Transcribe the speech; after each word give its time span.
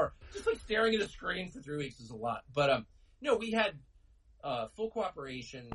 far. 0.00 0.12
Just 0.32 0.46
like 0.46 0.58
staring 0.58 0.94
at 0.94 1.00
a 1.00 1.08
screen 1.08 1.50
for 1.50 1.60
three 1.60 1.76
weeks 1.76 2.00
is 2.00 2.10
a 2.10 2.16
lot. 2.16 2.42
But 2.54 2.70
um, 2.70 2.86
no, 3.20 3.36
we 3.36 3.50
had 3.50 3.74
uh, 4.42 4.68
full 4.76 4.90
cooperation. 4.90 5.68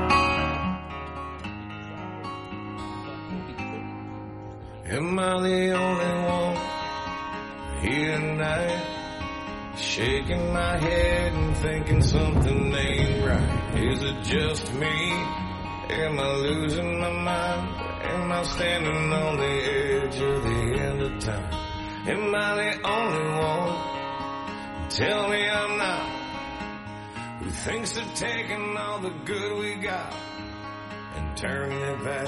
Am 4.88 5.20
I 5.20 5.42
the 5.42 5.72
only 5.72 6.14
one 6.30 6.58
here 7.82 8.18
tonight? 8.18 8.92
Shaking 9.78 10.54
my 10.54 10.78
head 10.78 11.34
and 11.34 11.58
thinking 11.58 12.02
something 12.02 12.74
ain't 12.74 13.26
right. 13.26 13.84
Is 13.84 14.02
it 14.04 14.24
just 14.24 14.74
me? 14.74 15.12
Am 15.90 16.18
I 16.20 16.34
losing 16.36 17.00
my 17.00 17.12
mind? 17.12 17.76
Am 18.04 18.32
I 18.32 18.44
standing 18.44 19.12
on 19.12 19.38
the 19.38 19.44
edge 19.44 20.22
of 20.22 20.44
the 20.44 20.80
end 20.80 21.02
of 21.02 21.20
time? 21.20 21.54
Am 22.08 22.36
I 22.36 22.56
the 22.56 22.88
only 22.88 23.40
one? 23.40 23.95
Tell 24.96 25.28
me 25.28 25.50
I'm 25.50 25.78
not. 25.78 26.10
Who 27.42 27.50
thinks 27.50 27.98
of 27.98 28.14
taking 28.14 28.78
all 28.78 29.00
the 29.00 29.10
good 29.26 29.60
we 29.60 29.76
got 29.76 30.16
and 31.16 31.36
turning 31.36 31.78
it 31.78 32.02
back? 32.02 32.28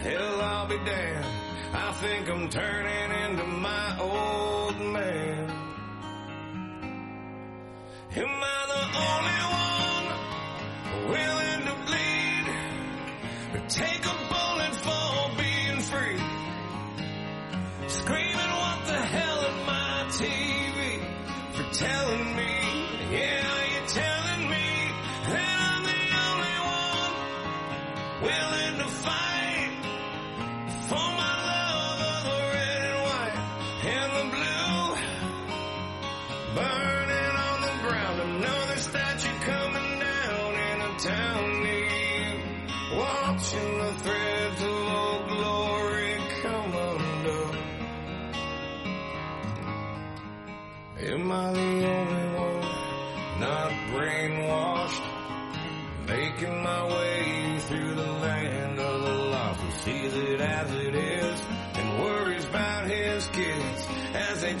Hell, 0.00 0.40
I'll 0.40 0.68
be 0.68 0.78
damned. 0.78 1.26
I 1.74 1.92
think 1.92 2.30
I'm 2.30 2.48
turning 2.48 3.10
into 3.24 3.44
my 3.44 3.98
old 4.00 4.80
man. 4.90 5.50
Am 8.16 8.26
I 8.26 8.60
the 8.72 8.82
only 9.10 9.40
one 9.52 11.10
willing 11.10 11.62
to 11.68 11.74
bleed 11.84 12.46
or 13.52 13.68
take 13.68 14.02
a 14.06 14.16
bullet 14.32 14.74
for 14.76 15.36
being 15.36 15.80
free? 15.82 16.22
Scream. 17.88 18.35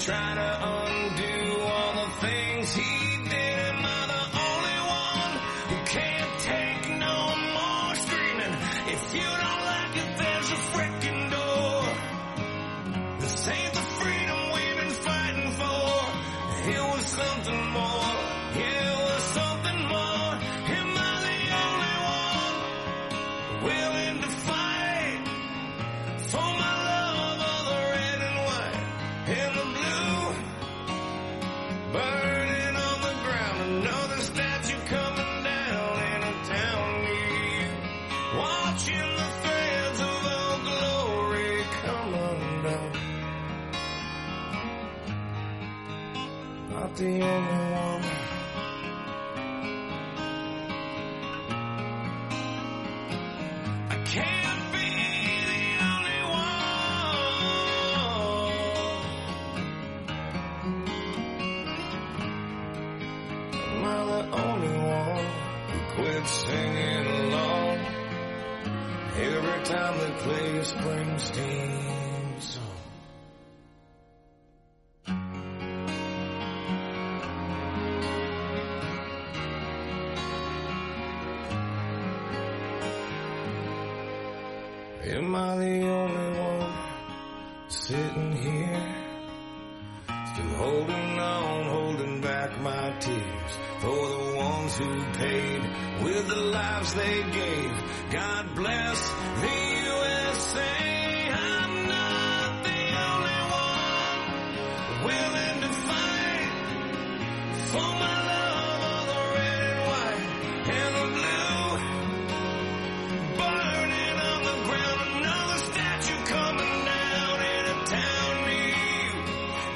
try 0.06 0.34
to 0.36 0.65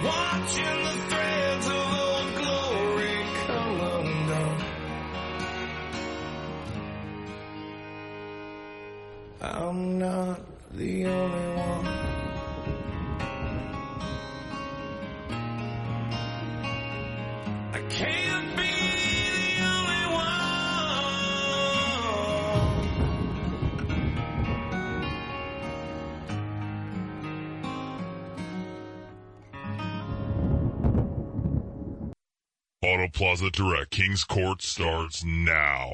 watching 0.03 1.11
the. 1.11 1.20
The 33.53 33.65
Direct 33.65 33.91
King's 33.91 34.23
Court 34.23 34.63
starts 34.63 35.25
now. 35.25 35.91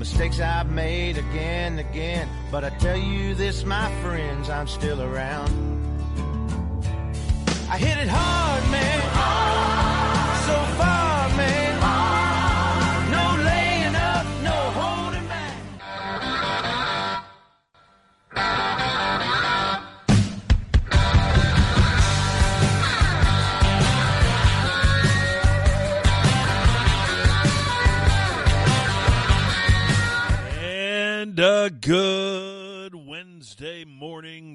Mistakes 0.00 0.40
I've 0.40 0.70
made 0.70 1.18
again 1.18 1.60
and 1.78 1.80
again. 1.80 2.26
But 2.50 2.64
I 2.64 2.70
tell 2.70 2.96
you 2.96 3.34
this, 3.34 3.64
my 3.64 3.90
friends, 4.00 4.48
I'm 4.48 4.66
still 4.66 5.02
around. 5.02 5.50
I 7.70 7.76
hit 7.76 7.98
it 7.98 8.08
hard, 8.08 8.70
man. 8.70 9.09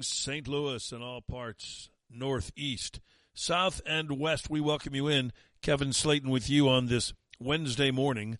St. 0.02 0.48
Louis 0.48 0.92
and 0.92 1.02
all 1.02 1.20
parts 1.20 1.90
northeast, 2.10 3.00
south, 3.34 3.80
and 3.86 4.18
west. 4.18 4.50
We 4.50 4.60
welcome 4.60 4.94
you 4.94 5.08
in. 5.08 5.32
Kevin 5.62 5.90
Slaten 5.90 6.28
with 6.28 6.48
you 6.48 6.68
on 6.68 6.86
this 6.86 7.12
Wednesday 7.40 7.90
morning, 7.90 8.38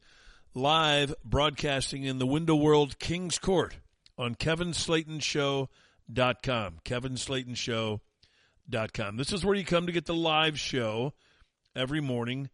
live 0.54 1.14
broadcasting 1.24 2.04
in 2.04 2.18
the 2.18 2.26
Window 2.26 2.54
World 2.54 2.98
Kings 2.98 3.38
Court 3.38 3.78
on 4.16 4.34
KevinSlatenShow.com. 4.34 6.78
KevinSlatenShow.com. 6.84 9.16
This 9.16 9.32
is 9.32 9.44
where 9.44 9.54
you 9.54 9.64
come 9.64 9.86
to 9.86 9.92
get 9.92 10.06
the 10.06 10.14
live 10.14 10.58
show 10.58 11.12
every 11.74 12.00
morning, 12.00 12.48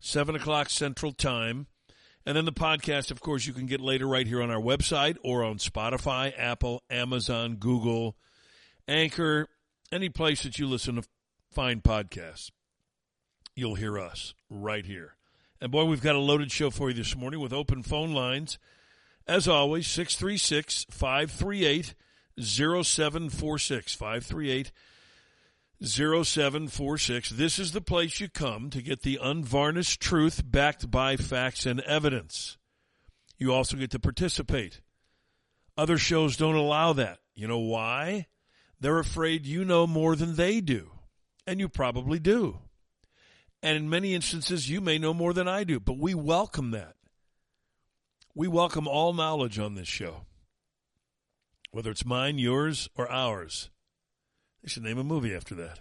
7 0.00 0.34
o'clock 0.34 0.70
Central 0.70 1.12
Time. 1.12 1.66
And 2.26 2.36
then 2.36 2.46
the 2.46 2.52
podcast, 2.52 3.10
of 3.10 3.20
course, 3.20 3.46
you 3.46 3.52
can 3.52 3.66
get 3.66 3.82
later 3.82 4.06
right 4.06 4.26
here 4.26 4.42
on 4.42 4.50
our 4.50 4.60
website 4.60 5.16
or 5.22 5.44
on 5.44 5.58
Spotify, 5.58 6.32
Apple, 6.38 6.82
Amazon, 6.88 7.56
Google, 7.56 8.16
Anchor, 8.86 9.48
any 9.90 10.08
place 10.08 10.42
that 10.42 10.58
you 10.58 10.66
listen 10.66 10.96
to 10.96 11.04
fine 11.50 11.80
podcasts. 11.80 12.50
You'll 13.54 13.76
hear 13.76 13.98
us 13.98 14.34
right 14.50 14.84
here. 14.84 15.16
And 15.60 15.70
boy, 15.70 15.84
we've 15.84 16.02
got 16.02 16.16
a 16.16 16.20
loaded 16.20 16.50
show 16.50 16.70
for 16.70 16.90
you 16.90 16.94
this 16.94 17.16
morning 17.16 17.40
with 17.40 17.52
open 17.52 17.82
phone 17.82 18.12
lines. 18.12 18.58
As 19.26 19.48
always, 19.48 19.86
636 19.86 20.86
538 20.90 21.94
0746. 22.38 23.94
538 23.94 24.72
0746. 25.82 27.30
This 27.30 27.58
is 27.58 27.72
the 27.72 27.80
place 27.80 28.20
you 28.20 28.28
come 28.28 28.70
to 28.70 28.82
get 28.82 29.02
the 29.02 29.18
unvarnished 29.22 30.00
truth 30.00 30.42
backed 30.44 30.90
by 30.90 31.16
facts 31.16 31.64
and 31.64 31.80
evidence. 31.80 32.58
You 33.38 33.52
also 33.52 33.76
get 33.76 33.90
to 33.92 33.98
participate. 33.98 34.80
Other 35.76 35.98
shows 35.98 36.36
don't 36.36 36.54
allow 36.54 36.92
that. 36.94 37.18
You 37.34 37.48
know 37.48 37.58
why? 37.58 38.26
They're 38.84 38.98
afraid 38.98 39.46
you 39.46 39.64
know 39.64 39.86
more 39.86 40.14
than 40.14 40.36
they 40.36 40.60
do. 40.60 40.90
And 41.46 41.58
you 41.58 41.70
probably 41.70 42.18
do. 42.18 42.58
And 43.62 43.78
in 43.78 43.88
many 43.88 44.12
instances, 44.12 44.68
you 44.68 44.82
may 44.82 44.98
know 44.98 45.14
more 45.14 45.32
than 45.32 45.48
I 45.48 45.64
do, 45.64 45.80
but 45.80 45.96
we 45.96 46.12
welcome 46.12 46.72
that. 46.72 46.94
We 48.34 48.46
welcome 48.46 48.86
all 48.86 49.14
knowledge 49.14 49.58
on 49.58 49.74
this 49.74 49.88
show, 49.88 50.26
whether 51.70 51.90
it's 51.90 52.04
mine, 52.04 52.38
yours, 52.38 52.90
or 52.94 53.10
ours. 53.10 53.70
They 54.62 54.68
should 54.68 54.82
name 54.82 54.98
a 54.98 55.02
movie 55.02 55.34
after 55.34 55.54
that. 55.54 55.78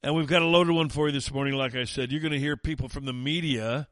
And 0.00 0.14
we've 0.14 0.28
got 0.28 0.42
a 0.42 0.46
loaded 0.46 0.74
one 0.74 0.90
for 0.90 1.08
you 1.08 1.12
this 1.12 1.32
morning. 1.32 1.54
Like 1.54 1.74
I 1.74 1.86
said, 1.86 2.12
you're 2.12 2.20
going 2.20 2.30
to 2.30 2.38
hear 2.38 2.56
people 2.56 2.88
from 2.88 3.04
the 3.04 3.12
media 3.12 3.88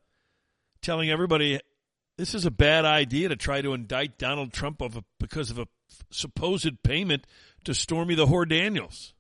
telling 0.83 1.11
everybody 1.11 1.59
this 2.21 2.35
is 2.35 2.45
a 2.45 2.51
bad 2.51 2.85
idea 2.85 3.31
to 3.31 3.37
try 3.37 3.63
to 3.63 3.73
indict 3.73 4.19
Donald 4.19 4.53
Trump 4.53 4.83
of 4.83 4.95
a, 4.95 5.05
because 5.19 5.51
of 5.51 5.59
a 5.59 5.67
supposed 6.11 6.83
payment 6.83 7.27
to 7.65 7.73
Stormy 7.73 8.15
the 8.15 8.27
Whore 8.27 8.47
Daniels. 8.47 9.15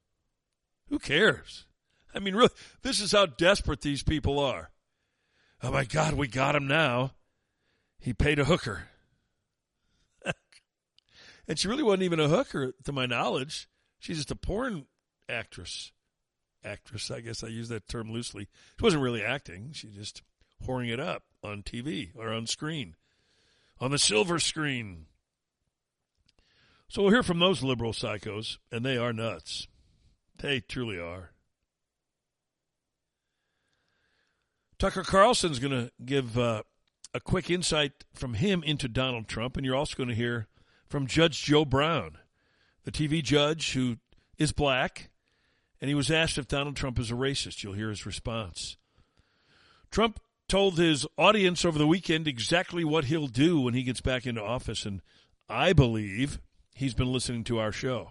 Who 0.90 0.98
cares? 0.98 1.64
I 2.14 2.18
mean, 2.18 2.34
really, 2.34 2.50
this 2.82 3.00
is 3.00 3.12
how 3.12 3.24
desperate 3.24 3.80
these 3.80 4.02
people 4.02 4.38
are. 4.38 4.70
Oh 5.62 5.72
my 5.72 5.84
God, 5.84 6.12
we 6.12 6.28
got 6.28 6.54
him 6.54 6.66
now. 6.66 7.12
He 7.98 8.12
paid 8.12 8.38
a 8.38 8.44
hooker. 8.44 8.88
and 11.48 11.58
she 11.58 11.68
really 11.68 11.82
wasn't 11.82 12.02
even 12.02 12.20
a 12.20 12.28
hooker, 12.28 12.74
to 12.84 12.92
my 12.92 13.06
knowledge. 13.06 13.66
She's 13.98 14.18
just 14.18 14.30
a 14.30 14.36
porn 14.36 14.84
actress. 15.26 15.92
Actress, 16.62 17.10
I 17.10 17.20
guess 17.20 17.42
I 17.42 17.48
use 17.48 17.70
that 17.70 17.88
term 17.88 18.12
loosely. 18.12 18.48
She 18.78 18.84
wasn't 18.84 19.02
really 19.02 19.24
acting. 19.24 19.70
She 19.72 19.88
just 19.88 20.20
whoring 20.62 20.92
it 20.92 21.00
up 21.00 21.22
on 21.42 21.62
TV 21.62 22.10
or 22.14 22.32
on 22.32 22.46
screen, 22.46 22.96
on 23.80 23.90
the 23.90 23.98
silver 23.98 24.38
screen. 24.38 25.06
So 26.88 27.02
we'll 27.02 27.12
hear 27.12 27.22
from 27.22 27.38
those 27.38 27.62
liberal 27.62 27.92
psychos, 27.92 28.58
and 28.72 28.84
they 28.84 28.96
are 28.96 29.12
nuts. 29.12 29.68
They 30.38 30.60
truly 30.60 30.98
are. 30.98 31.30
Tucker 34.78 35.02
Carlson's 35.02 35.58
going 35.58 35.72
to 35.72 35.92
give 36.04 36.38
uh, 36.38 36.62
a 37.12 37.20
quick 37.20 37.50
insight 37.50 37.92
from 38.14 38.34
him 38.34 38.62
into 38.62 38.88
Donald 38.88 39.28
Trump, 39.28 39.56
and 39.56 39.66
you're 39.66 39.76
also 39.76 39.96
going 39.96 40.08
to 40.08 40.14
hear 40.14 40.48
from 40.88 41.06
Judge 41.06 41.42
Joe 41.44 41.64
Brown, 41.64 42.16
the 42.84 42.90
TV 42.90 43.22
judge 43.22 43.74
who 43.74 43.98
is 44.38 44.52
black, 44.52 45.10
and 45.80 45.88
he 45.88 45.94
was 45.94 46.10
asked 46.10 46.38
if 46.38 46.48
Donald 46.48 46.76
Trump 46.76 46.98
is 46.98 47.10
a 47.10 47.14
racist. 47.14 47.62
You'll 47.62 47.74
hear 47.74 47.90
his 47.90 48.06
response. 48.06 48.78
Trump 49.90 50.18
told 50.50 50.78
his 50.78 51.06
audience 51.16 51.64
over 51.64 51.78
the 51.78 51.86
weekend 51.86 52.26
exactly 52.26 52.82
what 52.82 53.04
he'll 53.04 53.28
do 53.28 53.60
when 53.60 53.72
he 53.72 53.84
gets 53.84 54.00
back 54.00 54.26
into 54.26 54.42
office, 54.42 54.84
and 54.84 55.00
I 55.48 55.72
believe 55.72 56.40
he's 56.74 56.92
been 56.92 57.12
listening 57.12 57.44
to 57.44 57.60
our 57.60 57.70
show. 57.70 58.10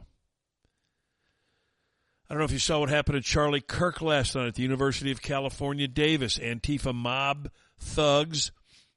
I 2.29 2.33
don't 2.33 2.39
know 2.39 2.45
if 2.45 2.53
you 2.53 2.59
saw 2.59 2.79
what 2.79 2.87
happened 2.87 3.17
to 3.17 3.21
Charlie 3.21 3.59
Kirk 3.59 4.01
last 4.01 4.35
night 4.35 4.47
at 4.47 4.55
the 4.55 4.63
University 4.63 5.11
of 5.11 5.21
California, 5.21 5.85
Davis. 5.85 6.37
Antifa 6.37 6.95
mob 6.95 7.49
thugs 7.77 8.53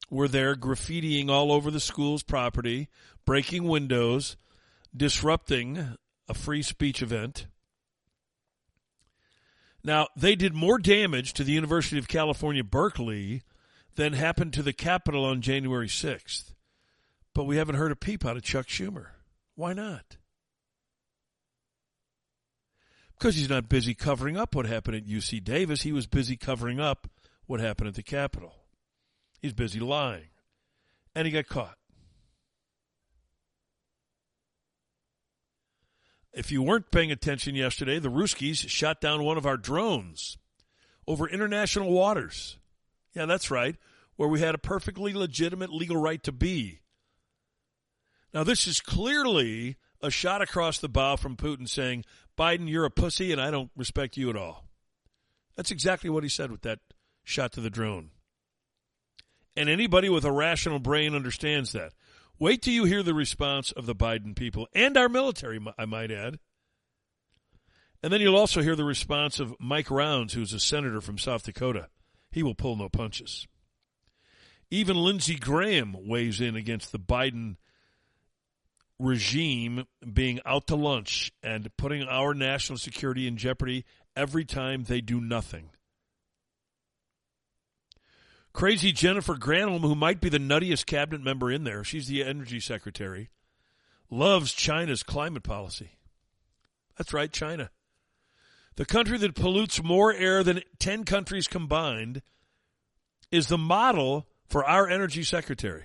were 0.08 0.28
there 0.28 0.54
graffitiing 0.54 1.28
all 1.28 1.50
over 1.50 1.72
the 1.72 1.80
school's 1.80 2.22
property, 2.22 2.88
breaking 3.24 3.64
windows, 3.64 4.36
disrupting 4.96 5.96
a 6.28 6.34
free 6.34 6.62
speech 6.62 7.02
event. 7.02 7.46
Now, 9.84 10.08
they 10.16 10.36
did 10.36 10.54
more 10.54 10.78
damage 10.78 11.32
to 11.34 11.44
the 11.44 11.52
University 11.52 11.98
of 11.98 12.08
California, 12.08 12.62
Berkeley 12.62 13.42
than 13.96 14.12
happened 14.12 14.52
to 14.54 14.62
the 14.62 14.72
Capitol 14.72 15.24
on 15.24 15.40
January 15.40 15.88
6th. 15.88 16.54
But 17.34 17.44
we 17.44 17.56
haven't 17.56 17.76
heard 17.76 17.92
a 17.92 17.96
peep 17.96 18.24
out 18.24 18.36
of 18.36 18.42
Chuck 18.42 18.66
Schumer. 18.68 19.06
Why 19.54 19.72
not? 19.72 20.16
Because 23.18 23.36
he's 23.36 23.48
not 23.48 23.68
busy 23.68 23.94
covering 23.94 24.36
up 24.36 24.54
what 24.54 24.66
happened 24.66 24.96
at 24.96 25.06
UC 25.06 25.42
Davis. 25.44 25.82
He 25.82 25.92
was 25.92 26.06
busy 26.06 26.36
covering 26.36 26.80
up 26.80 27.08
what 27.46 27.60
happened 27.60 27.88
at 27.88 27.94
the 27.94 28.02
Capitol. 28.02 28.54
He's 29.40 29.52
busy 29.52 29.80
lying. 29.80 30.28
And 31.14 31.26
he 31.26 31.32
got 31.32 31.46
caught. 31.46 31.76
If 36.32 36.50
you 36.50 36.62
weren't 36.62 36.90
paying 36.90 37.12
attention 37.12 37.54
yesterday, 37.54 37.98
the 37.98 38.10
Ruskies 38.10 38.68
shot 38.68 39.00
down 39.00 39.22
one 39.22 39.36
of 39.36 39.46
our 39.46 39.56
drones 39.58 40.38
over 41.06 41.28
international 41.28 41.90
waters. 41.90 42.56
Yeah, 43.14 43.26
that's 43.26 43.50
right, 43.50 43.76
where 44.16 44.28
we 44.28 44.40
had 44.40 44.54
a 44.54 44.58
perfectly 44.58 45.12
legitimate 45.12 45.72
legal 45.72 45.96
right 45.96 46.22
to 46.22 46.32
be. 46.32 46.80
Now, 48.32 48.44
this 48.44 48.66
is 48.66 48.80
clearly 48.80 49.76
a 50.00 50.10
shot 50.10 50.40
across 50.40 50.78
the 50.78 50.88
bow 50.88 51.16
from 51.16 51.36
Putin 51.36 51.68
saying, 51.68 52.04
Biden, 52.38 52.68
you're 52.68 52.86
a 52.86 52.90
pussy 52.90 53.30
and 53.30 53.40
I 53.40 53.50
don't 53.50 53.70
respect 53.76 54.16
you 54.16 54.30
at 54.30 54.36
all. 54.36 54.64
That's 55.56 55.70
exactly 55.70 56.08
what 56.08 56.22
he 56.22 56.30
said 56.30 56.50
with 56.50 56.62
that 56.62 56.78
shot 57.24 57.52
to 57.52 57.60
the 57.60 57.68
drone. 57.68 58.10
And 59.54 59.68
anybody 59.68 60.08
with 60.08 60.24
a 60.24 60.32
rational 60.32 60.78
brain 60.78 61.14
understands 61.14 61.72
that. 61.72 61.92
Wait 62.38 62.62
till 62.62 62.74
you 62.74 62.84
hear 62.84 63.02
the 63.02 63.14
response 63.14 63.72
of 63.72 63.86
the 63.86 63.94
Biden 63.94 64.34
people 64.34 64.68
and 64.74 64.96
our 64.96 65.08
military, 65.08 65.60
I 65.78 65.84
might 65.84 66.10
add. 66.10 66.38
And 68.02 68.12
then 68.12 68.20
you'll 68.20 68.36
also 68.36 68.62
hear 68.62 68.74
the 68.74 68.84
response 68.84 69.38
of 69.38 69.54
Mike 69.60 69.90
Rounds, 69.90 70.34
who's 70.34 70.52
a 70.52 70.58
senator 70.58 71.00
from 71.00 71.18
South 71.18 71.44
Dakota. 71.44 71.88
He 72.32 72.42
will 72.42 72.54
pull 72.54 72.74
no 72.74 72.88
punches. 72.88 73.46
Even 74.70 74.96
Lindsey 74.96 75.36
Graham 75.36 76.08
weighs 76.08 76.40
in 76.40 76.56
against 76.56 76.90
the 76.90 76.98
Biden 76.98 77.56
regime 78.98 79.84
being 80.12 80.40
out 80.44 80.66
to 80.68 80.76
lunch 80.76 81.32
and 81.42 81.70
putting 81.76 82.04
our 82.04 82.34
national 82.34 82.78
security 82.78 83.26
in 83.26 83.36
jeopardy 83.36 83.84
every 84.16 84.44
time 84.44 84.84
they 84.84 85.00
do 85.00 85.20
nothing. 85.20 85.70
Crazy 88.52 88.92
Jennifer 88.92 89.34
Granholm, 89.34 89.80
who 89.80 89.94
might 89.94 90.20
be 90.20 90.28
the 90.28 90.38
nuttiest 90.38 90.86
cabinet 90.86 91.22
member 91.22 91.50
in 91.50 91.64
there, 91.64 91.82
she's 91.82 92.06
the 92.06 92.22
energy 92.22 92.60
secretary, 92.60 93.30
loves 94.10 94.52
China's 94.52 95.02
climate 95.02 95.42
policy. 95.42 95.92
That's 96.98 97.14
right, 97.14 97.32
China. 97.32 97.70
The 98.76 98.84
country 98.84 99.18
that 99.18 99.34
pollutes 99.34 99.82
more 99.82 100.12
air 100.12 100.42
than 100.42 100.62
10 100.78 101.04
countries 101.04 101.48
combined 101.48 102.22
is 103.30 103.48
the 103.48 103.58
model 103.58 104.28
for 104.46 104.64
our 104.64 104.88
energy 104.88 105.22
secretary. 105.22 105.84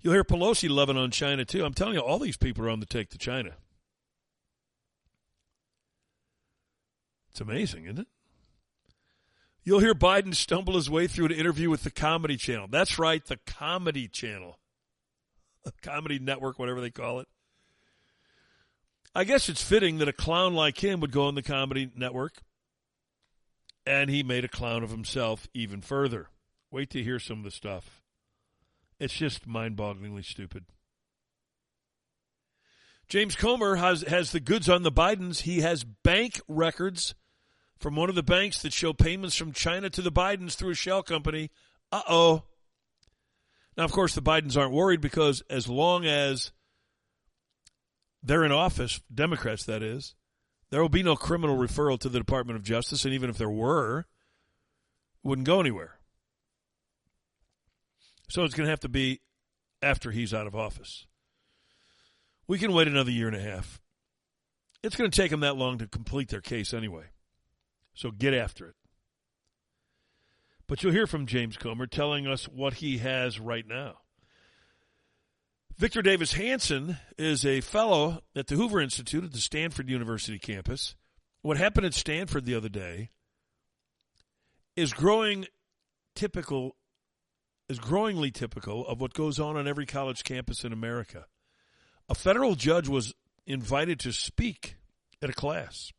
You'll 0.00 0.14
hear 0.14 0.24
Pelosi 0.24 0.68
loving 0.68 0.96
on 0.96 1.10
China 1.10 1.44
too. 1.44 1.64
I'm 1.64 1.74
telling 1.74 1.94
you, 1.94 2.00
all 2.00 2.18
these 2.18 2.36
people 2.36 2.64
are 2.64 2.70
on 2.70 2.80
the 2.80 2.86
take 2.86 3.10
to 3.10 3.18
China. 3.18 3.52
It's 7.30 7.40
amazing, 7.40 7.84
isn't 7.84 8.00
it? 8.00 8.08
You'll 9.64 9.80
hear 9.80 9.94
Biden 9.94 10.34
stumble 10.34 10.74
his 10.74 10.90
way 10.90 11.06
through 11.06 11.26
an 11.26 11.32
interview 11.32 11.70
with 11.70 11.84
the 11.84 11.90
Comedy 11.90 12.36
Channel. 12.36 12.66
That's 12.68 12.98
right, 12.98 13.24
the 13.24 13.38
Comedy 13.46 14.08
Channel. 14.08 14.58
Comedy 15.82 16.18
Network, 16.18 16.58
whatever 16.58 16.80
they 16.80 16.90
call 16.90 17.20
it. 17.20 17.28
I 19.14 19.24
guess 19.24 19.48
it's 19.48 19.62
fitting 19.62 19.98
that 19.98 20.08
a 20.08 20.12
clown 20.12 20.54
like 20.54 20.82
him 20.82 21.00
would 21.00 21.12
go 21.12 21.26
on 21.26 21.34
the 21.34 21.42
Comedy 21.42 21.90
Network. 21.94 22.42
And 23.86 24.10
he 24.10 24.22
made 24.22 24.44
a 24.44 24.48
clown 24.48 24.82
of 24.82 24.90
himself 24.90 25.48
even 25.54 25.80
further. 25.80 26.28
Wait 26.70 26.90
to 26.90 27.02
hear 27.02 27.18
some 27.18 27.38
of 27.38 27.44
the 27.44 27.50
stuff. 27.50 28.00
It's 28.98 29.14
just 29.14 29.46
mind 29.46 29.76
bogglingly 29.76 30.24
stupid. 30.24 30.64
James 33.08 33.36
Comer 33.36 33.76
has, 33.76 34.02
has 34.02 34.32
the 34.32 34.40
goods 34.40 34.68
on 34.68 34.84
the 34.84 34.92
Bidens. 34.92 35.40
He 35.40 35.60
has 35.60 35.84
bank 35.84 36.40
records 36.48 37.14
from 37.82 37.96
one 37.96 38.08
of 38.08 38.14
the 38.14 38.22
banks 38.22 38.62
that 38.62 38.72
show 38.72 38.92
payments 38.92 39.34
from 39.34 39.52
China 39.52 39.90
to 39.90 40.00
the 40.00 40.12
Bidens 40.12 40.54
through 40.54 40.70
a 40.70 40.74
shell 40.74 41.02
company. 41.02 41.50
Uh 41.90 42.02
oh. 42.08 42.44
Now, 43.76 43.84
of 43.84 43.90
course, 43.90 44.14
the 44.14 44.22
Bidens 44.22 44.56
aren't 44.56 44.72
worried 44.72 45.00
because 45.00 45.42
as 45.50 45.68
long 45.68 46.06
as 46.06 46.52
they're 48.22 48.44
in 48.44 48.52
office, 48.52 49.00
Democrats 49.12 49.64
that 49.64 49.82
is, 49.82 50.14
there 50.70 50.80
will 50.80 50.88
be 50.88 51.02
no 51.02 51.16
criminal 51.16 51.56
referral 51.56 51.98
to 52.00 52.08
the 52.08 52.20
Department 52.20 52.56
of 52.56 52.62
Justice, 52.62 53.04
and 53.04 53.12
even 53.12 53.28
if 53.28 53.36
there 53.36 53.50
were, 53.50 54.00
it 54.00 54.06
wouldn't 55.24 55.46
go 55.46 55.60
anywhere. 55.60 55.98
So 58.28 58.44
it's 58.44 58.54
going 58.54 58.66
to 58.66 58.70
have 58.70 58.80
to 58.80 58.88
be 58.88 59.20
after 59.82 60.12
he's 60.12 60.32
out 60.32 60.46
of 60.46 60.54
office. 60.54 61.06
We 62.46 62.58
can 62.58 62.72
wait 62.72 62.86
another 62.86 63.10
year 63.10 63.26
and 63.26 63.36
a 63.36 63.40
half. 63.40 63.80
It's 64.82 64.96
going 64.96 65.10
to 65.10 65.16
take 65.16 65.30
them 65.30 65.40
that 65.40 65.56
long 65.56 65.78
to 65.78 65.88
complete 65.88 66.28
their 66.28 66.40
case 66.40 66.72
anyway. 66.72 67.11
So 67.94 68.10
get 68.10 68.34
after 68.34 68.68
it. 68.68 68.74
But 70.66 70.82
you'll 70.82 70.92
hear 70.92 71.06
from 71.06 71.26
James 71.26 71.56
Comer 71.56 71.86
telling 71.86 72.26
us 72.26 72.48
what 72.48 72.74
he 72.74 72.98
has 72.98 73.38
right 73.38 73.66
now. 73.66 73.98
Victor 75.76 76.02
Davis 76.02 76.34
Hanson 76.34 76.98
is 77.18 77.44
a 77.44 77.60
fellow 77.60 78.22
at 78.36 78.46
the 78.46 78.54
Hoover 78.54 78.80
Institute 78.80 79.24
at 79.24 79.32
the 79.32 79.38
Stanford 79.38 79.88
University 79.88 80.38
campus. 80.38 80.94
What 81.42 81.56
happened 81.56 81.86
at 81.86 81.94
Stanford 81.94 82.44
the 82.44 82.54
other 82.54 82.68
day 82.68 83.10
is 84.76 84.92
growing 84.92 85.46
typical 86.14 86.76
is 87.68 87.78
growingly 87.78 88.30
typical 88.30 88.86
of 88.86 89.00
what 89.00 89.14
goes 89.14 89.40
on 89.40 89.56
on 89.56 89.66
every 89.66 89.86
college 89.86 90.24
campus 90.24 90.62
in 90.62 90.72
America. 90.72 91.26
A 92.08 92.14
federal 92.14 92.54
judge 92.54 92.88
was 92.88 93.14
invited 93.46 93.98
to 94.00 94.12
speak 94.12 94.76
at 95.22 95.30
a 95.30 95.32
class. 95.32 95.90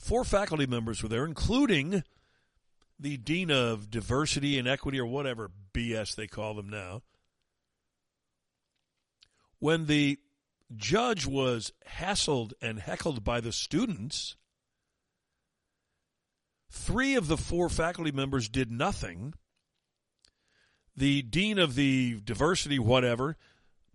Four 0.00 0.24
faculty 0.24 0.66
members 0.66 1.02
were 1.02 1.10
there, 1.10 1.26
including 1.26 2.02
the 2.98 3.18
dean 3.18 3.50
of 3.50 3.90
diversity 3.90 4.58
and 4.58 4.66
equity, 4.66 4.98
or 4.98 5.06
whatever 5.06 5.50
BS 5.74 6.16
they 6.16 6.26
call 6.26 6.54
them 6.54 6.70
now. 6.70 7.02
When 9.58 9.86
the 9.86 10.18
judge 10.74 11.26
was 11.26 11.72
hassled 11.86 12.54
and 12.62 12.80
heckled 12.80 13.22
by 13.22 13.42
the 13.42 13.52
students, 13.52 14.36
three 16.70 17.14
of 17.14 17.28
the 17.28 17.36
four 17.36 17.68
faculty 17.68 18.10
members 18.10 18.48
did 18.48 18.70
nothing 18.72 19.34
the 20.96 21.22
dean 21.22 21.58
of 21.58 21.74
the 21.74 22.20
diversity, 22.24 22.78
whatever, 22.78 23.36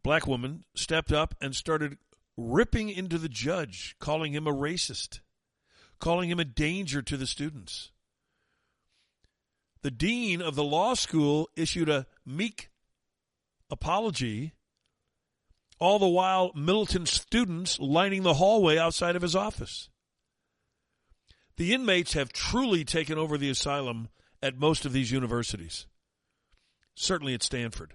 black 0.04 0.28
woman, 0.28 0.66
stepped 0.76 1.12
up 1.12 1.34
and 1.42 1.56
started 1.56 1.98
ripping 2.38 2.90
into 2.90 3.18
the 3.18 3.30
judge, 3.30 3.96
calling 4.00 4.34
him 4.34 4.46
a 4.48 4.54
racist, 4.54 5.20
calling 6.00 6.30
him 6.30 6.40
a 6.40 6.46
danger 6.46 7.02
to 7.02 7.18
the 7.18 7.28
students. 7.28 7.92
The 9.82 9.92
dean 9.92 10.42
of 10.42 10.56
the 10.56 10.64
law 10.64 10.94
school 10.94 11.50
issued 11.56 11.90
a 11.90 12.08
meek 12.26 12.70
apology, 13.70 14.54
all 15.80 16.00
the 16.00 16.08
while 16.08 16.52
militant 16.56 17.08
students 17.08 17.80
lining 17.80 18.24
the 18.24 18.36
hallway 18.36 18.78
outside 18.78 19.16
of 19.16 19.22
his 19.22 19.36
office. 19.36 19.90
The 21.58 21.74
inmates 21.74 22.14
have 22.14 22.34
truly 22.34 22.84
taken 22.84 23.18
over 23.18 23.38
the 23.38 23.50
asylum 23.50 24.10
at 24.42 24.58
most 24.58 24.86
of 24.86 24.94
these 24.94 25.12
universities 25.12 25.88
certainly 26.96 27.34
at 27.34 27.44
Stanford. 27.44 27.94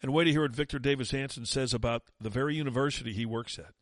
And 0.00 0.12
wait 0.12 0.24
to 0.24 0.32
hear 0.32 0.42
what 0.42 0.52
Victor 0.52 0.78
Davis 0.78 1.10
Hanson 1.10 1.46
says 1.46 1.74
about 1.74 2.02
the 2.20 2.30
very 2.30 2.56
university 2.56 3.12
he 3.12 3.26
works 3.26 3.58
at. 3.58 3.74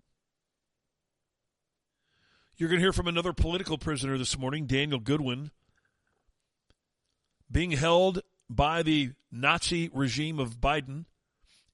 You're 2.61 2.69
going 2.69 2.81
to 2.81 2.85
hear 2.85 2.93
from 2.93 3.09
another 3.09 3.33
political 3.33 3.79
prisoner 3.79 4.19
this 4.19 4.37
morning, 4.37 4.67
Daniel 4.67 5.01
Goodwin, 5.01 5.51
being 7.51 7.71
held 7.71 8.21
by 8.51 8.83
the 8.83 9.13
Nazi 9.33 9.89
regime 9.95 10.39
of 10.39 10.61
Biden 10.61 11.07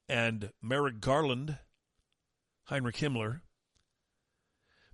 and 0.08 0.52
Merrick 0.62 1.00
Garland, 1.00 1.58
Heinrich 2.66 2.98
Himmler, 2.98 3.40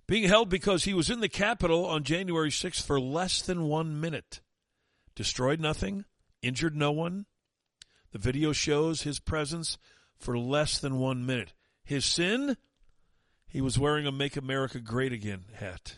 being 0.07 0.23
held 0.23 0.49
because 0.49 0.85
he 0.85 0.95
was 0.95 1.11
in 1.11 1.19
the 1.19 1.29
Capitol 1.29 1.85
on 1.85 2.03
January 2.03 2.49
6th 2.49 2.81
for 2.81 2.99
less 2.99 3.43
than 3.43 3.65
one 3.65 4.01
minute. 4.01 4.41
Destroyed 5.13 5.59
nothing, 5.59 6.05
injured 6.41 6.75
no 6.75 6.91
one, 6.91 7.27
the 8.11 8.17
video 8.17 8.51
shows 8.51 9.03
his 9.03 9.19
presence 9.19 9.77
for 10.17 10.39
less 10.39 10.79
than 10.79 10.97
one 10.97 11.23
minute. 11.23 11.53
His 11.83 12.03
sin? 12.03 12.57
He 13.53 13.61
was 13.61 13.77
wearing 13.77 14.07
a 14.07 14.11
Make 14.11 14.35
America 14.35 14.79
Great 14.79 15.13
Again 15.13 15.45
hat. 15.53 15.97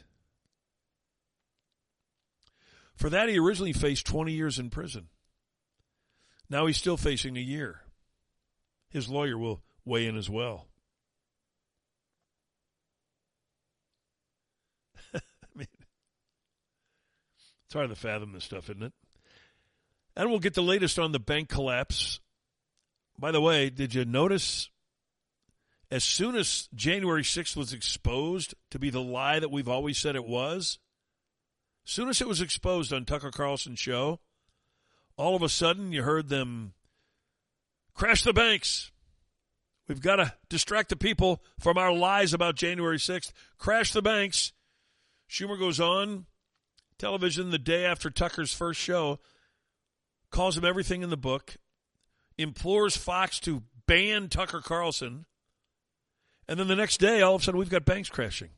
For 2.97 3.09
that, 3.09 3.29
he 3.29 3.39
originally 3.39 3.71
faced 3.71 4.05
20 4.05 4.33
years 4.33 4.59
in 4.59 4.69
prison. 4.69 5.07
Now 6.49 6.65
he's 6.65 6.75
still 6.75 6.97
facing 6.97 7.37
a 7.37 7.41
year. 7.41 7.79
His 8.89 9.07
lawyer 9.07 9.37
will 9.37 9.63
weigh 9.85 10.05
in 10.05 10.17
as 10.17 10.29
well. 10.29 10.67
I 15.13 15.21
mean, 15.55 15.67
it's 17.65 17.73
hard 17.73 17.89
to 17.89 17.95
fathom 17.95 18.33
this 18.33 18.43
stuff, 18.43 18.69
isn't 18.69 18.83
it? 18.83 18.93
And 20.17 20.29
we'll 20.29 20.39
get 20.39 20.55
the 20.55 20.61
latest 20.61 20.99
on 20.99 21.13
the 21.13 21.19
bank 21.19 21.47
collapse. 21.47 22.19
By 23.17 23.31
the 23.31 23.39
way, 23.39 23.69
did 23.69 23.93
you 23.93 24.03
notice 24.03 24.69
as 25.95 26.03
soon 26.03 26.35
as 26.35 26.67
January 26.75 27.23
6th 27.23 27.55
was 27.55 27.71
exposed 27.71 28.53
to 28.69 28.77
be 28.77 28.89
the 28.89 29.01
lie 29.01 29.39
that 29.39 29.49
we've 29.49 29.69
always 29.69 29.97
said 29.97 30.17
it 30.17 30.25
was, 30.25 30.77
as 31.85 31.91
soon 31.93 32.09
as 32.09 32.19
it 32.19 32.27
was 32.27 32.41
exposed 32.41 32.91
on 32.91 33.05
Tucker 33.05 33.31
Carlson's 33.31 33.79
show, 33.79 34.19
all 35.15 35.37
of 35.37 35.41
a 35.41 35.47
sudden 35.47 35.93
you 35.93 36.03
heard 36.03 36.27
them 36.27 36.73
crash 37.93 38.25
the 38.25 38.33
banks. 38.33 38.91
We've 39.87 40.01
got 40.01 40.17
to 40.17 40.33
distract 40.49 40.89
the 40.89 40.97
people 40.97 41.41
from 41.61 41.77
our 41.77 41.93
lies 41.93 42.33
about 42.33 42.55
January 42.55 42.97
6th. 42.97 43.31
Crash 43.57 43.93
the 43.93 44.01
banks. 44.01 44.51
Schumer 45.29 45.57
goes 45.57 45.79
on 45.79 46.25
television 46.97 47.51
the 47.51 47.57
day 47.57 47.85
after 47.85 48.09
Tucker's 48.09 48.53
first 48.53 48.81
show 48.81 49.19
calls 50.29 50.57
him 50.57 50.65
everything 50.65 51.03
in 51.03 51.09
the 51.09 51.15
book, 51.15 51.55
implores 52.37 52.97
Fox 52.97 53.39
to 53.39 53.63
ban 53.87 54.27
Tucker 54.27 54.59
Carlson, 54.59 55.25
and 56.47 56.59
then 56.59 56.67
the 56.67 56.75
next 56.75 56.99
day, 56.99 57.21
all 57.21 57.35
of 57.35 57.41
a 57.41 57.43
sudden, 57.43 57.59
we've 57.59 57.69
got 57.69 57.85
banks 57.85 58.09
crashing. 58.09 58.49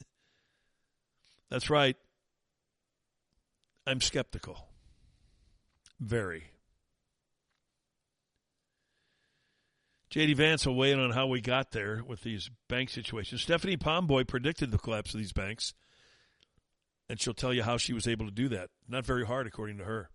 That's 1.50 1.70
right. 1.70 1.96
I'm 3.86 4.00
skeptical. 4.00 4.68
Very. 5.98 6.44
JD 10.12 10.36
Vance 10.36 10.66
will 10.66 10.74
weigh 10.74 10.90
in 10.90 10.98
on 10.98 11.12
how 11.12 11.28
we 11.28 11.40
got 11.40 11.70
there 11.70 12.02
with 12.04 12.22
these 12.22 12.50
bank 12.68 12.90
situations. 12.90 13.42
Stephanie 13.42 13.76
Pomboy 13.76 14.26
predicted 14.26 14.72
the 14.72 14.78
collapse 14.78 15.14
of 15.14 15.20
these 15.20 15.32
banks 15.32 15.72
and 17.10 17.20
she'll 17.20 17.34
tell 17.34 17.52
you 17.52 17.64
how 17.64 17.76
she 17.76 17.92
was 17.92 18.06
able 18.06 18.24
to 18.24 18.32
do 18.32 18.48
that. 18.50 18.70
Not 18.88 19.04
very 19.04 19.26
hard, 19.26 19.48
according 19.48 19.78
to 19.78 19.84
her. 19.84 20.10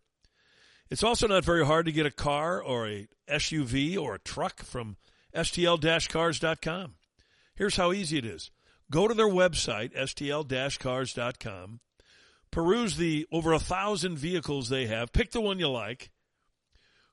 It's 0.89 1.03
also 1.03 1.27
not 1.27 1.43
very 1.43 1.65
hard 1.65 1.85
to 1.87 1.91
get 1.91 2.05
a 2.05 2.11
car 2.11 2.61
or 2.61 2.87
a 2.87 3.09
SUV 3.29 3.97
or 3.97 4.15
a 4.15 4.19
truck 4.19 4.63
from 4.63 4.95
STL-cars.com. 5.35 6.95
Here's 7.55 7.75
how 7.75 7.91
easy 7.91 8.17
it 8.17 8.25
is. 8.25 8.51
Go 8.91 9.07
to 9.07 9.13
their 9.13 9.29
website, 9.29 9.95
STL-cars.com, 9.95 11.79
peruse 12.51 12.97
the 12.97 13.27
over 13.31 13.51
a 13.53 13.59
thousand 13.59 14.17
vehicles 14.17 14.69
they 14.69 14.85
have, 14.85 15.11
pick 15.11 15.31
the 15.31 15.41
one 15.41 15.59
you 15.59 15.69
like, 15.69 16.11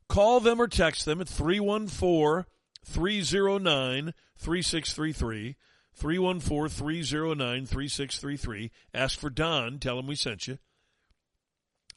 call 0.08 0.40
them 0.40 0.60
or 0.60 0.68
text 0.68 1.04
them 1.04 1.20
at 1.20 1.28
314 1.28 2.44
309 2.84 4.12
3633 4.36 5.56
314 5.94 6.68
309 6.68 7.66
3633. 7.66 8.70
Ask 8.94 9.18
for 9.18 9.30
Don. 9.30 9.78
Tell 9.78 9.98
him 9.98 10.06
we 10.06 10.16
sent 10.16 10.46
you. 10.46 10.58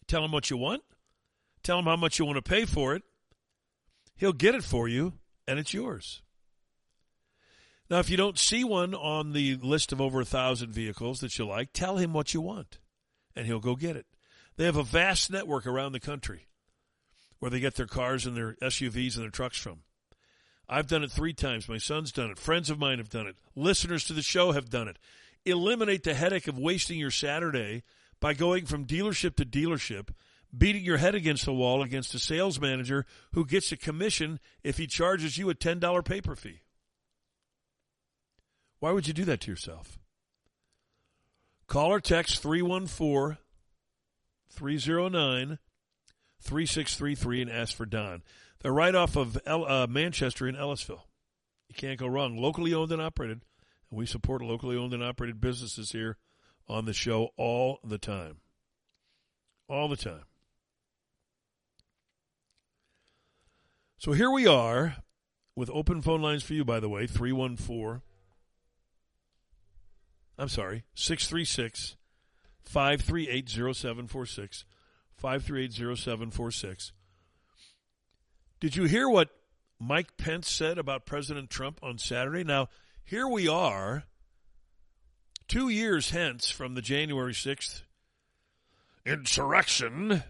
Tell 0.08 0.24
him 0.24 0.32
what 0.32 0.50
you 0.50 0.58
want. 0.58 0.84
Tell 1.64 1.80
him 1.80 1.86
how 1.86 1.96
much 1.96 2.20
you 2.20 2.26
want 2.26 2.38
to 2.38 2.48
pay 2.48 2.66
for 2.66 2.96
it. 2.96 3.04
He'll 4.16 4.34
get 4.34 4.56
it 4.56 4.64
for 4.64 4.88
you, 4.88 5.14
and 5.48 5.60
it's 5.60 5.74
yours. 5.74 6.22
Now, 7.90 8.00
if 8.00 8.10
you 8.10 8.18
don't 8.18 8.40
see 8.40 8.64
one 8.64 8.96
on 8.96 9.34
the 9.34 9.56
list 9.56 9.92
of 9.92 10.02
over 10.02 10.22
a 10.22 10.26
thousand 10.26 10.74
vehicles 10.74 11.20
that 11.20 11.38
you 11.38 11.46
like, 11.46 11.70
tell 11.72 11.98
him 11.98 12.14
what 12.14 12.34
you 12.34 12.42
want, 12.42 12.80
and 13.36 13.46
he'll 13.46 13.60
go 13.60 13.76
get 13.76 13.96
it. 13.96 14.08
They 14.58 14.66
have 14.66 14.78
a 14.78 14.84
vast 14.84 15.30
network 15.30 15.68
around 15.68 15.92
the 15.92 16.00
country 16.00 16.48
where 17.40 17.52
they 17.52 17.60
get 17.60 17.76
their 17.76 17.86
cars 17.86 18.26
and 18.26 18.36
their 18.36 18.54
SUVs 18.62 19.16
and 19.16 19.24
their 19.24 19.30
trucks 19.30 19.58
from. 19.58 19.82
I've 20.68 20.88
done 20.88 21.04
it 21.04 21.12
three 21.12 21.34
times. 21.34 21.70
My 21.70 21.78
son's 21.78 22.12
done 22.12 22.32
it. 22.32 22.40
Friends 22.40 22.70
of 22.70 22.80
mine 22.80 22.98
have 22.98 23.10
done 23.10 23.28
it. 23.28 23.36
Listeners 23.56 24.04
to 24.06 24.14
the 24.14 24.24
show 24.24 24.52
have 24.54 24.70
done 24.70 24.88
it. 24.88 24.98
Eliminate 25.46 26.04
the 26.04 26.16
headache 26.16 26.48
of 26.48 26.58
wasting 26.58 26.98
your 26.98 27.12
Saturday 27.12 27.84
by 28.20 28.34
going 28.34 28.66
from 28.66 28.86
dealership 28.86 29.36
to 29.36 29.46
dealership, 29.46 30.10
beating 30.58 30.84
your 30.84 30.98
head 30.98 31.16
against 31.16 31.46
the 31.46 31.54
wall 31.54 31.82
against 31.82 32.14
a 32.14 32.20
sales 32.20 32.60
manager 32.60 33.06
who 33.34 33.46
gets 33.46 33.72
a 33.72 33.78
commission 33.78 34.40
if 34.64 34.78
he 34.78 34.88
charges 34.88 35.38
you 35.38 35.50
a 35.50 35.56
$10 35.56 36.06
paper 36.06 36.36
fee. 36.36 36.62
Why 38.80 38.92
would 38.92 39.08
you 39.08 39.14
do 39.14 39.26
that 39.26 39.42
to 39.42 39.52
yourself? 39.52 39.98
Call 41.68 41.92
or 41.92 42.00
text 42.00 42.42
314 42.42 43.38
309 44.50 45.58
3633 46.42 47.42
and 47.42 47.52
ask 47.52 47.76
for 47.76 47.86
Don. 47.86 48.22
They're 48.62 48.72
right 48.72 48.94
off 48.94 49.16
of 49.16 49.38
El, 49.46 49.66
uh, 49.66 49.88
Manchester 49.88 50.48
in 50.48 50.56
Ellisville. 50.56 51.08
You 51.68 51.76
can't 51.76 52.00
go 52.00 52.08
wrong. 52.08 52.38
Locally 52.38 52.74
owned 52.74 52.92
and 52.92 53.02
operated. 53.02 53.42
And 53.90 54.00
we 54.00 54.06
support 54.06 54.42
locally 54.42 54.78
owned 54.78 54.94
and 54.94 55.04
operated 55.04 55.42
businesses 55.42 55.92
here 55.92 56.18
on 56.68 56.86
the 56.86 56.94
show 56.94 57.30
all 57.38 57.80
the 57.84 57.98
time. 57.98 58.38
All 59.68 59.88
the 59.88 59.98
time. 59.98 60.24
So 63.98 64.12
here 64.12 64.30
we 64.30 64.46
are 64.46 64.98
with 65.56 65.70
open 65.72 66.02
phone 66.02 66.22
lines 66.22 66.44
for 66.44 66.54
you, 66.54 66.66
by 66.66 66.80
the 66.80 66.90
way 66.90 67.08
314- 67.08 68.02
I'm 70.38 70.50
sorry, 70.50 70.84
636 70.96 71.96
538 72.62 73.50
0746. 73.50 74.66
538 75.16 75.98
0746. 75.98 76.92
Did 78.60 78.76
you 78.76 78.84
hear 78.86 79.08
what 79.08 79.30
Mike 79.80 80.18
Pence 80.18 80.50
said 80.50 80.78
about 80.78 81.06
President 81.06 81.50
Trump 81.50 81.80
on 81.82 81.98
Saturday? 81.98 82.44
Now, 82.44 82.68
here 83.04 83.28
we 83.28 83.48
are, 83.48 84.04
two 85.48 85.70
years 85.70 86.10
hence 86.10 86.50
from 86.50 86.76
the 86.76 86.82
January 86.82 87.34
6th 87.34 87.84
insurrection. 89.06 90.24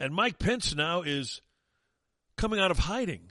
And 0.00 0.14
Mike 0.14 0.38
Pence 0.38 0.74
now 0.74 1.02
is 1.02 1.40
coming 2.38 2.58
out 2.58 2.70
of 2.70 2.78
hiding. 2.78 3.30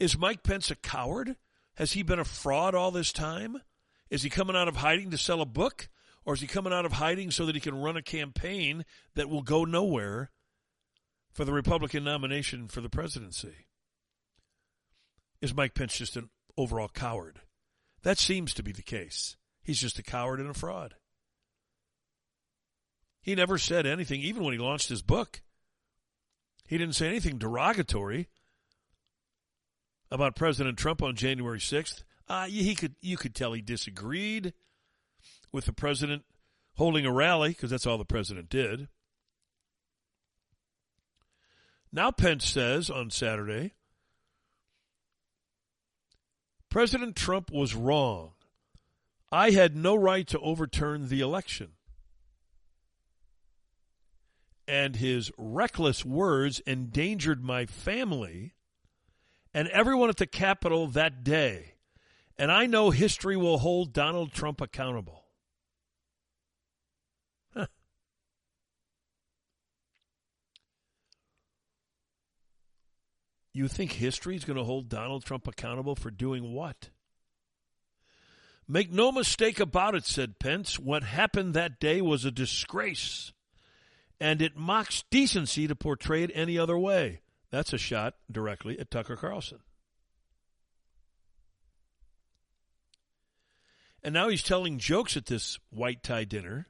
Is 0.00 0.18
Mike 0.18 0.42
Pence 0.42 0.70
a 0.70 0.74
coward? 0.74 1.36
Has 1.76 1.92
he 1.92 2.02
been 2.02 2.18
a 2.18 2.24
fraud 2.24 2.74
all 2.74 2.90
this 2.90 3.12
time? 3.12 3.62
Is 4.10 4.22
he 4.22 4.30
coming 4.30 4.56
out 4.56 4.66
of 4.66 4.76
hiding 4.76 5.10
to 5.10 5.18
sell 5.18 5.40
a 5.40 5.46
book? 5.46 5.88
Or 6.24 6.34
is 6.34 6.40
he 6.40 6.46
coming 6.46 6.72
out 6.72 6.84
of 6.84 6.92
hiding 6.92 7.30
so 7.30 7.46
that 7.46 7.54
he 7.54 7.60
can 7.60 7.80
run 7.80 7.96
a 7.96 8.02
campaign 8.02 8.84
that 9.14 9.28
will 9.28 9.42
go 9.42 9.64
nowhere 9.64 10.30
for 11.32 11.44
the 11.44 11.52
Republican 11.52 12.04
nomination 12.04 12.68
for 12.68 12.80
the 12.80 12.88
presidency? 12.88 13.66
Is 15.40 15.54
Mike 15.54 15.74
Pence 15.74 15.96
just 15.96 16.16
an 16.16 16.30
overall 16.56 16.88
coward? 16.88 17.40
That 18.02 18.18
seems 18.18 18.54
to 18.54 18.62
be 18.62 18.72
the 18.72 18.82
case. 18.82 19.36
He's 19.62 19.80
just 19.80 19.98
a 19.98 20.02
coward 20.02 20.40
and 20.40 20.50
a 20.50 20.54
fraud. 20.54 20.94
He 23.20 23.34
never 23.34 23.58
said 23.58 23.86
anything, 23.86 24.20
even 24.20 24.42
when 24.42 24.52
he 24.52 24.58
launched 24.58 24.88
his 24.88 25.02
book. 25.02 25.42
He 26.72 26.78
didn't 26.78 26.94
say 26.94 27.06
anything 27.06 27.36
derogatory 27.36 28.30
about 30.10 30.34
President 30.34 30.78
Trump 30.78 31.02
on 31.02 31.14
January 31.14 31.58
6th. 31.58 32.02
Uh, 32.26 32.46
he 32.46 32.74
could 32.74 32.94
you 33.02 33.18
could 33.18 33.34
tell 33.34 33.52
he 33.52 33.60
disagreed 33.60 34.54
with 35.52 35.66
the 35.66 35.74
president 35.74 36.24
holding 36.76 37.04
a 37.04 37.12
rally 37.12 37.50
because 37.50 37.68
that's 37.68 37.86
all 37.86 37.98
the 37.98 38.06
president 38.06 38.48
did. 38.48 38.88
Now 41.92 42.10
Pence 42.10 42.48
says 42.48 42.88
on 42.88 43.10
Saturday, 43.10 43.74
President 46.70 47.16
Trump 47.16 47.50
was 47.50 47.74
wrong. 47.74 48.30
I 49.30 49.50
had 49.50 49.76
no 49.76 49.94
right 49.94 50.26
to 50.28 50.38
overturn 50.38 51.10
the 51.10 51.20
election. 51.20 51.72
And 54.68 54.96
his 54.96 55.30
reckless 55.36 56.04
words 56.04 56.60
endangered 56.60 57.42
my 57.42 57.66
family 57.66 58.54
and 59.52 59.68
everyone 59.68 60.08
at 60.08 60.16
the 60.16 60.26
Capitol 60.26 60.86
that 60.88 61.24
day. 61.24 61.74
And 62.38 62.50
I 62.50 62.66
know 62.66 62.90
history 62.90 63.36
will 63.36 63.58
hold 63.58 63.92
Donald 63.92 64.32
Trump 64.32 64.60
accountable. 64.60 65.22
You 73.54 73.68
think 73.68 73.92
history 73.92 74.34
is 74.36 74.44
going 74.44 74.56
to 74.56 74.64
hold 74.64 74.88
Donald 74.88 75.24
Trump 75.24 75.46
accountable 75.46 75.94
for 75.94 76.10
doing 76.10 76.54
what? 76.54 76.88
Make 78.66 78.90
no 78.90 79.12
mistake 79.12 79.60
about 79.60 79.94
it, 79.94 80.06
said 80.06 80.38
Pence. 80.38 80.78
What 80.78 81.02
happened 81.02 81.52
that 81.52 81.78
day 81.78 82.00
was 82.00 82.24
a 82.24 82.30
disgrace, 82.30 83.32
and 84.22 84.40
it 84.40 84.56
mocks 84.56 85.02
decency 85.10 85.66
to 85.66 85.74
portray 85.74 86.22
it 86.22 86.30
any 86.32 86.56
other 86.56 86.78
way. 86.78 87.22
That's 87.50 87.72
a 87.72 87.78
shot 87.78 88.14
directly 88.30 88.78
at 88.78 88.88
Tucker 88.88 89.16
Carlson. 89.16 89.58
And 94.00 94.14
now 94.14 94.28
he's 94.28 94.44
telling 94.44 94.78
jokes 94.78 95.16
at 95.16 95.26
this 95.26 95.58
white 95.70 96.04
tie 96.04 96.22
dinner. 96.22 96.68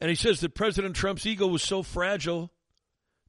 And 0.00 0.10
he 0.10 0.16
says 0.16 0.40
that 0.40 0.56
President 0.56 0.96
Trump's 0.96 1.24
ego 1.24 1.46
was 1.46 1.62
so 1.62 1.84
fragile 1.84 2.50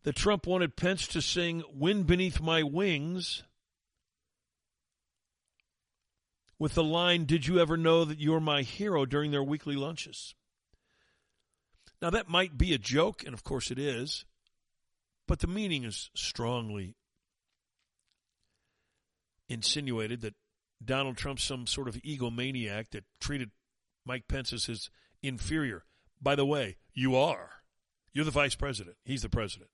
that 0.01 0.15
Trump 0.15 0.47
wanted 0.47 0.75
Pence 0.75 1.07
to 1.09 1.21
sing 1.21 1.61
Wind 1.71 2.07
Beneath 2.07 2.41
My 2.41 2.63
Wings 2.63 3.43
with 6.57 6.73
the 6.73 6.83
line, 6.83 7.25
Did 7.25 7.45
you 7.45 7.59
ever 7.59 7.77
know 7.77 8.03
that 8.03 8.17
you're 8.19 8.39
my 8.39 8.63
hero 8.63 9.05
during 9.05 9.29
their 9.29 9.43
weekly 9.43 9.75
lunches? 9.75 10.33
Now, 12.01 12.09
that 12.09 12.29
might 12.29 12.57
be 12.57 12.73
a 12.73 12.79
joke, 12.79 13.23
and 13.23 13.33
of 13.33 13.43
course 13.43 13.69
it 13.69 13.77
is, 13.77 14.25
but 15.27 15.39
the 15.39 15.47
meaning 15.47 15.83
is 15.83 16.09
strongly 16.15 16.95
insinuated 19.47 20.21
that 20.21 20.33
Donald 20.83 21.17
Trump's 21.17 21.43
some 21.43 21.67
sort 21.67 21.87
of 21.87 21.95
egomaniac 21.95 22.89
that 22.91 23.03
treated 23.19 23.51
Mike 24.05 24.27
Pence 24.27 24.51
as 24.51 24.65
his 24.65 24.89
inferior. 25.21 25.83
By 26.21 26.35
the 26.35 26.45
way, 26.45 26.77
you 26.93 27.15
are. 27.15 27.49
You're 28.13 28.25
the 28.25 28.31
vice 28.31 28.55
president. 28.55 28.97
He's 29.05 29.21
the 29.21 29.29
president. 29.29 29.69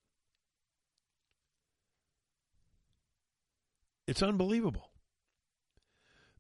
It's 4.06 4.22
unbelievable. 4.24 4.92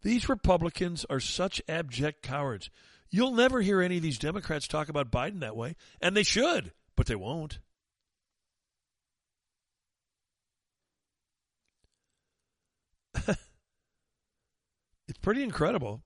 These 0.02 0.30
Republicans 0.30 1.06
are 1.10 1.19
such 1.19 1.62
abject 1.67 2.21
cowards. 2.21 2.69
You'll 3.10 3.34
never 3.34 3.62
hear 3.62 3.82
any 3.82 3.98
of 3.98 4.04
these 4.04 4.17
Democrats 4.20 4.67
talk 4.67 4.89
about 4.89 5.12
Biden 5.12 5.39
that 5.39 5.56
way, 5.56 5.76
and 6.02 6.15
they 6.15 6.24
should, 6.24 6.72
but 6.96 7.08
they 7.08 7.15
won't. 7.15 7.60
it's 15.08 15.17
pretty 15.22 15.43
incredible 15.43 16.04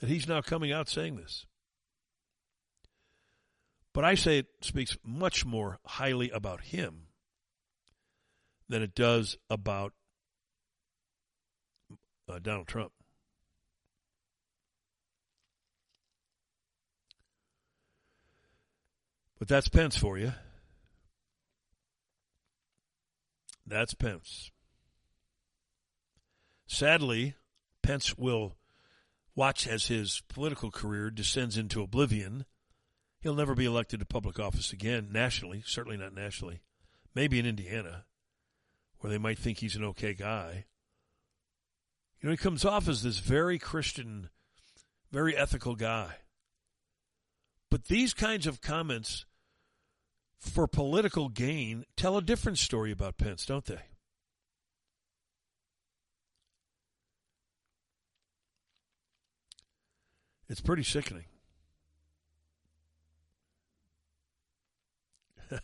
that 0.00 0.08
he's 0.08 0.28
now 0.28 0.40
coming 0.42 0.72
out 0.72 0.88
saying 0.88 1.16
this. 1.16 1.46
But 3.94 4.04
I 4.04 4.16
say 4.16 4.38
it 4.38 4.46
speaks 4.60 4.96
much 5.04 5.46
more 5.46 5.78
highly 5.86 6.30
about 6.30 6.62
him 6.62 7.06
than 8.68 8.82
it 8.82 8.94
does 8.94 9.38
about 9.48 9.92
uh, 12.28 12.40
Donald 12.40 12.66
Trump. 12.66 12.92
But 19.44 19.48
that's 19.50 19.68
Pence 19.68 19.94
for 19.94 20.16
you. 20.16 20.32
That's 23.66 23.92
Pence. 23.92 24.50
Sadly, 26.66 27.34
Pence 27.82 28.16
will 28.16 28.56
watch 29.36 29.66
as 29.66 29.88
his 29.88 30.22
political 30.28 30.70
career 30.70 31.10
descends 31.10 31.58
into 31.58 31.82
oblivion. 31.82 32.46
He'll 33.20 33.34
never 33.34 33.54
be 33.54 33.66
elected 33.66 34.00
to 34.00 34.06
public 34.06 34.40
office 34.40 34.72
again 34.72 35.10
nationally, 35.12 35.62
certainly 35.66 35.98
not 35.98 36.14
nationally. 36.14 36.62
Maybe 37.14 37.38
in 37.38 37.44
Indiana, 37.44 38.06
where 39.00 39.10
they 39.10 39.18
might 39.18 39.38
think 39.38 39.58
he's 39.58 39.76
an 39.76 39.84
okay 39.84 40.14
guy. 40.14 40.64
You 42.22 42.30
know, 42.30 42.32
he 42.32 42.38
comes 42.38 42.64
off 42.64 42.88
as 42.88 43.02
this 43.02 43.18
very 43.18 43.58
Christian, 43.58 44.30
very 45.12 45.36
ethical 45.36 45.74
guy. 45.74 46.14
But 47.68 47.88
these 47.88 48.14
kinds 48.14 48.46
of 48.46 48.62
comments 48.62 49.26
for 50.44 50.66
political 50.66 51.28
gain 51.28 51.84
tell 51.96 52.16
a 52.16 52.22
different 52.22 52.58
story 52.58 52.92
about 52.92 53.16
Pence, 53.18 53.46
don't 53.46 53.64
they? 53.64 53.80
It's 60.48 60.60
pretty 60.60 60.82
sickening. 60.82 61.24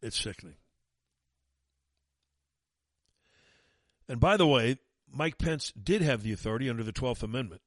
it's 0.00 0.18
sickening. 0.18 0.54
And 4.08 4.20
by 4.20 4.36
the 4.36 4.46
way, 4.46 4.78
Mike 5.12 5.38
Pence 5.38 5.72
did 5.72 6.02
have 6.02 6.22
the 6.22 6.32
authority 6.32 6.70
under 6.70 6.84
the 6.84 6.92
12th 6.92 7.22
Amendment. 7.22 7.62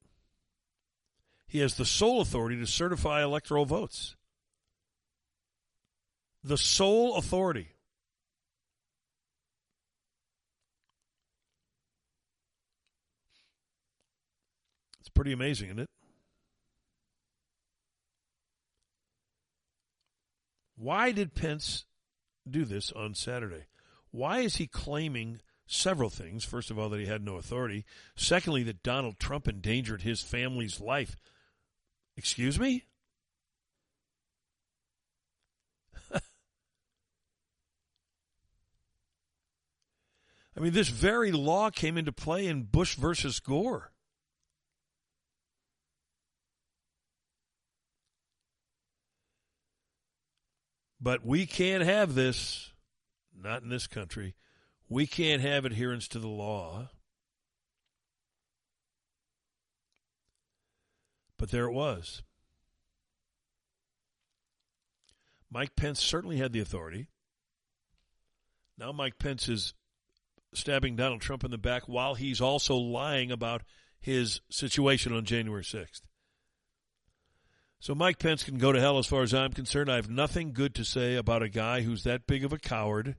He 1.47 1.59
has 1.59 1.75
the 1.75 1.85
sole 1.85 2.21
authority 2.21 2.57
to 2.57 2.67
certify 2.67 3.23
electoral 3.23 3.65
votes. 3.65 4.15
The 6.43 6.57
sole 6.57 7.15
authority. 7.15 7.69
It's 14.99 15.09
pretty 15.09 15.31
amazing, 15.31 15.67
isn't 15.69 15.79
it? 15.79 15.89
Why 20.75 21.11
did 21.11 21.33
Pence 21.33 21.85
do 22.49 22.63
this 22.65 22.91
on 22.91 23.15
Saturday? 23.15 23.65
Why 24.11 24.39
is 24.39 24.57
he 24.57 24.67
claiming 24.67 25.41
several 25.65 26.09
things? 26.09 26.45
First 26.45 26.69
of 26.69 26.77
all, 26.77 26.89
that 26.89 26.99
he 26.99 27.07
had 27.07 27.23
no 27.23 27.37
authority. 27.37 27.83
Secondly, 28.15 28.63
that 28.63 28.83
Donald 28.83 29.17
Trump 29.17 29.47
endangered 29.47 30.03
his 30.03 30.21
family's 30.21 30.79
life. 30.79 31.15
Excuse 32.17 32.59
me? 32.59 32.83
I 36.13 36.19
mean, 40.59 40.73
this 40.73 40.89
very 40.89 41.31
law 41.31 41.69
came 41.69 41.95
into 41.95 42.11
play 42.11 42.47
in 42.47 42.63
Bush 42.63 42.95
versus 42.95 43.39
Gore. 43.39 43.91
But 50.99 51.23
we 51.23 51.45
can't 51.45 51.83
have 51.83 52.15
this, 52.15 52.71
not 53.39 53.61
in 53.61 53.69
this 53.69 53.85
country. 53.85 54.33
We 54.89 55.05
can't 55.05 55.43
have 55.43 55.65
adherence 55.65 56.07
to 56.09 56.19
the 56.19 56.27
law. 56.27 56.89
But 61.37 61.51
there 61.51 61.65
it 61.65 61.73
was. 61.73 62.23
Mike 65.49 65.75
Pence 65.75 66.01
certainly 66.01 66.37
had 66.37 66.51
the 66.51 66.59
authority. 66.59 67.07
Now 68.77 68.91
Mike 68.91 69.17
Pence 69.17 69.47
is 69.47 69.73
stabbing 70.53 70.95
Donald 70.95 71.21
Trump 71.21 71.43
in 71.43 71.51
the 71.51 71.57
back 71.57 71.87
while 71.87 72.15
he's 72.15 72.41
also 72.41 72.75
lying 72.75 73.31
about 73.31 73.63
his 73.99 74.41
situation 74.49 75.13
on 75.13 75.25
January 75.25 75.63
6th. 75.63 76.01
So 77.79 77.93
Mike 77.93 78.19
Pence 78.19 78.43
can 78.43 78.57
go 78.57 78.71
to 78.71 78.79
hell 78.79 78.97
as 78.97 79.07
far 79.07 79.21
as 79.21 79.33
I'm 79.33 79.53
concerned. 79.53 79.91
I 79.91 79.95
have 79.95 80.09
nothing 80.09 80.51
good 80.51 80.73
to 80.75 80.83
say 80.83 81.15
about 81.15 81.43
a 81.43 81.49
guy 81.49 81.81
who's 81.81 82.03
that 82.03 82.27
big 82.27 82.43
of 82.43 82.51
a 82.51 82.57
coward, 82.57 83.15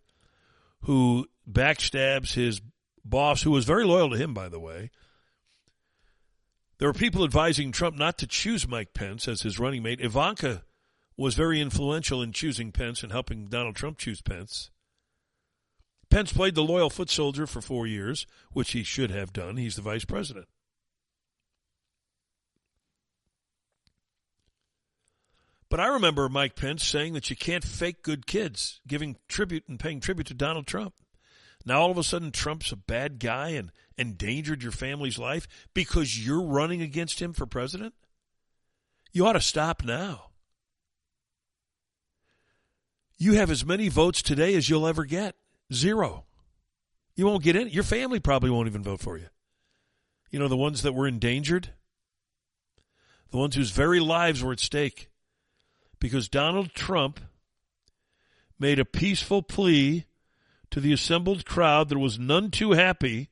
who 0.83 1.27
backstabs 1.51 2.35
his 2.35 2.61
boss, 3.05 3.43
who 3.43 3.53
was 3.53 3.65
very 3.65 3.85
loyal 3.85 4.11
to 4.11 4.17
him, 4.17 4.35
by 4.35 4.49
the 4.49 4.61
way. 4.61 4.91
There 6.79 6.89
were 6.89 6.95
people 6.95 7.25
advising 7.25 7.73
Trump 7.73 7.97
not 7.97 8.19
to 8.19 8.27
choose 8.27 8.69
Mike 8.69 8.95
Pence 8.95 9.27
as 9.27 9.43
his 9.43 9.59
running 9.59 9.83
mate. 9.83 10.01
Ivanka 10.01 10.63
was 11.17 11.35
very 11.35 11.61
influential 11.61 12.23
in 12.23 12.33
choosing 12.33 12.71
Pence 12.71 13.03
and 13.03 13.11
helping 13.11 13.49
Donald 13.49 13.75
Trump 13.75 13.99
choose 13.99 14.23
Pence. 14.23 14.71
Pence 16.09 16.33
played 16.33 16.55
the 16.55 16.63
loyal 16.63 16.89
foot 16.89 17.11
soldier 17.11 17.47
for 17.47 17.61
four 17.61 17.87
years, 17.87 18.27
which 18.53 18.71
he 18.71 18.85
should 18.85 19.11
have 19.11 19.33
done. 19.33 19.57
He's 19.57 19.77
the 19.77 19.83
vice 19.83 20.05
president. 20.05 20.47
But 25.69 25.81
I 25.81 25.89
remember 25.89 26.29
Mike 26.29 26.55
Pence 26.55 26.87
saying 26.87 27.13
that 27.13 27.29
you 27.29 27.37
can't 27.37 27.65
fake 27.65 28.03
good 28.03 28.27
kids, 28.27 28.81
giving 28.87 29.17
tribute 29.27 29.65
and 29.69 29.79
paying 29.79 30.01
tribute 30.01 30.29
to 30.29 30.35
Donald 30.35 30.67
Trump. 30.67 30.95
Now 31.69 31.83
all 31.83 31.91
of 31.91 31.99
a 31.99 32.03
sudden 32.03 32.33
Trump's 32.33 32.73
a 32.73 32.77
bad 32.77 33.19
guy 33.19 33.51
and 33.51 33.71
endangered 33.99 34.63
your 34.63 34.73
family's 34.73 35.19
life 35.19 35.47
because 35.75 36.19
you're 36.19 36.43
running 36.43 36.81
against 36.81 37.21
him 37.21 37.35
for 37.35 37.45
president? 37.45 37.93
You 39.13 39.27
ought 39.27 39.35
to 39.35 39.41
stop 39.43 39.85
now. 39.85 40.31
You 43.19 43.35
have 43.35 43.51
as 43.51 43.67
many 43.67 43.91
votes 43.91 44.23
today 44.23 44.55
as 44.55 44.71
you'll 44.71 44.87
ever 44.87 45.05
get. 45.05 45.35
Zero. 45.71 46.25
You 47.15 47.27
won't 47.27 47.45
get 47.45 47.55
in. 47.55 47.69
Your 47.69 47.85
family 47.85 48.19
probably 48.19 48.49
won't 48.49 48.69
even 48.69 48.83
vote 48.83 49.01
for 49.01 49.19
you. 49.19 49.27
You 50.31 50.39
know, 50.39 50.49
the 50.49 50.57
ones 50.57 50.81
that 50.81 50.95
were 50.95 51.07
endangered? 51.07 51.75
The 53.31 53.37
ones 53.37 53.57
whose 53.57 53.73
very 53.73 54.01
lives 54.01 54.43
were 54.43 54.53
at 54.53 54.61
stake. 54.61 55.11
Because 56.01 56.31
Donald 56.31 56.73
Trump 56.73 57.21
made 58.59 58.79
a 58.79 58.87
peaceful 58.87 59.43
plea 59.43 60.07
to 60.71 60.81
the 60.81 60.93
assembled 60.93 61.45
crowd 61.45 61.89
that 61.89 61.99
was 61.99 62.19
none 62.19 62.51
too 62.51 62.73
happy 62.73 63.31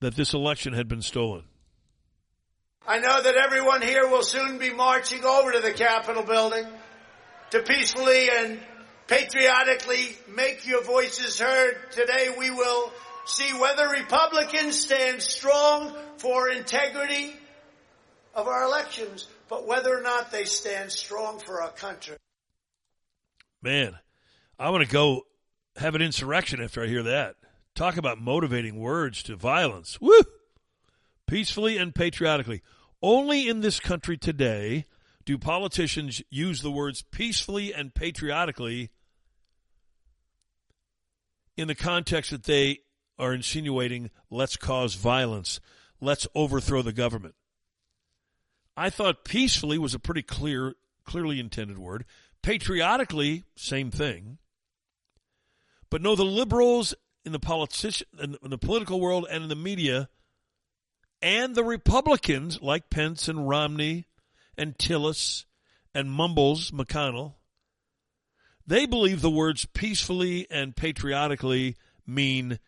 that 0.00 0.14
this 0.14 0.32
election 0.32 0.72
had 0.72 0.88
been 0.88 1.02
stolen. 1.02 1.44
I 2.86 2.98
know 3.00 3.22
that 3.22 3.36
everyone 3.36 3.82
here 3.82 4.08
will 4.08 4.22
soon 4.22 4.58
be 4.58 4.70
marching 4.70 5.24
over 5.24 5.52
to 5.52 5.60
the 5.60 5.72
Capitol 5.72 6.22
building 6.22 6.64
to 7.50 7.60
peacefully 7.60 8.30
and 8.30 8.60
patriotically 9.06 10.16
make 10.34 10.66
your 10.66 10.82
voices 10.82 11.38
heard. 11.38 11.76
Today 11.90 12.34
we 12.38 12.50
will 12.50 12.92
see 13.26 13.52
whether 13.58 13.88
Republicans 13.88 14.78
stand 14.78 15.20
strong 15.22 15.94
for 16.16 16.48
integrity 16.48 17.34
of 18.34 18.46
our 18.46 18.64
elections, 18.64 19.26
but 19.48 19.66
whether 19.66 19.94
or 19.94 20.02
not 20.02 20.30
they 20.30 20.44
stand 20.44 20.90
strong 20.92 21.38
for 21.40 21.60
our 21.62 21.70
country. 21.70 22.16
Man, 23.62 23.98
I 24.58 24.70
want 24.70 24.84
to 24.84 24.90
go 24.90 25.22
have 25.76 25.94
an 25.94 26.02
insurrection 26.02 26.60
after 26.62 26.82
I 26.82 26.86
hear 26.86 27.02
that. 27.02 27.36
Talk 27.74 27.96
about 27.96 28.20
motivating 28.20 28.78
words 28.78 29.22
to 29.24 29.36
violence. 29.36 30.00
Woo! 30.00 30.20
Peacefully 31.26 31.76
and 31.76 31.94
patriotically. 31.94 32.62
Only 33.02 33.48
in 33.48 33.60
this 33.60 33.78
country 33.78 34.16
today 34.16 34.84
do 35.24 35.38
politicians 35.38 36.22
use 36.30 36.62
the 36.62 36.70
words 36.70 37.02
peacefully 37.02 37.72
and 37.72 37.94
patriotically 37.94 38.90
in 41.56 41.68
the 41.68 41.74
context 41.74 42.30
that 42.30 42.44
they 42.44 42.78
are 43.18 43.34
insinuating 43.34 44.10
let's 44.30 44.56
cause 44.56 44.94
violence, 44.94 45.60
let's 46.00 46.26
overthrow 46.34 46.82
the 46.82 46.92
government. 46.92 47.34
I 48.76 48.90
thought 48.90 49.24
peacefully 49.24 49.76
was 49.76 49.92
a 49.92 49.98
pretty 49.98 50.22
clear, 50.22 50.74
clearly 51.04 51.40
intended 51.40 51.78
word. 51.78 52.04
Patriotically, 52.42 53.44
same 53.56 53.90
thing. 53.90 54.38
But 55.90 56.02
no, 56.02 56.14
the 56.14 56.24
liberals 56.24 56.94
in 57.24 57.32
the 57.32 57.38
politician, 57.38 58.06
in 58.20 58.50
the 58.50 58.58
political 58.58 59.00
world 59.00 59.26
and 59.30 59.42
in 59.42 59.48
the 59.48 59.56
media, 59.56 60.08
and 61.20 61.54
the 61.54 61.64
Republicans 61.64 62.62
like 62.62 62.90
Pence 62.90 63.28
and 63.28 63.48
Romney 63.48 64.06
and 64.56 64.78
Tillis 64.78 65.44
and 65.94 66.10
Mumbles 66.10 66.70
McConnell, 66.70 67.34
they 68.66 68.86
believe 68.86 69.20
the 69.20 69.30
words 69.30 69.66
peacefully 69.66 70.46
and 70.50 70.76
patriotically 70.76 71.76
mean 72.06 72.58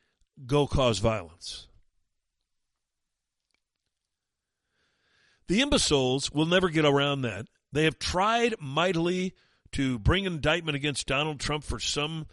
go 0.46 0.66
cause 0.66 0.98
violence. 0.98 1.68
The 5.48 5.60
imbeciles 5.60 6.30
will 6.30 6.46
never 6.46 6.68
get 6.68 6.84
around 6.84 7.22
that. 7.22 7.46
They 7.72 7.84
have 7.84 7.98
tried 7.98 8.54
mightily 8.60 9.34
to 9.72 9.98
bring 9.98 10.24
indictment 10.24 10.76
against 10.76 11.06
Donald 11.06 11.40
Trump 11.40 11.64
for 11.64 11.78
some 11.78 12.26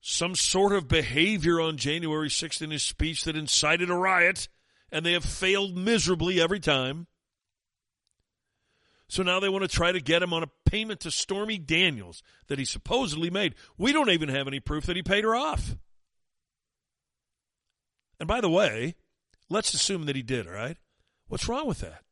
some 0.00 0.34
sort 0.36 0.72
of 0.72 0.86
behavior 0.86 1.60
on 1.60 1.76
January 1.76 2.28
6th 2.28 2.62
in 2.62 2.70
his 2.70 2.84
speech 2.84 3.24
that 3.24 3.36
incited 3.36 3.90
a 3.90 3.94
riot, 3.94 4.48
and 4.92 5.04
they 5.04 5.12
have 5.12 5.24
failed 5.24 5.76
miserably 5.76 6.40
every 6.40 6.60
time. 6.60 7.08
So 9.08 9.22
now 9.22 9.40
they 9.40 9.48
want 9.48 9.62
to 9.62 9.68
try 9.68 9.90
to 9.90 10.00
get 10.00 10.22
him 10.22 10.32
on 10.32 10.42
a 10.42 10.50
payment 10.70 11.00
to 11.00 11.10
Stormy 11.10 11.58
Daniels 11.58 12.22
that 12.46 12.58
he 12.58 12.64
supposedly 12.64 13.30
made. 13.30 13.54
We 13.76 13.92
don't 13.92 14.10
even 14.10 14.28
have 14.28 14.46
any 14.46 14.60
proof 14.60 14.86
that 14.86 14.96
he 14.96 15.02
paid 15.02 15.24
her 15.24 15.34
off. 15.34 15.76
And 18.20 18.28
by 18.28 18.40
the 18.40 18.50
way, 18.50 18.96
let's 19.48 19.72
assume 19.72 20.06
that 20.06 20.16
he 20.16 20.22
did, 20.22 20.46
all 20.46 20.52
right? 20.52 20.76
What's 21.26 21.48
wrong 21.48 21.66
with 21.66 21.80
that? 21.80 22.02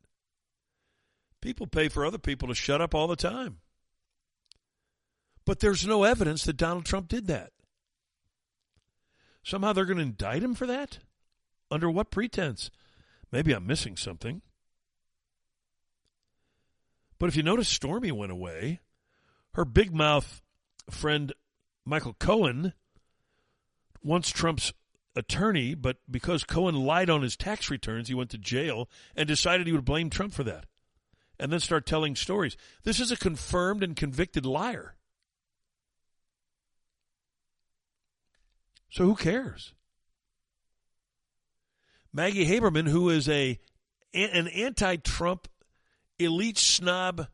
People 1.41 1.67
pay 1.67 1.87
for 1.87 2.05
other 2.05 2.17
people 2.17 2.47
to 2.47 2.55
shut 2.55 2.81
up 2.81 2.95
all 2.95 3.07
the 3.07 3.15
time. 3.15 3.59
But 5.47 5.61
there's 5.61 5.87
no 5.87 6.03
evidence 6.03 6.43
that 6.43 6.57
Donald 6.57 6.83
Trump 6.83 7.07
did 7.07 7.27
that. 7.27 7.53
Somehow 9.43 9.71
they're 9.71 9.85
going 9.85 9.95
to 9.95 10.03
indict 10.03 10.43
him 10.43 10.53
for 10.53 10.67
that? 10.67 10.99
Under 11.71 11.89
what 11.89 12.11
pretense? 12.11 12.69
Maybe 13.31 13.53
I'm 13.53 13.65
missing 13.65 13.95
something. 13.95 14.41
But 17.17 17.29
if 17.29 17.37
you 17.37 17.43
notice, 17.43 17.69
Stormy 17.69 18.11
went 18.11 18.33
away. 18.33 18.81
Her 19.53 19.63
big 19.63 19.95
mouth 19.95 20.41
friend, 20.89 21.31
Michael 21.85 22.17
Cohen, 22.19 22.73
once 24.03 24.29
Trump's 24.29 24.73
attorney, 25.15 25.75
but 25.75 25.95
because 26.11 26.43
Cohen 26.43 26.75
lied 26.75 27.09
on 27.09 27.21
his 27.21 27.37
tax 27.37 27.69
returns, 27.69 28.09
he 28.09 28.13
went 28.13 28.31
to 28.31 28.37
jail 28.37 28.89
and 29.15 29.29
decided 29.29 29.65
he 29.65 29.71
would 29.71 29.85
blame 29.85 30.09
Trump 30.09 30.33
for 30.33 30.43
that 30.43 30.65
and 31.39 31.53
then 31.53 31.61
start 31.61 31.85
telling 31.85 32.17
stories. 32.17 32.57
This 32.83 32.99
is 32.99 33.13
a 33.13 33.17
confirmed 33.17 33.81
and 33.81 33.95
convicted 33.95 34.45
liar. 34.45 34.96
So 38.89 39.05
who 39.05 39.15
cares? 39.15 39.73
Maggie 42.13 42.47
Haberman, 42.47 42.87
who 42.87 43.09
is 43.09 43.29
a 43.29 43.59
an 44.13 44.47
anti-Trump 44.47 45.47
elite 46.17 46.57
snob 46.57 47.27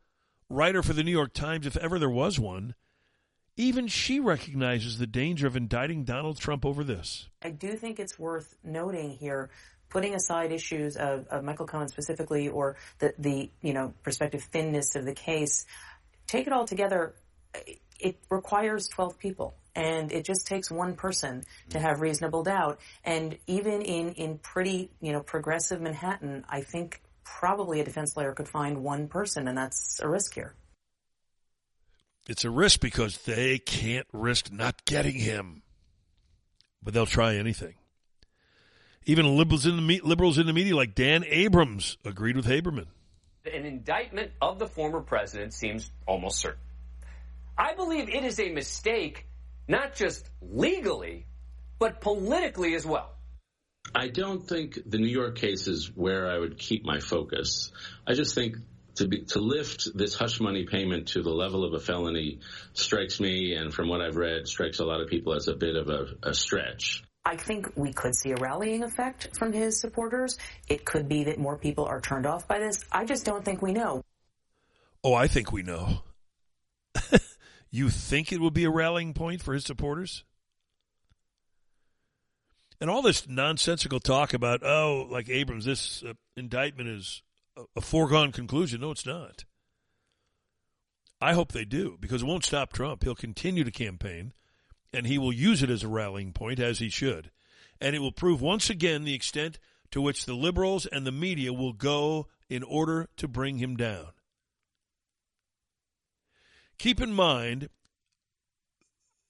writer 0.50 0.84
for 0.84 0.94
the 0.94 1.04
New 1.04 1.12
York 1.12 1.34
Times, 1.34 1.66
if 1.66 1.78
ever 1.78 2.00
there 2.00 2.10
was 2.10 2.40
one, 2.40 2.76
even 3.56 3.88
she 3.88 4.20
recognizes 4.20 4.98
the 4.98 5.08
danger 5.08 5.48
of 5.48 5.56
indicting 5.56 6.04
Donald 6.04 6.40
Trump 6.40 6.66
over 6.66 6.84
this. 6.84 7.30
I 7.42 7.52
do 7.52 7.74
think 7.74 8.00
it's 8.00 8.18
worth 8.18 8.56
noting 8.64 9.12
here, 9.12 9.50
putting 9.90 10.16
aside 10.16 10.52
issues 10.52 10.98
of, 10.98 11.28
of 11.28 11.44
Michael 11.44 11.68
Cohen 11.68 11.88
specifically 11.88 12.50
or 12.50 12.76
the, 13.00 13.14
the, 13.18 13.52
you 13.62 13.74
know, 13.74 13.94
prospective 14.02 14.44
thinness 14.44 14.96
of 14.96 15.06
the 15.06 15.14
case, 15.14 15.66
take 16.28 16.48
it 16.48 16.54
all 16.54 16.66
together, 16.66 17.14
it 18.00 18.18
requires 18.30 18.88
12 18.88 19.20
people. 19.20 19.56
And 19.76 20.12
it 20.12 20.24
just 20.24 20.46
takes 20.46 20.70
one 20.70 20.96
person 20.96 21.44
to 21.70 21.80
have 21.80 22.00
reasonable 22.00 22.44
doubt. 22.44 22.80
And 23.04 23.38
even 23.48 23.82
in, 23.82 24.14
in 24.14 24.38
pretty, 24.38 24.92
you 25.02 25.12
know, 25.12 25.22
progressive 25.22 25.82
Manhattan, 25.82 26.46
I 26.48 26.62
think 26.62 27.02
probably 27.24 27.80
a 27.80 27.84
defense 27.84 28.16
lawyer 28.16 28.34
could 28.34 28.48
find 28.48 28.84
one 28.84 29.08
person, 29.08 29.48
and 29.48 29.58
that's 29.58 30.00
a 30.02 30.08
risk 30.08 30.36
here. 30.36 30.54
It's 32.28 32.46
a 32.46 32.50
risk 32.50 32.80
because 32.80 33.18
they 33.20 33.58
can't 33.58 34.08
risk 34.14 34.52
not 34.52 34.86
getting 34.86 35.16
him. 35.16 35.62
But 36.82 36.94
they'll 36.94 37.06
try 37.06 37.36
anything. 37.36 37.76
Even 39.06 39.38
liberals 39.38 39.66
in 39.66 39.76
the, 39.76 39.82
me- 39.82 40.02
liberals 40.02 40.38
in 40.38 40.46
the 40.46 40.54
media 40.54 40.76
like 40.76 40.96
Dan 40.96 41.26
Abrams 41.28 41.98
agreed 42.06 42.38
with 42.38 42.46
Haberman. 42.46 42.88
An 43.46 43.66
indictment 43.66 44.32
of 44.42 44.60
the 44.60 44.68
former 44.68 45.02
president 45.02 45.54
seems 45.54 45.92
almost 46.06 46.40
certain. 46.40 46.62
I 47.58 47.74
believe 47.74 48.08
it 48.08 48.24
is 48.24 48.40
a 48.40 48.50
mistake, 48.52 49.28
not 49.68 49.96
just 49.96 50.30
legally, 50.42 51.26
but 51.80 52.02
politically 52.02 52.76
as 52.76 52.86
well. 52.86 53.12
I 53.94 54.08
don't 54.08 54.42
think 54.42 54.80
the 54.86 54.98
New 54.98 55.08
York 55.08 55.38
case 55.38 55.68
is 55.68 55.92
where 55.94 56.30
I 56.30 56.38
would 56.38 56.58
keep 56.58 56.86
my 56.86 57.00
focus. 57.00 57.72
I 58.08 58.14
just 58.14 58.34
think 58.34 58.58
to 58.96 59.08
be 59.08 59.22
to 59.26 59.40
lift 59.40 59.90
this 59.96 60.16
hush 60.16 60.40
money 60.40 60.66
payment 60.66 61.10
to 61.10 61.22
the 61.22 61.32
level 61.32 61.64
of 61.66 61.74
a 61.74 61.80
felony 61.80 62.40
strikes 62.74 63.20
me, 63.20 63.56
and 63.56 63.74
from 63.74 63.90
what 63.90 64.02
I've 64.02 64.16
read, 64.16 64.48
strikes 64.48 64.80
a 64.80 64.86
lot 64.86 65.02
of 65.02 65.08
people 65.08 65.34
as 65.34 65.48
a 65.48 65.54
bit 65.54 65.76
of 65.76 65.90
a, 65.90 66.30
a 66.30 66.34
stretch. 66.34 67.04
I 67.26 67.38
think 67.38 67.72
we 67.76 67.94
could 67.94 68.16
see 68.16 68.32
a 68.32 68.36
rallying 68.36 68.84
effect 68.84 69.30
from 69.38 69.54
his 69.54 69.80
supporters. 69.80 70.38
It 70.68 70.86
could 70.86 71.08
be 71.08 71.26
that 71.26 71.40
more 71.40 71.58
people 71.58 71.86
are 71.86 72.02
turned 72.02 72.26
off 72.26 72.48
by 72.48 72.60
this. 72.60 72.84
I 72.92 73.06
just 73.06 73.26
don't 73.26 73.46
think 73.46 73.62
we 73.62 73.72
know. 73.72 74.04
Oh, 75.04 75.14
I 75.14 75.28
think 75.28 75.52
we 75.52 75.64
know. 75.64 76.00
you 77.74 77.90
think 77.90 78.32
it 78.32 78.40
would 78.40 78.54
be 78.54 78.66
a 78.66 78.70
rallying 78.70 79.14
point 79.16 79.42
for 79.42 79.54
his 79.54 79.66
supporters? 79.66 80.24
And 82.80 82.88
all 82.88 83.02
this 83.02 83.28
nonsensical 83.28 84.00
talk 84.00 84.34
about, 84.34 84.62
oh, 84.64 85.08
like 85.10 85.28
Abrams, 85.28 85.66
this 85.66 86.04
uh, 86.04 86.14
indictment 86.38 86.88
is 86.90 87.24
a, 87.58 87.64
a 87.78 87.82
foregone 87.82 88.32
conclusion. 88.32 88.82
No, 88.82 88.92
it's 88.92 89.08
not. 89.08 89.46
I 91.20 91.34
hope 91.34 91.52
they 91.52 91.66
do 91.66 91.98
because 92.00 92.22
it 92.22 92.26
won't 92.26 92.46
stop 92.46 92.74
Trump. 92.74 93.04
He'll 93.04 93.16
continue 93.16 93.64
to 93.64 93.72
campaign 93.72 94.34
and 94.94 95.08
he 95.08 95.18
will 95.18 95.34
use 95.34 95.64
it 95.64 95.72
as 95.72 95.82
a 95.82 95.88
rallying 95.88 96.32
point, 96.32 96.60
as 96.60 96.78
he 96.78 96.90
should. 96.90 97.32
And 97.82 97.96
it 97.96 98.00
will 98.00 98.12
prove 98.12 98.40
once 98.40 98.70
again 98.70 99.04
the 99.04 99.16
extent 99.16 99.58
to 99.90 100.00
which 100.00 100.26
the 100.26 100.36
liberals 100.36 100.86
and 100.86 101.08
the 101.08 101.12
media 101.12 101.52
will 101.52 101.74
go 101.74 102.28
in 102.50 102.62
order 102.62 103.10
to 103.18 103.28
bring 103.28 103.58
him 103.58 103.76
down. 103.76 104.10
Keep 106.84 107.00
in 107.00 107.14
mind, 107.14 107.70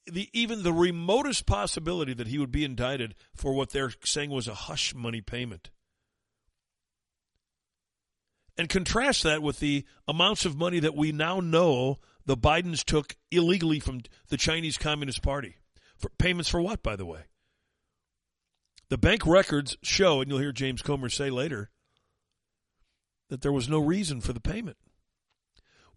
the 0.08 0.28
even 0.34 0.64
the 0.64 0.74
remotest 0.74 1.46
possibility 1.46 2.12
that 2.16 2.26
he 2.26 2.40
would 2.40 2.52
be 2.52 2.66
indicted 2.66 3.14
for 3.36 3.54
what 3.54 3.70
they're 3.70 3.94
saying 4.04 4.32
was 4.32 4.48
a 4.48 4.56
hush 4.56 4.96
money 4.96 5.22
payment. 5.22 5.70
And 8.58 8.68
contrast 8.68 9.22
that 9.22 9.44
with 9.44 9.60
the 9.60 9.86
amounts 10.08 10.46
of 10.46 10.58
money 10.58 10.80
that 10.80 10.96
we 10.96 11.12
now 11.12 11.42
know 11.42 12.00
the 12.26 12.36
Bidens 12.36 12.84
took 12.84 13.18
illegally 13.30 13.80
from 13.80 14.02
the 14.30 14.38
Chinese 14.38 14.80
Communist 14.80 15.22
Party. 15.22 15.58
For 15.96 16.10
payments 16.18 16.50
for 16.50 16.60
what, 16.60 16.82
by 16.82 16.96
the 16.96 17.06
way? 17.06 17.26
The 18.90 18.98
bank 18.98 19.28
records 19.28 19.78
show, 19.84 20.22
and 20.22 20.32
you'll 20.32 20.40
hear 20.40 20.54
James 20.54 20.82
Comer 20.82 21.10
say 21.10 21.30
later, 21.30 21.70
that 23.30 23.42
there 23.44 23.54
was 23.54 23.70
no 23.70 23.78
reason 23.78 24.22
for 24.22 24.34
the 24.34 24.40
payment. 24.40 24.78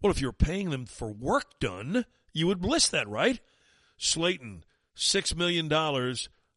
Well, 0.01 0.11
if 0.11 0.21
you're 0.21 0.31
paying 0.31 0.69
them 0.69 0.85
for 0.85 1.11
work 1.11 1.59
done, 1.59 2.05
you 2.33 2.47
would 2.47 2.63
list 2.63 2.91
that, 2.91 3.07
right? 3.07 3.39
Slaten, 3.99 4.61
$6 4.95 5.35
million 5.35 5.69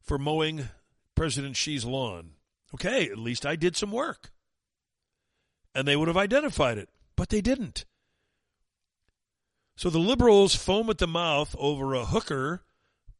for 0.02 0.18
mowing 0.18 0.68
President 1.14 1.56
Xi's 1.56 1.84
lawn. 1.84 2.32
Okay, 2.74 3.08
at 3.08 3.18
least 3.18 3.46
I 3.46 3.56
did 3.56 3.76
some 3.76 3.90
work. 3.90 4.30
And 5.74 5.86
they 5.86 5.96
would 5.96 6.08
have 6.08 6.16
identified 6.16 6.78
it, 6.78 6.88
but 7.16 7.30
they 7.30 7.40
didn't. 7.40 7.84
So 9.76 9.88
the 9.88 9.98
liberals 9.98 10.54
foam 10.54 10.90
at 10.90 10.98
the 10.98 11.06
mouth 11.06 11.56
over 11.58 11.94
a 11.94 12.04
hooker 12.04 12.64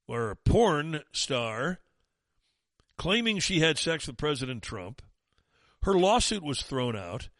or 0.07 0.31
a 0.31 0.37
porn 0.37 1.01
star 1.13 1.81
claiming 2.99 3.39
she 3.39 3.61
had 3.61 3.79
sex 3.79 4.07
with 4.07 4.19
President 4.19 4.63
Trump. 4.63 5.01
Her 5.85 5.95
lawsuit 5.95 6.43
was 6.43 6.63
thrown 6.63 6.97
out. 6.97 7.31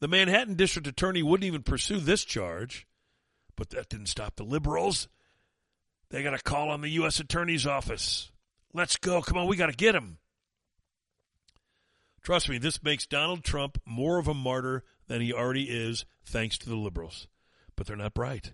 The 0.00 0.08
Manhattan 0.08 0.54
District 0.54 0.88
Attorney 0.88 1.22
wouldn't 1.22 1.46
even 1.46 1.62
pursue 1.62 2.00
this 2.00 2.24
charge, 2.24 2.86
but 3.56 3.70
that 3.70 3.88
didn't 3.88 4.06
stop 4.06 4.36
the 4.36 4.44
liberals. 4.44 5.08
They 6.08 6.22
got 6.22 6.34
a 6.34 6.38
call 6.38 6.70
on 6.70 6.80
the 6.80 6.88
U.S. 6.90 7.20
Attorney's 7.20 7.66
Office. 7.66 8.32
Let's 8.72 8.96
go. 8.96 9.20
Come 9.20 9.36
on, 9.36 9.46
we 9.46 9.56
got 9.56 9.66
to 9.66 9.76
get 9.76 9.94
him. 9.94 10.18
Trust 12.22 12.48
me, 12.48 12.58
this 12.58 12.82
makes 12.82 13.06
Donald 13.06 13.44
Trump 13.44 13.78
more 13.86 14.18
of 14.18 14.28
a 14.28 14.34
martyr 14.34 14.84
than 15.06 15.20
he 15.20 15.32
already 15.32 15.64
is, 15.64 16.04
thanks 16.24 16.58
to 16.58 16.68
the 16.68 16.76
liberals. 16.76 17.28
But 17.76 17.86
they're 17.86 17.96
not 17.96 18.14
bright. 18.14 18.52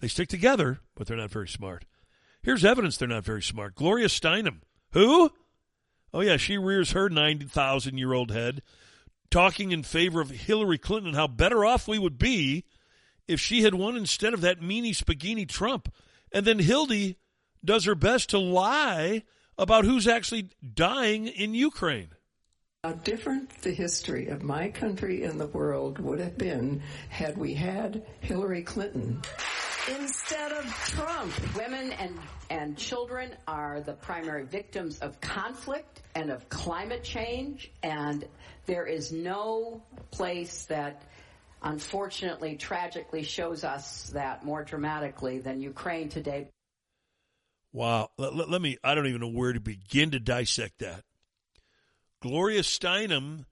They 0.00 0.08
stick 0.08 0.28
together, 0.28 0.80
but 0.94 1.06
they're 1.06 1.16
not 1.16 1.30
very 1.30 1.48
smart. 1.48 1.84
Here's 2.42 2.64
evidence 2.64 2.96
they're 2.96 3.08
not 3.08 3.24
very 3.24 3.42
smart. 3.42 3.74
Gloria 3.74 4.08
Steinem. 4.08 4.60
Who? 4.92 5.30
Oh, 6.12 6.20
yeah, 6.20 6.36
she 6.36 6.56
rears 6.56 6.92
her 6.92 7.08
90,000 7.08 7.98
year 7.98 8.12
old 8.12 8.30
head, 8.30 8.62
talking 9.30 9.72
in 9.72 9.82
favor 9.82 10.20
of 10.20 10.30
Hillary 10.30 10.78
Clinton 10.78 11.08
and 11.08 11.16
how 11.16 11.26
better 11.26 11.64
off 11.64 11.88
we 11.88 11.98
would 11.98 12.18
be 12.18 12.64
if 13.26 13.40
she 13.40 13.62
had 13.62 13.74
won 13.74 13.96
instead 13.96 14.34
of 14.34 14.40
that 14.40 14.60
meanie 14.60 14.94
spaghetti 14.94 15.46
Trump. 15.46 15.92
And 16.32 16.46
then 16.46 16.58
Hildy 16.58 17.16
does 17.64 17.84
her 17.84 17.94
best 17.94 18.30
to 18.30 18.38
lie 18.38 19.22
about 19.56 19.84
who's 19.84 20.06
actually 20.06 20.50
dying 20.74 21.26
in 21.26 21.54
Ukraine. 21.54 22.08
How 22.84 22.92
different 22.92 23.50
the 23.62 23.72
history 23.72 24.28
of 24.28 24.42
my 24.42 24.68
country 24.68 25.24
and 25.24 25.40
the 25.40 25.48
world 25.48 25.98
would 25.98 26.20
have 26.20 26.38
been 26.38 26.80
had 27.08 27.36
we 27.36 27.52
had 27.52 28.06
Hillary 28.20 28.62
Clinton 28.62 29.20
instead 29.98 30.52
of 30.52 30.64
Trump. 30.86 31.32
Women 31.56 31.92
and, 31.92 32.16
and 32.50 32.76
children 32.76 33.34
are 33.48 33.80
the 33.80 33.94
primary 33.94 34.44
victims 34.44 35.00
of 35.00 35.20
conflict 35.20 36.02
and 36.14 36.30
of 36.30 36.48
climate 36.48 37.02
change, 37.02 37.72
and 37.82 38.24
there 38.68 38.86
is 38.86 39.10
no 39.10 39.82
place 40.12 40.66
that 40.66 41.02
unfortunately, 41.62 42.56
tragically 42.56 43.22
shows 43.22 43.64
us 43.64 44.10
that 44.10 44.44
more 44.44 44.62
dramatically 44.62 45.38
than 45.38 45.60
Ukraine 45.60 46.08
today. 46.08 46.48
Wow. 47.72 48.10
Let, 48.16 48.34
let, 48.34 48.48
let, 48.48 48.62
me, 48.62 48.78
I 48.84 48.94
don't 48.94 49.06
even 49.06 49.20
know 49.20 49.28
where 49.28 49.52
to 49.52 49.60
begin 49.60 50.12
to 50.12 50.20
dissect 50.20 50.78
that. 50.78 51.02
Gloria 52.20 52.60
Steinem 52.60 53.44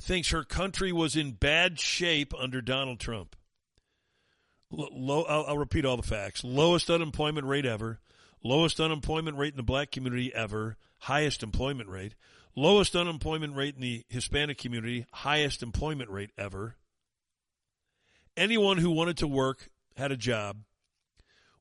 thinks 0.00 0.30
her 0.30 0.44
country 0.44 0.92
was 0.92 1.16
in 1.16 1.32
bad 1.32 1.78
shape 1.78 2.32
under 2.38 2.60
Donald 2.60 3.00
Trump. 3.00 3.36
Low, 4.70 5.24
I'll, 5.24 5.44
I'll 5.48 5.58
repeat 5.58 5.84
all 5.84 5.96
the 5.96 6.02
facts. 6.02 6.42
Lowest 6.44 6.90
unemployment 6.90 7.46
rate 7.46 7.66
ever. 7.66 8.00
Lowest 8.42 8.80
unemployment 8.80 9.36
rate 9.36 9.52
in 9.52 9.58
the 9.58 9.62
black 9.62 9.90
community 9.90 10.34
ever. 10.34 10.76
Highest 10.98 11.42
employment 11.42 11.88
rate. 11.88 12.14
Lowest 12.54 12.94
unemployment 12.94 13.56
rate 13.56 13.74
in 13.74 13.80
the 13.80 14.04
Hispanic 14.08 14.58
community. 14.58 15.06
Highest 15.12 15.62
employment 15.62 16.10
rate 16.10 16.30
ever. 16.36 16.76
Anyone 18.36 18.78
who 18.78 18.90
wanted 18.90 19.16
to 19.18 19.26
work 19.26 19.70
had 19.96 20.12
a 20.12 20.16
job. 20.16 20.64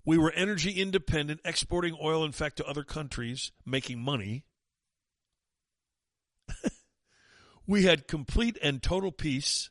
We 0.04 0.18
were 0.18 0.32
energy 0.32 0.72
independent, 0.72 1.42
exporting 1.46 1.98
oil, 2.02 2.26
in 2.26 2.32
fact, 2.32 2.58
to 2.58 2.66
other 2.66 2.84
countries, 2.84 3.52
making 3.66 4.02
money. 4.02 4.46
We 7.68 7.84
had 7.84 8.08
complete 8.08 8.58
and 8.62 8.82
total 8.82 9.12
peace. 9.12 9.70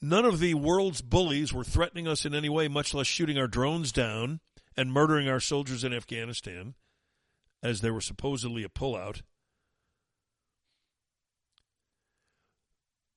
None 0.00 0.24
of 0.24 0.38
the 0.38 0.54
world's 0.54 1.02
bullies 1.02 1.52
were 1.52 1.64
threatening 1.64 2.08
us 2.08 2.24
in 2.24 2.34
any 2.34 2.48
way, 2.48 2.68
much 2.68 2.94
less 2.94 3.06
shooting 3.06 3.36
our 3.36 3.46
drones 3.46 3.92
down 3.92 4.40
and 4.76 4.92
murdering 4.92 5.28
our 5.28 5.40
soldiers 5.40 5.84
in 5.84 5.92
Afghanistan, 5.92 6.74
as 7.62 7.80
there 7.80 7.92
was 7.92 8.06
supposedly 8.06 8.64
a 8.64 8.68
pullout. 8.68 9.22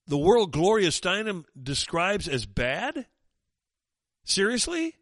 The 0.08 0.18
world 0.18 0.52
Gloria 0.52 0.90
Steinem 0.90 1.46
describes 1.62 2.28
as 2.28 2.46
bad? 2.46 3.08
Seriously? 4.24 4.96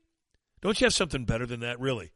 Don't 0.62 0.80
you 0.80 0.86
have 0.86 0.94
something 0.94 1.26
better 1.26 1.46
than 1.46 1.60
that, 1.60 1.80
really? 1.80 2.12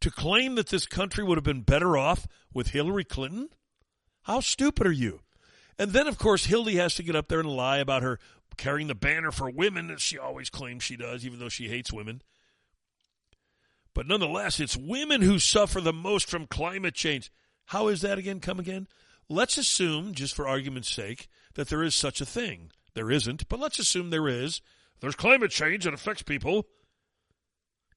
To 0.00 0.10
claim 0.10 0.54
that 0.54 0.68
this 0.68 0.86
country 0.86 1.24
would 1.24 1.38
have 1.38 1.44
been 1.44 1.62
better 1.62 1.96
off 1.96 2.26
with 2.52 2.68
Hillary 2.68 3.04
Clinton? 3.04 3.48
How 4.22 4.40
stupid 4.40 4.86
are 4.86 4.92
you? 4.92 5.20
And 5.78 5.90
then, 5.90 6.06
of 6.06 6.18
course, 6.18 6.46
Hildy 6.46 6.76
has 6.76 6.94
to 6.94 7.02
get 7.02 7.16
up 7.16 7.28
there 7.28 7.40
and 7.40 7.48
lie 7.48 7.78
about 7.78 8.02
her 8.02 8.18
carrying 8.56 8.88
the 8.88 8.94
banner 8.94 9.30
for 9.30 9.50
women, 9.50 9.90
as 9.90 10.00
she 10.00 10.18
always 10.18 10.50
claims 10.50 10.82
she 10.82 10.96
does, 10.96 11.26
even 11.26 11.38
though 11.38 11.48
she 11.48 11.68
hates 11.68 11.92
women. 11.92 12.22
But 13.92 14.06
nonetheless, 14.06 14.60
it's 14.60 14.76
women 14.76 15.22
who 15.22 15.38
suffer 15.38 15.80
the 15.80 15.92
most 15.92 16.28
from 16.28 16.46
climate 16.46 16.94
change. 16.94 17.30
How 17.66 17.88
is 17.88 18.02
that 18.02 18.18
again? 18.18 18.40
Come 18.40 18.58
again? 18.58 18.88
Let's 19.28 19.58
assume, 19.58 20.14
just 20.14 20.34
for 20.34 20.46
argument's 20.46 20.90
sake, 20.90 21.28
that 21.56 21.68
there 21.68 21.82
is 21.82 21.94
such 21.94 22.20
a 22.20 22.26
thing. 22.26 22.70
There 22.94 23.10
isn't, 23.10 23.48
but 23.48 23.58
let's 23.58 23.78
assume 23.78 24.10
there 24.10 24.28
is. 24.28 24.62
There's 25.00 25.16
climate 25.16 25.50
change 25.50 25.84
that 25.84 25.92
affects 25.92 26.22
people. 26.22 26.66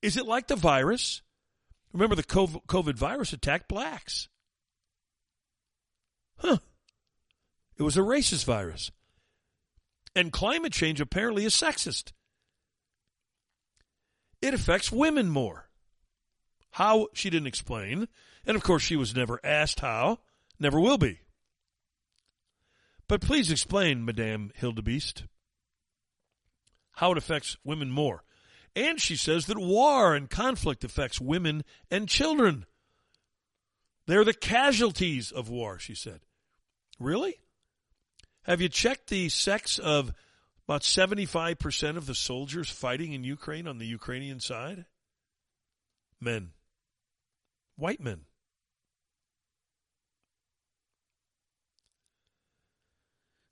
Is 0.01 0.17
it 0.17 0.25
like 0.25 0.47
the 0.47 0.55
virus? 0.55 1.21
Remember, 1.93 2.15
the 2.15 2.23
COVID 2.23 2.95
virus 2.95 3.31
attacked 3.31 3.69
blacks. 3.69 4.27
Huh. 6.37 6.57
It 7.77 7.83
was 7.83 7.97
a 7.97 8.01
racist 8.01 8.45
virus. 8.45 8.91
And 10.15 10.31
climate 10.31 10.73
change 10.73 10.99
apparently 10.99 11.45
is 11.45 11.53
sexist. 11.53 12.11
It 14.41 14.53
affects 14.53 14.91
women 14.91 15.29
more. 15.29 15.69
How, 16.71 17.07
she 17.13 17.29
didn't 17.29 17.47
explain. 17.47 18.07
And 18.45 18.55
of 18.55 18.63
course, 18.63 18.83
she 18.83 18.95
was 18.95 19.15
never 19.15 19.39
asked 19.43 19.79
how, 19.79 20.19
never 20.59 20.79
will 20.79 20.97
be. 20.97 21.19
But 23.09 23.21
please 23.21 23.49
explain, 23.51 24.05
Madame 24.05 24.51
Hildebeest, 24.61 25.23
how 26.93 27.11
it 27.11 27.17
affects 27.17 27.57
women 27.63 27.89
more. 27.89 28.23
And 28.75 29.01
she 29.01 29.15
says 29.15 29.47
that 29.47 29.57
war 29.57 30.13
and 30.13 30.29
conflict 30.29 30.83
affects 30.83 31.19
women 31.19 31.63
and 31.89 32.07
children. 32.07 32.67
They're 34.05 34.23
the 34.23 34.33
casualties 34.33 35.31
of 35.31 35.49
war, 35.49 35.79
she 35.79 35.95
said. 35.95 36.19
Really? 36.99 37.39
Have 38.43 38.61
you 38.61 38.69
checked 38.69 39.07
the 39.07 39.29
sex 39.29 39.79
of 39.79 40.13
about 40.67 40.83
75% 40.83 41.97
of 41.97 42.05
the 42.05 42.13
soldiers 42.13 42.69
fighting 42.69 43.13
in 43.13 43.23
Ukraine 43.23 43.67
on 43.67 43.79
the 43.79 43.87
Ukrainian 43.87 44.39
side? 44.39 44.85
Men. 46.21 46.51
White 47.75 48.01
men. 48.01 48.25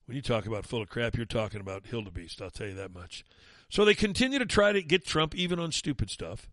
When 0.08 0.15
you 0.15 0.22
talk 0.22 0.46
about 0.46 0.65
full 0.65 0.82
of 0.82 0.88
crap, 0.88 1.17
you're 1.17 1.26
talking 1.26 1.60
about 1.60 1.84
Hildebeest, 1.84 2.41
I'll 2.41 2.50
tell 2.50 2.67
you 2.67 2.76
that 2.76 2.93
much. 2.93 3.26
So 3.70 3.84
they 3.84 3.93
continue 3.93 4.39
to 4.39 4.46
try 4.46 4.72
to 4.72 4.82
get 4.82 5.06
Trump 5.06 5.36
even 5.36 5.60
on 5.60 5.74
stupid 5.74 6.10
stuff. 6.10 6.48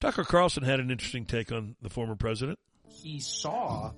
Tucker 0.00 0.24
Carlson 0.24 0.64
had 0.64 0.80
an 0.80 0.90
interesting 0.90 1.24
take 1.24 1.52
on 1.52 1.76
the 1.80 1.88
former 1.88 2.16
president. 2.16 2.58
He 2.88 3.20
saw 3.20 3.92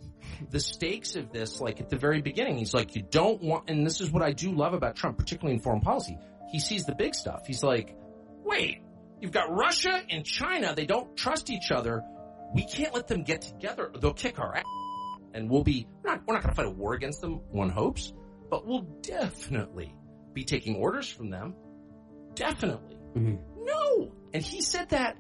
the 0.50 0.60
stakes 0.60 1.16
of 1.16 1.32
this 1.32 1.62
like 1.62 1.80
at 1.80 1.88
the 1.88 1.96
very 1.96 2.20
beginning. 2.20 2.58
He's 2.58 2.74
like, 2.74 2.94
you 2.94 3.02
don't 3.10 3.42
want, 3.42 3.70
and 3.70 3.86
this 3.86 4.02
is 4.02 4.10
what 4.10 4.22
I 4.22 4.32
do 4.32 4.52
love 4.52 4.74
about 4.74 4.96
Trump, 4.96 5.16
particularly 5.16 5.54
in 5.54 5.60
foreign 5.60 5.80
policy. 5.80 6.18
He 6.52 6.60
sees 6.60 6.84
the 6.84 6.94
big 6.94 7.14
stuff. 7.14 7.46
He's 7.46 7.62
like, 7.62 7.96
wait, 8.44 8.82
you've 9.18 9.32
got 9.32 9.50
Russia 9.50 10.02
and 10.10 10.26
China. 10.26 10.74
They 10.76 10.84
don't 10.84 11.16
trust 11.16 11.48
each 11.48 11.70
other. 11.70 12.02
We 12.54 12.66
can't 12.66 12.92
let 12.92 13.08
them 13.08 13.22
get 13.22 13.40
together. 13.40 13.90
They'll 13.98 14.12
kick 14.12 14.38
our 14.38 14.54
ass. 14.54 14.64
And 15.32 15.48
we'll 15.48 15.64
be, 15.64 15.86
we're 16.02 16.10
not, 16.10 16.20
we're 16.26 16.34
not 16.34 16.42
going 16.42 16.54
to 16.54 16.56
fight 16.56 16.66
a 16.66 16.70
war 16.70 16.92
against 16.92 17.22
them, 17.22 17.40
one 17.50 17.70
hopes 17.70 18.12
but 18.54 18.68
we'll 18.68 18.86
definitely 19.02 19.92
be 20.32 20.44
taking 20.44 20.76
orders 20.76 21.08
from 21.08 21.28
them. 21.28 21.56
Definitely. 22.36 22.96
Mm-hmm. 23.16 23.64
No! 23.64 24.12
And 24.32 24.44
he 24.44 24.60
said 24.60 24.90
that 24.90 25.16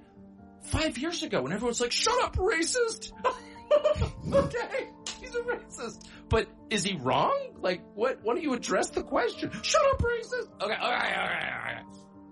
five 0.62 0.96
years 0.98 1.24
ago 1.24 1.42
when 1.42 1.50
everyone's 1.50 1.80
like, 1.80 1.90
shut 1.90 2.14
up, 2.22 2.36
racist! 2.36 3.10
okay, 4.32 4.88
he's 5.20 5.34
a 5.34 5.40
racist. 5.40 6.06
But 6.28 6.46
is 6.70 6.84
he 6.84 6.96
wrong? 6.96 7.56
Like, 7.60 7.82
what, 7.96 8.20
why 8.22 8.34
don't 8.34 8.42
you 8.44 8.54
address 8.54 8.90
the 8.90 9.02
question? 9.02 9.50
Shut 9.62 9.82
up, 9.90 10.00
racist! 10.00 10.62
Okay, 10.62 10.72
okay, 10.72 10.84
okay, 10.84 11.72
okay. 11.72 11.82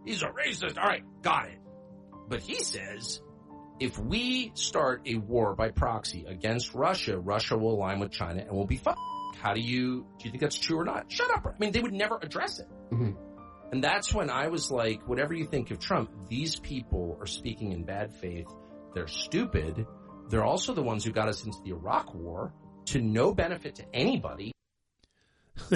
He's 0.05 0.23
a 0.23 0.29
racist. 0.29 0.79
Alright, 0.79 1.03
got 1.21 1.49
it. 1.49 1.59
But 2.29 2.43
he 2.43 2.63
says, 2.63 3.21
if 3.81 3.99
we 3.99 4.53
start 4.55 5.03
a 5.07 5.17
war 5.17 5.57
by 5.57 5.73
proxy 5.73 6.27
against 6.29 6.75
Russia, 6.75 7.19
Russia 7.19 7.59
will 7.59 7.75
align 7.75 7.99
with 7.99 8.13
China 8.13 8.43
and 8.43 8.53
we'll 8.53 8.67
be 8.67 8.77
fine. 8.77 8.95
How 9.43 9.55
do 9.55 9.61
you, 9.61 10.07
do 10.19 10.27
you 10.27 10.31
think 10.31 10.41
that's 10.41 10.57
true 10.57 10.79
or 10.79 10.85
not? 10.85 11.11
Shut 11.11 11.29
up. 11.35 11.45
I 11.45 11.59
mean, 11.59 11.73
they 11.73 11.81
would 11.81 11.93
never 11.93 12.17
address 12.23 12.61
it. 12.61 12.69
Mm-hmm. 12.93 13.11
And 13.73 13.83
that's 13.83 14.15
when 14.15 14.31
I 14.31 14.47
was 14.47 14.71
like, 14.71 15.09
whatever 15.09 15.35
you 15.35 15.47
think 15.47 15.73
of 15.73 15.81
Trump, 15.81 16.11
these 16.29 16.61
people 16.61 17.19
are 17.21 17.27
speaking 17.27 17.73
in 17.73 17.83
bad 17.83 18.15
faith. 18.15 18.47
They're 18.95 19.09
stupid. 19.09 19.85
They're 20.29 20.45
also 20.45 20.75
the 20.75 20.83
ones 20.83 21.05
who 21.05 21.11
got 21.11 21.29
us 21.29 21.45
into 21.45 21.59
the 21.65 21.71
Iraq 21.71 22.15
war 22.15 22.55
to 22.87 23.01
no 23.01 23.35
benefit 23.35 23.75
to 23.77 23.85
anybody. 23.93 24.53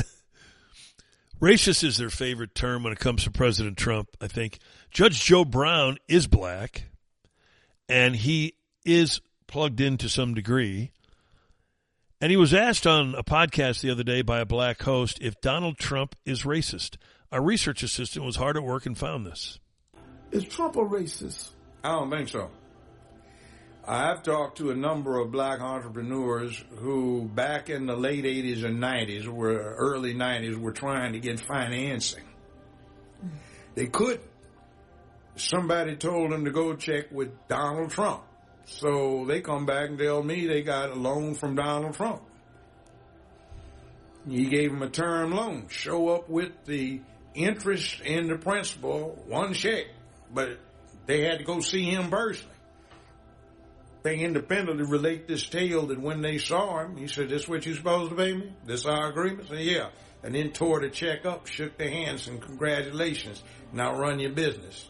Racist 1.42 1.82
is 1.82 1.96
their 1.96 2.08
favorite 2.08 2.54
term 2.54 2.84
when 2.84 2.92
it 2.92 3.00
comes 3.00 3.24
to 3.24 3.32
President 3.32 3.76
Trump, 3.76 4.10
I 4.20 4.28
think. 4.28 4.60
Judge 4.92 5.24
Joe 5.24 5.44
Brown 5.44 5.98
is 6.06 6.28
black, 6.28 6.84
and 7.88 8.14
he 8.14 8.54
is 8.84 9.20
plugged 9.48 9.80
in 9.80 9.96
to 9.98 10.08
some 10.08 10.34
degree. 10.34 10.92
And 12.26 12.32
he 12.32 12.36
was 12.36 12.52
asked 12.52 12.88
on 12.88 13.14
a 13.14 13.22
podcast 13.22 13.82
the 13.82 13.90
other 13.90 14.02
day 14.02 14.20
by 14.20 14.40
a 14.40 14.44
black 14.44 14.82
host 14.82 15.20
if 15.20 15.40
Donald 15.40 15.78
Trump 15.78 16.16
is 16.24 16.42
racist. 16.42 16.96
Our 17.30 17.40
research 17.40 17.84
assistant 17.84 18.24
was 18.24 18.34
hard 18.34 18.56
at 18.56 18.64
work 18.64 18.84
and 18.84 18.98
found 18.98 19.24
this. 19.24 19.60
Is 20.32 20.42
Trump 20.42 20.74
a 20.74 20.80
racist? 20.80 21.50
I 21.84 21.90
don't 21.90 22.10
think 22.10 22.28
so. 22.28 22.50
I've 23.86 24.24
talked 24.24 24.58
to 24.58 24.72
a 24.72 24.74
number 24.74 25.20
of 25.20 25.30
black 25.30 25.60
entrepreneurs 25.60 26.64
who, 26.78 27.30
back 27.32 27.70
in 27.70 27.86
the 27.86 27.94
late 27.94 28.24
80s 28.24 28.64
and 28.64 28.82
90s, 28.82 29.28
were 29.28 29.76
early 29.76 30.12
90s, 30.12 30.56
were 30.56 30.72
trying 30.72 31.12
to 31.12 31.20
get 31.20 31.38
financing. 31.38 32.24
They 33.76 33.86
couldn't. 33.86 34.28
Somebody 35.36 35.94
told 35.94 36.32
them 36.32 36.44
to 36.44 36.50
go 36.50 36.74
check 36.74 37.12
with 37.12 37.46
Donald 37.46 37.92
Trump. 37.92 38.24
So 38.66 39.24
they 39.26 39.40
come 39.40 39.64
back 39.64 39.90
and 39.90 39.98
tell 39.98 40.22
me 40.22 40.46
they 40.46 40.62
got 40.62 40.90
a 40.90 40.94
loan 40.94 41.34
from 41.34 41.54
Donald 41.54 41.94
Trump. 41.94 42.22
He 44.28 44.46
gave 44.46 44.72
them 44.72 44.82
a 44.82 44.90
term 44.90 45.30
loan. 45.30 45.68
Show 45.68 46.08
up 46.08 46.28
with 46.28 46.50
the 46.64 47.00
interest 47.34 48.00
and 48.04 48.28
the 48.28 48.36
principal, 48.36 49.22
one 49.28 49.54
check. 49.54 49.86
But 50.34 50.58
they 51.06 51.22
had 51.22 51.38
to 51.38 51.44
go 51.44 51.60
see 51.60 51.84
him 51.84 52.10
personally. 52.10 52.52
They 54.02 54.18
independently 54.18 54.84
relate 54.84 55.28
this 55.28 55.48
tale 55.48 55.86
that 55.86 56.00
when 56.00 56.20
they 56.20 56.38
saw 56.38 56.80
him, 56.80 56.96
he 56.96 57.06
said, 57.06 57.28
this 57.28 57.42
is 57.42 57.48
what 57.48 57.66
you're 57.66 57.76
supposed 57.76 58.10
to 58.10 58.16
pay 58.16 58.34
me? 58.34 58.52
This 58.64 58.84
our 58.84 59.10
agreement? 59.10 59.48
said, 59.48 59.60
yeah. 59.60 59.88
And 60.22 60.34
then 60.34 60.50
tore 60.50 60.80
the 60.80 60.90
check 60.90 61.24
up, 61.24 61.46
shook 61.46 61.78
their 61.78 61.90
hands 61.90 62.26
and 62.26 62.42
congratulations. 62.42 63.42
Now 63.72 63.96
run 63.96 64.18
your 64.18 64.32
business. 64.32 64.88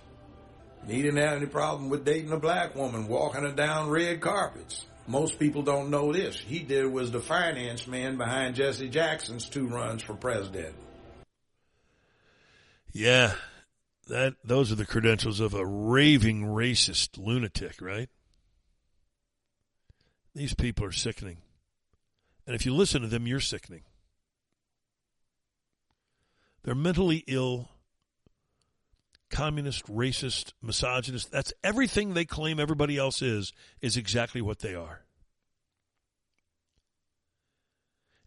He 0.87 1.03
didn't 1.03 1.19
have 1.19 1.37
any 1.37 1.47
problem 1.47 1.89
with 1.91 2.05
dating 2.05 2.33
a 2.33 2.39
black 2.39 2.77
woman, 2.77 3.09
walking 3.09 3.43
her 3.43 3.53
down 3.53 3.91
red 3.91 4.21
carpets. 4.21 4.87
Most 5.09 5.39
people 5.39 5.63
don't 5.63 5.91
know 5.91 6.13
this. 6.13 6.37
He 6.39 6.61
did 6.61 6.87
was 6.87 7.11
the 7.11 7.21
finance 7.21 7.87
man 7.87 8.17
behind 8.17 8.55
Jesse 8.55 8.89
Jackson's 8.89 9.49
two 9.49 9.67
runs 9.67 10.03
for 10.03 10.15
president. 10.15 10.75
Yeah, 12.93 13.35
that 14.09 14.35
those 14.45 14.73
are 14.73 14.77
the 14.77 14.87
credentials 14.87 15.41
of 15.41 15.55
a 15.55 15.67
raving 15.67 16.45
racist 16.45 17.19
lunatic, 17.19 17.81
right? 17.81 18.09
These 20.35 20.55
people 20.55 20.85
are 20.85 20.93
sickening. 20.93 21.39
And 22.47 22.55
if 22.55 22.65
you 22.65 22.75
listen 22.75 23.03
to 23.03 23.09
them, 23.09 23.27
you're 23.27 23.41
sickening. 23.41 23.83
They're 26.63 26.75
mentally 26.75 27.25
ill 27.27 27.71
communist, 29.31 29.87
racist, 29.87 30.53
misogynist. 30.63 31.31
That's 31.31 31.53
everything 31.65 32.15
they 32.15 32.25
claim 32.25 32.61
everybody 32.61 32.97
else 32.97 33.23
is, 33.23 33.53
is 33.81 33.97
exactly 33.97 34.41
what 34.41 34.61
they 34.61 34.75
are. 34.75 35.03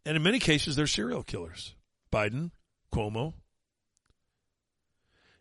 And 0.06 0.16
in 0.16 0.24
many 0.24 0.40
cases, 0.40 0.76
they're 0.76 0.88
serial 0.88 1.24
killers. 1.24 1.76
Biden, 2.12 2.52
Cuomo. 2.94 3.34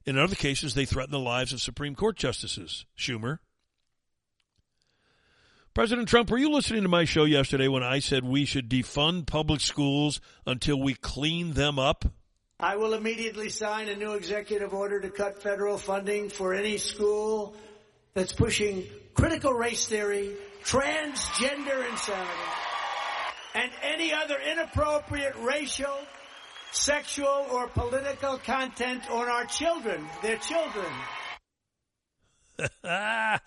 In 0.05 0.19
other 0.19 0.35
cases, 0.35 0.75
they 0.75 0.85
threaten 0.85 1.13
the 1.13 1.19
lives 1.19 1.53
of 1.53 1.61
Supreme 1.61 1.95
Court 1.95 2.17
justices, 2.17 2.87
Schumer. 2.97 3.39
President 5.75 6.09
Trump, 6.09 6.31
were 6.31 6.39
you 6.39 6.51
listening 6.51 6.83
to 6.83 6.89
my 6.89 7.05
show 7.05 7.25
yesterday 7.25 7.69
when 7.69 7.83
I 7.83 8.01
said 8.01 8.25
we 8.25 8.45
should 8.45 8.69
defund 8.69 9.27
public 9.27 9.61
schools 9.61 10.21
until 10.45 10.81
we 10.81 10.95
clean 10.95 11.53
them 11.53 11.79
up? 11.79 12.05
I 12.61 12.75
will 12.75 12.95
immediately 12.95 13.51
sign 13.51 13.89
a 13.89 13.95
new 13.95 14.15
executive 14.15 14.75
order 14.75 15.01
to 15.01 15.11
cut 15.11 15.41
federal 15.41 15.79
funding 15.79 16.29
for 16.29 16.55
any 16.55 16.77
school 16.77 17.55
that's 18.15 18.33
pushing 18.33 18.85
critical 19.15 19.55
race 19.55 19.87
theory, 19.87 20.35
transgender 20.65 21.89
insanity, 21.89 22.51
and 23.55 23.71
any 23.81 24.13
other 24.13 24.39
inappropriate 24.41 25.37
racial, 25.37 25.99
sexual, 26.73 27.47
or 27.53 27.69
political 27.69 28.39
content 28.39 29.09
on 29.09 29.29
our 29.29 29.45
children, 29.45 30.05
their 30.23 30.39
children. 30.39 30.93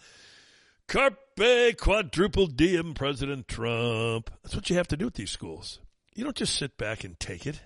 Carpe 0.87 1.77
quadruple 1.77 2.47
diem, 2.47 2.93
President 2.93 3.49
Trump. 3.49 4.31
That's 4.41 4.55
what 4.55 4.69
you 4.69 4.77
have 4.77 4.87
to 4.87 4.95
do 4.95 5.03
with 5.05 5.15
these 5.15 5.31
schools. 5.31 5.79
You 6.15 6.23
don't 6.23 6.35
just 6.35 6.55
sit 6.55 6.77
back 6.77 7.03
and 7.03 7.19
take 7.19 7.45
it. 7.45 7.59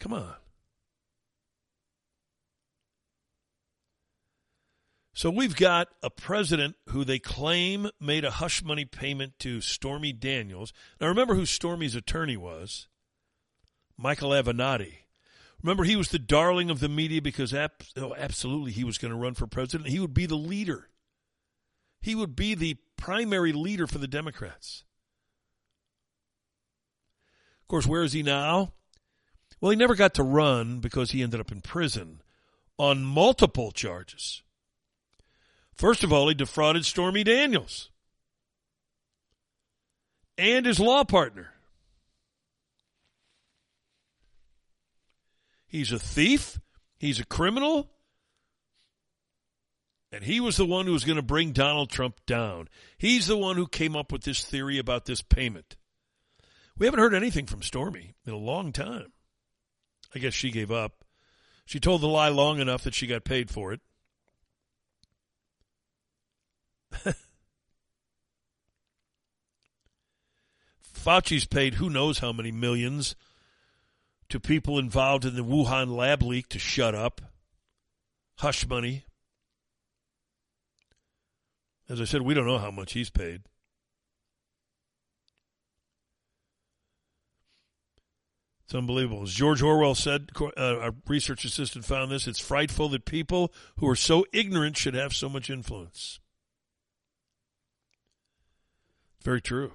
Come 0.00 0.12
on. 0.12 0.34
So 5.18 5.30
we've 5.30 5.56
got 5.56 5.88
a 6.00 6.10
president 6.10 6.76
who 6.90 7.04
they 7.04 7.18
claim 7.18 7.90
made 8.00 8.24
a 8.24 8.30
hush 8.30 8.62
money 8.62 8.84
payment 8.84 9.36
to 9.40 9.60
Stormy 9.60 10.12
Daniels. 10.12 10.72
Now 11.00 11.08
remember 11.08 11.34
who 11.34 11.44
Stormy's 11.44 11.96
attorney 11.96 12.36
was? 12.36 12.86
Michael 13.96 14.30
Avenatti. 14.30 14.98
Remember 15.60 15.82
he 15.82 15.96
was 15.96 16.10
the 16.10 16.20
darling 16.20 16.70
of 16.70 16.78
the 16.78 16.88
media 16.88 17.20
because 17.20 17.52
oh, 17.52 18.14
absolutely 18.16 18.70
he 18.70 18.84
was 18.84 18.96
going 18.96 19.10
to 19.10 19.18
run 19.18 19.34
for 19.34 19.48
president. 19.48 19.90
He 19.90 19.98
would 19.98 20.14
be 20.14 20.26
the 20.26 20.36
leader. 20.36 20.88
He 22.00 22.14
would 22.14 22.36
be 22.36 22.54
the 22.54 22.76
primary 22.96 23.52
leader 23.52 23.88
for 23.88 23.98
the 23.98 24.06
Democrats. 24.06 24.84
Of 27.62 27.66
course, 27.66 27.88
where 27.88 28.04
is 28.04 28.12
he 28.12 28.22
now? 28.22 28.72
Well, 29.60 29.70
he 29.70 29.76
never 29.76 29.94
got 29.94 30.14
to 30.14 30.22
run 30.22 30.80
because 30.80 31.10
he 31.10 31.22
ended 31.22 31.40
up 31.40 31.50
in 31.50 31.60
prison 31.60 32.22
on 32.78 33.02
multiple 33.02 33.72
charges. 33.72 34.42
First 35.74 36.04
of 36.04 36.12
all, 36.12 36.28
he 36.28 36.34
defrauded 36.34 36.84
Stormy 36.84 37.24
Daniels 37.24 37.90
and 40.36 40.64
his 40.64 40.78
law 40.78 41.04
partner. 41.04 41.52
He's 45.66 45.92
a 45.92 45.98
thief. 45.98 46.60
He's 46.98 47.20
a 47.20 47.26
criminal. 47.26 47.90
And 50.10 50.24
he 50.24 50.40
was 50.40 50.56
the 50.56 50.64
one 50.64 50.86
who 50.86 50.92
was 50.92 51.04
going 51.04 51.16
to 51.16 51.22
bring 51.22 51.52
Donald 51.52 51.90
Trump 51.90 52.24
down. 52.24 52.68
He's 52.96 53.26
the 53.26 53.36
one 53.36 53.56
who 53.56 53.66
came 53.66 53.94
up 53.94 54.10
with 54.10 54.22
this 54.22 54.42
theory 54.42 54.78
about 54.78 55.04
this 55.04 55.20
payment. 55.20 55.76
We 56.78 56.86
haven't 56.86 57.00
heard 57.00 57.14
anything 57.14 57.46
from 57.46 57.60
Stormy 57.60 58.14
in 58.24 58.32
a 58.32 58.38
long 58.38 58.72
time. 58.72 59.12
I 60.14 60.18
guess 60.18 60.34
she 60.34 60.50
gave 60.50 60.70
up. 60.70 61.04
She 61.66 61.80
told 61.80 62.00
the 62.00 62.08
lie 62.08 62.28
long 62.30 62.60
enough 62.60 62.82
that 62.84 62.94
she 62.94 63.06
got 63.06 63.24
paid 63.24 63.50
for 63.50 63.72
it. 63.72 63.80
Fauci's 70.80 71.44
paid 71.44 71.74
who 71.74 71.90
knows 71.90 72.20
how 72.20 72.32
many 72.32 72.50
millions 72.50 73.14
to 74.28 74.40
people 74.40 74.78
involved 74.78 75.24
in 75.24 75.36
the 75.36 75.44
Wuhan 75.44 75.94
lab 75.94 76.22
leak 76.22 76.48
to 76.50 76.58
shut 76.58 76.94
up. 76.94 77.20
Hush 78.36 78.66
money. 78.66 79.04
As 81.88 82.00
I 82.00 82.04
said, 82.04 82.22
we 82.22 82.34
don't 82.34 82.46
know 82.46 82.58
how 82.58 82.70
much 82.70 82.92
he's 82.92 83.10
paid. 83.10 83.42
It's 88.68 88.74
unbelievable. 88.74 89.22
As 89.22 89.32
George 89.32 89.62
Orwell 89.62 89.94
said, 89.94 90.28
uh, 90.38 90.50
our 90.58 90.94
research 91.06 91.46
assistant 91.46 91.86
found 91.86 92.10
this. 92.12 92.26
It's 92.26 92.38
frightful 92.38 92.90
that 92.90 93.06
people 93.06 93.50
who 93.78 93.88
are 93.88 93.96
so 93.96 94.26
ignorant 94.30 94.76
should 94.76 94.92
have 94.92 95.14
so 95.14 95.30
much 95.30 95.48
influence. 95.48 96.20
Very 99.24 99.40
true. 99.40 99.72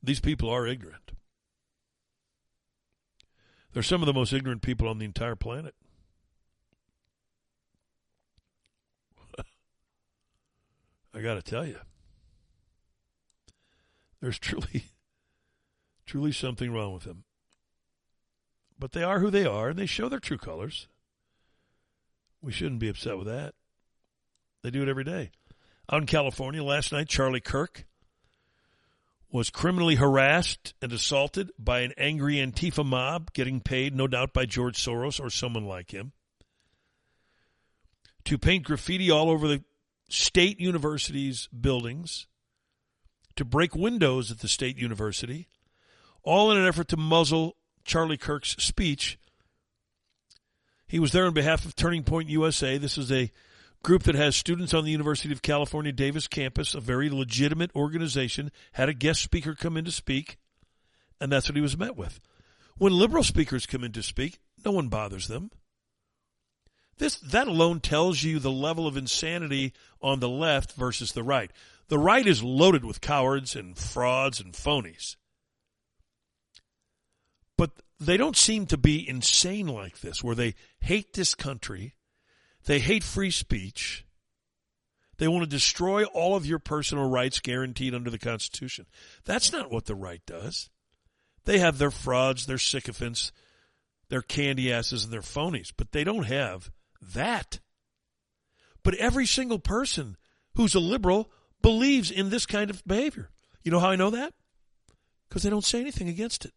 These 0.00 0.20
people 0.20 0.48
are 0.48 0.64
ignorant. 0.64 1.10
They're 3.72 3.82
some 3.82 4.00
of 4.00 4.06
the 4.06 4.14
most 4.14 4.32
ignorant 4.32 4.62
people 4.62 4.86
on 4.86 5.00
the 5.00 5.04
entire 5.04 5.34
planet. 5.34 5.74
I 11.12 11.20
got 11.20 11.34
to 11.34 11.42
tell 11.42 11.66
you, 11.66 11.80
there's 14.20 14.38
truly, 14.38 14.84
truly 16.06 16.30
something 16.30 16.72
wrong 16.72 16.94
with 16.94 17.02
them. 17.02 17.24
But 18.78 18.92
they 18.92 19.02
are 19.02 19.18
who 19.18 19.30
they 19.30 19.44
are, 19.44 19.70
and 19.70 19.78
they 19.78 19.86
show 19.86 20.08
their 20.08 20.20
true 20.20 20.38
colors. 20.38 20.88
We 22.40 22.52
shouldn't 22.52 22.80
be 22.80 22.88
upset 22.88 23.18
with 23.18 23.26
that. 23.26 23.54
They 24.62 24.70
do 24.70 24.82
it 24.82 24.88
every 24.88 25.04
day. 25.04 25.30
Out 25.90 26.02
in 26.02 26.06
California 26.06 26.62
last 26.62 26.92
night, 26.92 27.08
Charlie 27.08 27.40
Kirk 27.40 27.86
was 29.30 29.50
criminally 29.50 29.96
harassed 29.96 30.74
and 30.80 30.92
assaulted 30.92 31.50
by 31.58 31.80
an 31.80 31.92
angry 31.98 32.36
Antifa 32.36 32.84
mob, 32.84 33.32
getting 33.32 33.60
paid, 33.60 33.94
no 33.94 34.06
doubt, 34.06 34.32
by 34.32 34.46
George 34.46 34.82
Soros 34.82 35.20
or 35.20 35.28
someone 35.28 35.64
like 35.64 35.92
him, 35.92 36.12
to 38.24 38.38
paint 38.38 38.64
graffiti 38.64 39.10
all 39.10 39.30
over 39.30 39.46
the 39.46 39.62
state 40.08 40.60
university's 40.60 41.48
buildings, 41.48 42.26
to 43.36 43.44
break 43.44 43.74
windows 43.74 44.30
at 44.30 44.38
the 44.38 44.48
state 44.48 44.78
university, 44.78 45.48
all 46.22 46.50
in 46.50 46.58
an 46.58 46.66
effort 46.66 46.88
to 46.88 46.96
muzzle 46.96 47.56
Charlie 47.88 48.18
Kirk's 48.18 48.50
speech. 48.58 49.18
He 50.86 50.98
was 50.98 51.12
there 51.12 51.24
on 51.24 51.32
behalf 51.32 51.64
of 51.64 51.74
Turning 51.74 52.04
Point 52.04 52.28
USA. 52.28 52.76
This 52.76 52.98
is 52.98 53.10
a 53.10 53.32
group 53.82 54.02
that 54.02 54.14
has 54.14 54.36
students 54.36 54.74
on 54.74 54.84
the 54.84 54.90
University 54.90 55.32
of 55.32 55.40
California 55.40 55.90
Davis 55.90 56.28
campus, 56.28 56.74
a 56.74 56.80
very 56.80 57.08
legitimate 57.08 57.74
organization, 57.74 58.52
had 58.72 58.90
a 58.90 58.94
guest 58.94 59.22
speaker 59.22 59.54
come 59.54 59.78
in 59.78 59.86
to 59.86 59.90
speak, 59.90 60.36
and 61.18 61.32
that's 61.32 61.48
what 61.48 61.56
he 61.56 61.62
was 61.62 61.78
met 61.78 61.96
with. 61.96 62.20
When 62.76 62.92
liberal 62.92 63.24
speakers 63.24 63.64
come 63.64 63.82
in 63.82 63.92
to 63.92 64.02
speak, 64.02 64.38
no 64.64 64.70
one 64.70 64.88
bothers 64.88 65.26
them. 65.26 65.50
This 66.98 67.16
that 67.20 67.48
alone 67.48 67.80
tells 67.80 68.22
you 68.22 68.38
the 68.38 68.50
level 68.50 68.86
of 68.86 68.98
insanity 68.98 69.72
on 70.02 70.20
the 70.20 70.28
left 70.28 70.72
versus 70.72 71.12
the 71.12 71.22
right. 71.22 71.50
The 71.88 71.98
right 71.98 72.26
is 72.26 72.42
loaded 72.42 72.84
with 72.84 73.00
cowards 73.00 73.56
and 73.56 73.78
frauds 73.78 74.40
and 74.40 74.52
phonies. 74.52 75.16
But 77.58 77.72
they 78.00 78.16
don't 78.16 78.36
seem 78.36 78.64
to 78.66 78.78
be 78.78 79.06
insane 79.06 79.66
like 79.66 80.00
this, 80.00 80.24
where 80.24 80.34
they 80.34 80.54
hate 80.80 81.12
this 81.12 81.34
country 81.34 81.94
they 82.68 82.80
hate 82.80 83.02
free 83.02 83.30
speech. 83.30 84.04
They 85.16 85.26
want 85.26 85.42
to 85.42 85.48
destroy 85.48 86.04
all 86.04 86.36
of 86.36 86.44
your 86.44 86.58
personal 86.58 87.08
rights 87.08 87.40
guaranteed 87.40 87.94
under 87.94 88.10
the 88.10 88.18
Constitution. 88.18 88.84
That's 89.24 89.50
not 89.50 89.70
what 89.70 89.86
the 89.86 89.94
right 89.94 90.20
does. 90.26 90.68
They 91.46 91.60
have 91.60 91.78
their 91.78 91.90
frauds, 91.90 92.44
their 92.44 92.58
sycophants, 92.58 93.32
their 94.10 94.20
candy 94.20 94.70
asses, 94.70 95.04
and 95.04 95.12
their 95.12 95.22
phonies, 95.22 95.72
but 95.74 95.92
they 95.92 96.04
don't 96.04 96.24
have 96.24 96.70
that. 97.14 97.60
But 98.82 98.96
every 98.96 99.24
single 99.24 99.58
person 99.58 100.18
who's 100.54 100.74
a 100.74 100.80
liberal 100.80 101.30
believes 101.62 102.10
in 102.10 102.28
this 102.28 102.44
kind 102.44 102.68
of 102.68 102.84
behavior. 102.84 103.30
You 103.64 103.72
know 103.72 103.80
how 103.80 103.88
I 103.88 103.96
know 103.96 104.10
that? 104.10 104.34
Because 105.28 105.42
they 105.42 105.50
don't 105.50 105.64
say 105.64 105.80
anything 105.80 106.10
against 106.10 106.44
it. 106.44 106.52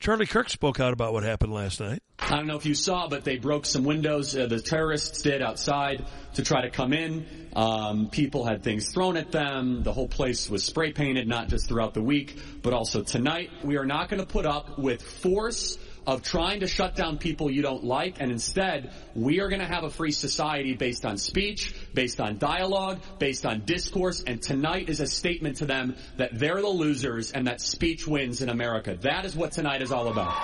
Charlie 0.00 0.24
Kirk 0.24 0.48
spoke 0.48 0.80
out 0.80 0.94
about 0.94 1.12
what 1.12 1.24
happened 1.24 1.52
last 1.52 1.78
night. 1.78 2.02
I 2.18 2.36
don't 2.36 2.46
know 2.46 2.56
if 2.56 2.64
you 2.64 2.74
saw, 2.74 3.06
but 3.06 3.22
they 3.22 3.36
broke 3.36 3.66
some 3.66 3.84
windows. 3.84 4.34
Uh, 4.34 4.46
the 4.46 4.58
terrorists 4.58 5.20
did 5.20 5.42
outside 5.42 6.06
to 6.34 6.42
try 6.42 6.62
to 6.62 6.70
come 6.70 6.94
in. 6.94 7.26
Um, 7.54 8.08
people 8.08 8.46
had 8.46 8.62
things 8.62 8.90
thrown 8.90 9.18
at 9.18 9.30
them. 9.30 9.82
The 9.82 9.92
whole 9.92 10.08
place 10.08 10.48
was 10.48 10.64
spray 10.64 10.92
painted, 10.92 11.28
not 11.28 11.48
just 11.48 11.68
throughout 11.68 11.92
the 11.92 12.00
week, 12.00 12.38
but 12.62 12.72
also 12.72 13.02
tonight. 13.02 13.50
We 13.62 13.76
are 13.76 13.84
not 13.84 14.08
going 14.08 14.20
to 14.20 14.26
put 14.26 14.46
up 14.46 14.78
with 14.78 15.02
force 15.02 15.76
of 16.06 16.22
trying 16.22 16.60
to 16.60 16.66
shut 16.66 16.94
down 16.94 17.18
people 17.18 17.50
you 17.50 17.62
don't 17.62 17.84
like, 17.84 18.20
and 18.20 18.30
instead, 18.30 18.92
we 19.14 19.40
are 19.40 19.48
going 19.48 19.60
to 19.60 19.66
have 19.66 19.84
a 19.84 19.90
free 19.90 20.12
society 20.12 20.74
based 20.74 21.04
on 21.04 21.18
speech, 21.18 21.74
based 21.94 22.20
on 22.20 22.38
dialogue, 22.38 23.00
based 23.18 23.46
on 23.46 23.64
discourse, 23.64 24.22
and 24.26 24.42
tonight 24.42 24.88
is 24.88 25.00
a 25.00 25.06
statement 25.06 25.56
to 25.56 25.66
them 25.66 25.96
that 26.16 26.38
they're 26.38 26.60
the 26.60 26.68
losers 26.68 27.32
and 27.32 27.46
that 27.46 27.60
speech 27.60 28.06
wins 28.06 28.42
in 28.42 28.48
America. 28.48 28.96
That 29.00 29.24
is 29.24 29.36
what 29.36 29.52
tonight 29.52 29.82
is 29.82 29.92
all 29.92 30.08
about. 30.08 30.34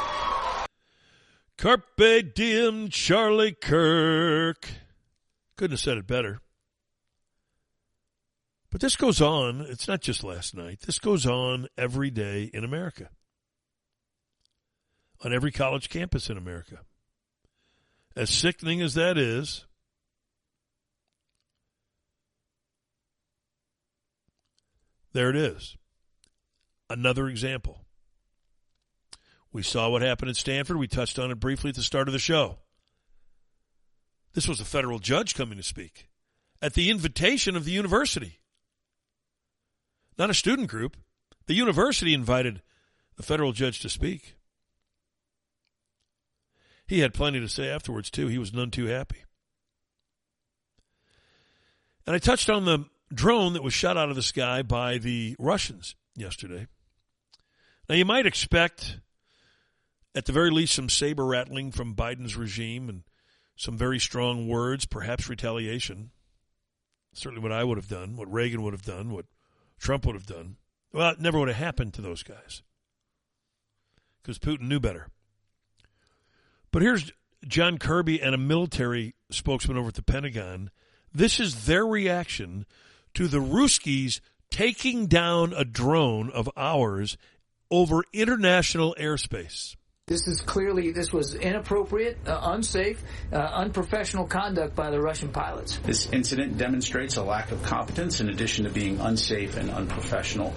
Carpe 1.59 2.35
diem, 2.35 2.89
Charlie 2.91 3.57
Kirk. 3.59 4.69
Couldn't 5.57 5.73
have 5.73 5.81
said 5.81 5.97
it 5.97 6.07
better. 6.07 6.41
But 8.71 8.83
this 8.83 8.97
goes 8.97 9.23
on. 9.23 9.63
It's 9.63 9.89
not 9.89 10.03
just 10.03 10.23
last 10.23 10.55
night. 10.55 10.81
This 10.85 10.99
goes 10.99 11.25
on 11.25 11.69
every 11.79 12.11
day 12.11 12.51
in 12.53 12.63
America 12.63 13.09
on 15.25 15.33
every 15.33 15.53
college 15.53 15.89
campus 15.89 16.31
in 16.31 16.37
America. 16.37 16.81
As 18.15 18.31
sickening 18.31 18.81
as 18.81 18.95
that 18.95 19.19
is, 19.19 19.67
there 25.13 25.31
it 25.31 25.37
is. 25.37 25.77
Another 26.89 27.29
example. 27.29 27.85
We 29.53 29.63
saw 29.63 29.89
what 29.89 30.03
happened 30.03 30.31
at 30.31 30.37
Stanford. 30.37 30.77
We 30.77 30.87
touched 30.87 31.19
on 31.19 31.31
it 31.31 31.41
briefly 31.41 31.71
at 31.71 31.77
the 31.77 31.83
start 31.83 32.09
of 32.09 32.13
the 32.13 32.19
show. 32.19 32.59
This 34.35 34.47
was 34.47 34.61
a 34.61 34.67
federal 34.67 34.99
judge 34.99 35.35
coming 35.35 35.57
to 35.57 35.63
speak 35.63 36.09
at 36.61 36.75
the 36.75 36.91
invitation 36.91 37.57
of 37.57 37.65
the 37.65 37.73
university. 37.73 38.41
Not 40.19 40.31
a 40.31 40.35
student 40.35 40.69
group. 40.69 40.97
The 41.47 41.55
university 41.55 42.13
invited 42.13 42.63
the 43.17 43.23
federal 43.23 43.53
judge 43.53 43.81
to 43.81 43.89
speak. 43.89 44.37
He 46.87 47.01
had 47.01 47.15
plenty 47.15 47.41
to 47.41 47.49
say 47.49 47.69
afterwards, 47.69 48.11
too. 48.11 48.29
He 48.29 48.39
was 48.39 48.53
none 48.53 48.71
too 48.71 48.87
happy. 48.87 49.25
And 52.07 52.15
I 52.15 52.19
touched 52.19 52.49
on 52.49 52.65
the 52.65 52.85
drone 53.13 53.55
that 53.55 53.63
was 53.63 53.75
shot 53.75 53.97
out 53.97 54.11
of 54.11 54.17
the 54.17 54.23
sky 54.23 54.63
by 54.63 54.99
the 54.99 55.35
Russians 55.39 55.97
yesterday. 56.15 56.69
Now, 57.89 57.97
you 57.97 58.05
might 58.05 58.27
expect, 58.27 59.01
at 60.15 60.25
the 60.27 60.33
very 60.33 60.51
least, 60.51 60.75
some 60.75 60.89
saber 60.89 61.27
rattling 61.27 61.73
from 61.73 61.95
Biden's 61.95 62.37
regime 62.37 62.89
and 62.89 63.03
some 63.57 63.77
very 63.77 63.99
strong 63.99 64.49
words, 64.49 64.87
perhaps 64.87 65.29
retaliation. 65.29 66.11
Certainly 67.15 67.43
what 67.43 67.53
I 67.53 67.65
would 67.65 67.79
have 67.79 67.89
done, 67.89 68.17
what 68.17 68.33
Reagan 68.33 68.63
would 68.63 68.75
have 68.75 68.85
done, 68.85 69.11
what 69.11 69.27
Trump 69.79 70.05
would 70.07 70.15
have 70.15 70.27
done. 70.27 70.57
Well, 70.93 71.11
it 71.11 71.21
never 71.21 71.39
would 71.39 71.49
have 71.49 71.57
happened 71.57 71.95
to 71.95 72.03
those 72.03 72.23
guys 72.23 72.63
because 74.23 74.39
Putin 74.39 74.63
knew 74.69 74.81
better. 74.81 75.09
But 76.73 76.83
here's 76.83 77.13
John 77.47 77.79
Kirby 77.79 78.21
and 78.21 78.35
a 78.35 78.39
military 78.39 79.15
spokesman 79.31 79.77
over 79.77 79.89
at 79.89 79.95
the 79.95 80.03
Pentagon. 80.03 80.71
This 81.13 81.41
is 81.41 81.67
their 81.67 81.87
reaction 81.87 82.67
to 83.15 83.29
the 83.29 83.39
Ruskies 83.39 84.21
taking 84.51 85.07
down 85.07 85.53
a 85.55 85.65
drone 85.65 86.31
of 86.31 86.51
ours 86.57 87.17
over 87.71 88.05
international 88.13 88.95
airspace. 88.99 89.77
This 90.07 90.29
is 90.29 90.41
clearly 90.41 90.93
this 90.93 91.13
was 91.13 91.35
inappropriate, 91.35 92.17
uh, 92.29 92.39
unsafe, 92.41 93.03
uh, 93.33 93.39
unprofessional 93.39 94.27
conduct 94.27 94.77
by 94.77 94.91
the 94.91 95.01
Russian 95.01 95.31
pilots. 95.31 95.79
This 95.79 96.07
incident 96.13 96.59
demonstrates 96.59 97.17
a 97.17 97.25
lack 97.25 97.51
of 97.51 97.61
competence 97.65 98.21
in 98.21 98.29
addition 98.29 98.67
to 98.67 98.71
being 98.71 99.01
unsafe 99.01 99.57
and 99.57 99.69
unprofessional. 99.69 100.55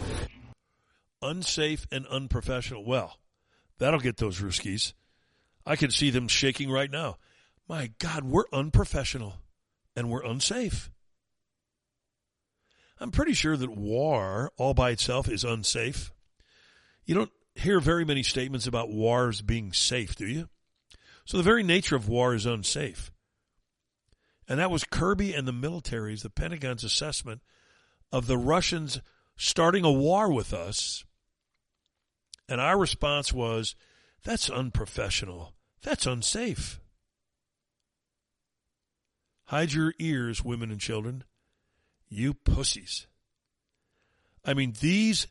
Unsafe 1.24 1.88
and 1.92 2.06
unprofessional. 2.06 2.86
Well, 2.86 3.18
that'll 3.80 4.00
get 4.00 4.18
those 4.18 4.40
Ruskies. 4.40 4.94
I 5.66 5.76
can 5.76 5.92
see 5.92 6.10
them 6.10 6.28
shaking 6.28 6.72
right 6.72 6.90
now. 6.90 7.18
My 7.68 7.92
God, 8.00 8.24
we're 8.24 8.46
unprofessional 8.52 9.36
and 9.96 10.10
we're 10.10 10.24
unsafe. 10.24 10.90
I'm 13.00 13.12
pretty 13.12 13.34
sure 13.34 13.56
that 13.56 13.72
war 13.72 14.52
all 14.58 14.74
by 14.74 14.92
itself 14.92 15.30
is 15.30 15.44
unsafe. 15.44 16.12
You 17.06 17.16
don't 17.16 17.32
hear 17.56 17.80
very 17.80 18.06
many 18.06 18.24
statements 18.24 18.68
about 18.68 18.90
wars 18.90 19.42
being 19.42 19.72
safe, 19.72 20.16
do 20.16 20.28
you? 20.28 20.50
So 21.26 21.38
the 21.38 21.44
very 21.44 21.64
nature 21.64 21.96
of 21.96 22.10
war 22.10 22.34
is 22.34 22.46
unsafe. 22.46 23.12
And 24.48 24.60
that 24.60 24.72
was 24.72 24.84
Kirby 24.84 25.34
and 25.34 25.48
the 25.48 25.54
military's, 25.54 26.24
the 26.24 26.30
Pentagon's 26.30 26.84
assessment 26.84 27.42
of 28.12 28.26
the 28.26 28.38
Russians 28.38 29.00
starting 29.38 29.86
a 29.86 29.92
war 29.92 30.34
with 30.34 30.54
us. 30.54 31.06
And 32.50 32.60
our 32.60 32.78
response 32.78 33.32
was, 33.32 33.76
that's 34.24 34.50
unprofessional. 34.50 35.54
That's 35.82 36.06
unsafe. 36.06 36.80
Hide 39.46 39.74
your 39.74 39.94
ears, 39.98 40.44
women 40.44 40.72
and 40.72 40.80
children. 40.80 41.24
You 42.08 42.34
pussies. 42.34 43.08
I 44.46 44.54
mean, 44.54 44.74
these 44.80 45.28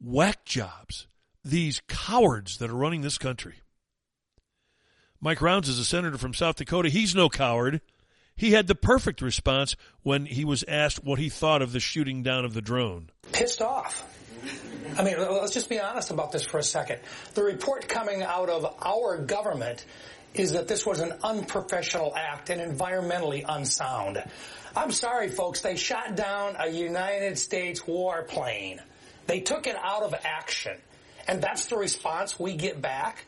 whack 0.00 0.44
jobs, 0.44 1.06
these 1.44 1.80
cowards 1.88 2.58
that 2.58 2.70
are 2.70 2.74
running 2.74 3.02
this 3.02 3.18
country. 3.18 3.56
Mike 5.20 5.40
Rounds 5.40 5.68
is 5.68 5.78
a 5.78 5.84
senator 5.84 6.18
from 6.18 6.34
South 6.34 6.56
Dakota. 6.56 6.88
He's 6.88 7.14
no 7.14 7.28
coward. 7.28 7.80
He 8.34 8.52
had 8.52 8.66
the 8.66 8.74
perfect 8.74 9.22
response 9.22 9.76
when 10.02 10.26
he 10.26 10.44
was 10.44 10.64
asked 10.66 11.04
what 11.04 11.18
he 11.18 11.28
thought 11.28 11.62
of 11.62 11.72
the 11.72 11.80
shooting 11.80 12.22
down 12.22 12.44
of 12.44 12.54
the 12.54 12.62
drone. 12.62 13.10
Pissed 13.32 13.62
off. 13.62 14.21
I 14.96 15.02
mean, 15.02 15.16
let's 15.18 15.52
just 15.52 15.68
be 15.68 15.80
honest 15.80 16.10
about 16.10 16.32
this 16.32 16.44
for 16.44 16.58
a 16.58 16.62
second. 16.62 17.00
The 17.34 17.42
report 17.42 17.88
coming 17.88 18.22
out 18.22 18.48
of 18.48 18.76
our 18.84 19.18
government 19.18 19.84
is 20.34 20.52
that 20.52 20.68
this 20.68 20.86
was 20.86 21.00
an 21.00 21.12
unprofessional 21.22 22.14
act 22.16 22.50
and 22.50 22.60
environmentally 22.60 23.44
unsound. 23.48 24.22
I'm 24.74 24.90
sorry, 24.90 25.28
folks, 25.28 25.60
they 25.60 25.76
shot 25.76 26.16
down 26.16 26.56
a 26.58 26.68
United 26.68 27.38
States 27.38 27.80
warplane. 27.80 28.80
They 29.26 29.40
took 29.40 29.66
it 29.66 29.76
out 29.76 30.02
of 30.02 30.14
action. 30.24 30.76
And 31.28 31.42
that's 31.42 31.66
the 31.66 31.76
response 31.76 32.38
we 32.38 32.56
get 32.56 32.80
back. 32.80 33.24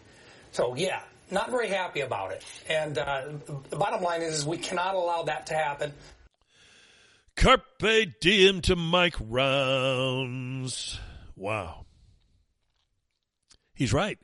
So, 0.53 0.75
yeah, 0.75 1.01
not 1.31 1.51
very 1.51 1.69
happy 1.69 2.01
about 2.01 2.33
it. 2.33 2.45
And 2.69 2.99
uh, 2.99 3.25
the 3.71 3.77
bottom 3.77 4.03
line 4.03 4.23
is, 4.23 4.39
is 4.39 4.47
we 4.47 4.59
cannot 4.59 4.95
allow 4.95 5.25
that 5.25 5.47
to 5.47 5.55
happen. 5.55 5.93
Carpe 7.37 8.21
diem 8.21 8.61
to 8.63 8.77
Mike 8.77 9.17
Rounds. 9.21 11.01
Wow. 11.37 11.87
He's 13.75 13.93
right. 13.93 14.19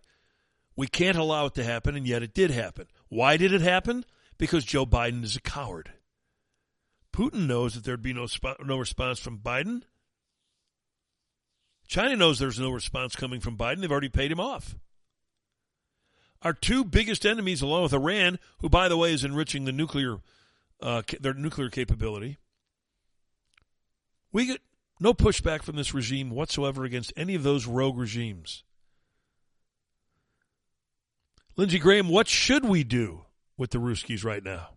We 0.77 0.87
can't 0.87 1.19
allow 1.19 1.47
it 1.47 1.55
to 1.55 1.65
happen, 1.65 1.97
and 1.97 2.07
yet 2.07 2.23
it 2.23 2.35
did 2.35 2.51
happen. 2.51 2.87
Why 3.09 3.37
did 3.37 3.53
it 3.53 3.61
happen? 3.61 4.05
Because 4.39 4.65
Joe 4.65 4.87
Biden 4.87 5.25
is 5.25 5.37
a 5.37 5.41
coward. 5.41 5.93
Putin 7.13 7.47
knows 7.47 7.75
that 7.75 7.85
there'd 7.85 8.03
be 8.03 8.15
no 8.15 8.27
sp- 8.31 8.63
no 8.65 8.79
response 8.79 9.19
from 9.19 9.39
Biden. 9.39 9.83
China 11.89 12.15
knows 12.17 12.39
there's 12.39 12.61
no 12.61 12.71
response 12.71 13.17
coming 13.17 13.41
from 13.41 13.59
Biden. 13.59 13.81
They've 13.81 13.91
already 13.91 14.09
paid 14.09 14.31
him 14.31 14.39
off. 14.39 14.77
Our 16.43 16.53
two 16.53 16.85
biggest 16.85 17.27
enemies, 17.27 17.61
along 17.61 17.83
with 17.83 17.93
Iran, 17.93 18.39
who, 18.61 18.69
by 18.69 18.89
the 18.89 18.97
way, 18.97 19.13
is 19.13 19.25
enriching 19.25 19.65
the 19.65 19.73
nuclear 19.73 20.19
uh, 20.81 21.03
their 21.21 21.35
nuclear 21.35 21.69
capability, 21.69 22.39
we 24.33 24.47
get 24.47 24.61
no 25.01 25.15
pushback 25.15 25.63
from 25.63 25.77
this 25.77 25.95
regime 25.95 26.31
whatsoever 26.31 26.85
against 26.85 27.13
any 27.17 27.35
of 27.35 27.43
those 27.43 27.67
rogue 27.67 27.99
regimes. 27.99 28.63
Lindsey 31.57 31.79
Graham, 31.79 32.09
what 32.09 32.29
should 32.29 32.65
we 32.65 32.85
do 32.85 33.23
with 33.57 33.71
the 33.71 33.79
Ruskies 33.79 34.25
right 34.25 34.43
now? 34.43 34.71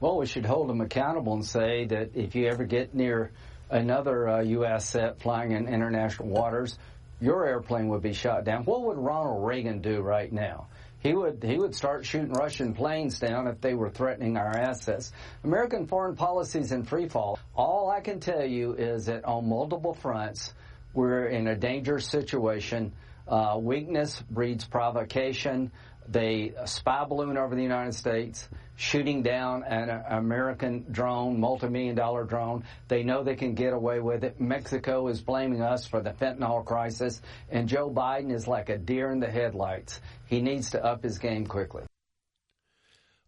Well, 0.00 0.18
we 0.18 0.26
should 0.26 0.46
hold 0.46 0.68
them 0.68 0.80
accountable 0.80 1.34
and 1.34 1.44
say 1.44 1.86
that 1.86 2.10
if 2.14 2.36
you 2.36 2.46
ever 2.46 2.64
get 2.64 2.94
near 2.94 3.32
another 3.70 4.28
uh, 4.28 4.40
U.S. 4.42 4.88
set 4.88 5.20
flying 5.20 5.52
in 5.52 5.66
international 5.66 6.28
waters, 6.28 6.78
your 7.20 7.46
airplane 7.46 7.88
would 7.88 8.02
be 8.02 8.12
shot 8.12 8.44
down. 8.44 8.64
What 8.64 8.82
would 8.82 8.96
Ronald 8.96 9.44
Reagan 9.44 9.80
do 9.80 10.00
right 10.00 10.32
now? 10.32 10.68
He 11.00 11.12
would 11.12 11.42
he 11.42 11.58
would 11.58 11.74
start 11.74 12.04
shooting 12.04 12.32
Russian 12.32 12.74
planes 12.74 13.20
down 13.20 13.46
if 13.46 13.60
they 13.60 13.74
were 13.74 13.90
threatening 13.90 14.36
our 14.36 14.56
assets. 14.56 15.12
American 15.44 15.86
foreign 15.86 16.16
policy 16.16 16.58
is 16.58 16.72
in 16.72 16.84
free 16.84 17.08
fall. 17.08 17.38
All 17.54 17.90
I 17.90 18.00
can 18.00 18.18
tell 18.18 18.44
you 18.44 18.74
is 18.74 19.06
that 19.06 19.24
on 19.24 19.48
multiple 19.48 19.94
fronts, 19.94 20.52
we're 20.94 21.26
in 21.26 21.46
a 21.46 21.56
dangerous 21.56 22.08
situation. 22.08 22.92
Uh, 23.28 23.58
weakness 23.60 24.22
breeds 24.30 24.64
provocation. 24.64 25.70
They 26.10 26.54
spy 26.64 27.04
balloon 27.04 27.36
over 27.36 27.54
the 27.54 27.62
United 27.62 27.94
States, 27.94 28.48
shooting 28.76 29.22
down 29.22 29.62
an 29.64 29.90
uh, 29.90 30.04
American 30.08 30.86
drone, 30.90 31.38
multi-million 31.38 31.94
dollar 31.94 32.24
drone. 32.24 32.64
They 32.88 33.02
know 33.02 33.22
they 33.22 33.36
can 33.36 33.54
get 33.54 33.74
away 33.74 34.00
with 34.00 34.24
it. 34.24 34.40
Mexico 34.40 35.08
is 35.08 35.20
blaming 35.20 35.60
us 35.60 35.86
for 35.86 36.00
the 36.00 36.10
fentanyl 36.10 36.64
crisis, 36.64 37.20
and 37.50 37.68
Joe 37.68 37.90
Biden 37.90 38.32
is 38.32 38.48
like 38.48 38.70
a 38.70 38.78
deer 38.78 39.10
in 39.10 39.20
the 39.20 39.30
headlights. 39.30 40.00
He 40.26 40.40
needs 40.40 40.70
to 40.70 40.82
up 40.82 41.02
his 41.02 41.18
game 41.18 41.46
quickly. 41.46 41.82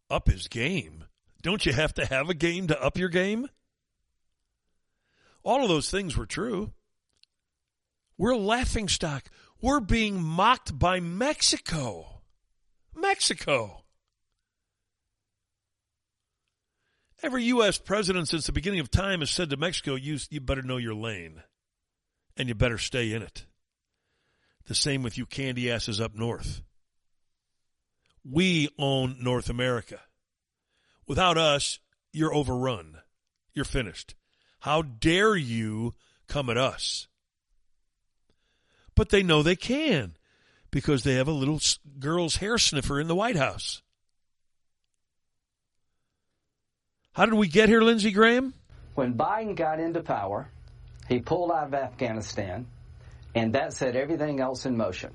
Up 0.08 0.26
his 0.26 0.48
game? 0.48 1.04
Don't 1.42 1.66
you 1.66 1.72
have 1.74 1.94
to 1.94 2.06
have 2.06 2.30
a 2.30 2.34
game 2.34 2.68
to 2.68 2.82
up 2.82 2.96
your 2.96 3.10
game? 3.10 3.48
All 5.42 5.62
of 5.62 5.68
those 5.68 5.90
things 5.90 6.16
were 6.16 6.26
true. 6.26 6.72
We're 8.16 8.32
a 8.32 8.38
laughing 8.38 8.88
stock. 8.88 9.24
We're 9.60 9.80
being 9.80 10.22
mocked 10.22 10.78
by 10.78 11.00
Mexico. 11.00 12.09
Mexico. 12.94 13.84
Every 17.22 17.44
U.S. 17.44 17.78
president 17.78 18.28
since 18.28 18.46
the 18.46 18.52
beginning 18.52 18.80
of 18.80 18.90
time 18.90 19.20
has 19.20 19.30
said 19.30 19.50
to 19.50 19.56
Mexico, 19.56 19.94
you, 19.94 20.18
you 20.30 20.40
better 20.40 20.62
know 20.62 20.78
your 20.78 20.94
lane 20.94 21.42
and 22.36 22.48
you 22.48 22.54
better 22.54 22.78
stay 22.78 23.12
in 23.12 23.22
it. 23.22 23.44
The 24.66 24.74
same 24.74 25.02
with 25.02 25.18
you 25.18 25.26
candy 25.26 25.70
asses 25.70 26.00
up 26.00 26.14
north. 26.14 26.62
We 28.24 28.68
own 28.78 29.16
North 29.20 29.50
America. 29.50 30.00
Without 31.06 31.36
us, 31.36 31.78
you're 32.12 32.34
overrun. 32.34 32.98
You're 33.52 33.64
finished. 33.64 34.14
How 34.60 34.82
dare 34.82 35.36
you 35.36 35.92
come 36.28 36.48
at 36.48 36.56
us? 36.56 37.08
But 38.94 39.08
they 39.08 39.22
know 39.22 39.42
they 39.42 39.56
can 39.56 40.16
because 40.70 41.02
they 41.02 41.14
have 41.14 41.28
a 41.28 41.32
little 41.32 41.60
girl's 41.98 42.36
hair 42.36 42.58
sniffer 42.58 43.00
in 43.00 43.08
the 43.08 43.14
White 43.14 43.36
House. 43.36 43.82
How 47.12 47.26
did 47.26 47.34
we 47.34 47.48
get 47.48 47.68
here, 47.68 47.82
Lindsey 47.82 48.12
Graham? 48.12 48.54
When 48.94 49.14
Biden 49.14 49.56
got 49.56 49.80
into 49.80 50.02
power, 50.02 50.48
He 51.08 51.18
pulled 51.18 51.50
out 51.50 51.66
of 51.66 51.74
Afghanistan, 51.74 52.66
and 53.34 53.52
that 53.54 53.72
set 53.72 53.96
everything 53.96 54.40
else 54.40 54.64
in 54.64 54.76
motion. 54.76 55.10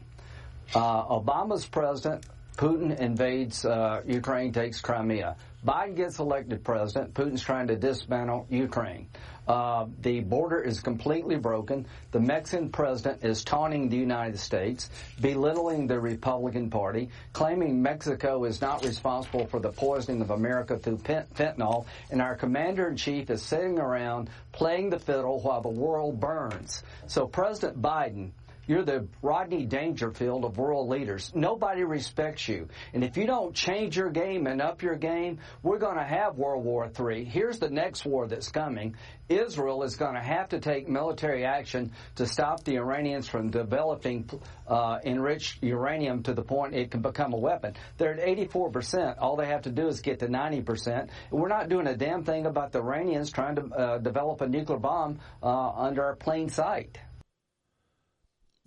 Uh, 0.73 1.05
Obama's 1.05 1.65
president. 1.65 2.25
Putin 2.55 2.97
invades 2.97 3.65
uh, 3.65 4.01
Ukraine, 4.05 4.51
takes 4.51 4.79
Crimea. 4.79 5.35
Biden 5.65 5.95
gets 5.95 6.19
elected 6.19 6.63
president. 6.63 7.13
Putin's 7.13 7.41
trying 7.41 7.67
to 7.67 7.75
dismantle 7.75 8.45
Ukraine. 8.49 9.07
Uh, 9.47 9.87
the 10.01 10.21
border 10.21 10.61
is 10.61 10.79
completely 10.79 11.35
broken. 11.37 11.85
The 12.11 12.19
Mexican 12.19 12.69
president 12.69 13.23
is 13.23 13.43
taunting 13.43 13.89
the 13.89 13.97
United 13.97 14.39
States, 14.39 14.89
belittling 15.21 15.87
the 15.87 15.99
Republican 15.99 16.69
Party, 16.69 17.09
claiming 17.33 17.81
Mexico 17.81 18.45
is 18.45 18.61
not 18.61 18.85
responsible 18.85 19.47
for 19.47 19.59
the 19.59 19.71
poisoning 19.71 20.21
of 20.21 20.31
America 20.31 20.77
through 20.77 20.97
fentanyl, 20.97 21.85
and 22.09 22.21
our 22.21 22.35
commander 22.35 22.87
in 22.87 22.95
chief 22.95 23.29
is 23.29 23.41
sitting 23.41 23.79
around 23.79 24.29
playing 24.51 24.89
the 24.89 24.99
fiddle 24.99 25.39
while 25.41 25.61
the 25.61 25.69
world 25.69 26.19
burns. 26.19 26.83
So 27.07 27.27
President 27.27 27.81
Biden 27.81 28.31
you're 28.67 28.83
the 28.83 29.07
Rodney 29.21 29.65
Dangerfield 29.65 30.45
of 30.45 30.57
world 30.57 30.89
leaders. 30.89 31.31
Nobody 31.35 31.83
respects 31.83 32.47
you. 32.47 32.67
And 32.93 33.03
if 33.03 33.17
you 33.17 33.25
don't 33.25 33.53
change 33.53 33.97
your 33.97 34.09
game 34.09 34.47
and 34.47 34.61
up 34.61 34.81
your 34.81 34.95
game, 34.95 35.39
we're 35.63 35.79
going 35.79 35.97
to 35.97 36.03
have 36.03 36.37
World 36.37 36.63
War 36.63 36.89
III. 36.99 37.25
Here's 37.25 37.59
the 37.59 37.69
next 37.69 38.05
war 38.05 38.27
that's 38.27 38.49
coming. 38.49 38.95
Israel 39.27 39.83
is 39.83 39.95
going 39.95 40.13
to 40.13 40.21
have 40.21 40.49
to 40.49 40.59
take 40.59 40.87
military 40.87 41.45
action 41.45 41.91
to 42.15 42.27
stop 42.27 42.63
the 42.63 42.77
Iranians 42.77 43.27
from 43.27 43.49
developing 43.49 44.29
uh, 44.67 44.99
enriched 45.03 45.63
uranium 45.63 46.23
to 46.23 46.33
the 46.33 46.43
point 46.43 46.75
it 46.75 46.91
can 46.91 47.01
become 47.01 47.33
a 47.33 47.37
weapon. 47.37 47.73
They're 47.97 48.13
at 48.13 48.37
84%. 48.37 49.15
All 49.19 49.35
they 49.35 49.47
have 49.47 49.63
to 49.63 49.71
do 49.71 49.87
is 49.87 50.01
get 50.01 50.19
to 50.19 50.27
90%. 50.27 51.09
We're 51.31 51.47
not 51.47 51.69
doing 51.69 51.87
a 51.87 51.95
damn 51.95 52.23
thing 52.23 52.45
about 52.45 52.71
the 52.71 52.79
Iranians 52.79 53.31
trying 53.31 53.55
to 53.55 53.65
uh, 53.65 53.97
develop 53.97 54.41
a 54.41 54.47
nuclear 54.47 54.79
bomb 54.79 55.19
uh, 55.41 55.69
under 55.71 56.03
our 56.03 56.15
plain 56.15 56.49
sight 56.49 56.97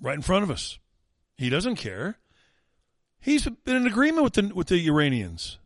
right 0.01 0.15
in 0.15 0.23
front 0.23 0.45
of 0.45 0.51
us. 0.51 0.79
He 1.37 1.51
doesn't 1.51 1.77
care. 1.77 2.19
He's 3.21 3.49
been 3.65 3.77
in 3.77 3.87
agreement 3.87 4.25
with 4.25 4.35
the 4.35 4.53
with 4.55 4.69
the 4.69 4.87
Iranians. 4.87 5.59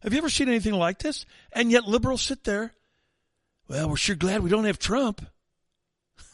Have 0.00 0.12
you 0.12 0.18
ever 0.18 0.28
seen 0.28 0.48
anything 0.48 0.74
like 0.74 0.98
this? 0.98 1.24
And 1.52 1.70
yet 1.70 1.84
liberals 1.84 2.22
sit 2.22 2.44
there. 2.44 2.74
Well, 3.68 3.88
we're 3.88 3.96
sure 3.96 4.14
glad 4.14 4.42
we 4.42 4.50
don't 4.50 4.64
have 4.64 4.78
Trump. 4.78 5.26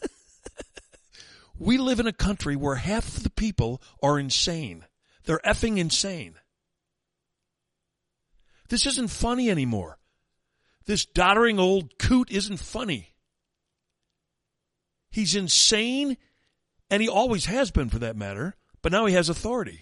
we 1.58 1.78
live 1.78 2.00
in 2.00 2.06
a 2.06 2.12
country 2.12 2.56
where 2.56 2.74
half 2.74 3.10
the 3.22 3.30
people 3.30 3.80
are 4.02 4.18
insane. 4.18 4.84
They're 5.24 5.40
effing 5.44 5.78
insane. 5.78 6.34
This 8.68 8.86
isn't 8.86 9.08
funny 9.08 9.50
anymore. 9.50 9.98
This 10.86 11.06
doddering 11.06 11.58
old 11.58 11.98
coot 11.98 12.30
isn't 12.30 12.58
funny. 12.58 13.14
He's 15.10 15.36
insane 15.36 16.16
and 16.92 17.00
he 17.00 17.08
always 17.08 17.46
has 17.46 17.70
been 17.70 17.88
for 17.88 18.00
that 18.00 18.16
matter, 18.16 18.54
but 18.82 18.92
now 18.92 19.06
he 19.06 19.14
has 19.14 19.30
authority. 19.30 19.80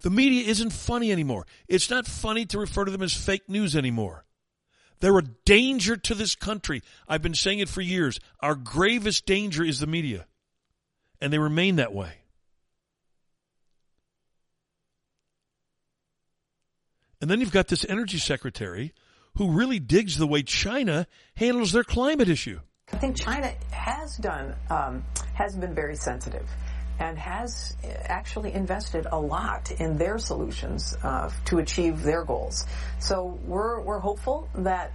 The 0.00 0.08
media 0.08 0.48
isn't 0.48 0.70
funny 0.70 1.12
anymore. 1.12 1.46
It's 1.68 1.90
not 1.90 2.06
funny 2.06 2.46
to 2.46 2.58
refer 2.58 2.86
to 2.86 2.90
them 2.90 3.02
as 3.02 3.12
fake 3.12 3.50
news 3.50 3.76
anymore. 3.76 4.24
They're 5.00 5.18
a 5.18 5.22
danger 5.44 5.98
to 5.98 6.14
this 6.14 6.34
country. 6.34 6.82
I've 7.06 7.20
been 7.20 7.34
saying 7.34 7.58
it 7.58 7.68
for 7.68 7.82
years. 7.82 8.18
Our 8.40 8.54
gravest 8.54 9.26
danger 9.26 9.62
is 9.62 9.78
the 9.78 9.86
media. 9.86 10.26
And 11.20 11.30
they 11.30 11.38
remain 11.38 11.76
that 11.76 11.92
way. 11.92 12.12
And 17.20 17.30
then 17.30 17.40
you've 17.40 17.52
got 17.52 17.68
this 17.68 17.84
energy 17.86 18.18
secretary 18.18 18.94
who 19.36 19.50
really 19.50 19.80
digs 19.80 20.16
the 20.16 20.26
way 20.26 20.42
China 20.42 21.06
handles 21.34 21.72
their 21.72 21.84
climate 21.84 22.30
issue. 22.30 22.60
I 22.92 22.96
think 22.96 23.16
China 23.16 23.52
has 23.70 24.16
done, 24.16 24.54
um, 24.70 25.04
has 25.34 25.54
been 25.54 25.74
very 25.74 25.96
sensitive 25.96 26.48
and 26.98 27.16
has 27.18 27.76
actually 27.84 28.52
invested 28.52 29.06
a 29.10 29.18
lot 29.18 29.70
in 29.72 29.96
their 29.96 30.18
solutions 30.18 30.96
uh, 31.02 31.30
to 31.44 31.58
achieve 31.58 32.02
their 32.02 32.24
goals. 32.24 32.66
So 32.98 33.38
we're, 33.44 33.80
we're 33.80 34.00
hopeful 34.00 34.48
that, 34.56 34.92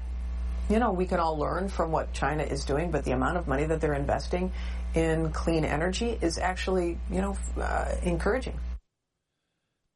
you 0.69 0.79
know, 0.79 0.91
we 0.91 1.05
can 1.05 1.19
all 1.19 1.37
learn 1.37 1.69
from 1.69 1.91
what 1.91 2.11
China 2.13 2.43
is 2.43 2.65
doing, 2.65 2.91
but 2.91 3.05
the 3.05 3.11
amount 3.11 3.37
of 3.37 3.47
money 3.47 3.65
that 3.65 3.79
they're 3.79 3.93
investing 3.93 4.51
in 4.95 5.31
clean 5.31 5.63
energy 5.63 6.17
is 6.21 6.37
actually, 6.37 6.99
you 7.09 7.21
know, 7.21 7.37
uh, 7.59 7.95
encouraging. 8.03 8.59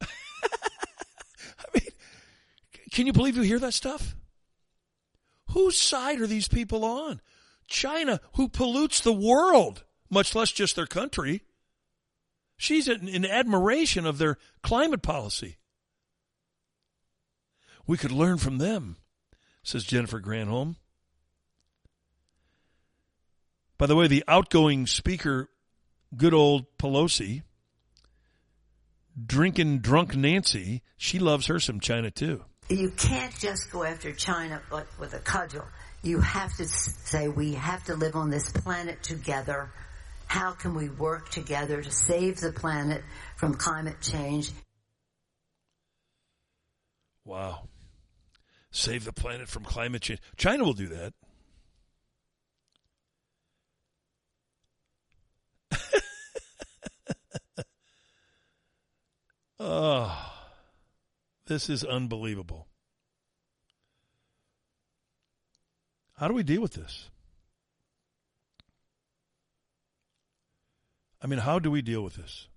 I 0.00 0.06
mean, 1.74 1.88
can 2.90 3.06
you 3.06 3.12
believe 3.12 3.36
you 3.36 3.42
hear 3.42 3.58
that 3.58 3.74
stuff? 3.74 4.14
Whose 5.50 5.80
side 5.80 6.20
are 6.20 6.26
these 6.26 6.48
people 6.48 6.84
on? 6.84 7.20
China, 7.68 8.20
who 8.34 8.48
pollutes 8.48 9.00
the 9.00 9.12
world, 9.12 9.84
much 10.10 10.34
less 10.34 10.50
just 10.50 10.74
their 10.74 10.86
country. 10.86 11.42
She's 12.56 12.88
in, 12.88 13.24
admiration 13.24 14.04
of 14.04 14.18
their 14.18 14.38
climate 14.62 15.02
policy. 15.02 15.58
We 17.86 17.96
could 17.96 18.10
learn 18.10 18.38
from 18.38 18.58
them, 18.58 18.96
says 19.62 19.84
Jennifer 19.84 20.20
Granholm. 20.20 20.76
By 23.78 23.86
the 23.86 23.94
way, 23.94 24.08
the 24.08 24.24
outgoing 24.26 24.86
speaker, 24.86 25.48
good 26.16 26.34
old 26.34 26.66
Pelosi, 26.78 27.42
drinking 29.24 29.78
drunk 29.78 30.16
Nancy, 30.16 30.82
she 30.96 31.18
loves 31.18 31.46
her 31.46 31.60
some 31.60 31.78
China 31.78 32.10
too. 32.10 32.44
You 32.68 32.90
can't 32.90 33.34
just 33.38 33.70
go 33.70 33.84
after 33.84 34.12
China 34.12 34.60
with 34.98 35.14
a 35.14 35.20
cudgel 35.20 35.64
you 36.02 36.20
have 36.20 36.56
to 36.56 36.66
say 36.66 37.28
we 37.28 37.54
have 37.54 37.84
to 37.84 37.94
live 37.94 38.14
on 38.14 38.30
this 38.30 38.50
planet 38.50 39.02
together. 39.02 39.70
How 40.26 40.52
can 40.52 40.74
we 40.74 40.88
work 40.88 41.30
together 41.30 41.82
to 41.82 41.90
save 41.90 42.40
the 42.40 42.52
planet 42.52 43.02
from 43.36 43.54
climate 43.54 44.00
change? 44.00 44.50
Wow. 47.24 47.68
Save 48.70 49.04
the 49.04 49.12
planet 49.12 49.48
from 49.48 49.64
climate 49.64 50.02
change. 50.02 50.20
China 50.36 50.64
will 50.64 50.74
do 50.74 50.88
that. 50.88 51.14
oh, 59.58 60.34
this 61.46 61.68
is 61.68 61.82
unbelievable. 61.84 62.68
How 66.18 66.26
do 66.26 66.34
we 66.34 66.42
deal 66.42 66.60
with 66.60 66.72
this? 66.72 67.10
I 71.22 71.28
mean, 71.28 71.38
how 71.38 71.60
do 71.60 71.70
we 71.70 71.80
deal 71.80 72.02
with 72.02 72.14
this? 72.14 72.48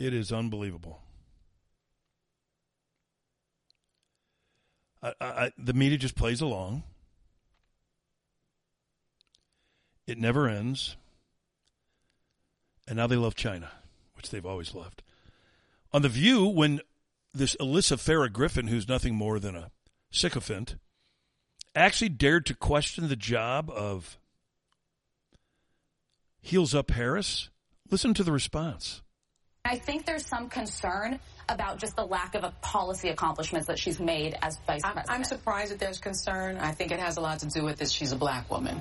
It 0.00 0.12
is 0.12 0.32
unbelievable. 0.32 1.00
I, 5.00 5.12
I, 5.20 5.52
the 5.56 5.72
media 5.72 5.96
just 5.96 6.16
plays 6.16 6.40
along. 6.40 6.82
It 10.08 10.18
never 10.18 10.48
ends. 10.48 10.96
And 12.88 12.96
now 12.96 13.06
they 13.06 13.14
love 13.14 13.36
China, 13.36 13.70
which 14.16 14.30
they've 14.30 14.44
always 14.44 14.74
loved. 14.74 15.02
On 15.92 16.02
The 16.02 16.08
View, 16.08 16.46
when 16.46 16.80
this 17.34 17.56
Alyssa 17.56 17.96
Farah 17.96 18.32
Griffin, 18.32 18.66
who's 18.66 18.88
nothing 18.88 19.14
more 19.14 19.38
than 19.38 19.56
a 19.56 19.70
sycophant, 20.10 20.76
actually 21.74 22.10
dared 22.10 22.46
to 22.46 22.54
question 22.54 23.08
the 23.08 23.16
job 23.16 23.70
of 23.70 24.18
Heels 26.40 26.74
Up 26.74 26.90
Harris. 26.90 27.48
Listen 27.90 28.14
to 28.14 28.24
the 28.24 28.32
response. 28.32 29.02
I 29.64 29.78
think 29.78 30.06
there's 30.06 30.26
some 30.26 30.48
concern 30.48 31.20
about 31.48 31.78
just 31.78 31.94
the 31.94 32.04
lack 32.04 32.34
of 32.34 32.60
policy 32.62 33.10
accomplishments 33.10 33.68
that 33.68 33.78
she's 33.78 34.00
made 34.00 34.36
as 34.42 34.58
vice 34.66 34.82
president. 34.82 35.06
I'm 35.08 35.22
surprised 35.22 35.70
that 35.70 35.78
there's 35.78 35.98
concern. 35.98 36.56
I 36.56 36.72
think 36.72 36.90
it 36.90 36.98
has 36.98 37.16
a 37.16 37.20
lot 37.20 37.38
to 37.40 37.46
do 37.46 37.62
with 37.62 37.78
this. 37.78 37.92
She's 37.92 38.10
a 38.10 38.16
black 38.16 38.50
woman. 38.50 38.80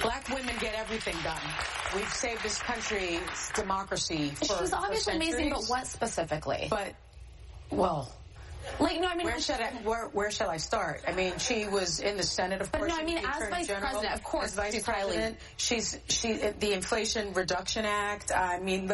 Black 0.00 0.26
women 0.30 0.54
get 0.58 0.74
everything 0.74 1.16
done. 1.22 1.40
We've 1.94 2.12
saved 2.12 2.42
this 2.42 2.58
country's 2.60 3.52
democracy. 3.54 4.30
For, 4.30 4.44
she's 4.58 4.72
obviously 4.72 5.12
for 5.12 5.16
amazing, 5.16 5.50
but 5.50 5.66
what 5.66 5.86
specifically? 5.86 6.68
But 6.70 6.94
well, 7.72 8.12
like 8.78 9.00
no, 9.00 9.08
I 9.08 9.16
mean, 9.16 9.26
where 9.26 9.40
should 9.40 9.56
I 9.60 9.70
where, 9.82 10.06
where 10.08 10.30
shall 10.30 10.48
I 10.50 10.56
start? 10.58 11.02
I 11.06 11.12
mean, 11.12 11.36
she 11.38 11.66
was 11.66 12.00
in 12.00 12.16
the 12.16 12.22
Senate, 12.22 12.60
of 12.60 12.70
but 12.70 12.78
course. 12.78 12.92
no, 12.92 12.98
I 12.98 13.04
mean, 13.04 13.18
as 13.18 13.48
vice 13.48 13.66
General, 13.66 13.90
president, 13.90 14.14
of 14.14 14.22
course, 14.22 14.44
as 14.46 14.54
vice 14.54 14.74
she's 14.74 14.82
president, 14.84 15.36
highly. 15.36 15.36
she's 15.56 15.98
she 16.08 16.32
the 16.34 16.72
Inflation 16.72 17.32
Reduction 17.32 17.84
Act. 17.84 18.30
I 18.34 18.60
mean, 18.60 18.92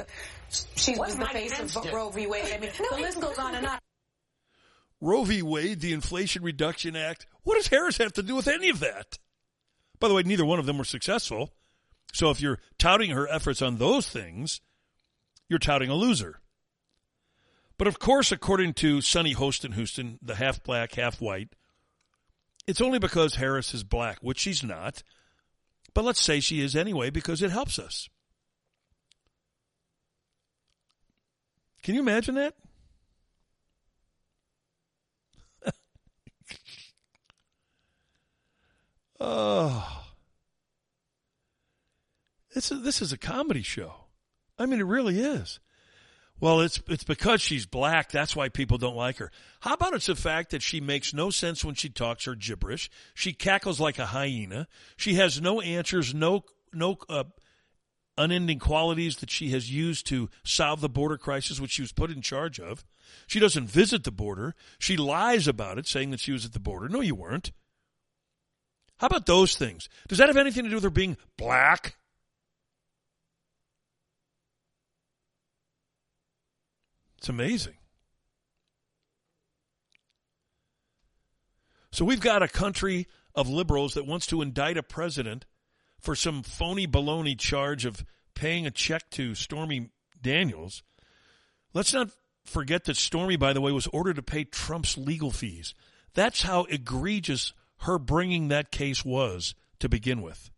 she 0.76 0.96
was 0.96 1.16
the 1.16 1.26
face 1.26 1.52
of 1.52 1.58
against 1.58 1.84
it? 1.84 1.92
Roe 1.92 2.08
v. 2.10 2.26
Wade. 2.26 2.44
I 2.52 2.58
mean, 2.58 2.70
No, 2.80 2.96
the 2.96 3.02
list 3.02 3.20
goes 3.20 3.38
on 3.38 3.54
and 3.54 3.66
on. 3.66 3.78
Roe 5.00 5.24
v. 5.24 5.42
Wade, 5.42 5.80
the 5.80 5.92
Inflation 5.92 6.42
Reduction 6.42 6.96
Act. 6.96 7.26
What 7.42 7.56
does 7.56 7.68
Harris 7.68 7.98
have 7.98 8.12
to 8.14 8.22
do 8.22 8.34
with 8.34 8.48
any 8.48 8.70
of 8.70 8.80
that? 8.80 9.18
By 10.00 10.08
the 10.08 10.14
way, 10.14 10.22
neither 10.22 10.44
one 10.44 10.58
of 10.58 10.66
them 10.66 10.78
were 10.78 10.84
successful. 10.84 11.52
So 12.12 12.30
if 12.30 12.40
you're 12.40 12.58
touting 12.78 13.10
her 13.10 13.28
efforts 13.28 13.60
on 13.62 13.76
those 13.76 14.08
things, 14.08 14.60
you're 15.48 15.58
touting 15.58 15.90
a 15.90 15.94
loser. 15.94 16.40
But 17.78 17.86
of 17.86 17.98
course, 18.00 18.32
according 18.32 18.74
to 18.74 19.00
Sunny 19.00 19.34
Hostin 19.34 19.74
Houston, 19.74 20.18
the 20.20 20.34
half 20.34 20.62
black, 20.62 20.94
half 20.94 21.20
white, 21.20 21.50
it's 22.66 22.80
only 22.80 22.98
because 22.98 23.36
Harris 23.36 23.72
is 23.72 23.84
black, 23.84 24.18
which 24.20 24.40
she's 24.40 24.64
not. 24.64 25.04
But 25.94 26.04
let's 26.04 26.20
say 26.20 26.40
she 26.40 26.60
is 26.60 26.74
anyway 26.76 27.10
because 27.10 27.40
it 27.40 27.50
helps 27.50 27.78
us. 27.78 28.08
Can 31.82 31.94
you 31.94 32.00
imagine 32.00 32.34
that? 32.34 32.54
oh. 39.20 40.04
This 42.54 42.72
is, 42.72 42.82
this 42.82 43.00
is 43.00 43.12
a 43.12 43.18
comedy 43.18 43.62
show. 43.62 43.94
I 44.58 44.66
mean, 44.66 44.80
it 44.80 44.86
really 44.86 45.20
is. 45.20 45.60
Well, 46.40 46.60
it's 46.60 46.80
it's 46.88 47.04
because 47.04 47.40
she's 47.40 47.66
black. 47.66 48.10
That's 48.10 48.36
why 48.36 48.48
people 48.48 48.78
don't 48.78 48.96
like 48.96 49.16
her. 49.18 49.30
How 49.60 49.74
about 49.74 49.94
it's 49.94 50.06
the 50.06 50.14
fact 50.14 50.50
that 50.50 50.62
she 50.62 50.80
makes 50.80 51.12
no 51.12 51.30
sense 51.30 51.64
when 51.64 51.74
she 51.74 51.88
talks 51.88 52.24
her 52.26 52.36
gibberish. 52.36 52.90
She 53.14 53.32
cackles 53.32 53.80
like 53.80 53.98
a 53.98 54.06
hyena. 54.06 54.68
She 54.96 55.14
has 55.14 55.40
no 55.40 55.60
answers, 55.60 56.14
no 56.14 56.44
no 56.72 56.98
uh, 57.08 57.24
unending 58.16 58.58
qualities 58.60 59.16
that 59.16 59.30
she 59.30 59.50
has 59.50 59.70
used 59.72 60.06
to 60.08 60.30
solve 60.44 60.80
the 60.80 60.88
border 60.88 61.18
crisis, 61.18 61.60
which 61.60 61.72
she 61.72 61.82
was 61.82 61.92
put 61.92 62.10
in 62.10 62.22
charge 62.22 62.60
of. 62.60 62.84
She 63.26 63.40
doesn't 63.40 63.68
visit 63.68 64.04
the 64.04 64.12
border. 64.12 64.54
She 64.78 64.96
lies 64.96 65.48
about 65.48 65.78
it, 65.78 65.86
saying 65.86 66.10
that 66.10 66.20
she 66.20 66.32
was 66.32 66.44
at 66.44 66.52
the 66.52 66.60
border. 66.60 66.88
No, 66.88 67.00
you 67.00 67.14
weren't. 67.14 67.52
How 68.98 69.06
about 69.06 69.26
those 69.26 69.56
things? 69.56 69.88
Does 70.08 70.18
that 70.18 70.28
have 70.28 70.36
anything 70.36 70.64
to 70.64 70.70
do 70.70 70.76
with 70.76 70.84
her 70.84 70.90
being 70.90 71.16
black? 71.36 71.96
It's 77.18 77.28
amazing. 77.28 77.74
So 81.90 82.04
we've 82.04 82.20
got 82.20 82.42
a 82.42 82.48
country 82.48 83.08
of 83.34 83.48
liberals 83.48 83.94
that 83.94 84.06
wants 84.06 84.26
to 84.28 84.42
indict 84.42 84.76
a 84.76 84.82
president 84.82 85.46
for 85.98 86.14
some 86.14 86.42
phony 86.42 86.86
baloney 86.86 87.36
charge 87.36 87.84
of 87.84 88.04
paying 88.34 88.66
a 88.66 88.70
check 88.70 89.10
to 89.10 89.34
Stormy 89.34 89.90
Daniels. 90.22 90.82
Let's 91.74 91.92
not 91.92 92.10
forget 92.44 92.84
that 92.84 92.96
Stormy, 92.96 93.36
by 93.36 93.52
the 93.52 93.60
way, 93.60 93.72
was 93.72 93.88
ordered 93.88 94.16
to 94.16 94.22
pay 94.22 94.44
Trump's 94.44 94.96
legal 94.96 95.30
fees. 95.30 95.74
That's 96.14 96.42
how 96.42 96.64
egregious 96.64 97.52
her 97.78 97.98
bringing 97.98 98.48
that 98.48 98.70
case 98.70 99.04
was 99.04 99.54
to 99.80 99.88
begin 99.88 100.22
with. 100.22 100.50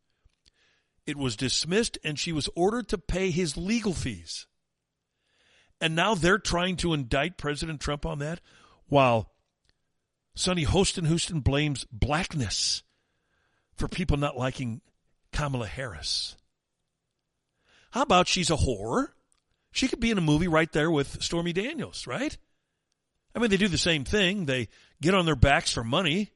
It 1.06 1.16
was 1.16 1.36
dismissed 1.36 1.98
and 2.04 2.18
she 2.18 2.32
was 2.32 2.48
ordered 2.54 2.88
to 2.90 2.98
pay 2.98 3.30
his 3.30 3.56
legal 3.56 3.94
fees. 3.94 4.46
And 5.80 5.96
now 5.96 6.14
they're 6.14 6.38
trying 6.38 6.76
to 6.78 6.92
indict 6.92 7.38
President 7.38 7.80
Trump 7.80 8.04
on 8.04 8.18
that 8.18 8.40
while 8.88 9.30
Sunny 10.34 10.64
Hostin 10.64 11.06
Houston 11.06 11.40
blames 11.40 11.86
blackness 11.90 12.82
for 13.76 13.88
people 13.88 14.16
not 14.16 14.36
liking 14.36 14.82
Kamala 15.32 15.66
Harris. 15.66 16.36
How 17.92 18.02
about 18.02 18.28
she's 18.28 18.50
a 18.50 18.56
whore? 18.56 19.08
She 19.72 19.88
could 19.88 20.00
be 20.00 20.10
in 20.10 20.18
a 20.18 20.22
movie 20.22 20.48
right 20.48 20.70
there 20.72 20.90
with 20.90 21.22
Stormy 21.22 21.52
Daniels, 21.52 22.06
right? 22.06 22.36
I 23.34 23.38
mean, 23.38 23.50
they 23.50 23.56
do 23.56 23.68
the 23.68 23.78
same 23.78 24.04
thing. 24.04 24.46
They 24.46 24.68
get 25.00 25.14
on 25.14 25.24
their 25.24 25.36
backs 25.36 25.72
for 25.72 25.84
money 25.84 26.32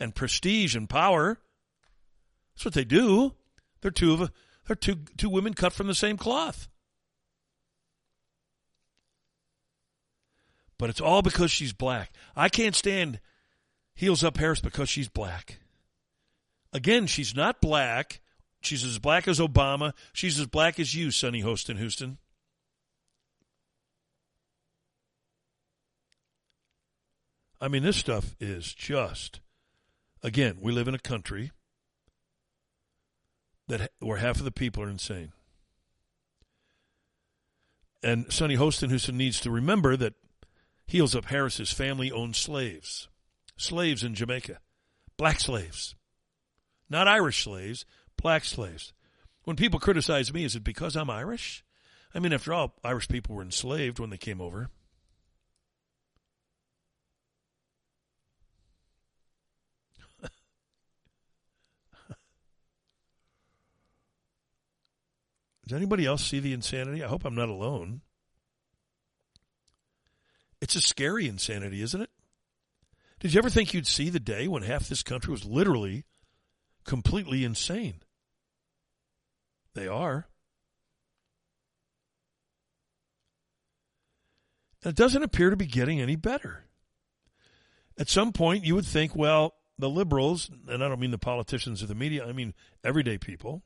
and 0.00 0.14
prestige 0.14 0.74
and 0.74 0.88
power. 0.88 1.38
That's 2.54 2.64
what 2.64 2.74
they 2.74 2.84
do. 2.84 3.34
They're 3.80 3.90
two 3.90 4.12
of 4.12 4.30
they're 4.66 4.76
two 4.76 4.96
two 5.16 5.30
women 5.30 5.54
cut 5.54 5.72
from 5.72 5.86
the 5.86 5.94
same 5.94 6.16
cloth. 6.16 6.68
But 10.82 10.90
it's 10.90 11.00
all 11.00 11.22
because 11.22 11.52
she's 11.52 11.72
black. 11.72 12.10
I 12.34 12.48
can't 12.48 12.74
stand 12.74 13.20
heels 13.94 14.24
up 14.24 14.36
Harris 14.36 14.58
because 14.58 14.88
she's 14.88 15.08
black. 15.08 15.60
Again, 16.72 17.06
she's 17.06 17.36
not 17.36 17.60
black. 17.60 18.20
She's 18.62 18.82
as 18.82 18.98
black 18.98 19.28
as 19.28 19.38
Obama. 19.38 19.92
She's 20.12 20.40
as 20.40 20.46
black 20.46 20.80
as 20.80 20.92
you, 20.92 21.12
Sunny 21.12 21.40
Hostin 21.40 21.78
Houston. 21.78 22.18
I 27.60 27.68
mean, 27.68 27.84
this 27.84 27.96
stuff 27.96 28.34
is 28.40 28.74
just, 28.74 29.38
again, 30.20 30.58
we 30.60 30.72
live 30.72 30.88
in 30.88 30.96
a 30.96 30.98
country 30.98 31.52
that 33.68 33.92
where 34.00 34.18
half 34.18 34.38
of 34.38 34.44
the 34.44 34.50
people 34.50 34.82
are 34.82 34.90
insane. 34.90 35.30
And 38.02 38.32
Sunny 38.32 38.56
Hostin 38.56 38.88
Houston 38.88 39.16
needs 39.16 39.38
to 39.42 39.50
remember 39.52 39.96
that 39.96 40.14
Heels 40.92 41.16
Up 41.16 41.24
Harris's 41.24 41.72
family 41.72 42.12
owned 42.12 42.36
slaves. 42.36 43.08
Slaves 43.56 44.04
in 44.04 44.14
Jamaica. 44.14 44.58
Black 45.16 45.40
slaves. 45.40 45.94
Not 46.90 47.08
Irish 47.08 47.44
slaves, 47.44 47.86
black 48.18 48.44
slaves. 48.44 48.92
When 49.44 49.56
people 49.56 49.80
criticize 49.80 50.34
me, 50.34 50.44
is 50.44 50.54
it 50.54 50.64
because 50.64 50.94
I'm 50.94 51.08
Irish? 51.08 51.64
I 52.14 52.18
mean, 52.18 52.34
after 52.34 52.52
all, 52.52 52.74
Irish 52.84 53.08
people 53.08 53.34
were 53.34 53.40
enslaved 53.40 54.00
when 54.00 54.10
they 54.10 54.18
came 54.18 54.42
over. 54.42 54.68
Does 65.66 65.74
anybody 65.74 66.04
else 66.04 66.22
see 66.22 66.38
the 66.38 66.52
insanity? 66.52 67.02
I 67.02 67.08
hope 67.08 67.24
I'm 67.24 67.34
not 67.34 67.48
alone. 67.48 68.02
It's 70.62 70.76
a 70.76 70.80
scary 70.80 71.26
insanity, 71.26 71.82
isn't 71.82 72.00
it? 72.00 72.10
Did 73.18 73.34
you 73.34 73.38
ever 73.38 73.50
think 73.50 73.74
you'd 73.74 73.86
see 73.86 74.10
the 74.10 74.20
day 74.20 74.46
when 74.46 74.62
half 74.62 74.88
this 74.88 75.02
country 75.02 75.32
was 75.32 75.44
literally 75.44 76.04
completely 76.84 77.44
insane? 77.44 77.96
They 79.74 79.88
are. 79.88 80.28
And 84.84 84.90
it 84.90 84.96
doesn't 84.96 85.24
appear 85.24 85.50
to 85.50 85.56
be 85.56 85.66
getting 85.66 86.00
any 86.00 86.14
better. 86.14 86.66
At 87.98 88.08
some 88.08 88.32
point, 88.32 88.64
you 88.64 88.76
would 88.76 88.86
think, 88.86 89.16
well, 89.16 89.54
the 89.78 89.90
liberals, 89.90 90.48
and 90.68 90.84
I 90.84 90.88
don't 90.88 91.00
mean 91.00 91.10
the 91.10 91.18
politicians 91.18 91.82
or 91.82 91.86
the 91.86 91.96
media, 91.96 92.24
I 92.24 92.30
mean 92.30 92.54
everyday 92.84 93.18
people, 93.18 93.64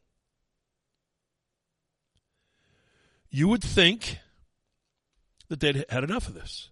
you 3.31 3.49
would 3.49 3.63
think 3.63 4.19
that 5.49 5.61
they'd 5.61 5.85
had 5.91 6.03
enough 6.03 6.27
of 6.27 6.33
this. 6.33 6.71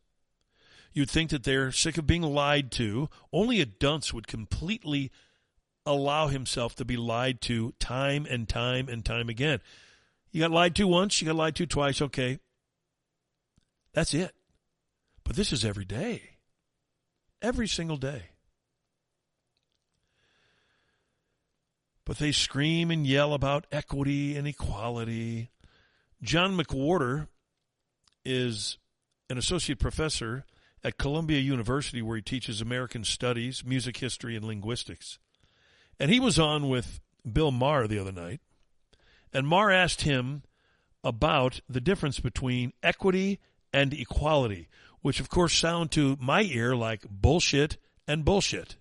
You'd 0.95 1.11
think 1.11 1.31
that 1.31 1.43
they're 1.43 1.73
sick 1.73 1.99
of 1.99 2.07
being 2.07 2.23
lied 2.23 2.71
to. 2.73 3.11
Only 3.33 3.61
a 3.61 3.67
dunce 3.67 4.15
would 4.15 4.29
completely 4.29 5.11
allow 5.85 6.29
himself 6.29 6.77
to 6.77 6.85
be 6.85 6.97
lied 6.97 7.41
to 7.43 7.75
time 7.81 8.27
and 8.31 8.49
time 8.49 8.89
and 8.89 9.05
time 9.05 9.29
again. 9.29 9.61
You 10.31 10.41
got 10.41 10.53
lied 10.53 10.77
to 10.77 10.87
once, 10.87 11.21
you 11.21 11.27
got 11.27 11.37
lied 11.37 11.57
to 11.57 11.67
twice, 11.67 12.01
okay. 12.01 12.39
That's 13.93 14.15
it. 14.15 14.33
But 15.25 15.35
this 15.35 15.53
is 15.53 15.65
every 15.65 15.85
day. 15.85 16.37
Every 17.43 17.67
single 17.67 17.97
day. 17.97 18.31
But 22.05 22.19
they 22.19 22.33
scream 22.33 22.91
and 22.91 23.07
yell 23.07 23.35
about 23.35 23.67
equity 23.73 24.37
and 24.37 24.47
equality. 24.47 25.51
John 26.23 26.57
McWhorter 26.57 27.29
is 28.25 28.79
an 29.29 29.39
associate 29.39 29.79
professor 29.79 30.45
at 30.85 30.99
Columbia 30.99 31.41
University, 31.41 32.03
where 32.03 32.17
he 32.17 32.23
teaches 32.23 32.61
American 32.61 33.03
Studies, 33.03 33.65
Music 33.65 33.97
History, 33.97 34.37
and 34.37 34.45
Linguistics. 34.45 35.19
And 35.99 36.11
he 36.11 36.21
was 36.21 36.39
on 36.39 36.69
with 36.69 37.01
Bill 37.31 37.51
Maher 37.51 37.89
the 37.89 37.99
other 37.99 38.13
night, 38.13 38.41
and 39.33 39.49
Maher 39.49 39.71
asked 39.71 40.03
him 40.03 40.43
about 41.03 41.61
the 41.69 41.81
difference 41.81 42.21
between 42.21 42.73
equity 42.83 43.41
and 43.73 43.93
equality, 43.95 44.69
which 45.03 45.21
of 45.21 45.29
course 45.29 45.55
sound 45.55 45.91
to 45.93 46.17
my 46.21 46.43
ear 46.43 46.77
like 46.77 47.03
bullshit 47.09 47.77
and 48.07 48.25
bullshit. 48.25 48.77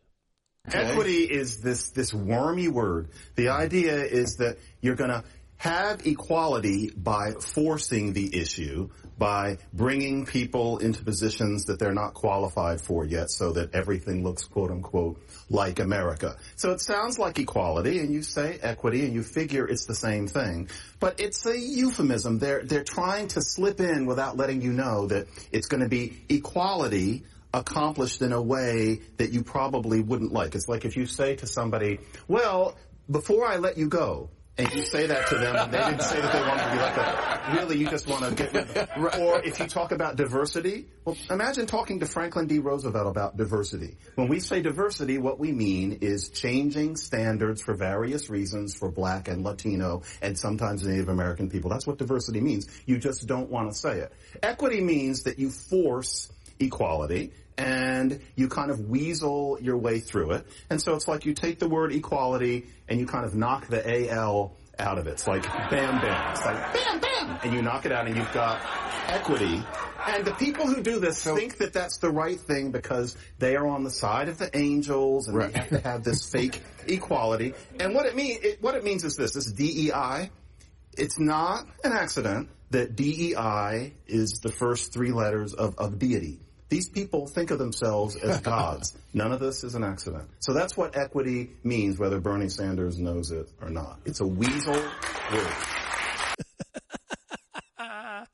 Equity 0.71 1.23
is 1.23 1.59
this, 1.61 1.89
this 1.89 2.13
wormy 2.13 2.69
word. 2.69 3.09
The 3.35 3.49
idea 3.49 3.95
is 3.95 4.37
that 4.37 4.57
you're 4.81 4.95
gonna 4.95 5.25
have 5.57 6.05
equality 6.05 6.91
by 6.95 7.31
forcing 7.39 8.13
the 8.13 8.35
issue, 8.37 8.89
by 9.17 9.57
bringing 9.71 10.25
people 10.25 10.79
into 10.79 11.03
positions 11.03 11.65
that 11.65 11.79
they're 11.79 11.93
not 11.93 12.13
qualified 12.13 12.81
for 12.81 13.05
yet 13.05 13.29
so 13.29 13.53
that 13.53 13.73
everything 13.73 14.23
looks 14.23 14.43
quote 14.43 14.71
unquote 14.71 15.21
like 15.49 15.79
America. 15.79 16.35
So 16.55 16.71
it 16.71 16.81
sounds 16.81 17.17
like 17.17 17.39
equality 17.39 17.99
and 17.99 18.13
you 18.13 18.23
say 18.23 18.59
equity 18.61 19.05
and 19.05 19.13
you 19.13 19.23
figure 19.23 19.65
it's 19.65 19.85
the 19.85 19.95
same 19.95 20.27
thing, 20.27 20.69
but 20.99 21.19
it's 21.19 21.45
a 21.45 21.57
euphemism. 21.57 22.39
They're, 22.39 22.63
they're 22.63 22.83
trying 22.83 23.29
to 23.29 23.41
slip 23.41 23.79
in 23.79 24.05
without 24.05 24.35
letting 24.35 24.61
you 24.61 24.73
know 24.73 25.07
that 25.07 25.27
it's 25.51 25.67
going 25.67 25.83
to 25.83 25.89
be 25.89 26.25
equality 26.27 27.23
accomplished 27.53 28.21
in 28.21 28.33
a 28.33 28.41
way 28.41 28.99
that 29.17 29.31
you 29.31 29.43
probably 29.43 30.01
wouldn't 30.01 30.33
like. 30.33 30.55
It's 30.55 30.67
like 30.67 30.85
if 30.85 30.97
you 30.97 31.05
say 31.05 31.35
to 31.37 31.47
somebody, 31.47 31.99
well, 32.27 32.75
before 33.09 33.47
I 33.47 33.57
let 33.57 33.77
you 33.77 33.87
go, 33.87 34.29
and 34.57 34.71
you 34.73 34.83
say 34.83 35.07
that 35.07 35.27
to 35.27 35.35
them, 35.35 35.55
and 35.55 35.71
they 35.71 35.79
didn't 35.79 36.01
say 36.01 36.21
that 36.21 36.31
they 36.31 36.41
wanted 36.41 36.63
to 36.63 36.71
be 36.71 36.77
like 36.77 36.95
that. 36.95 37.53
Really, 37.55 37.77
you 37.77 37.89
just 37.89 38.07
want 38.07 38.23
to 38.23 38.35
get 38.35 38.53
rid 38.53 38.63
of 38.63 38.73
them. 38.73 38.87
Or 39.21 39.41
if 39.41 39.59
you 39.59 39.67
talk 39.67 39.91
about 39.91 40.15
diversity, 40.15 40.85
well, 41.05 41.17
imagine 41.29 41.65
talking 41.65 41.99
to 42.01 42.05
Franklin 42.05 42.47
D. 42.47 42.59
Roosevelt 42.59 43.07
about 43.07 43.35
diversity. 43.35 43.97
When 44.15 44.27
we 44.27 44.39
say 44.39 44.61
diversity, 44.61 45.17
what 45.17 45.39
we 45.39 45.51
mean 45.51 45.99
is 46.01 46.29
changing 46.29 46.97
standards 46.97 47.61
for 47.61 47.73
various 47.73 48.29
reasons 48.29 48.75
for 48.75 48.91
black 48.91 49.27
and 49.27 49.43
Latino 49.43 50.03
and 50.21 50.37
sometimes 50.37 50.85
Native 50.85 51.09
American 51.09 51.49
people. 51.49 51.69
That's 51.69 51.87
what 51.87 51.97
diversity 51.97 52.39
means. 52.39 52.67
You 52.85 52.99
just 52.99 53.25
don't 53.25 53.49
want 53.49 53.71
to 53.71 53.77
say 53.77 53.99
it. 53.99 54.13
Equity 54.43 54.81
means 54.81 55.23
that 55.23 55.39
you 55.39 55.49
force 55.49 56.31
equality 56.63 57.31
and 57.57 58.19
you 58.35 58.47
kind 58.47 58.71
of 58.71 58.89
weasel 58.89 59.57
your 59.61 59.77
way 59.77 59.99
through 59.99 60.31
it. 60.31 60.47
And 60.69 60.81
so 60.81 60.95
it's 60.95 61.07
like 61.07 61.25
you 61.25 61.33
take 61.33 61.59
the 61.59 61.67
word 61.67 61.93
equality 61.93 62.65
and 62.87 62.99
you 62.99 63.05
kind 63.05 63.25
of 63.25 63.35
knock 63.35 63.67
the 63.67 64.11
AL 64.11 64.55
out 64.79 64.97
of 64.97 65.07
it. 65.07 65.11
It's 65.11 65.27
like 65.27 65.43
bam 65.43 66.01
bam. 66.01 66.31
It's 66.31 66.45
like 66.45 66.73
bam 66.73 66.99
bam. 66.99 67.39
And 67.43 67.53
you 67.53 67.61
knock 67.61 67.85
it 67.85 67.91
out 67.91 68.07
and 68.07 68.15
you've 68.15 68.33
got 68.33 68.61
equity. 69.07 69.63
And 70.05 70.25
the 70.25 70.33
people 70.33 70.65
who 70.67 70.81
do 70.81 70.99
this 70.99 71.23
think 71.23 71.57
that 71.57 71.71
that's 71.73 71.97
the 71.99 72.09
right 72.09 72.39
thing 72.39 72.71
because 72.71 73.15
they 73.39 73.55
are 73.55 73.67
on 73.67 73.83
the 73.83 73.91
side 73.91 74.27
of 74.27 74.37
the 74.37 74.55
angels 74.57 75.27
and 75.27 75.41
they 75.41 75.51
have 75.57 75.69
to 75.69 75.79
have 75.79 76.03
this 76.03 76.29
fake 76.29 76.61
equality. 76.87 77.53
And 77.79 77.93
what 77.95 78.05
it 78.05 78.15
mean, 78.15 78.39
it, 78.41 78.61
what 78.61 78.75
it 78.75 78.83
means 78.83 79.03
is 79.03 79.15
this, 79.15 79.33
this 79.33 79.45
DEI, 79.45 80.29
it's 80.97 81.19
not 81.19 81.65
an 81.83 81.93
accident 81.93 82.49
that 82.71 82.95
DEI 82.95 83.93
is 84.07 84.39
the 84.39 84.51
first 84.51 84.91
three 84.91 85.11
letters 85.11 85.53
of, 85.53 85.77
of 85.77 85.99
deity. 85.99 86.39
These 86.73 86.89
people 86.89 87.27
think 87.27 87.51
of 87.51 87.59
themselves 87.59 88.15
as 88.15 88.39
gods. 88.41 88.97
None 89.13 89.31
of 89.31 89.39
this 89.39 89.63
is 89.63 89.75
an 89.75 89.83
accident. 89.83 90.27
So 90.39 90.53
that's 90.53 90.75
what 90.75 90.97
equity 90.97 91.51
means, 91.63 91.99
whether 91.99 92.19
Bernie 92.19 92.49
Sanders 92.49 92.97
knows 92.97 93.29
it 93.29 93.47
or 93.61 93.69
not. 93.69 93.99
It's 94.05 94.21
a 94.21 94.25
weasel 94.25 94.73
word. 94.73 95.53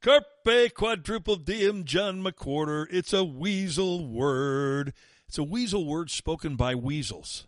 Carpe 0.00 0.72
quadruple 0.72 1.36
diem, 1.36 1.84
John 1.84 2.24
McWhorter. 2.24 2.86
It's 2.90 3.12
a 3.12 3.24
weasel 3.24 4.08
word. 4.08 4.94
It's 5.28 5.36
a 5.36 5.44
weasel 5.44 5.84
word 5.84 6.10
spoken 6.10 6.56
by 6.56 6.74
weasels. 6.74 7.46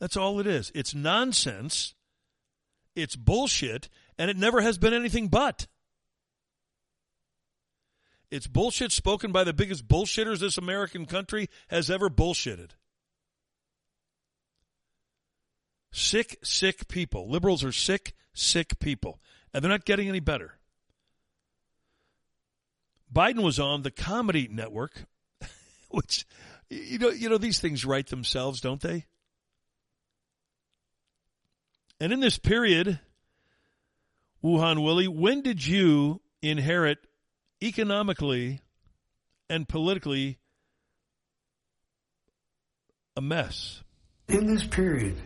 That's 0.00 0.16
all 0.16 0.40
it 0.40 0.46
is. 0.46 0.72
It's 0.74 0.94
nonsense. 0.94 1.92
It's 2.96 3.16
bullshit, 3.16 3.90
and 4.18 4.30
it 4.30 4.38
never 4.38 4.62
has 4.62 4.78
been 4.78 4.94
anything 4.94 5.28
but. 5.28 5.66
It's 8.32 8.46
bullshit 8.46 8.92
spoken 8.92 9.30
by 9.30 9.44
the 9.44 9.52
biggest 9.52 9.86
bullshitters 9.86 10.38
this 10.38 10.56
American 10.56 11.04
country 11.04 11.50
has 11.68 11.90
ever 11.90 12.08
bullshitted. 12.08 12.70
Sick, 15.92 16.38
sick 16.42 16.88
people. 16.88 17.30
Liberals 17.30 17.62
are 17.62 17.72
sick, 17.72 18.14
sick 18.32 18.78
people. 18.78 19.20
And 19.52 19.62
they're 19.62 19.70
not 19.70 19.84
getting 19.84 20.08
any 20.08 20.20
better. 20.20 20.54
Biden 23.12 23.42
was 23.42 23.60
on 23.60 23.82
the 23.82 23.90
comedy 23.90 24.48
network, 24.50 25.04
which 25.90 26.24
you 26.70 26.98
know, 26.98 27.10
you 27.10 27.28
know 27.28 27.36
these 27.36 27.60
things 27.60 27.84
write 27.84 28.06
themselves, 28.06 28.62
don't 28.62 28.80
they? 28.80 29.04
And 32.00 32.14
in 32.14 32.20
this 32.20 32.38
period, 32.38 32.98
Wuhan 34.42 34.82
Willie, 34.82 35.06
when 35.06 35.42
did 35.42 35.66
you 35.66 36.22
inherit 36.40 36.98
economically 37.62 38.60
and 39.48 39.68
politically 39.68 40.38
a 43.16 43.20
mess. 43.20 43.82
In 44.28 44.46
this 44.46 44.66
period, 44.66 45.16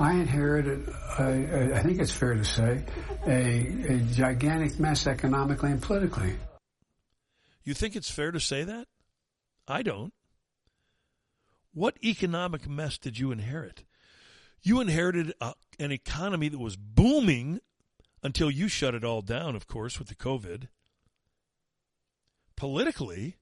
I 0.00 0.14
inherited, 0.14 0.88
I 1.18 1.80
think 1.82 2.00
it's 2.00 2.12
fair 2.12 2.34
to 2.34 2.44
say, 2.44 2.84
a, 3.26 3.94
a 3.94 3.98
gigantic 4.12 4.78
mess 4.80 5.06
economically 5.06 5.70
and 5.70 5.80
politically. 5.82 6.34
You 7.62 7.74
think 7.74 7.96
it's 7.96 8.10
fair 8.10 8.30
to 8.30 8.40
say 8.40 8.64
that? 8.64 8.86
I 9.68 9.82
don't. 9.82 10.12
What 11.72 11.96
economic 12.02 12.68
mess 12.68 12.98
did 12.98 13.18
you 13.18 13.32
inherit? 13.32 13.84
You 14.62 14.80
inherited 14.80 15.34
a, 15.40 15.54
an 15.78 15.92
economy 15.92 16.48
that 16.48 16.58
was 16.58 16.76
booming 16.76 17.60
until 18.22 18.50
you 18.50 18.68
shut 18.68 18.94
it 18.94 19.04
all 19.04 19.20
down, 19.20 19.56
of 19.56 19.66
course, 19.66 19.98
with 19.98 20.08
the 20.08 20.14
COVID 20.14 20.68
politically. 22.56 23.38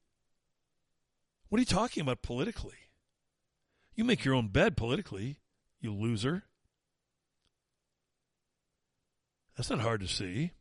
What 1.48 1.58
are 1.58 1.62
you 1.62 1.66
talking 1.66 2.00
about 2.00 2.22
politically? 2.22 2.88
You 3.94 4.04
make 4.04 4.24
your 4.24 4.34
own 4.34 4.48
bed 4.48 4.76
politically, 4.76 5.38
you 5.80 5.92
loser. 5.92 6.44
That's 9.56 9.70
not 9.70 9.80
hard 9.80 10.00
to 10.00 10.08
see. 10.08 10.52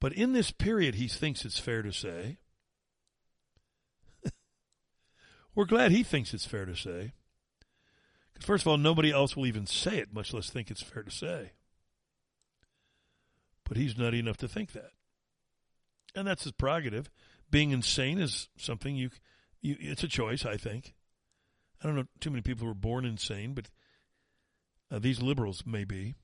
But 0.00 0.12
in 0.12 0.32
this 0.32 0.50
period, 0.50 0.96
he 0.96 1.06
thinks 1.06 1.44
it's 1.44 1.60
fair 1.60 1.82
to 1.82 1.92
say. 1.92 2.38
We're 5.54 5.64
glad 5.64 5.92
he 5.92 6.02
thinks 6.02 6.34
it's 6.34 6.46
fair 6.46 6.64
to 6.64 6.74
say. 6.74 7.12
Because, 8.32 8.44
first 8.44 8.64
of 8.64 8.68
all, 8.68 8.78
nobody 8.78 9.12
else 9.12 9.36
will 9.36 9.46
even 9.46 9.66
say 9.66 9.98
it, 9.98 10.12
much 10.12 10.34
less 10.34 10.50
think 10.50 10.72
it's 10.72 10.82
fair 10.82 11.04
to 11.04 11.10
say. 11.12 11.52
But 13.64 13.76
he's 13.76 13.96
nutty 13.96 14.18
enough 14.18 14.38
to 14.38 14.48
think 14.48 14.72
that 14.72 14.90
and 16.14 16.26
that's 16.26 16.44
his 16.44 16.52
prerogative. 16.52 17.10
Being 17.50 17.70
insane 17.70 18.18
is 18.18 18.48
something 18.56 18.96
you, 18.96 19.10
you 19.60 19.76
it's 19.78 20.04
a 20.04 20.08
choice. 20.08 20.44
I 20.44 20.56
think. 20.56 20.94
I 21.82 21.86
don't 21.86 21.96
know 21.96 22.04
too 22.20 22.30
many 22.30 22.42
people 22.42 22.64
who 22.64 22.70
are 22.70 22.74
born 22.74 23.04
insane, 23.04 23.54
but 23.54 23.68
uh, 24.90 24.98
these 24.98 25.20
liberals 25.20 25.64
may 25.66 25.84
be. 25.84 26.14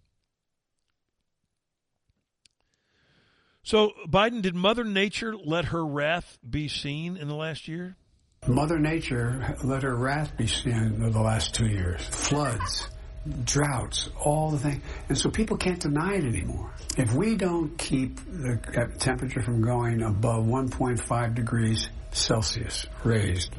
So, 3.62 3.92
Biden, 4.08 4.40
did 4.40 4.54
Mother 4.54 4.84
Nature 4.84 5.36
let 5.36 5.66
her 5.66 5.84
wrath 5.84 6.38
be 6.48 6.68
seen 6.68 7.16
in 7.18 7.28
the 7.28 7.34
last 7.34 7.68
year? 7.68 7.96
Mother 8.46 8.78
Nature 8.78 9.56
let 9.62 9.82
her 9.82 9.94
wrath 9.94 10.36
be 10.38 10.46
seen 10.46 10.72
in 10.72 11.12
the 11.12 11.20
last 11.20 11.54
two 11.54 11.66
years. 11.66 12.00
Floods, 12.00 12.88
droughts, 13.44 14.08
all 14.18 14.50
the 14.50 14.58
things. 14.58 14.82
And 15.08 15.18
so 15.18 15.30
people 15.30 15.56
can't 15.56 15.80
deny 15.80 16.14
it 16.14 16.24
anymore. 16.24 16.72
If 16.96 17.12
we 17.12 17.36
don't 17.36 17.76
keep 17.76 18.16
the 18.26 18.60
uh, 18.76 18.98
temperature 18.98 19.42
from 19.42 19.62
going 19.62 20.02
above 20.02 20.44
1.5 20.44 21.34
degrees 21.34 21.88
Celsius 22.10 22.86
raised, 23.04 23.52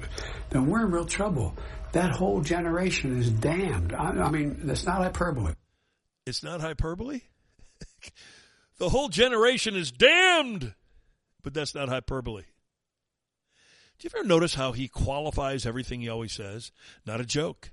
then 0.50 0.68
we're 0.68 0.86
in 0.86 0.92
real 0.92 1.06
trouble. 1.06 1.56
That 1.92 2.12
whole 2.12 2.42
generation 2.42 3.18
is 3.18 3.30
damned. 3.30 3.94
I, 3.94 4.10
I 4.10 4.30
mean, 4.30 4.62
that's 4.64 4.86
not 4.86 4.98
hyperbole. 4.98 5.54
It's 6.26 6.44
not 6.44 6.62
hyperbole? 6.62 7.22
the 8.78 8.90
whole 8.90 9.10
generation 9.10 9.76
is 9.76 9.92
damned! 9.92 10.74
But 11.42 11.54
that's 11.54 11.74
not 11.74 11.90
hyperbole. 11.90 12.44
Do 14.00 14.08
you 14.08 14.12
ever 14.18 14.28
notice 14.28 14.54
how 14.54 14.72
he 14.72 14.88
qualifies 14.88 15.66
everything 15.66 16.02
he 16.02 16.10
always 16.10 16.32
says? 16.32 16.72
Not 17.06 17.20
a 17.20 17.26
joke. 17.26 17.72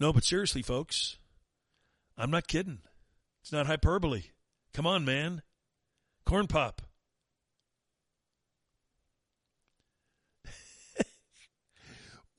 No, 0.00 0.12
but 0.14 0.24
seriously, 0.24 0.62
folks, 0.62 1.18
I'm 2.16 2.30
not 2.30 2.48
kidding. 2.48 2.78
It's 3.42 3.52
not 3.52 3.66
hyperbole. 3.66 4.22
Come 4.72 4.86
on, 4.86 5.04
man. 5.04 5.42
Corn 6.24 6.46
pop. 6.46 6.80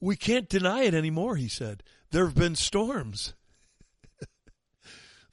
we 0.01 0.15
can't 0.15 0.49
deny 0.49 0.83
it 0.83 0.95
anymore, 0.95 1.35
he 1.35 1.47
said. 1.47 1.83
There 2.09 2.25
have 2.25 2.33
been 2.33 2.55
storms. 2.55 3.35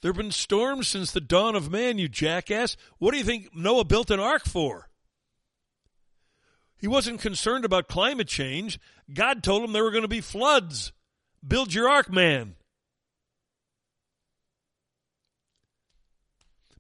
there 0.03 0.11
have 0.11 0.19
been 0.19 0.31
storms 0.31 0.87
since 0.87 1.11
the 1.11 1.23
dawn 1.23 1.57
of 1.57 1.71
man, 1.71 1.97
you 1.97 2.09
jackass. 2.09 2.77
What 2.99 3.13
do 3.13 3.19
you 3.19 3.25
think 3.25 3.57
Noah 3.57 3.85
built 3.85 4.11
an 4.11 4.21
ark 4.21 4.45
for? 4.45 4.91
He 6.77 6.87
wasn't 6.87 7.23
concerned 7.23 7.65
about 7.65 7.89
climate 7.89 8.29
change. 8.29 8.79
God 9.13 9.43
told 9.43 9.65
him 9.65 9.73
there 9.73 9.83
were 9.83 9.91
going 9.91 10.03
to 10.03 10.09
be 10.09 10.21
floods. 10.21 10.93
Build 11.49 11.73
your 11.73 11.89
ark, 11.89 12.13
man. 12.13 12.57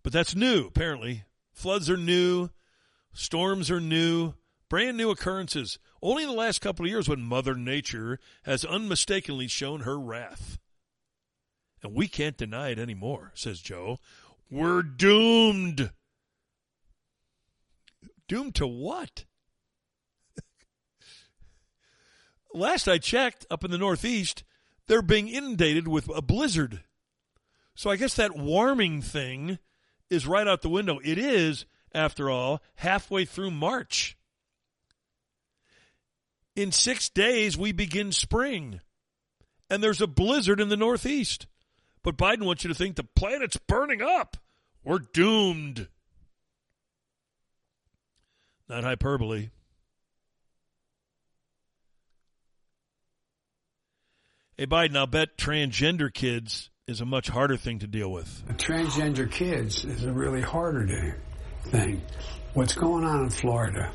But 0.02 0.12
that's 0.12 0.36
new, 0.36 0.66
apparently. 0.66 1.24
Floods 1.52 1.88
are 1.88 1.96
new, 1.96 2.50
storms 3.12 3.70
are 3.70 3.80
new, 3.80 4.34
brand 4.68 4.96
new 4.96 5.10
occurrences. 5.10 5.78
Only 6.02 6.22
in 6.22 6.28
the 6.28 6.36
last 6.36 6.60
couple 6.60 6.84
of 6.84 6.90
years 6.90 7.08
when 7.08 7.22
Mother 7.22 7.54
Nature 7.54 8.20
has 8.44 8.64
unmistakably 8.64 9.48
shown 9.48 9.80
her 9.80 9.98
wrath. 9.98 10.58
And 11.82 11.94
we 11.94 12.06
can't 12.06 12.36
deny 12.36 12.68
it 12.70 12.78
anymore, 12.78 13.32
says 13.34 13.60
Joe. 13.60 13.98
We're 14.50 14.82
doomed. 14.82 15.92
Doomed 18.28 18.54
to 18.56 18.66
what? 18.66 19.24
Last 22.54 22.86
I 22.86 22.98
checked, 22.98 23.46
up 23.50 23.64
in 23.64 23.70
the 23.70 23.78
Northeast, 23.78 24.44
they're 24.88 25.02
being 25.02 25.28
inundated 25.28 25.86
with 25.86 26.08
a 26.14 26.20
blizzard. 26.20 26.80
So 27.74 27.90
I 27.90 27.96
guess 27.96 28.14
that 28.14 28.36
warming 28.36 29.02
thing 29.02 29.58
is 30.10 30.26
right 30.26 30.48
out 30.48 30.62
the 30.62 30.68
window. 30.68 30.98
It 31.04 31.18
is, 31.18 31.64
after 31.94 32.28
all, 32.28 32.60
halfway 32.74 33.24
through 33.24 33.52
March. 33.52 34.16
In 36.56 36.72
six 36.72 37.08
days, 37.08 37.56
we 37.56 37.70
begin 37.70 38.10
spring. 38.10 38.80
and 39.70 39.82
there's 39.82 40.00
a 40.00 40.06
blizzard 40.06 40.60
in 40.60 40.68
the 40.68 40.76
Northeast. 40.76 41.46
But 42.02 42.16
Biden 42.16 42.44
wants 42.44 42.64
you 42.64 42.68
to 42.68 42.74
think 42.74 42.96
the 42.96 43.04
planet's 43.04 43.56
burning 43.56 44.00
up. 44.02 44.36
We're 44.84 45.00
doomed. 45.00 45.88
Not 48.68 48.84
hyperbole. 48.84 49.50
Hey, 54.60 54.66
Biden, 54.66 54.96
I'll 54.96 55.06
bet 55.06 55.36
transgender 55.36 56.12
kids 56.12 56.68
is 56.88 57.00
a 57.00 57.04
much 57.04 57.28
harder 57.28 57.56
thing 57.56 57.78
to 57.78 57.86
deal 57.86 58.10
with. 58.10 58.42
Transgender 58.56 59.30
kids 59.30 59.84
is 59.84 60.02
a 60.02 60.10
really 60.10 60.40
harder 60.40 61.16
thing. 61.66 62.02
What's 62.54 62.74
going 62.74 63.04
on 63.04 63.22
in 63.22 63.30
Florida 63.30 63.92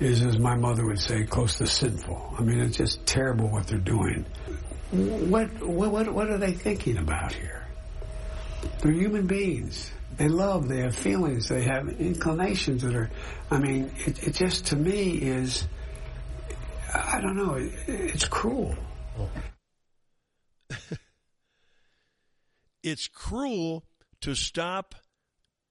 is, 0.00 0.22
as 0.22 0.38
my 0.38 0.56
mother 0.56 0.86
would 0.86 0.98
say, 0.98 1.24
close 1.24 1.58
to 1.58 1.66
sinful. 1.66 2.36
I 2.38 2.42
mean, 2.42 2.58
it's 2.58 2.78
just 2.78 3.04
terrible 3.04 3.50
what 3.50 3.66
they're 3.66 3.76
doing. 3.76 4.24
What, 4.92 5.50
what, 5.62 6.10
what 6.10 6.30
are 6.30 6.38
they 6.38 6.52
thinking 6.52 6.96
about 6.96 7.34
here? 7.34 7.66
They're 8.80 8.92
human 8.92 9.26
beings. 9.26 9.90
They 10.16 10.28
love, 10.28 10.68
they 10.68 10.80
have 10.80 10.96
feelings, 10.96 11.50
they 11.50 11.64
have 11.64 11.86
inclinations 12.00 12.80
that 12.80 12.94
are, 12.94 13.10
I 13.50 13.58
mean, 13.58 13.90
it, 14.06 14.28
it 14.28 14.34
just 14.34 14.68
to 14.68 14.76
me 14.76 15.10
is, 15.18 15.68
I 16.94 17.20
don't 17.20 17.36
know, 17.36 17.56
it, 17.56 17.72
it's 17.86 18.26
cruel. 18.26 18.74
it's 22.82 23.08
cruel 23.08 23.84
to 24.20 24.34
stop 24.34 24.94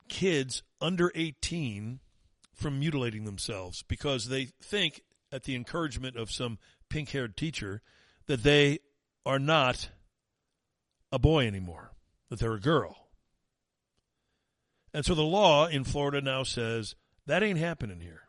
kids 0.08 0.64
under 0.82 1.12
18 1.16 2.00
from 2.54 2.80
mutilating 2.80 3.26
themselves 3.26 3.84
because 3.84 4.30
they 4.30 4.46
think, 4.62 5.02
at 5.32 5.44
the 5.44 5.56
encouragement 5.56 6.16
of 6.16 6.32
some 6.32 6.58
pink 6.90 7.10
haired 7.10 7.36
teacher, 7.36 7.82
that 8.28 8.44
they 8.44 8.80
are 9.26 9.40
not 9.40 9.90
a 11.12 11.20
boy 11.20 11.46
anymore, 11.46 11.92
that 12.30 12.40
they're 12.40 12.54
a 12.54 12.60
girl. 12.60 13.10
And 14.94 15.04
so 15.04 15.14
the 15.14 15.24
law 15.24 15.68
in 15.68 15.84
Florida 15.84 16.22
now 16.22 16.44
says 16.44 16.96
that 17.26 17.44
ain't 17.44 17.60
happening 17.60 18.00
here. 18.00 18.22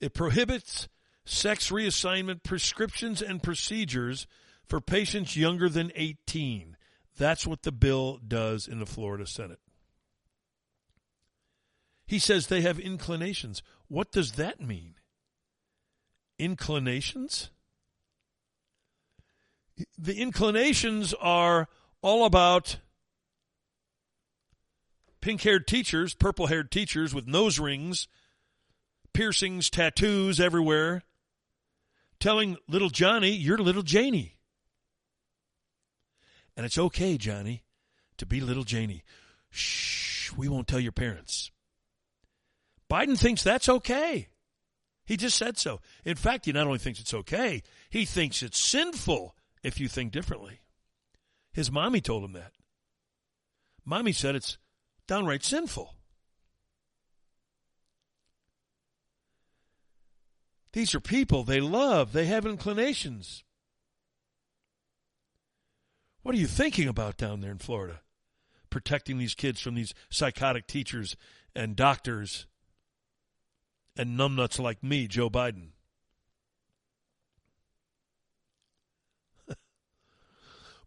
It 0.00 0.14
prohibits 0.14 0.88
sex 1.24 1.70
reassignment 1.70 2.42
prescriptions 2.42 3.22
and 3.22 3.42
procedures 3.42 4.26
for 4.66 4.80
patients 4.80 5.36
younger 5.36 5.68
than 5.68 5.92
18. 5.94 6.76
That's 7.18 7.46
what 7.46 7.62
the 7.62 7.72
bill 7.72 8.18
does 8.26 8.66
in 8.66 8.78
the 8.78 8.86
Florida 8.86 9.26
Senate. 9.26 9.60
He 12.06 12.18
says 12.18 12.46
they 12.46 12.62
have 12.62 12.78
inclinations. 12.78 13.62
What 13.88 14.12
does 14.12 14.32
that 14.32 14.60
mean? 14.60 14.94
Inclinations? 16.38 17.50
The 19.98 20.20
inclinations 20.20 21.14
are 21.14 21.68
all 22.02 22.24
about 22.24 22.78
pink 25.20 25.42
haired 25.42 25.66
teachers, 25.66 26.14
purple 26.14 26.48
haired 26.48 26.70
teachers 26.70 27.14
with 27.14 27.26
nose 27.26 27.58
rings, 27.58 28.08
piercings, 29.14 29.70
tattoos 29.70 30.40
everywhere, 30.40 31.04
telling 32.22 32.56
little 32.68 32.88
Johnny, 32.88 33.30
you're 33.30 33.58
little 33.58 33.82
Janie. 33.82 34.36
And 36.56 36.64
it's 36.64 36.78
okay, 36.78 37.18
Johnny, 37.18 37.64
to 38.16 38.24
be 38.24 38.40
little 38.40 38.62
Janie. 38.62 39.02
Shh, 39.50 40.30
we 40.36 40.48
won't 40.48 40.68
tell 40.68 40.78
your 40.78 40.92
parents. 40.92 41.50
Biden 42.88 43.18
thinks 43.18 43.42
that's 43.42 43.68
okay. 43.68 44.28
He 45.04 45.16
just 45.16 45.36
said 45.36 45.58
so. 45.58 45.80
In 46.04 46.14
fact, 46.14 46.46
he 46.46 46.52
not 46.52 46.66
only 46.66 46.78
thinks 46.78 47.00
it's 47.00 47.12
okay, 47.12 47.62
he 47.90 48.04
thinks 48.04 48.42
it's 48.42 48.62
sinful 48.62 49.34
if 49.64 49.80
you 49.80 49.88
think 49.88 50.12
differently. 50.12 50.60
His 51.52 51.72
mommy 51.72 52.00
told 52.00 52.22
him 52.22 52.34
that. 52.34 52.52
Mommy 53.84 54.12
said 54.12 54.36
it's 54.36 54.58
downright 55.08 55.44
sinful. 55.44 55.96
These 60.72 60.94
are 60.94 61.00
people 61.00 61.44
they 61.44 61.60
love, 61.60 62.12
they 62.12 62.26
have 62.26 62.46
inclinations. 62.46 63.44
What 66.22 66.34
are 66.34 66.38
you 66.38 66.46
thinking 66.46 66.88
about 66.88 67.16
down 67.16 67.40
there 67.40 67.50
in 67.50 67.58
Florida? 67.58 68.00
Protecting 68.70 69.18
these 69.18 69.34
kids 69.34 69.60
from 69.60 69.74
these 69.74 69.92
psychotic 70.08 70.66
teachers 70.66 71.16
and 71.54 71.76
doctors 71.76 72.46
and 73.96 74.18
numbnuts 74.18 74.58
like 74.58 74.82
me, 74.82 75.06
Joe 75.06 75.28
Biden. 75.28 75.72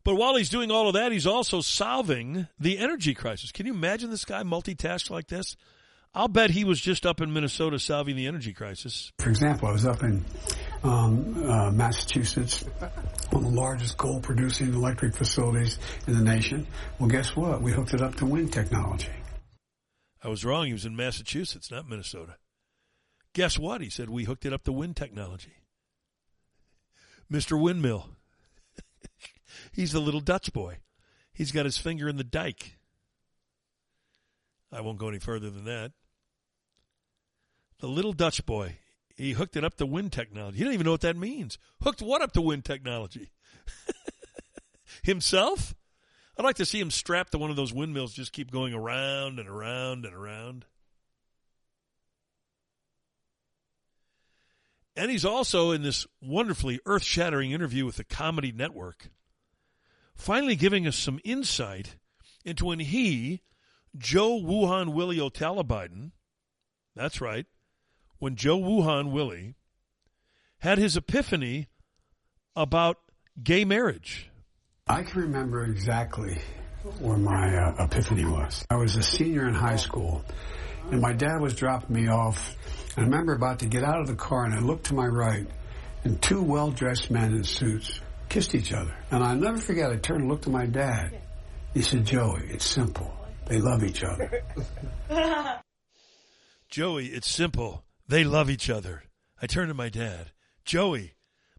but 0.03 0.15
while 0.15 0.35
he's 0.35 0.49
doing 0.49 0.71
all 0.71 0.87
of 0.87 0.95
that, 0.95 1.11
he's 1.11 1.27
also 1.27 1.61
solving 1.61 2.47
the 2.59 2.79
energy 2.79 3.13
crisis. 3.13 3.51
Can 3.51 3.67
you 3.67 3.73
imagine 3.73 4.09
this 4.09 4.25
guy 4.25 4.41
multitask 4.41 5.11
like 5.11 5.27
this? 5.27 5.55
I'll 6.17 6.29
bet 6.29 6.49
he 6.49 6.63
was 6.63 6.79
just 6.79 7.05
up 7.05 7.19
in 7.19 7.33
Minnesota 7.33 7.77
solving 7.77 8.15
the 8.15 8.25
energy 8.25 8.53
crisis. 8.53 9.11
For 9.19 9.29
example, 9.29 9.67
I 9.67 9.73
was 9.73 9.85
up 9.85 10.01
in 10.01 10.23
um, 10.81 11.43
uh, 11.43 11.71
Massachusetts, 11.71 12.63
one 13.31 13.43
of 13.43 13.51
the 13.51 13.59
largest 13.59 13.97
coal 13.97 14.21
producing 14.21 14.73
electric 14.73 15.13
facilities 15.13 15.77
in 16.07 16.13
the 16.13 16.23
nation. 16.23 16.67
Well, 16.99 17.09
guess 17.09 17.35
what? 17.35 17.61
We 17.61 17.73
hooked 17.73 17.93
it 17.93 18.01
up 18.01 18.15
to 18.15 18.25
wind 18.25 18.53
technology. 18.53 19.11
I 20.23 20.29
was 20.29 20.45
wrong. 20.45 20.67
He 20.67 20.73
was 20.73 20.85
in 20.85 20.95
Massachusetts, 20.95 21.69
not 21.69 21.89
Minnesota. 21.89 22.37
Guess 23.33 23.59
what? 23.59 23.81
He 23.81 23.89
said, 23.89 24.09
We 24.09 24.23
hooked 24.23 24.45
it 24.45 24.53
up 24.53 24.63
to 24.63 24.71
wind 24.71 24.95
technology. 24.95 25.55
Mr. 27.29 27.61
Windmill. 27.61 28.07
He's 29.73 29.91
the 29.91 29.99
little 29.99 30.21
Dutch 30.21 30.53
boy. 30.53 30.77
He's 31.33 31.51
got 31.51 31.65
his 31.65 31.77
finger 31.77 32.07
in 32.07 32.15
the 32.15 32.23
dike. 32.23 32.77
I 34.71 34.79
won't 34.79 34.97
go 34.97 35.09
any 35.09 35.19
further 35.19 35.49
than 35.49 35.65
that. 35.65 35.91
The 37.79 37.87
little 37.87 38.13
Dutch 38.13 38.45
boy. 38.45 38.77
He 39.15 39.31
hooked 39.31 39.55
it 39.55 39.63
up 39.63 39.75
to 39.77 39.85
wind 39.85 40.11
technology. 40.11 40.57
He 40.57 40.63
don't 40.63 40.73
even 40.73 40.85
know 40.85 40.91
what 40.91 41.01
that 41.01 41.15
means. 41.15 41.57
Hooked 41.81 42.01
what 42.01 42.21
up 42.21 42.33
to 42.33 42.41
wind 42.41 42.65
technology? 42.65 43.31
Himself? 45.03 45.73
I'd 46.37 46.43
like 46.43 46.57
to 46.57 46.65
see 46.65 46.81
him 46.81 46.91
strapped 46.91 47.31
to 47.31 47.37
one 47.37 47.49
of 47.49 47.55
those 47.55 47.73
windmills, 47.73 48.13
just 48.13 48.33
keep 48.33 48.51
going 48.51 48.73
around 48.73 49.39
and 49.39 49.47
around 49.47 50.05
and 50.05 50.13
around. 50.13 50.65
And 54.97 55.11
he's 55.11 55.25
also 55.25 55.71
in 55.71 55.81
this 55.81 56.07
wonderfully 56.21 56.79
earth 56.85 57.03
shattering 57.03 57.51
interview 57.51 57.85
with 57.85 57.95
the 57.95 58.03
Comedy 58.03 58.51
Network, 58.51 59.09
finally 60.13 60.55
giving 60.55 60.87
us 60.87 60.95
some 60.95 61.19
insight 61.23 61.95
into 62.43 62.65
when 62.65 62.79
he, 62.79 63.41
Joe 63.97 64.39
Wuhan 64.41 64.93
Willie 64.93 65.19
O'Talabiden, 65.19 66.11
that's 66.95 67.19
right, 67.19 67.45
when 68.19 68.35
Joe 68.35 68.59
Wuhan 68.59 69.11
Willie 69.11 69.55
had 70.59 70.77
his 70.77 70.97
epiphany 70.97 71.67
about 72.55 72.97
gay 73.41 73.65
marriage. 73.65 74.29
I 74.87 75.03
can 75.03 75.21
remember 75.21 75.65
exactly 75.65 76.39
where 76.99 77.17
my 77.17 77.55
uh, 77.55 77.85
epiphany 77.85 78.25
was. 78.25 78.65
I 78.69 78.75
was 78.75 78.95
a 78.95 79.03
senior 79.03 79.47
in 79.47 79.53
high 79.53 79.75
school, 79.77 80.23
and 80.91 81.01
my 81.01 81.13
dad 81.13 81.41
was 81.41 81.55
dropping 81.55 81.95
me 81.95 82.07
off 82.07 82.55
I 82.97 83.01
remember 83.01 83.33
about 83.33 83.59
to 83.59 83.65
get 83.65 83.83
out 83.83 83.99
of 83.99 84.07
the 84.07 84.15
car 84.15 84.45
and 84.45 84.53
I 84.53 84.59
looked 84.59 84.85
to 84.85 84.93
my 84.93 85.05
right 85.05 85.45
and 86.05 86.21
two 86.21 86.41
well-dressed 86.41 87.11
men 87.11 87.33
in 87.33 87.43
suits 87.43 87.99
kissed 88.29 88.55
each 88.55 88.71
other. 88.71 88.95
And 89.11 89.21
I'll 89.21 89.35
never 89.35 89.57
forget, 89.57 89.91
I 89.91 89.97
turned 89.97 90.21
and 90.21 90.29
looked 90.29 90.47
at 90.47 90.53
my 90.53 90.65
dad. 90.65 91.19
He 91.73 91.81
said, 91.81 92.05
Joey, 92.05 92.47
it's 92.49 92.65
simple. 92.65 93.13
They 93.47 93.59
love 93.59 93.83
each 93.83 94.01
other. 94.03 94.43
Joey, 96.69 97.07
it's 97.07 97.29
simple. 97.29 97.83
They 98.07 98.23
love 98.23 98.49
each 98.49 98.69
other. 98.69 99.03
I 99.41 99.47
turned 99.47 99.69
to 99.69 99.73
my 99.73 99.89
dad. 99.89 100.31
Joey, 100.63 101.13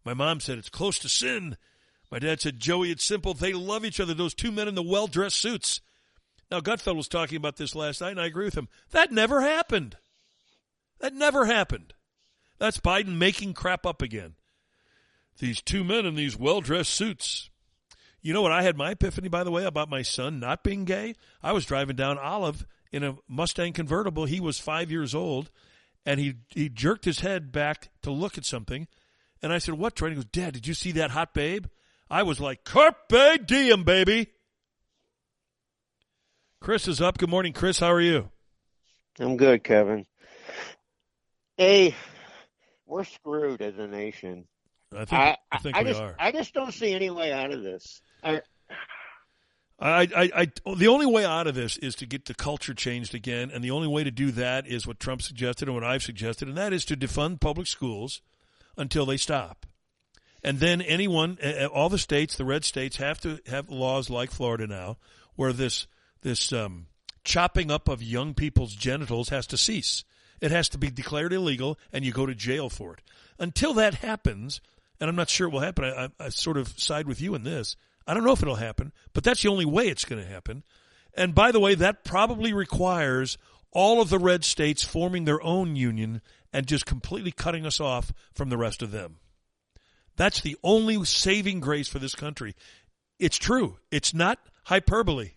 my 0.05 0.15
mom 0.15 0.41
said 0.41 0.59
it's 0.59 0.69
close 0.69 0.99
to 1.01 1.09
sin. 1.09 1.57
My 2.11 2.19
dad 2.19 2.41
said, 2.41 2.61
Joey, 2.61 2.91
it's 2.91 3.05
simple. 3.05 3.35
They 3.35 3.53
love 3.53 3.85
each 3.85 4.01
other. 4.01 4.15
Those 4.15 4.35
two 4.35 4.53
men 4.53 4.69
in 4.69 4.75
the 4.75 4.83
well 4.83 5.07
dressed 5.07 5.37
suits. 5.37 5.81
Now, 6.51 6.61
Gutfeld 6.61 6.97
was 6.97 7.09
talking 7.09 7.37
about 7.37 7.57
this 7.57 7.75
last 7.75 8.01
night, 8.01 8.13
and 8.13 8.21
I 8.21 8.27
agree 8.27 8.45
with 8.45 8.57
him. 8.57 8.69
That 8.93 9.11
never 9.11 9.41
happened. 9.41 9.97
That 11.01 11.13
never 11.13 11.47
happened. 11.47 11.95
That's 12.59 12.79
Biden 12.79 13.19
making 13.19 13.55
crap 13.55 13.85
up 13.85 14.01
again. 14.01 14.35
These 15.39 15.61
two 15.61 15.85
men 15.85 16.07
in 16.07 16.15
these 16.15 16.39
well 16.39 16.61
dressed 16.61 16.95
suits. 16.95 17.51
You 18.23 18.33
know 18.33 18.43
what? 18.43 18.53
I 18.53 18.63
had 18.63 18.77
my 18.77 18.93
epiphany, 18.93 19.29
by 19.29 19.45
the 19.45 19.51
way, 19.51 19.65
about 19.65 19.91
my 19.91 20.03
son 20.03 20.41
not 20.41 20.65
being 20.65 20.85
gay. 20.85 21.15
I 21.43 21.53
was 21.53 21.67
driving 21.67 21.97
down 21.97 22.19
Olive 22.19 22.67
in 22.91 23.05
a 23.05 23.17
Mustang 23.29 23.73
convertible. 23.73 24.25
He 24.25 24.41
was 24.41 24.59
five 24.59 24.91
years 24.91 25.15
old, 25.15 25.51
and 26.07 26.21
he 26.21 26.35
he 26.51 26.69
jerked 26.71 27.05
his 27.05 27.21
head 27.21 27.53
back 27.53 27.91
to 28.03 28.11
look 28.11 28.39
at 28.39 28.47
something. 28.47 28.87
And 29.43 29.53
I 29.53 29.59
said, 29.59 29.75
What, 29.75 29.97
Trey? 29.97 30.11
He 30.11 30.15
goes, 30.15 30.25
Dad, 30.25 30.55
did 30.55 30.67
you 30.67 30.73
see 30.73 30.93
that 30.93 31.11
hot 31.11 31.35
babe? 31.35 31.67
I 32.09 32.23
was 32.23 32.41
like, 32.41 32.65
Carpe 32.65 33.45
diem, 33.45 33.85
baby. 33.85 34.29
Chris 36.61 36.89
is 36.89 37.01
up. 37.01 37.19
Good 37.19 37.29
morning, 37.29 37.53
Chris. 37.53 37.81
How 37.81 37.93
are 37.93 38.01
you? 38.01 38.31
I'm 39.19 39.37
good, 39.37 39.65
Kevin. 39.65 40.07
Hey, 41.57 41.95
we're 42.87 43.05
screwed 43.05 43.61
as 43.61 43.77
a 43.79 43.87
nation. 43.87 44.47
I 44.93 45.05
think, 45.05 45.39
I, 45.53 45.59
think 45.59 45.77
we 45.77 45.85
just, 45.85 46.01
are. 46.01 46.15
I 46.19 46.33
just 46.33 46.55
don't 46.55 46.73
see 46.73 46.93
any 46.93 47.11
way 47.11 47.33
out 47.33 47.53
of 47.53 47.63
this. 47.63 48.01
I, 48.23 48.41
I, 49.79 50.09
I, 50.17 50.31
I, 50.35 50.75
the 50.75 50.89
only 50.89 51.05
way 51.05 51.25
out 51.25 51.47
of 51.47 51.55
this 51.55 51.77
is 51.77 51.95
to 51.97 52.07
get 52.07 52.25
the 52.25 52.35
culture 52.35 52.73
changed 52.73 53.15
again, 53.15 53.51
and 53.53 53.63
the 53.63 53.71
only 53.71 53.89
way 53.89 54.05
to 54.05 54.11
do 54.11 54.31
that 54.33 54.67
is 54.67 54.87
what 54.87 54.99
Trump 54.99 55.21
suggested 55.21 55.69
and 55.69 55.75
what 55.75 55.85
I've 55.85 56.03
suggested, 56.03 56.49
and 56.49 56.57
that 56.57 56.73
is 56.73 56.85
to 56.87 56.97
defund 56.97 57.41
public 57.41 57.67
schools 57.67 58.23
until 58.77 59.05
they 59.05 59.19
stop. 59.19 59.67
And 60.43 60.61
then 60.61 60.81
anyone, 60.81 61.39
all 61.75 61.89
the 61.89 61.99
states, 61.99 62.37
the 62.37 62.45
red 62.45 62.65
states, 62.65 62.97
have 62.97 63.21
to 63.21 63.41
have 63.47 63.69
laws 63.69 64.09
like 64.09 64.31
Florida 64.31 64.67
now, 64.67 64.97
where 65.35 65.53
this 65.53 65.87
this 66.23 66.53
um, 66.53 66.87
chopping 67.25 67.71
up 67.71 67.89
of 67.89 68.03
young 68.03 68.33
people's 68.33 68.75
genitals 68.75 69.29
has 69.29 69.47
to 69.49 69.57
cease. 69.57 70.05
It 70.41 70.51
has 70.51 70.69
to 70.71 70.79
be 70.79 70.91
declared 70.91 71.33
illegal, 71.33 71.79
and 71.93 72.05
you 72.05 72.13
go 72.13 72.27
to 72.27 72.35
jail 72.35 72.71
for 72.71 72.95
it. 72.95 73.01
Until 73.39 73.75
that 73.75 73.95
happens, 73.95 74.61
and 75.01 75.11
I'm 75.11 75.17
not 75.17 75.29
sure 75.29 75.49
it 75.49 75.53
will 75.53 75.61
happen. 75.61 75.85
I, 75.85 76.05
I, 76.05 76.27
I 76.27 76.29
sort 76.31 76.57
of 76.57 76.79
side 76.79 77.07
with 77.07 77.21
you 77.21 77.35
in 77.35 77.43
this. 77.43 77.77
I 78.07 78.15
don't 78.15 78.25
know 78.25 78.33
if 78.33 78.43
it'll 78.43 78.57
happen, 78.57 78.93
but 79.13 79.25
that's 79.25 79.43
the 79.43 79.49
only 79.49 79.65
way 79.65 79.89
it's 79.89 80.05
going 80.05 80.23
to 80.23 80.29
happen. 80.29 80.63
And 81.15 81.35
by 81.35 81.51
the 81.51 81.61
way, 81.61 81.75
that 81.75 82.05
probably 82.05 82.53
requires 82.53 83.39
all 83.73 84.01
of 84.01 84.11
the 84.11 84.19
red 84.19 84.45
states 84.45 84.85
forming 84.85 85.25
their 85.25 85.43
own 85.43 85.77
union 85.77 86.23
and 86.53 86.67
just 86.67 86.87
completely 86.87 87.33
cutting 87.33 87.67
us 87.67 87.81
off 87.81 88.13
from 88.33 88.49
the 88.49 88.57
rest 88.57 88.83
of 88.83 88.91
them. 88.91 89.17
That's 90.17 90.41
the 90.41 90.57
only 90.63 91.05
saving 91.05 91.61
grace 91.61 91.89
for 91.89 91.99
this 91.99 92.15
country. 92.15 92.55
It's 93.19 93.37
true. 93.37 93.79
It's 93.91 94.15
not 94.15 94.39
hyperbole. 94.65 95.33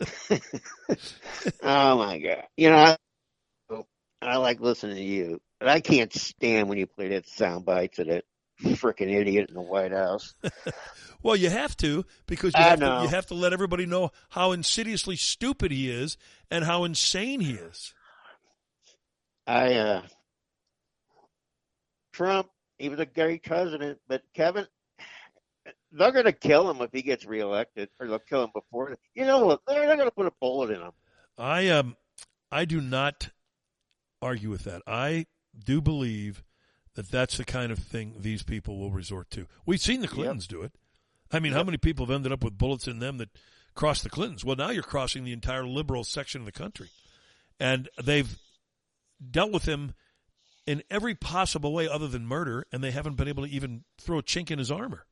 oh 1.62 1.98
my 1.98 2.18
god! 2.18 2.44
You 2.56 2.70
know, 2.70 2.76
I, 2.76 2.96
I 4.20 4.36
like 4.38 4.60
listening 4.60 4.96
to 4.96 5.02
you, 5.02 5.40
but 5.60 5.68
I 5.68 5.80
can't 5.80 6.12
stand 6.12 6.68
when 6.68 6.78
you 6.78 6.86
play 6.86 7.08
that 7.08 7.28
sound 7.28 7.64
bites 7.64 8.00
of 8.00 8.08
that 8.08 8.24
freaking 8.62 9.12
idiot 9.12 9.48
in 9.48 9.54
the 9.54 9.60
White 9.60 9.92
House. 9.92 10.34
well, 11.22 11.36
you 11.36 11.50
have 11.50 11.76
to 11.78 12.04
because 12.26 12.54
you 12.56 12.62
have 12.62 12.80
to, 12.80 13.00
you 13.02 13.08
have 13.08 13.26
to 13.26 13.34
let 13.34 13.52
everybody 13.52 13.86
know 13.86 14.10
how 14.30 14.52
insidiously 14.52 15.16
stupid 15.16 15.70
he 15.70 15.90
is 15.90 16.16
and 16.50 16.64
how 16.64 16.84
insane 16.84 17.40
he 17.40 17.52
is. 17.52 17.94
I 19.46 19.74
uh 19.74 20.02
Trump, 22.12 22.48
he 22.78 22.88
was 22.88 23.00
a 23.00 23.06
great 23.06 23.42
president, 23.42 23.98
but 24.06 24.22
Kevin, 24.34 24.66
they're 25.92 26.12
going 26.12 26.26
to 26.26 26.32
kill 26.32 26.70
him 26.70 26.80
if 26.82 26.90
he 26.92 27.02
gets 27.02 27.24
reelected, 27.24 27.88
or 27.98 28.06
they'll 28.06 28.18
kill 28.18 28.44
him 28.44 28.50
before. 28.54 28.96
You 29.14 29.24
know, 29.26 29.58
they're, 29.66 29.86
they're 29.86 29.96
going 29.96 30.08
to 30.08 30.14
put 30.14 30.26
a 30.26 30.32
bullet 30.40 30.70
in 30.70 30.80
him. 30.80 30.92
I 31.38 31.68
um, 31.68 31.96
I 32.50 32.64
do 32.64 32.80
not 32.80 33.30
argue 34.20 34.50
with 34.50 34.64
that. 34.64 34.82
I 34.86 35.26
do 35.58 35.80
believe 35.80 36.42
that 36.94 37.10
that's 37.10 37.38
the 37.38 37.44
kind 37.44 37.72
of 37.72 37.78
thing 37.78 38.14
these 38.18 38.42
people 38.42 38.78
will 38.78 38.90
resort 38.90 39.30
to. 39.30 39.46
We've 39.64 39.80
seen 39.80 40.00
the 40.00 40.08
Clintons 40.08 40.44
yep. 40.44 40.50
do 40.50 40.62
it. 40.62 40.72
I 41.30 41.38
mean, 41.38 41.52
yep. 41.52 41.58
how 41.58 41.64
many 41.64 41.78
people 41.78 42.06
have 42.06 42.14
ended 42.14 42.32
up 42.32 42.44
with 42.44 42.58
bullets 42.58 42.86
in 42.86 42.98
them 42.98 43.18
that 43.18 43.30
crossed 43.74 44.02
the 44.02 44.10
Clintons? 44.10 44.44
Well, 44.44 44.56
now 44.56 44.70
you're 44.70 44.82
crossing 44.82 45.24
the 45.24 45.32
entire 45.32 45.66
liberal 45.66 46.04
section 46.04 46.42
of 46.42 46.44
the 46.44 46.52
country, 46.52 46.90
and 47.58 47.88
they've 48.02 48.38
dealt 49.30 49.52
with 49.52 49.64
him 49.64 49.94
in 50.66 50.82
every 50.90 51.14
possible 51.14 51.72
way 51.72 51.88
other 51.88 52.08
than 52.08 52.26
murder, 52.26 52.66
and 52.72 52.84
they 52.84 52.90
haven't 52.90 53.16
been 53.16 53.28
able 53.28 53.44
to 53.44 53.50
even 53.50 53.84
throw 53.98 54.18
a 54.18 54.22
chink 54.22 54.50
in 54.50 54.58
his 54.58 54.70
armor. 54.70 55.06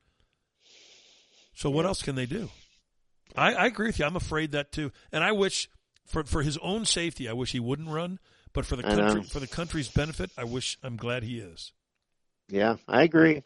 So 1.54 1.70
what 1.70 1.86
else 1.86 2.02
can 2.02 2.14
they 2.14 2.26
do? 2.26 2.50
I, 3.36 3.54
I 3.54 3.66
agree 3.66 3.86
with 3.86 3.98
you. 3.98 4.04
I'm 4.04 4.16
afraid 4.16 4.52
that 4.52 4.72
too, 4.72 4.92
and 5.12 5.24
I 5.24 5.32
wish 5.32 5.68
for 6.06 6.24
for 6.24 6.42
his 6.42 6.58
own 6.58 6.84
safety, 6.84 7.28
I 7.28 7.32
wish 7.32 7.52
he 7.52 7.60
wouldn't 7.60 7.88
run. 7.88 8.18
But 8.52 8.66
for 8.66 8.76
the 8.76 8.82
country, 8.82 9.22
for 9.22 9.40
the 9.40 9.46
country's 9.46 9.88
benefit, 9.88 10.30
I 10.36 10.44
wish 10.44 10.78
I'm 10.82 10.96
glad 10.96 11.22
he 11.22 11.38
is. 11.38 11.72
Yeah, 12.48 12.76
I 12.88 13.02
agree. 13.02 13.44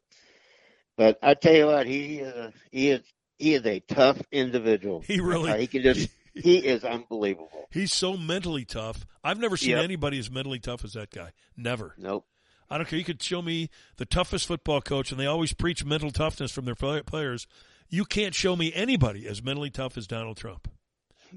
But 0.97 1.19
I 1.23 1.35
tell 1.35 1.55
you 1.55 1.67
what, 1.67 1.87
he 1.87 2.23
uh, 2.23 2.51
he 2.71 2.91
is 2.91 3.01
he 3.39 3.55
is 3.55 3.67
a 3.67 3.81
tough 3.81 4.21
individual. 4.33 5.01
He 5.01 5.21
really 5.21 5.51
uh, 5.51 5.57
he 5.57 5.67
can 5.67 5.83
just 5.83 6.09
he 6.35 6.59
is 6.59 6.85
unbelievable. 6.85 7.69
He's 7.71 7.93
so 7.93 8.17
mentally 8.17 8.65
tough. 8.65 9.07
I've 9.23 9.39
never 9.39 9.57
seen 9.57 9.71
yep. 9.71 9.85
anybody 9.85 10.19
as 10.19 10.31
mentally 10.31 10.59
tough 10.59 10.85
as 10.85 10.95
that 10.95 11.11
guy. 11.11 11.33
Never. 11.57 11.95
Nope. 11.99 12.27
I 12.71 12.79
don't 12.79 12.89
care. 12.89 12.99
You 12.99 13.05
could 13.05 13.23
show 13.23 13.43
me 13.43 13.69
the 13.99 14.07
toughest 14.07 14.47
football 14.47 14.81
coach, 14.81 15.11
and 15.11 15.21
they 15.21 15.27
always 15.27 15.53
preach 15.53 15.85
mental 15.85 16.11
toughness 16.11 16.51
from 16.51 16.65
their 16.65 16.75
players. 16.75 17.47
You 17.91 18.05
can't 18.05 18.35
show 18.35 18.57
me 18.57 18.73
anybody 18.75 19.29
as 19.29 19.43
mentally 19.43 19.71
tough 19.71 19.99
as 19.99 20.07
Donald 20.07 20.39
Trump 20.39 20.69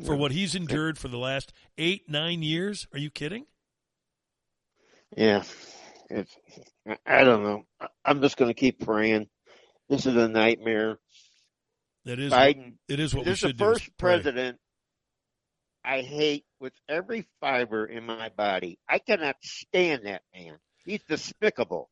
for 0.05 0.15
what 0.15 0.31
he's 0.31 0.55
endured 0.55 0.97
for 0.97 1.07
the 1.07 1.17
last 1.17 1.51
eight, 1.77 2.09
nine 2.09 2.43
years. 2.43 2.87
Are 2.93 2.99
you 2.99 3.09
kidding? 3.09 3.45
Yeah, 5.15 5.43
it's. 6.09 6.35
I 7.05 7.23
don't 7.23 7.43
know. 7.43 7.63
I'm 8.03 8.21
just 8.21 8.37
going 8.37 8.49
to 8.49 8.59
keep 8.59 8.85
praying. 8.85 9.27
This 9.89 10.05
is 10.05 10.15
a 10.15 10.27
nightmare. 10.27 10.99
It 12.05 12.19
is. 12.19 12.31
Biden. 12.31 12.73
It 12.87 12.99
is 12.99 13.13
what 13.13 13.25
this 13.25 13.41
we 13.41 13.49
should 13.49 13.57
do. 13.57 13.65
the 13.65 13.71
first 13.71 13.89
president 13.97 14.59
I 15.87 16.01
hate 16.01 16.43
with 16.59 16.73
every 16.89 17.25
fiber 17.39 17.85
in 17.85 18.05
my 18.05 18.27
body. 18.27 18.77
I 18.89 18.99
cannot 18.99 19.37
stand 19.41 20.05
that 20.05 20.21
man. 20.35 20.57
He's 20.83 21.01
despicable. 21.07 21.89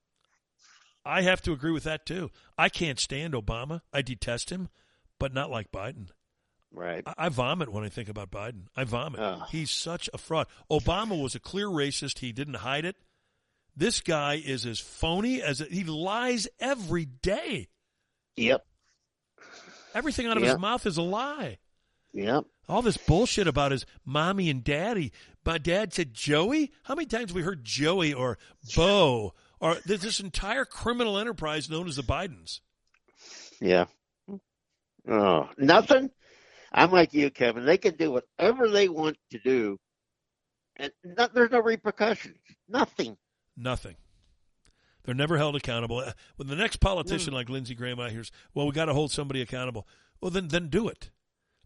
I 1.06 1.22
have 1.22 1.42
to 1.44 1.54
agree 1.54 1.72
with 1.72 1.86
that 1.86 2.06
too. 2.06 2.30
I 2.58 2.68
can't 2.68 3.00
stand 3.00 3.34
Obama. 3.34 3.82
I 3.94 4.02
detest 4.02 4.50
him, 4.50 4.68
but 5.18 5.34
not 5.34 5.50
like 5.50 5.72
Biden. 5.72 6.10
Right. 6.76 7.04
I, 7.08 7.14
I 7.18 7.30
vomit 7.30 7.72
when 7.72 7.84
I 7.84 7.90
think 7.90 8.10
about 8.10 8.30
Biden. 8.30 8.64
I 8.76 8.84
vomit. 8.84 9.22
Ah. 9.22 9.48
He's 9.50 9.72
such 9.72 10.10
a 10.14 10.18
fraud. 10.18 10.48
Obama 10.70 11.20
was 11.22 11.34
a 11.34 11.40
clear 11.40 11.68
racist. 11.68 12.20
He 12.20 12.34
didn't 12.34 12.56
hide 12.56 12.86
it. 12.86 12.98
This 13.78 14.02
guy 14.02 14.36
is 14.36 14.66
as 14.66 14.80
phony 14.80 15.42
as 15.42 15.60
he 15.60 15.84
lies 15.84 16.48
every 16.60 17.06
day. 17.06 17.68
Yep. 18.36 18.66
Everything 19.94 20.28
out 20.28 20.38
of 20.38 20.44
yep. 20.44 20.54
his 20.54 20.60
mouth 20.60 20.86
is 20.86 20.98
a 20.98 21.02
lie. 21.02 21.58
Yep. 22.14 22.46
All 22.68 22.82
this 22.82 22.98
bullshit 22.98 23.48
about 23.48 23.72
his 23.72 23.86
mommy 24.06 24.50
and 24.50 24.64
daddy. 24.64 25.12
My 25.46 25.58
dad 25.58 25.94
said 25.94 26.14
Joey. 26.14 26.72
How 26.84 26.96
many 26.96 27.06
times 27.06 27.30
have 27.30 27.36
we 27.36 27.42
heard 27.42 27.64
Joey 27.64 28.14
or 28.14 28.38
Bo 28.76 29.34
or 29.60 29.78
there's 29.86 30.02
this 30.02 30.20
entire 30.20 30.66
criminal 30.66 31.18
enterprise 31.18 31.70
known 31.70 31.88
as 31.88 31.96
the 31.96 32.04
Bidens? 32.04 32.60
Yeah. 33.62 33.86
Oh, 35.08 35.50
nothing. 35.58 36.10
I'm 36.76 36.92
like 36.92 37.14
you, 37.14 37.32
Kevin. 37.32 37.66
They 37.66 37.78
can 37.78 37.96
do 37.96 38.12
whatever 38.12 38.70
they 38.70 38.90
want 38.90 39.18
to 39.32 39.40
do, 39.40 39.80
and 40.76 40.92
not, 41.04 41.34
there's 41.34 41.52
no 41.52 41.62
repercussions. 41.62 42.38
Nothing. 42.68 43.18
Nothing. 43.56 43.96
They're 45.06 45.16
never 45.16 45.38
held 45.38 45.56
accountable. 45.56 46.00
Uh, 46.00 46.12
when 46.36 46.50
the 46.50 46.56
next 46.56 46.78
politician 46.78 47.32
mm. 47.32 47.38
like 47.38 47.50
Lindsey 47.50 47.76
Graham 47.76 48.00
out 48.00 48.12
here's, 48.12 48.32
well, 48.54 48.66
we 48.66 48.74
got 48.74 48.86
to 48.86 48.94
hold 48.94 49.12
somebody 49.12 49.42
accountable. 49.42 49.88
Well, 50.20 50.32
then 50.32 50.50
then 50.50 50.68
do 50.68 50.90
it. 50.90 51.12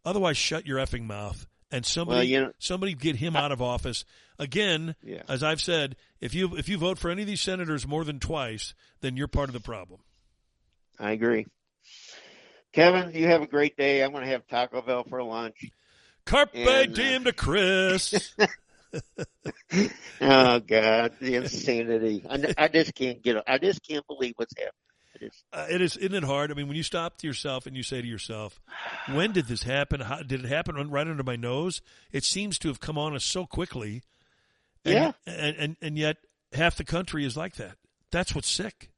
Otherwise, 0.05 0.37
shut 0.37 0.67
your 0.67 0.77
effing 0.77 1.05
mouth 1.05 1.47
and 1.71 1.85
somebody 1.85 2.17
well, 2.17 2.23
you 2.23 2.41
know, 2.41 2.51
somebody 2.59 2.93
get 2.93 3.15
him 3.15 3.35
out 3.35 3.51
of 3.51 3.61
office 3.61 4.05
again. 4.37 4.95
Yeah. 5.03 5.23
As 5.27 5.41
I've 5.41 5.61
said, 5.61 5.95
if 6.21 6.35
you 6.35 6.55
if 6.55 6.69
you 6.69 6.77
vote 6.77 6.99
for 6.99 7.09
any 7.09 7.23
of 7.23 7.27
these 7.27 7.41
senators 7.41 7.87
more 7.87 8.03
than 8.03 8.19
twice, 8.19 8.73
then 9.01 9.17
you're 9.17 9.27
part 9.27 9.49
of 9.49 9.53
the 9.53 9.59
problem. 9.59 10.01
I 10.99 11.11
agree. 11.11 11.47
Kevin, 12.73 13.13
you 13.13 13.27
have 13.27 13.41
a 13.41 13.47
great 13.47 13.77
day. 13.77 14.03
I'm 14.03 14.11
going 14.11 14.23
to 14.23 14.29
have 14.29 14.47
Taco 14.47 14.81
Bell 14.81 15.03
for 15.09 15.23
lunch. 15.23 15.71
Carpe 16.25 16.55
and, 16.55 16.93
diem 16.93 17.21
uh, 17.21 17.25
to 17.25 17.33
Chris. 17.33 18.35
oh 20.21 20.59
God, 20.59 21.13
the 21.19 21.35
insanity! 21.35 22.25
I, 22.27 22.53
I, 22.57 22.67
just 22.67 22.95
can't 22.95 23.21
get. 23.21 23.43
I 23.47 23.57
just 23.57 23.87
can't 23.87 24.05
believe 24.07 24.33
what's 24.37 24.53
happening. 24.57 24.71
It 25.15 25.23
is. 25.23 25.43
Uh, 25.53 25.65
it 25.69 25.81
is. 25.81 25.97
Isn't 25.97 26.15
it 26.15 26.23
hard? 26.23 26.51
I 26.51 26.55
mean, 26.55 26.67
when 26.67 26.77
you 26.77 26.83
stop 26.83 27.17
to 27.19 27.27
yourself 27.27 27.67
and 27.67 27.75
you 27.75 27.83
say 27.83 28.01
to 28.01 28.07
yourself, 28.07 28.59
"When 29.11 29.31
did 29.31 29.45
this 29.45 29.63
happen? 29.63 30.01
How, 30.01 30.23
did 30.23 30.43
it 30.43 30.47
happen 30.47 30.75
right 30.89 31.07
under 31.07 31.23
my 31.23 31.35
nose?" 31.35 31.81
It 32.11 32.23
seems 32.23 32.57
to 32.59 32.67
have 32.69 32.79
come 32.79 32.97
on 32.97 33.15
us 33.15 33.23
so 33.23 33.45
quickly. 33.45 34.01
And, 34.85 34.93
yeah. 34.93 35.11
And, 35.27 35.55
and 35.57 35.77
and 35.81 35.97
yet 35.97 36.17
half 36.53 36.75
the 36.75 36.83
country 36.83 37.25
is 37.25 37.37
like 37.37 37.55
that. 37.55 37.75
That's 38.11 38.33
what's 38.33 38.49
sick. 38.49 38.89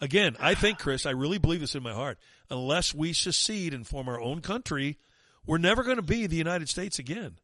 Again, 0.00 0.36
I 0.38 0.54
think, 0.54 0.78
Chris, 0.78 1.06
I 1.06 1.10
really 1.10 1.38
believe 1.38 1.60
this 1.60 1.74
in 1.74 1.82
my 1.82 1.92
heart. 1.92 2.18
Unless 2.50 2.94
we 2.94 3.12
secede 3.12 3.72
and 3.74 3.86
form 3.86 4.08
our 4.08 4.20
own 4.20 4.40
country, 4.40 4.98
we're 5.46 5.58
never 5.58 5.82
going 5.82 5.96
to 5.96 6.02
be 6.02 6.26
the 6.26 6.36
United 6.36 6.68
States 6.68 6.98
again. 6.98 7.38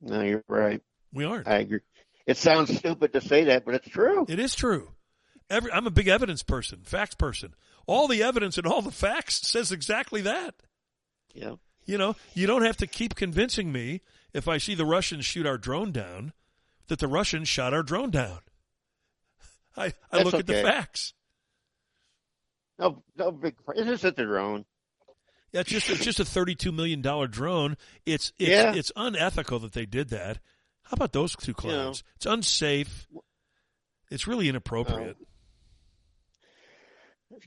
No, 0.00 0.22
you're 0.22 0.44
right. 0.48 0.80
We 1.12 1.24
aren't. 1.24 1.46
I 1.46 1.58
agree. 1.58 1.80
It 2.26 2.36
sounds 2.36 2.76
stupid 2.76 3.12
to 3.12 3.20
say 3.20 3.44
that, 3.44 3.64
but 3.64 3.74
it's 3.74 3.88
true. 3.88 4.24
It 4.28 4.38
is 4.38 4.54
true. 4.54 4.88
Every, 5.50 5.70
I'm 5.72 5.86
a 5.86 5.90
big 5.90 6.08
evidence 6.08 6.42
person, 6.42 6.80
facts 6.84 7.14
person. 7.14 7.54
All 7.86 8.08
the 8.08 8.22
evidence 8.22 8.58
and 8.58 8.66
all 8.66 8.80
the 8.80 8.90
facts 8.90 9.46
says 9.46 9.72
exactly 9.72 10.22
that. 10.22 10.54
Yeah. 11.34 11.56
You 11.84 11.98
know, 11.98 12.16
you 12.34 12.46
don't 12.46 12.64
have 12.64 12.76
to 12.78 12.86
keep 12.86 13.16
convincing 13.16 13.72
me 13.72 14.00
if 14.32 14.48
I 14.48 14.58
see 14.58 14.74
the 14.74 14.86
Russians 14.86 15.24
shoot 15.24 15.46
our 15.46 15.58
drone 15.58 15.92
down 15.92 16.32
that 16.88 17.00
the 17.00 17.08
Russians 17.08 17.48
shot 17.48 17.74
our 17.74 17.82
drone 17.82 18.10
down. 18.10 18.38
I, 19.76 19.92
I 20.10 20.22
look 20.22 20.34
okay. 20.34 20.38
at 20.38 20.46
the 20.46 20.62
facts. 20.62 21.12
No, 22.82 23.02
no 23.16 23.30
big. 23.30 23.54
It's 23.76 24.02
just 24.02 24.18
a 24.18 24.24
drone. 24.24 24.64
Yeah, 25.52 25.60
it's 25.60 25.70
just 25.70 25.88
it's 25.88 26.04
just 26.04 26.18
a 26.18 26.24
thirty-two 26.24 26.72
million 26.72 27.00
dollar 27.00 27.28
drone. 27.28 27.76
It's 28.04 28.32
it's, 28.38 28.50
Yeah. 28.50 28.74
it's 28.74 28.90
unethical 28.96 29.60
that 29.60 29.72
they 29.72 29.86
did 29.86 30.08
that. 30.08 30.40
How 30.82 30.94
about 30.94 31.12
those 31.12 31.36
two 31.36 31.54
clowns? 31.54 32.02
It's 32.16 32.26
unsafe. 32.26 33.06
It's 34.10 34.26
really 34.26 34.48
inappropriate. 34.48 35.16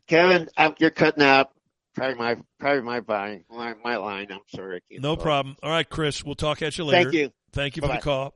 Kevin, 0.07 0.47
I'm, 0.55 0.73
you're 0.79 0.89
cutting 0.89 1.23
out. 1.23 1.49
Probably 1.95 2.15
my 2.15 2.37
probably 2.59 2.81
my 2.81 3.01
line. 3.07 3.43
My, 3.49 3.73
my 3.83 3.97
line. 3.97 4.27
I'm 4.31 4.39
sorry. 4.55 4.81
No 4.91 5.15
talk. 5.15 5.23
problem. 5.23 5.55
All 5.63 5.69
right, 5.69 5.89
Chris. 5.89 6.23
We'll 6.23 6.35
talk 6.35 6.61
at 6.61 6.77
you 6.77 6.85
later. 6.85 7.03
Thank 7.11 7.13
you. 7.13 7.31
Thank 7.51 7.75
you 7.75 7.81
for 7.81 7.87
Bye-bye. 7.87 7.99
the 7.99 8.03
call. 8.03 8.33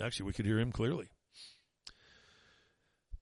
Actually, 0.00 0.26
we 0.26 0.32
could 0.32 0.46
hear 0.46 0.58
him 0.58 0.72
clearly. 0.72 1.08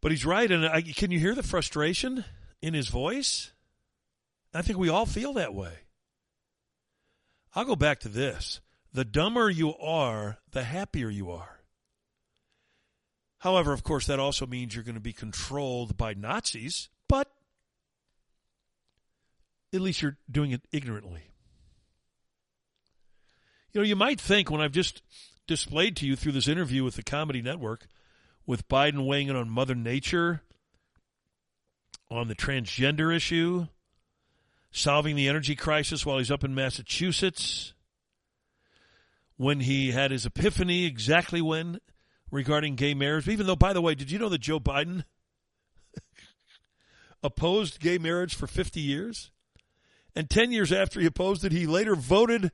But 0.01 0.13
he's 0.13 0.25
right, 0.25 0.51
and 0.51 0.67
I, 0.67 0.83
can 0.83 1.11
you 1.11 1.19
hear 1.19 1.35
the 1.35 1.43
frustration 1.43 2.25
in 2.63 2.75
his 2.75 2.89
voice? 2.89 3.53
I 4.55 4.63
think 4.63 4.79
we 4.79 4.89
all 4.89 5.07
feel 5.07 5.35
that 5.35 5.55
way. 5.55 5.73
I'll 7.55 7.65
go 7.65 7.77
back 7.77 8.01
to 8.01 8.09
this: 8.09 8.61
the 8.93 9.05
dumber 9.05 9.51
you 9.51 9.77
are, 9.77 10.39
the 10.53 10.65
happier 10.65 11.11
you 11.11 11.31
are. 11.31 11.61
However, 13.39 13.73
of 13.73 13.83
course, 13.83 14.07
that 14.07 14.19
also 14.19 14.47
means 14.47 14.75
you're 14.75 14.85
going 14.85 14.95
to 14.95 15.01
be 15.01 15.13
controlled 15.13 15.97
by 15.97 16.15
Nazis, 16.15 16.89
but 17.09 17.31
at 19.73 19.81
least 19.81 20.03
you're 20.03 20.19
doing 20.31 20.51
it 20.51 20.63
ignorantly. 20.73 21.23
You 23.73 23.81
know, 23.81 23.87
you 23.87 23.97
might 23.97 24.21
think 24.21 24.51
when 24.51 24.61
I've 24.61 24.73
just 24.73 25.03
displayed 25.47 25.97
to 25.97 26.07
you 26.07 26.17
through 26.17 26.33
this 26.33 26.49
interview 26.49 26.85
with 26.85 26.97
the 26.97 27.03
Comedy 27.03 27.41
Network, 27.41 27.87
with 28.47 28.69
Biden 28.69 29.07
weighing 29.07 29.29
in 29.29 29.37
on 29.37 29.49
Mother 29.49 29.75
Nature, 29.75 30.43
on 32.11 32.29
the 32.29 32.35
transgender 32.35 33.15
issue, 33.15 33.67
solving 34.73 35.17
the 35.17 35.29
energy 35.29 35.55
crisis 35.55 36.05
while 36.05 36.19
he's 36.19 36.31
up 36.31 36.45
in 36.45 36.55
Massachusetts, 36.55 37.75
when 39.37 39.61
he 39.61 39.93
had 39.93 40.11
his 40.11 40.27
epiphany, 40.27 40.85
exactly 40.85 41.41
when, 41.41 41.81
regarding 42.31 42.75
gay 42.75 42.95
marriage. 42.95 43.29
Even 43.29 43.47
though, 43.47 43.57
by 43.57 43.73
the 43.73 43.81
way, 43.81 43.95
did 43.95 44.11
you 44.11 44.19
know 44.19 44.29
that 44.29 44.41
Joe 44.41 44.61
Biden 44.61 45.05
opposed 47.23 47.81
gay 47.81 47.99
marriage 47.99 48.35
for 48.35 48.47
50 48.47 48.81
years? 48.81 49.31
And 50.15 50.29
10 50.29 50.53
years 50.53 50.73
after 50.73 51.01
he 51.01 51.07
opposed 51.07 51.45
it, 51.45 51.53
he 51.53 51.67
later 51.67 51.95
voted 51.95 52.51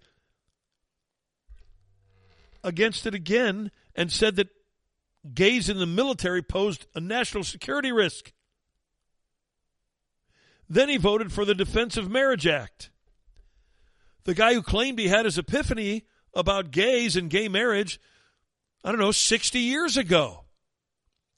against 2.63 3.07
it 3.07 3.15
again 3.15 3.71
and 3.95 4.13
said 4.13 4.37
that 4.37 4.49
gays 5.35 5.69
in 5.69 5.79
the 5.79 5.87
military 5.87 6.43
posed 6.43 6.87
a 6.95 7.01
national 7.01 7.45
security 7.45 7.93
risk. 7.93 8.33
Then 10.69 10.89
he 10.89 10.97
voted 10.97 11.33
for 11.33 11.45
the 11.45 11.55
Defense 11.55 11.97
of 11.97 12.11
Marriage 12.11 12.47
Act. 12.47 12.91
The 14.25 14.35
guy 14.35 14.55
who 14.55 14.63
claimed 14.63 14.99
he 14.99 15.09
had 15.09 15.25
his 15.25 15.39
epiphany 15.39 16.05
about 16.35 16.73
gays 16.73 17.17
and 17.17 17.31
gay 17.31 17.49
marriage, 17.49 18.01
I 18.85 18.91
don't 18.91 19.01
know, 19.01 19.13
60 19.13 19.59
years 19.59 19.97
ago. 19.97 20.45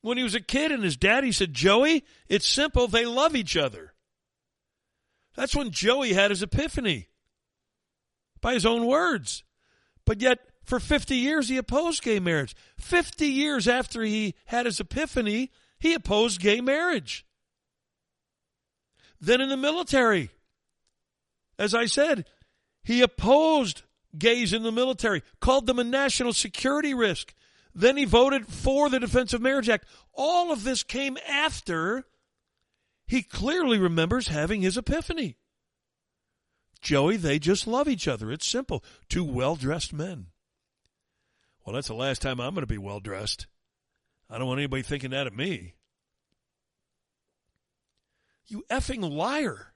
When 0.03 0.17
he 0.17 0.25
was 0.25 0.35
a 0.35 0.41
kid 0.41 0.73
and 0.73 0.83
his 0.83 0.97
daddy 0.97 1.33
said, 1.33 1.53
Joey, 1.53 2.05
it's 2.29 2.49
simple, 2.49 2.87
they 2.87 3.05
love 3.05 3.37
each 3.37 3.57
other. 3.57 3.93
That's 5.35 5.55
when 5.55 5.71
Joey 5.71 6.15
had 6.15 6.31
his 6.31 6.43
epiphany, 6.43 7.09
by 8.41 8.55
his 8.55 8.67
own 8.67 8.87
words. 8.87 9.45
But 10.05 10.21
yet, 10.21 10.39
for 10.69 10.79
50 10.79 11.17
years, 11.17 11.49
he 11.49 11.57
opposed 11.57 12.03
gay 12.03 12.21
marriage. 12.21 12.55
50 12.79 13.27
years 13.27 13.67
after 13.67 14.03
he 14.03 14.35
had 14.47 14.67
his 14.67 14.79
epiphany, 14.79 15.51
he 15.79 15.95
opposed 15.95 16.43
gay 16.43 16.61
marriage. 16.61 17.25
Then 19.19 19.41
in 19.41 19.49
the 19.49 19.57
military, 19.57 20.29
as 21.59 21.75
I 21.75 21.87
said, 21.87 22.27
he 22.85 23.01
opposed 23.01 23.83
gays 24.17 24.53
in 24.53 24.63
the 24.63 24.71
military, 24.71 25.23
called 25.41 25.67
them 25.67 25.79
a 25.79 25.85
national 25.85 26.35
security 26.35 26.93
risk. 26.93 27.35
Then 27.75 27.97
he 27.97 28.05
voted 28.05 28.47
for 28.47 28.91
the 28.91 29.01
Defense 29.01 29.33
of 29.33 29.41
Marriage 29.41 29.71
Act. 29.71 29.87
All 30.13 30.53
of 30.53 30.65
this 30.65 30.83
came 30.83 31.17
after 31.27 32.05
he 33.07 33.23
clearly 33.23 33.79
remembers 33.79 34.29
having 34.29 34.61
his 34.61 34.77
epiphany. 34.77 35.39
Joey, 36.83 37.17
they 37.17 37.39
just 37.39 37.67
love 37.67 37.89
each 37.89 38.07
other. 38.07 38.31
It's 38.31 38.47
simple. 38.47 38.85
Two 39.09 39.25
well 39.25 39.57
dressed 39.57 39.95
men. 39.95 40.27
Well, 41.69 41.75
that's 41.75 41.89
the 41.89 41.95
last 41.95 42.23
time 42.23 42.41
I'm 42.41 42.55
going 42.55 42.63
to 42.63 42.67
be 42.67 42.79
well 42.79 42.99
dressed. 42.99 43.47
I 44.31 44.39
don't 44.39 44.47
want 44.47 44.59
anybody 44.59 44.81
thinking 44.81 45.11
that 45.11 45.27
of 45.27 45.37
me. 45.37 45.75
You 48.47 48.65
effing 48.71 49.07
liar. 49.07 49.75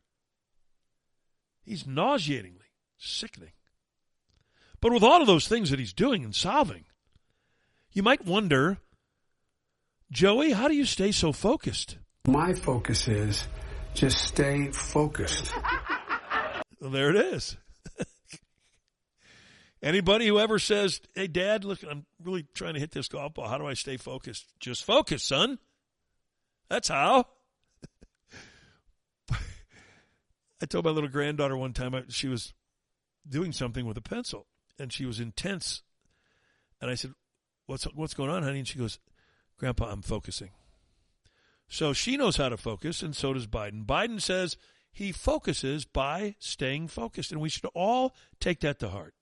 He's 1.60 1.86
nauseatingly 1.86 2.64
sickening. 2.96 3.52
But 4.80 4.94
with 4.94 5.02
all 5.02 5.20
of 5.20 5.26
those 5.26 5.46
things 5.46 5.68
that 5.68 5.78
he's 5.78 5.92
doing 5.92 6.24
and 6.24 6.34
solving, 6.34 6.84
you 7.90 8.02
might 8.02 8.24
wonder, 8.24 8.78
Joey, 10.10 10.52
how 10.52 10.68
do 10.68 10.74
you 10.74 10.86
stay 10.86 11.12
so 11.12 11.30
focused? 11.30 11.98
My 12.26 12.54
focus 12.54 13.06
is 13.06 13.46
just 13.92 14.16
stay 14.16 14.70
focused. 14.70 15.52
Well, 16.80 16.90
there 16.90 17.10
it 17.10 17.16
is. 17.16 17.58
Anybody 19.82 20.28
who 20.28 20.38
ever 20.38 20.58
says, 20.58 21.00
"Hey, 21.14 21.26
Dad, 21.26 21.64
look, 21.64 21.82
I'm 21.82 22.06
really 22.22 22.46
trying 22.54 22.74
to 22.74 22.80
hit 22.80 22.92
this 22.92 23.08
golf 23.08 23.34
ball. 23.34 23.48
How 23.48 23.58
do 23.58 23.66
I 23.66 23.74
stay 23.74 23.96
focused?" 23.96 24.52
Just 24.60 24.84
focus, 24.84 25.24
son. 25.24 25.58
That's 26.68 26.88
how. 26.88 27.26
I 29.32 30.66
told 30.68 30.84
my 30.84 30.92
little 30.92 31.10
granddaughter 31.10 31.56
one 31.56 31.72
time 31.72 32.04
she 32.08 32.28
was 32.28 32.54
doing 33.28 33.52
something 33.52 33.84
with 33.84 33.96
a 33.96 34.02
pencil 34.02 34.46
and 34.78 34.92
she 34.92 35.04
was 35.04 35.20
intense, 35.20 35.82
and 36.80 36.90
I 36.90 36.94
said, 36.94 37.14
"What's 37.66 37.84
what's 37.84 38.14
going 38.14 38.30
on, 38.30 38.44
honey?" 38.44 38.60
And 38.60 38.68
she 38.68 38.78
goes, 38.78 39.00
"Grandpa, 39.58 39.90
I'm 39.90 40.02
focusing." 40.02 40.50
So 41.68 41.92
she 41.92 42.16
knows 42.16 42.36
how 42.36 42.50
to 42.50 42.56
focus, 42.56 43.02
and 43.02 43.16
so 43.16 43.32
does 43.32 43.46
Biden. 43.46 43.84
Biden 43.84 44.20
says 44.20 44.56
he 44.92 45.10
focuses 45.10 45.84
by 45.84 46.36
staying 46.38 46.88
focused, 46.88 47.32
and 47.32 47.40
we 47.40 47.48
should 47.48 47.64
all 47.74 48.14
take 48.40 48.60
that 48.60 48.78
to 48.80 48.90
heart. 48.90 49.14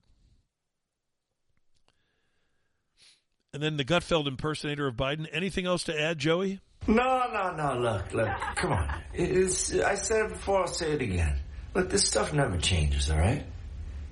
And 3.53 3.61
then 3.61 3.77
the 3.77 3.85
Gutfeld 3.85 4.29
impersonator 4.29 4.87
of 4.87 4.95
Biden. 4.95 5.27
Anything 5.33 5.67
else 5.67 5.85
to 5.85 6.01
add, 6.01 6.19
Joey? 6.19 6.61
No, 6.87 7.25
no, 7.33 7.53
no. 7.57 7.81
Look, 7.81 8.15
look. 8.15 8.31
Come 8.55 8.73
on. 8.73 9.03
It's, 9.13 9.75
I 9.75 9.97
said 9.97 10.27
it 10.27 10.29
before. 10.35 10.61
I'll 10.61 10.69
say 10.69 10.93
it 10.93 11.03
again. 11.03 11.41
Look, 11.75 11.91
this 11.91 12.07
stuff 12.07 12.33
never 12.33 12.59
changes. 12.59 13.11
All 13.11 13.19
right. 13.19 13.45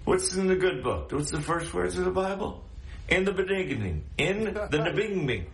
What's 0.04 0.34
in 0.34 0.48
the 0.48 0.56
good 0.56 0.82
book? 0.82 1.12
What's 1.12 1.30
the 1.30 1.40
first 1.40 1.72
words 1.72 1.96
of 1.96 2.04
the 2.04 2.10
Bible? 2.10 2.64
In 3.08 3.24
the 3.24 3.32
beginning. 3.32 4.04
In 4.18 4.44
the 4.44 4.90
beginning. 4.92 5.46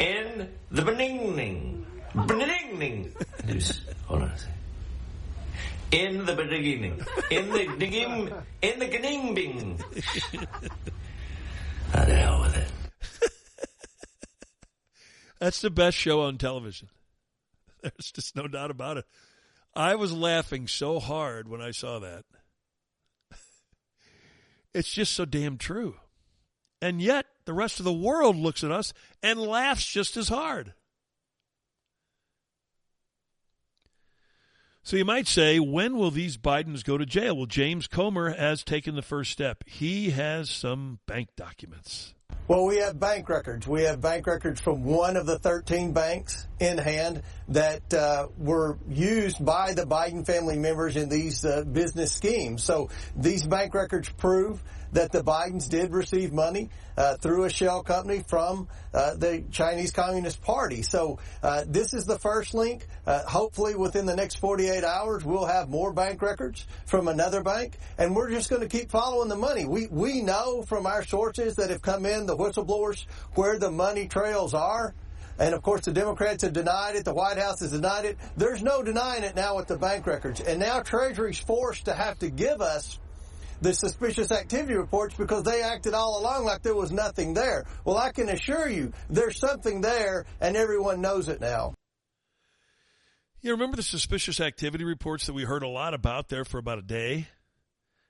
In 0.00 0.48
the 0.70 0.82
beginning. 0.82 1.86
Beginning. 2.14 3.12
Hold 4.06 4.22
on 4.22 4.28
a 4.28 4.38
second. 4.38 4.54
In 5.92 6.24
the 6.24 6.34
beginning. 6.34 7.04
In 7.30 7.52
the 7.52 7.66
beginning. 7.78 8.32
In 8.62 8.78
the 8.78 8.86
beginning. 8.86 9.78
How 11.92 12.04
the 12.06 12.14
hell 12.14 12.40
with 12.40 12.56
it? 12.56 12.70
That's 15.40 15.60
the 15.60 15.70
best 15.70 15.96
show 15.96 16.22
on 16.22 16.38
television. 16.38 16.88
There's 17.82 18.12
just 18.12 18.34
no 18.34 18.48
doubt 18.48 18.70
about 18.70 18.96
it. 18.96 19.04
I 19.74 19.94
was 19.96 20.12
laughing 20.12 20.68
so 20.68 21.00
hard 21.00 21.48
when 21.48 21.60
I 21.60 21.70
saw 21.70 21.98
that. 21.98 22.24
It's 24.74 24.90
just 24.90 25.12
so 25.12 25.26
damn 25.26 25.58
true. 25.58 25.96
And 26.80 27.02
yet, 27.02 27.26
the 27.44 27.52
rest 27.52 27.78
of 27.78 27.84
the 27.84 27.92
world 27.92 28.36
looks 28.36 28.64
at 28.64 28.70
us 28.70 28.94
and 29.22 29.38
laughs 29.38 29.84
just 29.84 30.16
as 30.16 30.28
hard. 30.28 30.72
So 34.84 34.96
you 34.96 35.04
might 35.04 35.28
say, 35.28 35.60
when 35.60 35.96
will 35.96 36.10
these 36.10 36.36
Bidens 36.36 36.82
go 36.82 36.98
to 36.98 37.06
jail? 37.06 37.36
Well, 37.36 37.46
James 37.46 37.86
Comer 37.86 38.30
has 38.30 38.64
taken 38.64 38.96
the 38.96 39.02
first 39.02 39.30
step. 39.30 39.62
He 39.64 40.10
has 40.10 40.50
some 40.50 40.98
bank 41.06 41.28
documents. 41.36 42.14
Well, 42.48 42.64
we 42.64 42.78
have 42.78 42.98
bank 42.98 43.28
records. 43.28 43.68
We 43.68 43.82
have 43.82 44.00
bank 44.00 44.26
records 44.26 44.60
from 44.60 44.82
one 44.82 45.16
of 45.16 45.26
the 45.26 45.38
13 45.38 45.92
banks 45.92 46.48
in 46.58 46.78
hand 46.78 47.22
that 47.48 47.94
uh, 47.94 48.26
were 48.36 48.76
used 48.88 49.44
by 49.44 49.72
the 49.72 49.84
Biden 49.84 50.26
family 50.26 50.58
members 50.58 50.96
in 50.96 51.08
these 51.08 51.44
uh, 51.44 51.62
business 51.62 52.12
schemes. 52.12 52.64
So 52.64 52.90
these 53.14 53.46
bank 53.46 53.74
records 53.74 54.08
prove 54.08 54.60
that 54.92 55.12
the 55.12 55.22
Bidens 55.22 55.68
did 55.68 55.92
receive 55.92 56.32
money 56.32 56.70
uh, 56.96 57.16
through 57.16 57.44
a 57.44 57.50
shell 57.50 57.82
company 57.82 58.22
from 58.28 58.68
uh, 58.92 59.14
the 59.14 59.44
Chinese 59.50 59.90
Communist 59.90 60.42
Party. 60.42 60.82
So 60.82 61.18
uh, 61.42 61.64
this 61.66 61.94
is 61.94 62.04
the 62.04 62.18
first 62.18 62.54
link. 62.54 62.86
Uh, 63.06 63.22
hopefully, 63.24 63.74
within 63.74 64.06
the 64.06 64.16
next 64.16 64.36
48 64.36 64.84
hours, 64.84 65.24
we'll 65.24 65.46
have 65.46 65.68
more 65.68 65.92
bank 65.92 66.22
records 66.22 66.66
from 66.86 67.08
another 67.08 67.42
bank, 67.42 67.78
and 67.98 68.14
we're 68.14 68.30
just 68.30 68.50
going 68.50 68.62
to 68.62 68.68
keep 68.68 68.90
following 68.90 69.28
the 69.28 69.36
money. 69.36 69.64
We 69.64 69.86
we 69.86 70.20
know 70.20 70.62
from 70.62 70.86
our 70.86 71.04
sources 71.04 71.56
that 71.56 71.70
have 71.70 71.82
come 71.82 72.06
in, 72.06 72.26
the 72.26 72.36
whistleblowers, 72.36 73.06
where 73.34 73.58
the 73.58 73.70
money 73.70 74.08
trails 74.08 74.54
are. 74.54 74.94
And 75.38 75.54
of 75.54 75.62
course, 75.62 75.86
the 75.86 75.92
Democrats 75.92 76.42
have 76.42 76.52
denied 76.52 76.94
it. 76.94 77.04
The 77.04 77.14
White 77.14 77.38
House 77.38 77.60
has 77.60 77.72
denied 77.72 78.04
it. 78.04 78.18
There's 78.36 78.62
no 78.62 78.82
denying 78.82 79.24
it 79.24 79.34
now 79.34 79.56
with 79.56 79.66
the 79.66 79.78
bank 79.78 80.06
records. 80.06 80.40
And 80.40 80.60
now 80.60 80.80
Treasury's 80.80 81.38
forced 81.38 81.86
to 81.86 81.94
have 81.94 82.18
to 82.18 82.28
give 82.28 82.60
us 82.60 83.00
the 83.62 83.72
suspicious 83.72 84.32
activity 84.32 84.74
reports 84.74 85.14
because 85.14 85.44
they 85.44 85.62
acted 85.62 85.94
all 85.94 86.20
along 86.20 86.44
like 86.44 86.62
there 86.62 86.74
was 86.74 86.90
nothing 86.90 87.32
there. 87.32 87.64
Well, 87.84 87.96
I 87.96 88.10
can 88.10 88.28
assure 88.28 88.68
you 88.68 88.92
there's 89.08 89.38
something 89.38 89.80
there 89.80 90.26
and 90.40 90.56
everyone 90.56 91.00
knows 91.00 91.28
it 91.28 91.40
now. 91.40 91.74
You 93.40 93.52
remember 93.52 93.76
the 93.76 93.82
suspicious 93.82 94.40
activity 94.40 94.84
reports 94.84 95.26
that 95.26 95.32
we 95.32 95.44
heard 95.44 95.62
a 95.62 95.68
lot 95.68 95.94
about 95.94 96.28
there 96.28 96.44
for 96.44 96.58
about 96.58 96.78
a 96.78 96.82
day? 96.82 97.28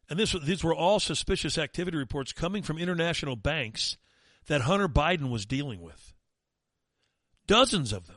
And 0.08 0.18
this, 0.18 0.34
these 0.42 0.64
were 0.64 0.74
all 0.74 1.00
suspicious 1.00 1.56
activity 1.56 1.96
reports 1.96 2.32
coming 2.32 2.62
from 2.62 2.78
international 2.78 3.36
banks 3.36 3.96
that 4.46 4.62
Hunter 4.62 4.88
Biden 4.88 5.30
was 5.30 5.46
dealing 5.46 5.80
with. 5.80 6.14
Dozens 7.46 7.92
of 7.92 8.06
them. 8.06 8.16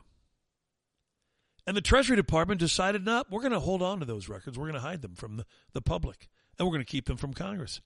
And 1.66 1.76
the 1.76 1.82
Treasury 1.82 2.16
Department 2.16 2.60
decided, 2.60 3.04
no, 3.04 3.24
we're 3.30 3.40
going 3.40 3.52
to 3.52 3.60
hold 3.60 3.82
on 3.82 4.00
to 4.00 4.06
those 4.06 4.28
records. 4.28 4.58
We're 4.58 4.66
going 4.70 4.80
to 4.80 4.86
hide 4.86 5.02
them 5.02 5.14
from 5.14 5.38
the, 5.38 5.46
the 5.72 5.82
public. 5.82 6.28
And 6.58 6.66
we're 6.66 6.72
going 6.72 6.84
to 6.84 6.90
keep 6.90 7.06
them 7.06 7.16
from 7.16 7.34
Congress. 7.34 7.80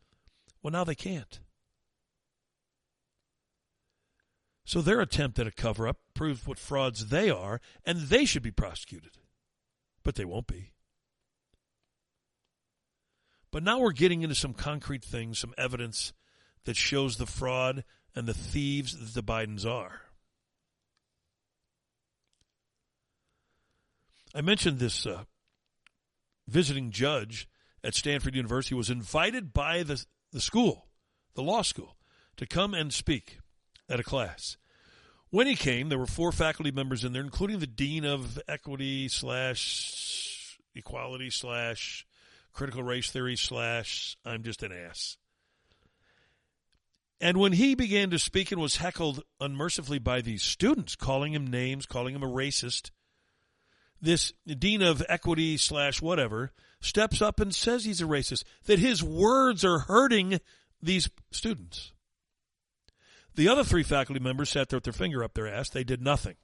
Well, 0.62 0.72
now 0.72 0.84
they 0.84 0.94
can't. 0.94 1.40
So 4.64 4.80
their 4.80 5.00
attempt 5.00 5.38
at 5.38 5.48
a 5.48 5.50
cover 5.50 5.88
up 5.88 5.98
proves 6.14 6.46
what 6.46 6.58
frauds 6.58 7.06
they 7.06 7.28
are, 7.28 7.60
and 7.84 7.98
they 8.02 8.24
should 8.24 8.42
be 8.42 8.52
prosecuted. 8.52 9.18
But 10.04 10.14
they 10.14 10.24
won't 10.24 10.46
be. 10.46 10.72
But 13.50 13.64
now 13.64 13.80
we're 13.80 13.92
getting 13.92 14.22
into 14.22 14.36
some 14.36 14.54
concrete 14.54 15.04
things, 15.04 15.38
some 15.38 15.54
evidence 15.58 16.12
that 16.66 16.76
shows 16.76 17.16
the 17.16 17.26
fraud 17.26 17.84
and 18.14 18.26
the 18.26 18.34
thieves 18.34 18.96
that 18.96 19.14
the 19.14 19.26
Bidens 19.26 19.66
are. 19.66 20.02
I 24.32 24.40
mentioned 24.40 24.78
this 24.78 25.04
uh, 25.06 25.24
visiting 26.46 26.92
judge 26.92 27.48
at 27.82 27.94
Stanford 27.94 28.34
University 28.34 28.74
was 28.74 28.90
invited 28.90 29.52
by 29.52 29.82
the, 29.82 30.04
the 30.32 30.40
school, 30.40 30.86
the 31.34 31.42
law 31.42 31.62
school, 31.62 31.96
to 32.36 32.46
come 32.46 32.74
and 32.74 32.92
speak 32.92 33.38
at 33.88 34.00
a 34.00 34.04
class. 34.04 34.56
When 35.30 35.46
he 35.46 35.54
came, 35.54 35.88
there 35.88 35.98
were 35.98 36.06
four 36.06 36.32
faculty 36.32 36.72
members 36.72 37.04
in 37.04 37.12
there, 37.12 37.22
including 37.22 37.60
the 37.60 37.66
dean 37.66 38.04
of 38.04 38.40
equity 38.48 39.08
slash 39.08 40.58
equality 40.74 41.30
slash 41.30 42.06
critical 42.52 42.82
race 42.82 43.10
theory 43.10 43.36
slash 43.36 44.16
I'm 44.24 44.42
just 44.42 44.62
an 44.62 44.72
ass. 44.72 45.16
And 47.20 47.36
when 47.36 47.52
he 47.52 47.74
began 47.74 48.10
to 48.10 48.18
speak 48.18 48.50
and 48.50 48.60
was 48.60 48.76
heckled 48.76 49.22
unmercifully 49.40 49.98
by 49.98 50.22
these 50.22 50.42
students, 50.42 50.96
calling 50.96 51.34
him 51.34 51.46
names, 51.46 51.84
calling 51.84 52.14
him 52.14 52.22
a 52.22 52.28
racist, 52.28 52.90
this 54.00 54.32
dean 54.46 54.80
of 54.80 55.02
equity 55.08 55.58
slash 55.58 56.00
whatever 56.00 56.52
steps 56.80 57.20
up 57.20 57.40
and 57.40 57.54
says 57.54 57.84
he's 57.84 58.00
a 58.00 58.06
racist, 58.06 58.44
that 58.64 58.78
his 58.78 59.02
words 59.02 59.64
are 59.64 59.80
hurting 59.80 60.40
these 60.82 61.10
students. 61.30 61.92
The 63.34 63.48
other 63.48 63.64
three 63.64 63.82
faculty 63.82 64.20
members 64.20 64.50
sat 64.50 64.68
there 64.68 64.76
with 64.78 64.84
their 64.84 64.92
finger 64.92 65.22
up 65.22 65.34
their 65.34 65.48
ass. 65.48 65.70
They 65.70 65.84
did 65.84 66.02
nothing. 66.02 66.36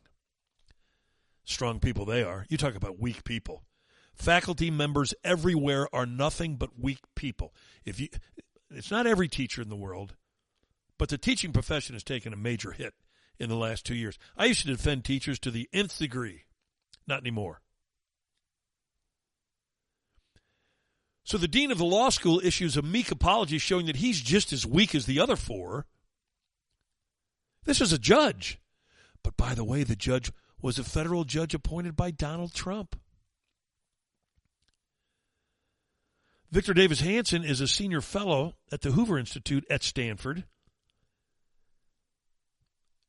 Strong 1.44 1.80
people 1.80 2.04
they 2.04 2.22
are. 2.22 2.46
You 2.48 2.56
talk 2.56 2.74
about 2.74 3.00
weak 3.00 3.24
people. 3.24 3.64
Faculty 4.14 4.70
members 4.70 5.14
everywhere 5.22 5.88
are 5.92 6.06
nothing 6.06 6.56
but 6.56 6.78
weak 6.78 7.00
people. 7.14 7.54
If 7.84 8.00
you, 8.00 8.08
it's 8.70 8.90
not 8.90 9.06
every 9.06 9.28
teacher 9.28 9.62
in 9.62 9.68
the 9.68 9.76
world, 9.76 10.14
but 10.98 11.08
the 11.08 11.18
teaching 11.18 11.52
profession 11.52 11.94
has 11.94 12.02
taken 12.02 12.32
a 12.32 12.36
major 12.36 12.72
hit 12.72 12.94
in 13.38 13.48
the 13.48 13.56
last 13.56 13.84
two 13.84 13.94
years. 13.94 14.18
I 14.36 14.46
used 14.46 14.62
to 14.62 14.68
defend 14.68 15.04
teachers 15.04 15.38
to 15.40 15.50
the 15.50 15.68
nth 15.72 15.98
degree. 15.98 16.44
Not 17.06 17.20
anymore. 17.20 17.60
So 21.26 21.38
the 21.38 21.48
dean 21.48 21.72
of 21.72 21.78
the 21.78 21.84
law 21.84 22.10
school 22.10 22.40
issues 22.44 22.76
a 22.76 22.82
meek 22.82 23.10
apology 23.10 23.58
showing 23.58 23.86
that 23.86 23.96
he's 23.96 24.20
just 24.20 24.52
as 24.52 24.64
weak 24.64 24.94
as 24.94 25.06
the 25.06 25.18
other 25.18 25.34
four. 25.34 25.84
This 27.64 27.80
is 27.80 27.92
a 27.92 27.98
judge. 27.98 28.60
But 29.24 29.36
by 29.36 29.52
the 29.52 29.64
way, 29.64 29.82
the 29.82 29.96
judge 29.96 30.30
was 30.62 30.78
a 30.78 30.84
federal 30.84 31.24
judge 31.24 31.52
appointed 31.52 31.96
by 31.96 32.12
Donald 32.12 32.54
Trump. 32.54 32.94
Victor 36.52 36.72
Davis 36.72 37.00
Hanson 37.00 37.42
is 37.42 37.60
a 37.60 37.66
senior 37.66 38.00
fellow 38.00 38.54
at 38.70 38.82
the 38.82 38.92
Hoover 38.92 39.18
Institute 39.18 39.66
at 39.68 39.82
Stanford. 39.82 40.44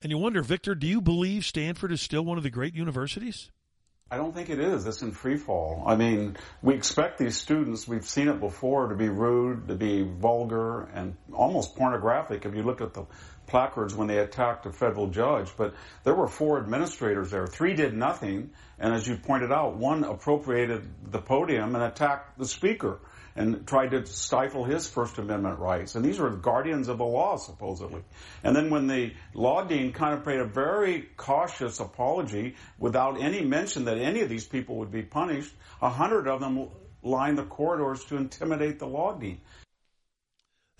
And 0.01 0.11
you 0.11 0.17
wonder, 0.17 0.41
Victor, 0.41 0.73
do 0.73 0.87
you 0.87 1.01
believe 1.01 1.45
Stanford 1.45 1.91
is 1.91 2.01
still 2.01 2.25
one 2.25 2.39
of 2.39 2.43
the 2.43 2.49
great 2.49 2.73
universities? 2.73 3.51
I 4.09 4.15
don't 4.15 4.33
think 4.33 4.49
it 4.49 4.59
is. 4.59 4.87
It's 4.87 5.01
in 5.01 5.11
free 5.11 5.35
fall. 5.35 5.83
I 5.85 5.97
mean, 5.97 6.37
we 6.61 6.75
expect 6.75 7.17
these 7.17 7.37
students, 7.37 7.87
we've 7.87 8.07
seen 8.07 8.29
it 8.29 8.39
before, 8.39 8.87
to 8.87 8.95
be 8.95 9.09
rude, 9.09 9.67
to 9.67 9.75
be 9.75 10.03
vulgar, 10.03 10.83
and 10.93 11.17
almost 11.33 11.75
pornographic 11.75 12.45
if 12.45 12.55
you 12.55 12.63
look 12.63 12.79
at 12.79 12.93
the 12.93 13.03
placards 13.47 13.93
when 13.93 14.07
they 14.07 14.19
attacked 14.19 14.65
a 14.65 14.71
federal 14.71 15.07
judge. 15.07 15.51
But 15.57 15.73
there 16.05 16.15
were 16.15 16.27
four 16.27 16.57
administrators 16.57 17.31
there. 17.31 17.47
Three 17.47 17.73
did 17.73 17.93
nothing, 17.93 18.51
and 18.79 18.93
as 18.93 19.05
you 19.05 19.17
pointed 19.17 19.51
out, 19.51 19.75
one 19.75 20.05
appropriated 20.05 20.87
the 21.11 21.19
podium 21.19 21.75
and 21.75 21.83
attacked 21.83 22.37
the 22.37 22.47
speaker 22.47 22.99
and 23.37 23.65
tried 23.67 23.91
to 23.91 24.05
stifle 24.05 24.65
his 24.65 24.89
First 24.89 25.19
Amendment 25.19 25.59
rights. 25.59 25.93
And 25.93 26.03
these 26.03 26.17
were 26.17 26.31
guardians 26.31 26.87
of 26.87 26.97
the 26.97 27.05
law, 27.05 27.37
supposedly. 27.37 28.03
And 28.43 28.55
then 28.55 28.71
when 28.71 28.87
the 28.87 29.13
law 29.35 29.63
dean 29.63 29.93
kind 29.93 30.15
of 30.15 30.25
made 30.25 30.39
a 30.39 30.45
very 30.45 31.07
cautious 31.15 31.79
apology 31.79 32.55
without 32.79 33.21
any 33.21 33.45
mention 33.45 33.85
that 33.85 33.99
any 33.99 34.21
of 34.21 34.29
these 34.29 34.45
people 34.45 34.77
would 34.77 34.91
be 34.91 35.03
punished, 35.03 35.53
a 35.83 35.89
hundred 35.89 36.27
of 36.27 36.41
them 36.41 36.67
lined 37.03 37.37
the 37.37 37.43
corridors 37.43 38.03
to 38.05 38.17
intimidate 38.17 38.79
the 38.79 38.87
law 38.87 39.13
dean. 39.13 39.39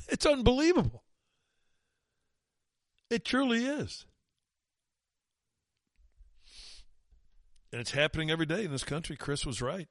It's 0.10 0.26
unbelievable. 0.26 1.04
It 3.12 3.24
truly 3.24 3.66
is. 3.66 4.06
And 7.72 7.80
it's 7.82 7.92
happening 7.92 8.32
every 8.32 8.48
day 8.48 8.66
in 8.66 8.72
this 8.72 8.84
country. 8.84 9.16
Chris 9.16 9.46
was 9.46 9.62
right. 9.62 9.88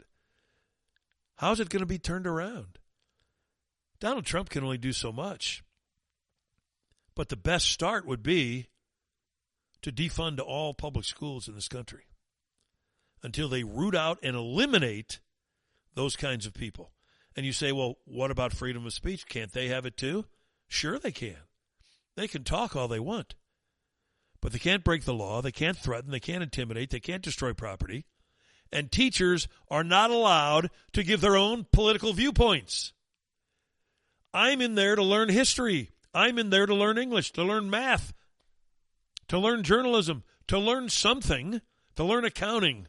How's 1.37 1.61
it 1.61 1.69
going 1.69 1.81
to 1.81 1.87
be 1.87 1.99
turned 1.99 2.27
around? 2.27 2.79
Donald 4.01 4.25
Trump 4.25 4.49
can 4.49 4.65
only 4.65 4.79
do 4.79 4.93
so 4.93 5.13
much. 5.13 5.63
But 7.15 7.29
the 7.29 7.37
best 7.37 7.67
start 7.67 8.07
would 8.07 8.23
be 8.23 8.69
to 9.83 9.93
defund 9.93 10.41
all 10.41 10.75
public 10.75 11.05
schools 11.05 11.49
in 11.49 11.55
this 11.55 11.69
country 11.69 12.05
until 13.23 13.49
they 13.49 13.65
root 13.65 13.95
out 13.95 14.19
and 14.23 14.37
eliminate 14.37 15.21
those 15.95 16.17
kinds 16.17 16.47
of 16.47 16.55
people. 16.55 16.93
And 17.35 17.45
you 17.45 17.53
say, 17.53 17.73
well, 17.73 17.97
what 18.05 18.31
about 18.31 18.53
freedom 18.53 18.87
of 18.87 18.93
speech? 18.93 19.27
Can't 19.27 19.53
they 19.53 19.69
have 19.69 19.87
it 19.87 19.97
too? 19.97 20.27
Sure, 20.69 20.99
they 20.99 21.13
can. 21.13 21.37
They 22.17 22.29
can 22.29 22.45
talk 22.45 22.75
all 22.75 22.89
they 22.89 23.01
want. 23.01 23.35
But 24.41 24.53
they 24.53 24.59
can't 24.59 24.85
break 24.85 25.05
the 25.05 25.15
law. 25.15 25.43
They 25.43 25.53
can't 25.53 25.77
threaten. 25.77 26.11
They 26.11 26.21
can't 26.21 26.43
intimidate. 26.43 26.91
They 26.91 27.01
can't 27.01 27.23
destroy 27.23 27.53
property 27.53 28.05
and 28.73 28.91
teachers 28.91 29.49
are 29.71 29.85
not 29.85 30.11
allowed 30.11 30.71
to 30.93 31.03
give 31.03 31.21
their 31.21 31.37
own 31.37 31.67
political 31.73 32.13
viewpoints. 32.13 32.93
I'm 34.33 34.61
in 34.61 34.75
there 34.75 34.97
to 34.97 35.03
learn 35.03 35.29
history. 35.29 35.91
I'm 36.13 36.39
in 36.39 36.51
there 36.51 36.67
to 36.67 36.75
learn 36.75 36.99
English, 36.99 37.33
to 37.33 37.43
learn 37.43 37.71
math, 37.71 38.13
to 39.29 39.39
learn 39.39 39.63
journalism, 39.63 40.25
to 40.49 40.59
learn 40.59 40.89
something, 40.89 41.61
to 41.97 42.05
learn 42.05 42.25
accounting. 42.25 42.89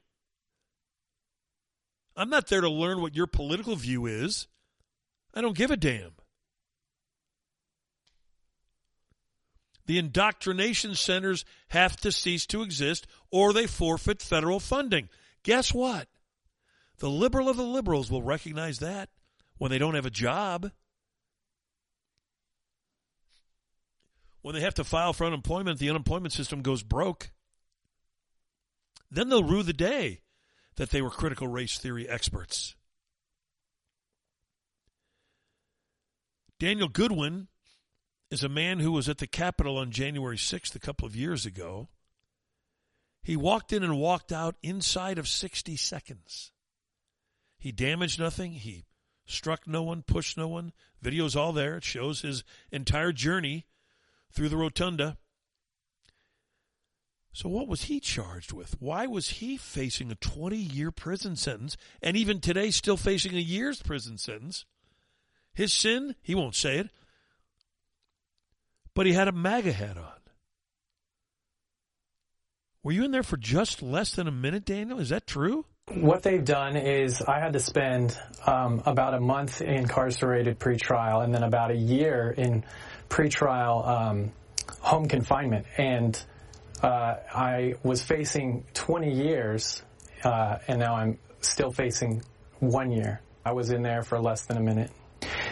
I'm 2.15 2.29
not 2.29 2.47
there 2.47 2.61
to 2.61 2.69
learn 2.69 3.01
what 3.01 3.15
your 3.15 3.27
political 3.27 3.75
view 3.75 4.05
is. 4.05 4.47
I 5.33 5.41
don't 5.41 5.57
give 5.57 5.71
a 5.71 5.77
damn. 5.77 6.13
The 9.85 9.99
indoctrination 9.99 10.95
centers 10.95 11.45
have 11.69 11.95
to 11.97 12.11
cease 12.11 12.45
to 12.47 12.61
exist 12.61 13.07
or 13.31 13.53
they 13.53 13.67
forfeit 13.67 14.21
federal 14.21 14.59
funding. 14.59 15.09
Guess 15.47 15.73
what? 15.73 16.09
The 16.97 17.09
liberal 17.09 17.47
of 17.47 17.55
the 17.55 17.63
liberals 17.63 18.11
will 18.11 18.21
recognize 18.21 18.79
that 18.79 19.07
when 19.57 19.71
they 19.71 19.77
don't 19.77 19.95
have 19.95 20.05
a 20.05 20.09
job. 20.09 20.71
When 24.41 24.53
they 24.53 24.59
have 24.59 24.73
to 24.73 24.83
file 24.83 25.13
for 25.13 25.25
unemployment, 25.25 25.79
the 25.79 25.89
unemployment 25.89 26.33
system 26.33 26.63
goes 26.63 26.83
broke. 26.83 27.31
Then 29.09 29.29
they'll 29.29 29.41
rue 29.41 29.63
the 29.63 29.71
day 29.71 30.19
that 30.75 30.89
they 30.89 31.01
were 31.01 31.09
critical 31.09 31.47
race 31.47 31.77
theory 31.77 32.09
experts. 32.09 32.75
Daniel 36.59 36.89
Goodwin 36.89 37.47
is 38.29 38.43
a 38.43 38.49
man 38.49 38.79
who 38.79 38.91
was 38.91 39.07
at 39.07 39.19
the 39.19 39.27
Capitol 39.27 39.77
on 39.77 39.91
January 39.91 40.35
6th 40.35 40.75
a 40.75 40.79
couple 40.79 41.07
of 41.07 41.15
years 41.15 41.45
ago 41.45 41.87
he 43.23 43.35
walked 43.35 43.73
in 43.73 43.84
and 43.84 43.99
walked 43.99 44.31
out 44.31 44.56
inside 44.64 45.18
of 45.18 45.27
60 45.27 45.76
seconds. 45.76 46.52
He 47.57 47.72
damaged 47.72 48.19
nothing. 48.19 48.53
He 48.53 48.85
struck 49.26 49.68
no 49.68 49.84
one, 49.84 50.03
pushed 50.03 50.38
no 50.38 50.48
one. 50.48 50.73
Video's 51.02 51.35
all 51.35 51.53
there. 51.53 51.77
It 51.77 51.84
shows 51.84 52.22
his 52.22 52.44
entire 52.72 53.11
journey 53.11 53.65
through 54.31 54.49
the 54.49 54.57
rotunda. 54.57 55.18
So, 57.34 57.49
what 57.49 57.68
was 57.68 57.84
he 57.84 57.99
charged 57.99 58.52
with? 58.52 58.76
Why 58.80 59.06
was 59.06 59.30
he 59.30 59.57
facing 59.57 60.11
a 60.11 60.15
20 60.15 60.57
year 60.57 60.89
prison 60.89 61.35
sentence 61.35 61.77
and 62.02 62.18
even 62.18 62.39
today 62.39 62.72
still 62.72 62.98
facing 62.98 63.35
a 63.35 63.39
year's 63.39 63.81
prison 63.81 64.18
sentence? 64.18 64.65
His 65.53 65.73
sin, 65.73 66.15
he 66.22 66.34
won't 66.34 66.56
say 66.56 66.80
it, 66.80 66.89
but 68.95 69.06
he 69.06 69.14
had 69.14 69.27
a 69.27 69.31
MAGA 69.31 69.73
hat 69.73 69.98
on. 69.98 70.16
Were 72.87 72.93
you 72.93 73.03
in 73.03 73.11
there 73.11 73.21
for 73.21 73.35
just 73.35 73.83
less 73.83 74.11
than 74.11 74.29
a 74.29 74.31
minute, 74.31 74.63
Daniel? 74.63 75.01
Is 75.01 75.09
that 75.09 75.27
true? 75.27 75.65
What 75.93 76.23
they've 76.23 76.45
done 76.45 76.77
is 76.77 77.21
I 77.21 77.41
had 77.41 77.51
to 77.51 77.59
spend 77.59 78.17
um, 78.45 78.81
about 78.85 79.13
a 79.13 79.19
month 79.19 79.61
incarcerated 79.61 80.57
pretrial 80.57 81.21
and 81.21 81.33
then 81.33 81.43
about 81.43 81.71
a 81.71 81.75
year 81.75 82.33
in 82.37 82.63
pretrial 83.09 83.85
um, 83.85 84.31
home 84.79 85.09
confinement. 85.09 85.65
And 85.77 86.17
uh, 86.81 87.15
I 87.35 87.73
was 87.83 88.03
facing 88.03 88.63
20 88.73 89.11
years, 89.11 89.83
uh, 90.23 90.59
and 90.69 90.79
now 90.79 90.95
I'm 90.95 91.19
still 91.41 91.71
facing 91.71 92.23
one 92.59 92.89
year. 92.89 93.19
I 93.43 93.51
was 93.51 93.69
in 93.69 93.81
there 93.81 94.01
for 94.01 94.17
less 94.17 94.43
than 94.45 94.55
a 94.55 94.61
minute. 94.61 94.91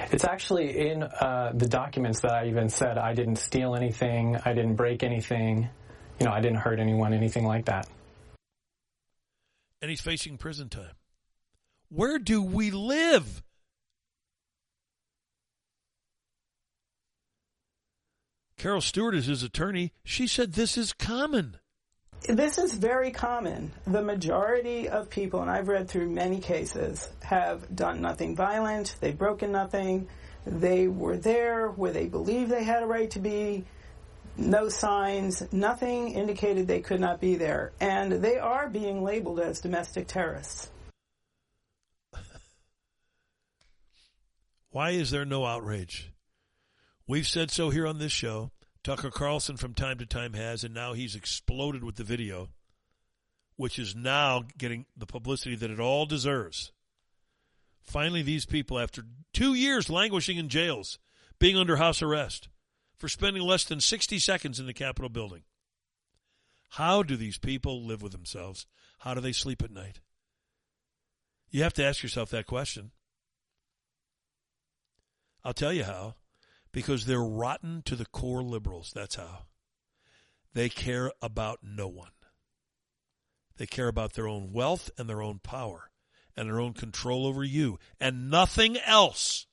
It's 0.10 0.24
actually 0.24 0.90
in 0.90 1.04
uh, 1.04 1.52
the 1.54 1.68
documents 1.68 2.22
that 2.22 2.32
I 2.32 2.48
even 2.48 2.70
said 2.70 2.98
I 2.98 3.14
didn't 3.14 3.40
steal 3.40 3.76
anything, 3.76 4.38
I 4.46 4.54
didn't 4.54 4.76
break 4.76 5.04
anything, 5.04 5.68
you 6.20 6.26
know, 6.26 6.32
I 6.32 6.42
didn't 6.42 6.60
hurt 6.60 6.80
anyone, 6.80 7.14
anything 7.14 7.46
like 7.46 7.66
that. 7.66 7.88
And 9.82 9.90
he's 9.90 10.02
facing 10.02 10.38
prison 10.38 10.70
time. 10.70 10.96
Where 11.90 12.18
do 12.18 12.42
we 12.42 12.72
live? 12.72 13.44
Carol 18.58 18.82
Stewart 18.82 19.16
is 19.16 19.28
his 19.28 19.44
attorney. 19.44 19.92
She 20.04 20.28
said 20.28 20.54
this 20.54 20.78
is 20.78 20.94
common. 20.94 21.58
This 22.28 22.58
is 22.58 22.74
very 22.74 23.12
common. 23.12 23.72
The 23.86 24.02
majority 24.02 24.90
of 24.90 25.10
people, 25.10 25.42
and 25.42 25.52
I've 25.52 25.68
read 25.68 25.88
through 25.88 26.10
many 26.10 26.40
cases, 26.40 27.08
have 27.22 27.76
done 27.76 28.02
nothing 28.02 28.36
violent, 28.36 28.96
they've 29.00 29.16
broken 29.16 29.52
nothing, 29.52 30.08
they 30.48 30.88
were 30.88 31.18
there 31.18 31.70
where 31.70 31.92
they 31.92 32.08
believe 32.08 32.50
they 32.50 32.64
had 32.64 32.82
a 32.82 32.88
right 32.88 33.12
to 33.12 33.20
be, 33.20 33.66
no 34.38 34.70
signs, 34.70 35.44
nothing 35.52 36.12
indicated 36.12 36.68
they 36.68 36.82
could 36.82 37.00
not 37.00 37.22
be 37.22 37.36
there, 37.36 37.72
and 37.80 38.12
they 38.12 38.38
are 38.38 38.70
being 38.70 39.04
labeled 39.04 39.40
as 39.40 39.62
domestic 39.62 40.08
terrorists. 40.08 40.70
Why 44.72 44.92
is 44.92 45.12
there 45.12 45.26
no 45.26 45.46
outrage? 45.46 46.12
We've 47.08 47.28
said 47.28 47.52
so 47.52 47.70
here 47.70 47.88
on 47.88 48.00
this 48.00 48.12
show. 48.12 48.52
Tucker 48.84 49.12
Carlson 49.12 49.58
from 49.58 49.74
time 49.74 49.98
to 49.98 50.06
time 50.06 50.34
has, 50.34 50.64
and 50.64 50.74
now 50.74 50.94
he's 50.94 51.16
exploded 51.16 51.84
with 51.84 51.96
the 51.96 52.04
video, 52.04 52.50
which 53.56 53.80
is 53.80 53.96
now 53.96 54.44
getting 54.58 54.86
the 54.96 55.08
publicity 55.08 55.56
that 55.56 55.72
it 55.72 55.80
all 55.80 56.06
deserves. 56.06 56.72
Finally, 57.82 58.22
these 58.24 58.46
people, 58.46 58.80
after 58.80 59.04
two 59.34 59.54
years 59.54 59.90
languishing 59.90 60.38
in 60.38 60.50
jails, 60.50 61.00
being 61.40 61.58
under 61.58 61.78
house 61.78 62.02
arrest, 62.02 62.50
for 62.98 63.10
spending 63.10 63.44
less 63.44 63.64
than 63.64 63.80
60 63.80 64.20
seconds 64.20 64.60
in 64.60 64.66
the 64.66 64.74
Capitol 64.74 65.10
building. 65.10 65.44
How 66.70 67.04
do 67.04 67.16
these 67.16 67.38
people 67.38 67.84
live 67.86 68.02
with 68.02 68.12
themselves? 68.12 68.66
How 69.00 69.14
do 69.14 69.22
they 69.22 69.32
sleep 69.32 69.64
at 69.64 69.72
night? 69.72 70.00
You 71.50 71.64
have 71.64 71.74
to 71.74 71.86
ask 71.86 72.04
yourself 72.04 72.30
that 72.32 72.48
question. 72.48 72.92
I'll 75.44 75.54
tell 75.54 75.72
you 75.72 75.84
how. 75.84 76.16
Because 76.72 77.06
they're 77.06 77.24
rotten 77.24 77.82
to 77.86 77.96
the 77.96 78.06
core 78.06 78.44
liberals. 78.44 78.92
That's 78.94 79.16
how. 79.16 79.46
They 80.54 80.68
care 80.68 81.12
about 81.22 81.60
no 81.64 81.88
one. 81.88 82.12
They 83.58 83.66
care 83.66 83.88
about 83.88 84.14
their 84.14 84.28
own 84.28 84.52
wealth 84.52 84.90
and 84.98 85.08
their 85.08 85.22
own 85.22 85.40
power 85.40 85.92
and 86.36 86.50
their 86.50 86.60
own 86.60 86.74
control 86.74 87.26
over 87.26 87.44
you 87.44 87.80
and 88.00 88.30
nothing 88.30 88.78
else. 88.78 89.48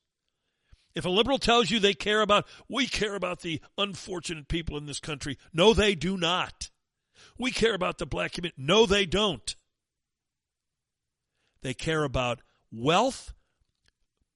If 0.95 1.05
a 1.05 1.11
liberal 1.11 1.39
tells 1.39 1.71
you 1.71 1.79
they 1.79 1.95
care 1.95 2.21
about, 2.21 2.47
we 2.69 2.87
care 2.87 3.15
about 3.15 3.41
the 3.41 3.61
unfortunate 3.79 4.49
people 4.49 4.77
in 4.77 4.87
this 4.87 5.01
country. 5.01 5.39
No, 5.53 5.73
they 5.73 5.95
do 5.95 6.17
not. 6.17 6.71
We 7.39 7.51
care 7.51 7.75
about 7.75 7.99
the 7.99 8.07
black 8.07 8.33
community. 8.33 8.63
No, 8.63 8.85
they 8.85 9.07
don't. 9.07 9.55
They 11.63 11.75
care 11.75 12.05
about 12.05 12.43
wealth, 12.71 13.33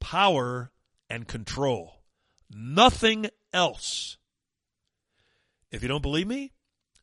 power, 0.01 0.71
and 1.11 1.29
control. 1.29 2.03
Nothing 2.51 3.27
else. 3.53 4.17
If 5.71 5.83
you 5.83 5.89
don't 5.89 6.03
believe 6.03 6.29
me, 6.29 6.53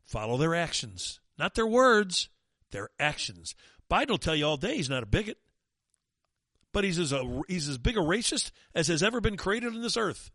follow 0.05 0.37
their 0.37 0.55
actions. 0.55 1.19
Not 1.37 1.55
their 1.55 1.67
words, 1.67 2.29
their 2.71 2.89
actions. 2.99 3.55
Biden 3.89 4.09
will 4.09 4.17
tell 4.17 4.35
you 4.35 4.45
all 4.45 4.57
day 4.57 4.77
he's 4.77 4.89
not 4.89 5.03
a 5.03 5.07
bigot. 5.07 5.37
But 6.73 6.83
he's 6.83 6.99
as, 6.99 7.13
a, 7.13 7.41
he's 7.47 7.69
as 7.69 7.77
big 7.77 7.97
a 7.97 8.01
racist 8.01 8.51
as 8.75 8.87
has 8.87 9.03
ever 9.03 9.21
been 9.21 9.37
created 9.37 9.73
on 9.73 9.81
this 9.81 9.95
earth. 9.95 10.31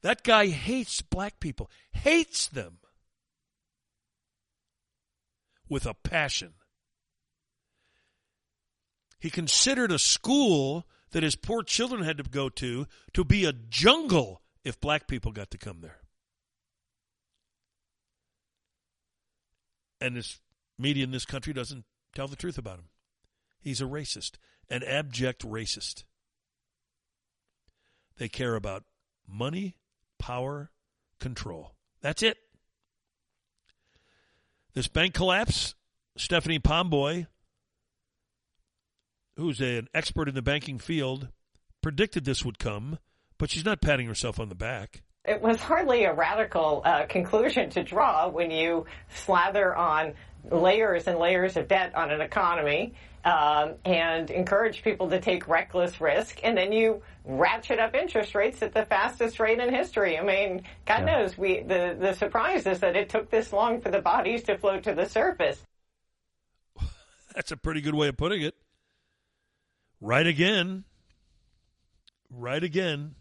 That 0.00 0.24
guy 0.24 0.48
hates 0.48 1.00
black 1.00 1.38
people, 1.38 1.70
hates 1.92 2.48
them 2.48 2.78
with 5.68 5.86
a 5.86 5.94
passion. 5.94 6.54
He 9.20 9.30
considered 9.30 9.92
a 9.92 9.98
school 9.98 10.86
that 11.12 11.22
his 11.22 11.36
poor 11.36 11.62
children 11.62 12.02
had 12.02 12.16
to 12.16 12.24
go 12.24 12.48
to 12.48 12.86
to 13.12 13.24
be 13.24 13.44
a 13.44 13.52
jungle 13.52 14.42
if 14.64 14.80
black 14.80 15.06
people 15.06 15.30
got 15.30 15.50
to 15.52 15.58
come 15.58 15.80
there. 15.80 15.98
And 20.00 20.16
this 20.16 20.40
media 20.78 21.04
in 21.04 21.12
this 21.12 21.26
country 21.26 21.52
doesn't 21.52 21.84
tell 22.14 22.26
the 22.26 22.34
truth 22.34 22.58
about 22.58 22.78
him. 22.78 22.86
He's 23.62 23.80
a 23.80 23.84
racist, 23.84 24.32
an 24.68 24.82
abject 24.82 25.46
racist. 25.46 26.04
They 28.18 28.28
care 28.28 28.54
about 28.54 28.84
money, 29.26 29.76
power, 30.18 30.70
control. 31.18 31.72
That's 32.02 32.22
it. 32.22 32.36
This 34.74 34.88
bank 34.88 35.14
collapse, 35.14 35.74
Stephanie 36.16 36.58
Pomboy 36.58 37.26
who's 39.36 39.60
an 39.60 39.88
expert 39.94 40.28
in 40.28 40.34
the 40.34 40.42
banking 40.42 40.78
field, 40.78 41.28
predicted 41.80 42.24
this 42.24 42.44
would 42.44 42.58
come, 42.58 42.98
but 43.38 43.50
she's 43.50 43.64
not 43.64 43.80
patting 43.80 44.06
herself 44.06 44.38
on 44.38 44.48
the 44.48 44.54
back. 44.54 45.02
It 45.24 45.40
was 45.40 45.58
hardly 45.58 46.04
a 46.04 46.12
radical 46.12 46.82
uh, 46.84 47.06
conclusion 47.06 47.70
to 47.70 47.82
draw 47.82 48.28
when 48.28 48.50
you 48.50 48.86
slather 49.14 49.74
on 49.74 50.14
layers 50.50 51.06
and 51.06 51.18
layers 51.18 51.56
of 51.56 51.68
debt 51.68 51.94
on 51.94 52.10
an 52.10 52.20
economy 52.20 52.94
um, 53.24 53.74
and 53.84 54.30
encourage 54.30 54.82
people 54.82 55.08
to 55.10 55.20
take 55.20 55.46
reckless 55.46 56.00
risk, 56.00 56.40
and 56.42 56.56
then 56.56 56.72
you 56.72 57.02
ratchet 57.24 57.78
up 57.78 57.94
interest 57.94 58.34
rates 58.34 58.62
at 58.62 58.74
the 58.74 58.84
fastest 58.84 59.38
rate 59.38 59.60
in 59.60 59.72
history. 59.72 60.18
I 60.18 60.22
mean, 60.22 60.62
God 60.86 61.00
yeah. 61.00 61.04
knows 61.04 61.38
we 61.38 61.60
the 61.60 61.96
the 61.98 62.14
surprise 62.14 62.66
is 62.66 62.80
that 62.80 62.96
it 62.96 63.08
took 63.08 63.30
this 63.30 63.52
long 63.52 63.80
for 63.80 63.90
the 63.90 64.00
bodies 64.00 64.42
to 64.44 64.58
float 64.58 64.84
to 64.84 64.94
the 64.94 65.06
surface. 65.06 65.62
That's 67.34 67.52
a 67.52 67.56
pretty 67.56 67.80
good 67.80 67.94
way 67.94 68.08
of 68.08 68.16
putting 68.16 68.42
it. 68.42 68.54
Right 70.00 70.26
again. 70.26 70.84
Right 72.28 72.62
again. 72.62 73.14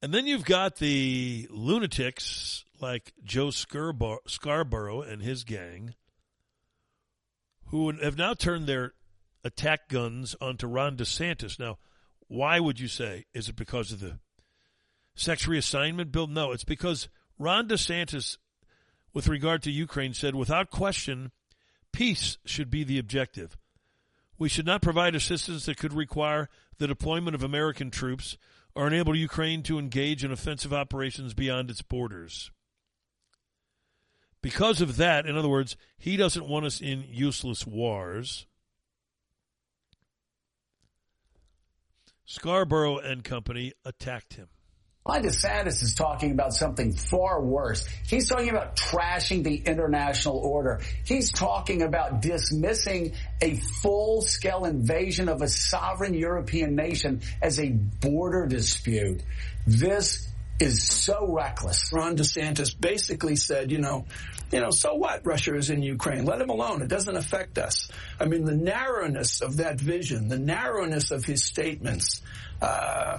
And 0.00 0.14
then 0.14 0.26
you've 0.26 0.44
got 0.44 0.76
the 0.76 1.48
lunatics 1.50 2.64
like 2.80 3.12
Joe 3.24 3.50
Scarborough 3.50 5.02
and 5.02 5.20
his 5.20 5.44
gang 5.44 5.94
who 7.66 7.90
have 7.90 8.16
now 8.16 8.34
turned 8.34 8.66
their 8.66 8.92
attack 9.44 9.88
guns 9.88 10.34
onto 10.40 10.66
Ron 10.66 10.96
DeSantis. 10.96 11.58
Now, 11.58 11.78
why 12.28 12.60
would 12.60 12.80
you 12.80 12.88
say? 12.88 13.26
Is 13.32 13.48
it 13.48 13.56
because 13.56 13.92
of 13.92 14.00
the 14.00 14.18
sex 15.14 15.46
reassignment 15.46 16.12
bill? 16.12 16.26
No, 16.26 16.52
it's 16.52 16.64
because 16.64 17.08
Ron 17.38 17.68
DeSantis, 17.68 18.38
with 19.12 19.28
regard 19.28 19.62
to 19.62 19.70
Ukraine, 19.70 20.14
said 20.14 20.34
without 20.34 20.70
question, 20.70 21.30
peace 21.92 22.38
should 22.44 22.70
be 22.70 22.84
the 22.84 22.98
objective. 22.98 23.56
We 24.38 24.48
should 24.48 24.66
not 24.66 24.82
provide 24.82 25.14
assistance 25.14 25.66
that 25.66 25.78
could 25.78 25.92
require 25.92 26.48
the 26.78 26.86
deployment 26.86 27.34
of 27.34 27.42
American 27.42 27.90
troops 27.90 28.36
or 28.74 28.86
enable 28.86 29.16
Ukraine 29.16 29.62
to 29.62 29.78
engage 29.78 30.22
in 30.22 30.30
offensive 30.30 30.72
operations 30.72 31.32
beyond 31.32 31.70
its 31.70 31.80
borders. 31.80 32.50
Because 34.42 34.80
of 34.80 34.96
that, 34.98 35.26
in 35.26 35.36
other 35.36 35.48
words, 35.48 35.76
he 35.98 36.16
doesn't 36.16 36.46
want 36.46 36.66
us 36.66 36.80
in 36.80 37.04
useless 37.10 37.66
wars. 37.66 38.46
Scarborough 42.24 42.98
and 42.98 43.22
company 43.22 43.72
attacked 43.84 44.34
him. 44.34 44.48
Ron 45.06 45.22
DeSantis 45.22 45.84
is 45.84 45.94
talking 45.94 46.32
about 46.32 46.52
something 46.52 46.92
far 46.92 47.40
worse. 47.40 47.86
He's 48.08 48.28
talking 48.28 48.50
about 48.50 48.74
trashing 48.74 49.44
the 49.44 49.54
international 49.54 50.38
order. 50.38 50.80
He's 51.04 51.30
talking 51.30 51.82
about 51.82 52.22
dismissing 52.22 53.14
a 53.40 53.56
full-scale 53.82 54.64
invasion 54.64 55.28
of 55.28 55.42
a 55.42 55.48
sovereign 55.48 56.14
European 56.14 56.74
nation 56.74 57.20
as 57.40 57.60
a 57.60 57.70
border 57.70 58.46
dispute. 58.46 59.22
This 59.64 60.28
is 60.58 60.82
so 60.88 61.26
reckless. 61.26 61.92
Ron 61.92 62.16
DeSantis 62.16 62.78
basically 62.78 63.36
said, 63.36 63.70
you 63.70 63.78
know, 63.78 64.06
you 64.52 64.60
know, 64.60 64.70
so 64.70 64.94
what? 64.94 65.26
Russia 65.26 65.56
is 65.56 65.70
in 65.70 65.82
Ukraine. 65.82 66.24
Let 66.24 66.40
him 66.40 66.50
alone. 66.50 66.80
It 66.82 66.88
doesn't 66.88 67.16
affect 67.16 67.58
us. 67.58 67.90
I 68.20 68.26
mean, 68.26 68.44
the 68.44 68.54
narrowness 68.54 69.42
of 69.42 69.56
that 69.58 69.80
vision, 69.80 70.28
the 70.28 70.38
narrowness 70.38 71.10
of 71.10 71.24
his 71.24 71.44
statements, 71.44 72.22
uh, 72.62 73.18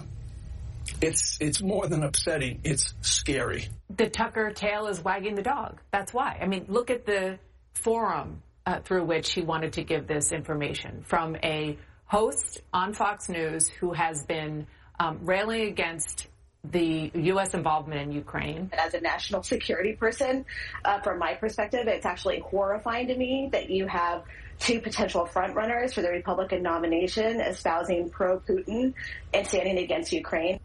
it's 1.02 1.38
it's 1.42 1.62
more 1.62 1.88
than 1.88 2.04
upsetting. 2.04 2.62
It's 2.64 2.94
scary. 3.02 3.68
The 3.96 4.10
Tucker 4.10 4.52
tail 4.52 4.88
is 4.88 5.04
wagging 5.04 5.36
the 5.36 5.44
dog. 5.44 5.80
That's 5.92 6.14
why. 6.14 6.40
I 6.42 6.48
mean, 6.48 6.66
look 6.70 6.90
at 6.90 7.06
the 7.06 7.40
forum 7.74 8.42
uh, 8.66 8.80
through 8.80 9.04
which 9.04 9.34
he 9.34 9.42
wanted 9.42 9.74
to 9.74 9.84
give 9.84 10.08
this 10.08 10.32
information 10.32 11.04
from 11.06 11.36
a 11.44 11.78
host 12.06 12.62
on 12.74 12.94
Fox 12.94 13.28
News 13.28 13.68
who 13.68 13.92
has 13.94 14.26
been 14.26 14.66
um, 15.00 15.20
railing 15.24 15.68
against 15.68 16.28
the 16.64 17.12
U.S. 17.14 17.54
involvement 17.54 18.02
in 18.02 18.12
Ukraine. 18.12 18.70
As 18.74 18.94
a 18.94 19.02
national 19.02 19.44
security 19.44 19.94
person, 19.94 20.46
uh, 20.84 21.00
from 21.02 21.20
my 21.20 21.34
perspective, 21.34 21.88
it's 21.88 22.06
actually 22.06 22.40
horrifying 22.40 23.08
to 23.08 23.16
me 23.16 23.50
that 23.52 23.70
you 23.70 23.88
have 23.88 24.24
two 24.60 24.80
potential 24.80 25.28
frontrunners 25.32 25.94
for 25.94 26.02
the 26.02 26.10
Republican 26.10 26.64
nomination 26.64 27.40
espousing 27.40 28.10
pro-Putin 28.10 28.94
and 29.34 29.48
standing 29.48 29.78
against 29.78 30.12
Ukraine. 30.12 30.60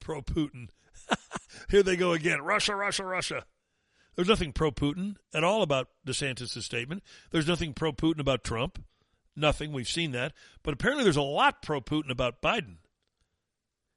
Pro-Putin. 0.00 0.68
Here 1.70 1.82
they 1.82 1.96
go 1.96 2.12
again. 2.12 2.42
Russia, 2.42 2.76
Russia, 2.76 3.04
Russia. 3.04 3.44
There's 4.16 4.28
nothing 4.28 4.52
pro-Putin 4.52 5.16
at 5.34 5.42
all 5.42 5.62
about 5.62 5.88
DeSantis' 6.06 6.62
statement. 6.62 7.02
There's 7.30 7.48
nothing 7.48 7.74
pro-Putin 7.74 8.20
about 8.20 8.44
Trump. 8.44 8.82
Nothing. 9.34 9.72
We've 9.72 9.88
seen 9.88 10.12
that. 10.12 10.32
But 10.62 10.74
apparently 10.74 11.02
there's 11.02 11.16
a 11.16 11.22
lot 11.22 11.62
pro-Putin 11.62 12.10
about 12.10 12.40
Biden. 12.40 12.76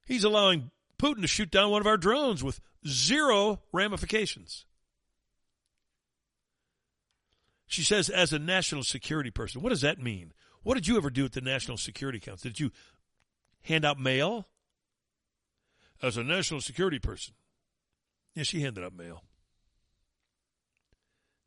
He's 0.04 0.24
allowing 0.24 0.70
Putin 0.98 1.22
to 1.22 1.26
shoot 1.26 1.50
down 1.50 1.70
one 1.70 1.80
of 1.80 1.86
our 1.86 1.96
drones 1.96 2.42
with 2.42 2.60
zero 2.86 3.60
ramifications. 3.72 4.66
She 7.66 7.82
says, 7.82 8.08
as 8.08 8.32
a 8.32 8.38
national 8.38 8.82
security 8.82 9.30
person, 9.30 9.60
what 9.60 9.70
does 9.70 9.82
that 9.82 10.02
mean? 10.02 10.32
What 10.62 10.74
did 10.74 10.88
you 10.88 10.96
ever 10.96 11.10
do 11.10 11.24
at 11.24 11.32
the 11.32 11.40
National 11.40 11.76
Security 11.76 12.18
Council? 12.18 12.48
Did 12.48 12.60
you 12.60 12.72
hand 13.62 13.84
out 13.84 14.00
mail? 14.00 14.48
As 16.02 16.16
a 16.16 16.24
national 16.24 16.60
security 16.60 16.98
person. 16.98 17.34
Yeah, 18.34 18.44
she 18.44 18.60
handed 18.60 18.84
out 18.84 18.96
mail. 18.96 19.24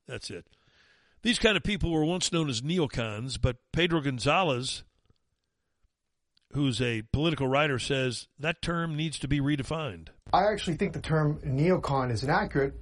That's 0.07 0.29
it. 0.29 0.45
These 1.23 1.39
kind 1.39 1.55
of 1.55 1.63
people 1.63 1.91
were 1.91 2.05
once 2.05 2.31
known 2.31 2.49
as 2.49 2.61
neocons, 2.61 3.39
but 3.41 3.57
Pedro 3.71 4.01
Gonzalez, 4.01 4.83
who's 6.53 6.81
a 6.81 7.03
political 7.13 7.47
writer, 7.47 7.79
says 7.79 8.27
that 8.39 8.61
term 8.61 8.95
needs 8.95 9.19
to 9.19 9.27
be 9.27 9.39
redefined. 9.39 10.09
I 10.33 10.51
actually 10.51 10.77
think 10.77 10.93
the 10.93 11.01
term 11.01 11.39
neocon 11.45 12.11
is 12.11 12.23
inaccurate 12.23 12.73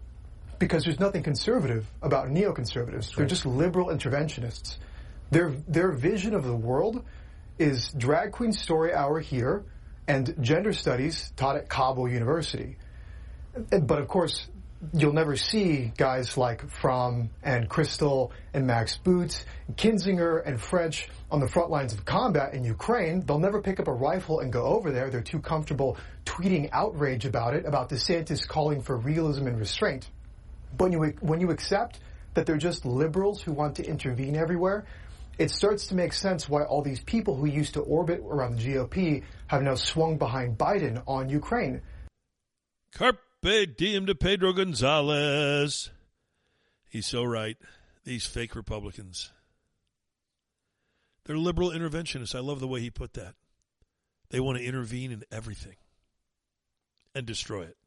because 0.60 0.84
there's 0.84 1.00
nothing 1.00 1.24
conservative 1.24 1.88
about 2.02 2.28
neoconservatives. 2.28 3.16
They're 3.16 3.26
just 3.26 3.46
liberal 3.46 3.88
interventionists. 3.88 4.78
Their 5.32 5.52
their 5.68 5.92
vision 5.92 6.34
of 6.34 6.44
the 6.44 6.56
world 6.56 7.04
is 7.58 7.90
drag 7.98 8.32
queen 8.32 8.52
story 8.52 8.94
hour 8.94 9.20
here 9.20 9.64
and 10.08 10.36
gender 10.42 10.74
studies 10.74 11.32
taught 11.36 11.56
at 11.56 11.70
Kabul 11.70 12.10
University. 12.10 12.78
But 13.70 14.00
of 14.00 14.08
course, 14.08 14.48
you'll 14.94 15.14
never 15.14 15.36
see 15.36 15.92
guys 15.98 16.38
like 16.38 16.70
Frum 16.70 17.30
and 17.44 17.70
Kristol 17.70 18.32
and 18.54 18.66
Max 18.66 18.98
Boot, 18.98 19.44
Kinzinger 19.74 20.42
and 20.46 20.60
French 20.60 21.10
on 21.30 21.40
the 21.40 21.48
front 21.48 21.70
lines 21.70 21.94
of 21.94 22.06
combat 22.06 22.54
in 22.54 22.64
Ukraine. 22.64 23.26
They'll 23.26 23.40
never 23.40 23.62
pick 23.62 23.80
up 23.80 23.88
a 23.88 23.94
rifle 23.94 24.40
and 24.40 24.52
go 24.52 24.64
over 24.64 24.92
there. 24.92 25.10
They're 25.10 25.22
too 25.22 25.40
comfortable 25.40 25.98
tweeting 26.26 26.70
outrage 26.72 27.26
about 27.26 27.56
it, 27.56 27.66
about 27.66 27.90
DeSantis 27.90 28.48
calling 28.48 28.82
for 28.82 28.98
realism 28.98 29.48
and 29.48 29.60
restraint. 29.60 30.10
But 30.78 30.90
when 30.90 30.92
you, 30.94 31.14
when 31.20 31.42
you 31.42 31.52
accept 31.52 32.00
that 32.36 32.46
they're 32.46 32.58
just 32.58 32.86
liberals 32.86 33.42
who 33.42 33.52
want 33.52 33.76
to 33.78 33.86
intervene 33.86 34.36
everywhere, 34.36 34.86
it 35.38 35.52
starts 35.52 35.88
to 35.88 35.96
make 35.96 36.14
sense 36.14 36.48
why 36.48 36.64
all 36.64 36.82
these 36.82 37.00
people 37.02 37.36
who 37.36 37.46
used 37.46 37.74
to 37.74 37.82
orbit 37.82 38.22
around 38.22 38.58
the 38.58 38.66
GOP 38.66 39.24
have 39.48 39.62
now 39.62 39.76
swung 39.76 40.18
behind 40.18 40.58
Biden 40.58 41.02
on 41.08 41.30
Ukraine. 41.30 41.82
Carpe 43.44 43.78
diem 43.78 44.06
to 44.06 44.16
Pedro 44.16 44.54
Gonzalez. 44.54 45.90
He's 46.90 47.08
so 47.08 47.24
right. 47.24 47.58
These 48.04 48.26
fake 48.26 48.56
Republicans. 48.56 49.32
They're 51.26 51.38
liberal 51.38 51.70
interventionists. 51.70 52.36
I 52.36 52.40
love 52.40 52.60
the 52.60 52.68
way 52.68 52.82
he 52.82 52.90
put 52.90 53.14
that. 53.14 53.36
They 54.30 54.40
want 54.40 54.58
to 54.58 54.64
intervene 54.64 55.12
in 55.12 55.24
everything 55.32 55.76
and 57.14 57.26
destroy 57.26 57.64
it. 57.64 57.78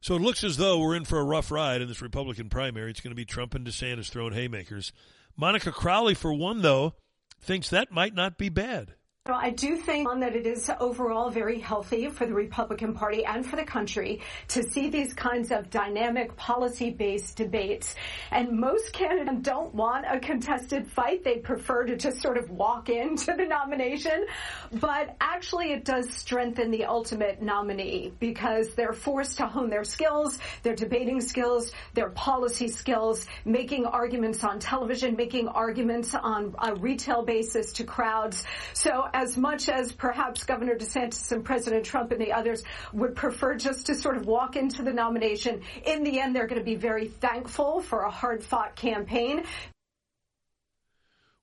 So 0.00 0.14
it 0.14 0.22
looks 0.22 0.44
as 0.44 0.56
though 0.56 0.78
we're 0.78 0.94
in 0.94 1.04
for 1.04 1.18
a 1.18 1.24
rough 1.24 1.50
ride 1.50 1.80
in 1.82 1.88
this 1.88 2.02
Republican 2.02 2.48
primary. 2.48 2.90
It's 2.90 3.00
going 3.00 3.10
to 3.10 3.16
be 3.16 3.24
Trump 3.24 3.54
and 3.54 3.66
DeSantis 3.66 4.08
throwing 4.08 4.34
haymakers. 4.34 4.92
Monica 5.36 5.72
Crowley, 5.72 6.14
for 6.14 6.32
one, 6.32 6.62
though, 6.62 6.94
thinks 7.40 7.70
that 7.70 7.90
might 7.90 8.14
not 8.14 8.38
be 8.38 8.48
bad. 8.48 8.94
Well, 9.26 9.40
I 9.42 9.50
do 9.50 9.76
think 9.76 10.08
that 10.20 10.36
it 10.36 10.46
is 10.46 10.70
overall 10.78 11.30
very 11.30 11.58
healthy 11.58 12.08
for 12.10 12.26
the 12.26 12.32
Republican 12.32 12.94
Party 12.94 13.24
and 13.24 13.44
for 13.44 13.56
the 13.56 13.64
country 13.64 14.20
to 14.48 14.62
see 14.62 14.88
these 14.88 15.14
kinds 15.14 15.50
of 15.50 15.68
dynamic 15.68 16.36
policy-based 16.36 17.36
debates. 17.36 17.96
And 18.30 18.52
most 18.52 18.92
candidates 18.92 19.38
don't 19.42 19.74
want 19.74 20.04
a 20.08 20.20
contested 20.20 20.86
fight. 20.86 21.24
They 21.24 21.38
prefer 21.38 21.86
to 21.86 21.96
just 21.96 22.22
sort 22.22 22.38
of 22.38 22.50
walk 22.50 22.88
into 22.88 23.32
the 23.32 23.46
nomination. 23.46 24.26
But 24.72 25.16
actually 25.20 25.72
it 25.72 25.84
does 25.84 26.08
strengthen 26.10 26.70
the 26.70 26.84
ultimate 26.84 27.42
nominee 27.42 28.12
because 28.20 28.74
they're 28.74 28.92
forced 28.92 29.38
to 29.38 29.46
hone 29.48 29.70
their 29.70 29.82
skills, 29.82 30.38
their 30.62 30.76
debating 30.76 31.20
skills, 31.20 31.72
their 31.94 32.10
policy 32.10 32.68
skills, 32.68 33.26
making 33.44 33.86
arguments 33.86 34.44
on 34.44 34.60
television, 34.60 35.16
making 35.16 35.48
arguments 35.48 36.14
on 36.14 36.54
a 36.62 36.76
retail 36.76 37.24
basis 37.24 37.72
to 37.72 37.82
crowds. 37.82 38.44
So 38.72 39.08
as 39.16 39.38
much 39.38 39.70
as 39.70 39.92
perhaps 39.92 40.44
Governor 40.44 40.76
DeSantis 40.76 41.32
and 41.32 41.42
President 41.42 41.86
Trump 41.86 42.12
and 42.12 42.20
the 42.20 42.34
others 42.34 42.62
would 42.92 43.16
prefer 43.16 43.54
just 43.54 43.86
to 43.86 43.94
sort 43.94 44.18
of 44.18 44.26
walk 44.26 44.56
into 44.56 44.82
the 44.82 44.92
nomination, 44.92 45.62
in 45.86 46.04
the 46.04 46.20
end, 46.20 46.36
they're 46.36 46.46
going 46.46 46.60
to 46.60 46.64
be 46.64 46.74
very 46.74 47.08
thankful 47.08 47.80
for 47.80 48.02
a 48.02 48.10
hard 48.10 48.44
fought 48.44 48.76
campaign. 48.76 49.44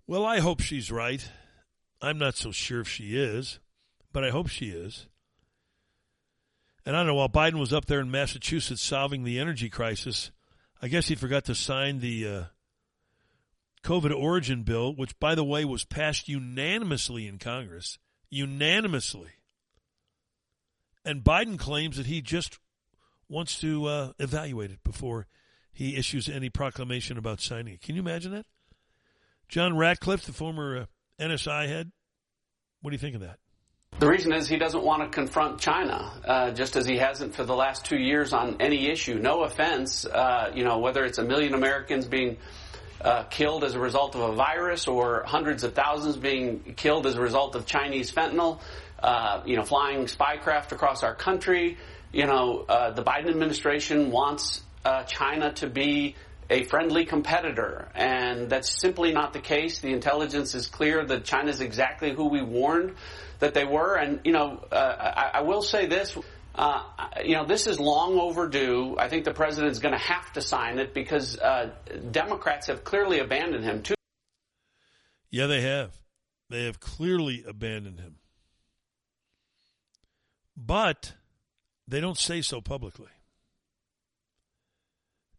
Well, 0.05 0.23
I 0.23 0.39
hope 0.39 0.61
she's 0.61 0.91
right. 0.91 1.27
I'm 1.99 2.19
not 2.19 2.35
so 2.35 2.51
sure 2.51 2.81
if 2.81 2.87
she 2.87 3.17
is, 3.17 3.59
but 4.11 4.23
I 4.23 4.29
hope 4.29 4.49
she 4.49 4.67
is. 4.67 5.07
And 6.85 6.95
I 6.95 6.99
don't 6.99 7.07
know, 7.07 7.15
while 7.15 7.29
Biden 7.29 7.59
was 7.59 7.73
up 7.73 7.85
there 7.85 8.01
in 8.01 8.11
Massachusetts 8.11 8.83
solving 8.83 9.23
the 9.23 9.39
energy 9.39 9.69
crisis, 9.69 10.29
I 10.79 10.89
guess 10.89 11.07
he 11.07 11.15
forgot 11.15 11.45
to 11.45 11.55
sign 11.55 12.01
the 12.01 12.27
uh, 12.27 12.43
COVID 13.83 14.15
origin 14.15 14.63
bill, 14.63 14.95
which, 14.95 15.17
by 15.19 15.35
the 15.35 15.43
way, 15.43 15.65
was 15.65 15.83
passed 15.83 16.29
unanimously 16.29 17.27
in 17.27 17.37
Congress. 17.37 17.99
Unanimously. 18.29 19.29
And 21.05 21.23
Biden 21.23 21.59
claims 21.59 21.97
that 21.97 22.05
he 22.05 22.21
just 22.21 22.59
wants 23.27 23.59
to 23.59 23.85
uh, 23.85 24.11
evaluate 24.19 24.71
it 24.71 24.83
before 24.83 25.27
he 25.71 25.97
issues 25.97 26.29
any 26.29 26.49
proclamation 26.49 27.17
about 27.17 27.41
signing 27.41 27.73
it. 27.73 27.81
Can 27.81 27.95
you 27.95 28.01
imagine 28.01 28.31
that? 28.31 28.45
John 29.49 29.75
Ratcliffe, 29.75 30.25
the 30.25 30.33
former 30.33 30.77
uh, 30.77 30.85
NSI 31.19 31.67
head, 31.67 31.91
what 32.81 32.91
do 32.91 32.95
you 32.95 32.99
think 32.99 33.15
of 33.15 33.21
that? 33.21 33.39
The 33.99 34.07
reason 34.07 34.33
is 34.33 34.47
he 34.47 34.57
doesn't 34.57 34.83
want 34.83 35.03
to 35.03 35.09
confront 35.09 35.59
China, 35.59 36.11
uh, 36.25 36.51
just 36.51 36.75
as 36.75 36.85
he 36.85 36.97
hasn't 36.97 37.35
for 37.35 37.43
the 37.43 37.55
last 37.55 37.85
two 37.85 37.97
years 37.97 38.33
on 38.33 38.57
any 38.59 38.87
issue. 38.87 39.19
No 39.19 39.43
offense, 39.43 40.05
uh, 40.05 40.51
you 40.53 40.63
know, 40.63 40.79
whether 40.79 41.05
it's 41.05 41.19
a 41.19 41.23
million 41.23 41.53
Americans 41.53 42.07
being 42.07 42.37
uh, 43.01 43.23
killed 43.23 43.63
as 43.63 43.75
a 43.75 43.79
result 43.79 44.15
of 44.15 44.21
a 44.21 44.33
virus 44.33 44.87
or 44.87 45.23
hundreds 45.25 45.63
of 45.63 45.73
thousands 45.73 46.17
being 46.17 46.73
killed 46.75 47.05
as 47.05 47.15
a 47.15 47.21
result 47.21 47.55
of 47.55 47.65
Chinese 47.65 48.11
fentanyl, 48.11 48.59
uh, 49.01 49.41
you 49.45 49.55
know, 49.55 49.63
flying 49.63 50.05
spycraft 50.05 50.71
across 50.71 51.03
our 51.03 51.15
country. 51.15 51.77
You 52.11 52.25
know, 52.25 52.65
uh, 52.67 52.91
the 52.91 53.03
Biden 53.03 53.29
administration 53.29 54.11
wants 54.11 54.61
uh, 54.85 55.03
China 55.03 55.51
to 55.53 55.69
be 55.69 56.15
a 56.49 56.63
friendly 56.65 57.05
competitor, 57.05 57.89
and 57.95 58.49
that's 58.49 58.79
simply 58.79 59.11
not 59.11 59.33
the 59.33 59.39
case. 59.39 59.79
The 59.79 59.93
intelligence 59.93 60.53
is 60.55 60.67
clear 60.67 61.03
that 61.05 61.23
China 61.23 61.49
is 61.49 61.61
exactly 61.61 62.13
who 62.13 62.27
we 62.29 62.41
warned 62.41 62.93
that 63.39 63.53
they 63.53 63.65
were. 63.65 63.95
And, 63.95 64.19
you 64.23 64.31
know, 64.31 64.63
uh, 64.71 64.75
I, 64.75 65.39
I 65.39 65.41
will 65.41 65.61
say 65.61 65.87
this. 65.87 66.15
Uh, 66.55 66.83
you 67.23 67.35
know, 67.35 67.45
this 67.45 67.65
is 67.65 67.79
long 67.79 68.19
overdue. 68.19 68.95
I 68.99 69.09
think 69.09 69.25
the 69.25 69.33
president 69.33 69.71
is 69.71 69.79
going 69.79 69.93
to 69.93 69.97
have 69.97 70.31
to 70.33 70.41
sign 70.41 70.77
it 70.77 70.93
because 70.93 71.37
uh, 71.39 71.71
Democrats 72.11 72.67
have 72.67 72.83
clearly 72.83 73.19
abandoned 73.19 73.63
him 73.63 73.81
too. 73.81 73.95
Yeah, 75.31 75.47
they 75.47 75.61
have. 75.61 75.99
They 76.49 76.65
have 76.65 76.79
clearly 76.79 77.43
abandoned 77.47 77.99
him. 77.99 78.17
But 80.55 81.13
they 81.87 81.99
don't 81.99 82.17
say 82.17 82.41
so 82.43 82.61
publicly. 82.61 83.09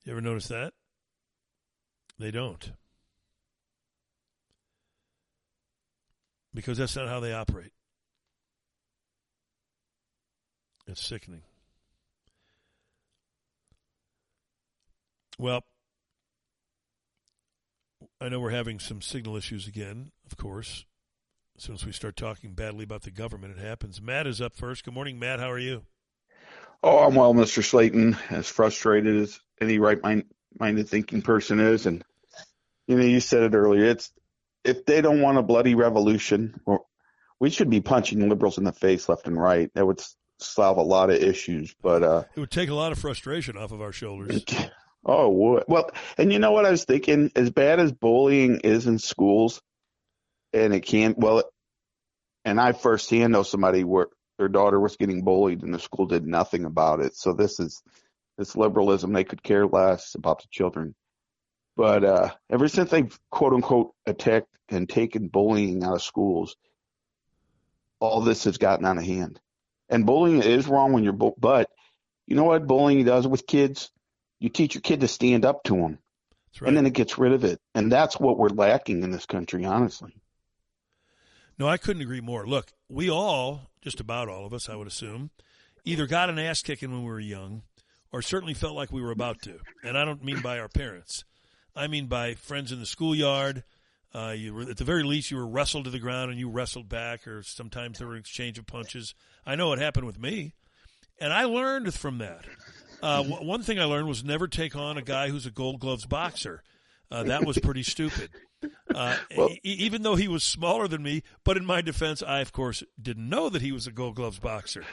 You 0.04 0.12
ever 0.12 0.20
notice 0.20 0.48
that? 0.48 0.72
They 2.18 2.32
don't. 2.32 2.72
Because 6.52 6.78
that's 6.78 6.96
not 6.96 7.08
how 7.08 7.20
they 7.20 7.32
operate. 7.32 7.72
It's 10.86 11.05
sickening. 11.05 11.43
Well, 15.39 15.65
I 18.20 18.28
know 18.28 18.39
we're 18.39 18.51
having 18.51 18.78
some 18.78 19.01
signal 19.01 19.36
issues 19.36 19.66
again, 19.66 20.12
of 20.31 20.36
course. 20.36 20.85
As 21.56 21.65
soon 21.65 21.74
as 21.74 21.86
we 21.86 21.93
start 21.93 22.16
talking 22.16 22.52
badly 22.52 22.85
about 22.85 23.02
the 23.02 23.11
government, 23.11 23.56
it 23.56 23.65
happens. 23.65 24.02
Matt 24.02 24.27
is 24.27 24.40
up 24.40 24.55
first. 24.56 24.85
Good 24.85 24.94
morning, 24.94 25.19
Matt. 25.19 25.40
How 25.40 25.51
are 25.51 25.59
you? 25.59 25.82
Oh, 26.82 26.98
I'm 26.98 27.15
well, 27.15 27.32
Mr. 27.32 27.62
Slaten. 27.62 28.19
As 28.31 28.48
frustrated 28.48 29.23
as 29.23 29.40
any 29.61 29.78
right-minded 29.78 30.89
thinking 30.89 31.23
person 31.23 31.61
is, 31.61 31.86
and 31.86 32.05
you 32.86 32.97
know, 32.97 33.05
you 33.05 33.20
said 33.20 33.43
it 33.43 33.56
earlier. 33.56 33.85
It's 33.85 34.12
if 34.65 34.85
they 34.85 35.01
don't 35.01 35.23
want 35.23 35.39
a 35.39 35.43
bloody 35.43 35.74
revolution, 35.74 36.61
we 37.40 37.51
should 37.51 37.70
be 37.70 37.81
punching 37.81 38.28
liberals 38.28 38.59
in 38.59 38.65
the 38.65 38.73
face 38.73 39.09
left 39.09 39.27
and 39.27 39.40
right. 39.40 39.70
That 39.74 39.86
would 39.86 40.02
solve 40.39 40.77
a 40.78 40.82
lot 40.82 41.11
of 41.11 41.16
issues. 41.16 41.74
But 41.82 42.02
uh, 42.02 42.24
it 42.35 42.40
would 42.40 42.51
take 42.51 42.70
a 42.70 42.74
lot 42.74 42.93
of 42.93 42.98
frustration 42.98 43.56
off 43.56 43.73
of 43.73 43.81
our 43.81 43.93
shoulders. 43.93 44.44
Oh, 45.06 45.62
well, 45.69 45.90
and 46.16 46.32
you 46.32 46.39
know 46.39 46.52
what 46.52 46.65
I 46.65 46.70
was 46.70 46.85
thinking? 46.85 47.31
As 47.36 47.51
bad 47.51 47.78
as 47.78 47.93
bullying 47.93 48.61
is 48.61 48.86
in 48.86 48.98
schools, 48.98 49.61
and 50.55 50.73
it 50.73 50.81
can, 50.81 51.15
well, 51.19 51.44
and 52.44 52.59
I 52.59 52.73
firsthand 52.73 53.32
know 53.32 53.43
somebody 53.43 53.85
where 53.85 54.06
their 54.39 54.48
daughter 54.48 54.81
was 54.81 54.97
getting 54.97 55.23
bullied 55.23 55.62
and 55.62 55.74
the 55.74 55.78
school 55.78 56.06
did 56.06 56.27
nothing 56.27 56.65
about 56.65 57.01
it. 57.01 57.15
So 57.16 57.35
this 57.35 57.61
is, 57.61 57.82
this 58.39 58.56
liberalism, 58.56 59.12
they 59.12 59.24
could 59.24 59.43
care 59.43 59.66
less 59.66 60.15
about 60.15 60.40
the 60.40 60.48
children. 60.51 60.94
But, 61.77 62.05
uh, 62.05 62.31
ever 62.51 62.69
since 62.69 62.90
they've 62.90 63.19
quote 63.31 63.52
unquote 63.52 63.93
attacked 64.06 64.48
and 64.70 64.89
taken 64.89 65.28
bullying 65.28 65.85
out 65.85 65.94
of 65.94 66.02
schools, 66.02 66.56
all 68.01 68.23
this 68.23 68.44
has 68.44 68.59
gotten 68.59 68.86
out 68.86 68.98
of 68.98 69.05
hand. 69.05 69.40
And 69.89 70.06
bullying 70.06 70.43
is 70.43 70.66
wrong 70.66 70.93
when 70.93 71.05
you're, 71.05 71.12
but 71.12 71.69
you 72.27 72.36
know 72.36 72.44
what 72.44 72.66
bullying 72.66 73.05
does 73.05 73.27
with 73.27 73.47
kids? 73.47 73.90
You 74.40 74.48
teach 74.48 74.74
your 74.74 74.82
kid 74.82 75.01
to 75.01 75.09
stand 75.09 75.44
up 75.44 75.65
to 75.65 75.77
them. 75.77 75.98
Right. 76.61 76.69
And 76.69 76.77
then 76.77 76.86
it 76.86 76.93
gets 76.93 77.19
rid 77.19 77.32
of 77.32 77.44
it. 77.44 77.61
And 77.74 77.90
that's 77.90 78.19
what 78.19 78.39
we're 78.39 78.48
lacking 78.48 79.02
in 79.02 79.11
this 79.11 79.27
country, 79.27 79.65
honestly. 79.65 80.15
No, 81.59 81.69
I 81.69 81.77
couldn't 81.77 82.02
agree 82.02 82.20
more. 82.20 82.47
Look, 82.47 82.73
we 82.89 83.11
all, 83.11 83.70
just 83.81 84.01
about 84.01 84.28
all 84.28 84.47
of 84.47 84.52
us, 84.52 84.69
I 84.69 84.77
would 84.77 84.86
assume, 84.86 85.31
either 85.85 86.06
got 86.06 86.31
an 86.31 86.39
ass 86.39 86.62
kicking 86.62 86.90
when 86.90 87.02
we 87.02 87.11
were 87.11 87.20
young 87.20 87.62
or 88.12 88.23
certainly 88.23 88.55
felt 88.55 88.77
like 88.77 88.93
we 88.93 89.02
were 89.02 89.11
about 89.11 89.43
to. 89.43 89.59
And 89.82 89.98
I 89.98 90.05
don't 90.05 90.24
mean 90.24 90.40
by 90.40 90.59
our 90.59 90.69
parents. 90.69 91.24
I 91.74 91.89
mean 91.89 92.06
by 92.06 92.35
friends 92.35 92.70
in 92.70 92.78
the 92.78 92.86
schoolyard. 92.86 93.65
Uh, 94.14 94.30
you 94.36 94.54
were, 94.54 94.62
at 94.62 94.76
the 94.76 94.84
very 94.84 95.02
least, 95.02 95.30
you 95.30 95.36
were 95.36 95.46
wrestled 95.46 95.84
to 95.84 95.90
the 95.90 95.98
ground 95.98 96.30
and 96.30 96.38
you 96.38 96.48
wrestled 96.48 96.88
back, 96.88 97.26
or 97.26 97.42
sometimes 97.42 97.98
there 97.98 98.06
were 98.06 98.16
exchange 98.16 98.58
of 98.58 98.66
punches. 98.66 99.14
I 99.44 99.56
know 99.56 99.72
it 99.72 99.78
happened 99.80 100.06
with 100.06 100.18
me. 100.20 100.54
And 101.20 101.32
I 101.32 101.44
learned 101.44 101.92
from 101.94 102.18
that. 102.18 102.44
Uh, 103.02 103.22
w- 103.22 103.46
one 103.46 103.62
thing 103.62 103.78
I 103.78 103.84
learned 103.84 104.08
was 104.08 104.24
never 104.24 104.46
take 104.48 104.76
on 104.76 104.96
a 104.96 105.02
guy 105.02 105.28
who's 105.28 105.46
a 105.46 105.50
gold 105.50 105.80
gloves 105.80 106.06
boxer. 106.06 106.62
Uh, 107.10 107.24
that 107.24 107.44
was 107.44 107.58
pretty 107.58 107.82
stupid. 107.84 108.30
Uh, 108.94 109.16
well, 109.36 109.50
e- 109.50 109.58
even 109.62 110.02
though 110.02 110.14
he 110.16 110.28
was 110.28 110.42
smaller 110.42 110.88
than 110.88 111.02
me, 111.02 111.22
but 111.44 111.56
in 111.56 111.64
my 111.64 111.80
defense, 111.80 112.22
I 112.22 112.40
of 112.40 112.52
course 112.52 112.82
didn't 113.00 113.28
know 113.28 113.48
that 113.48 113.62
he 113.62 113.72
was 113.72 113.86
a 113.86 113.92
gold 113.92 114.14
gloves 114.16 114.38
boxer. 114.38 114.84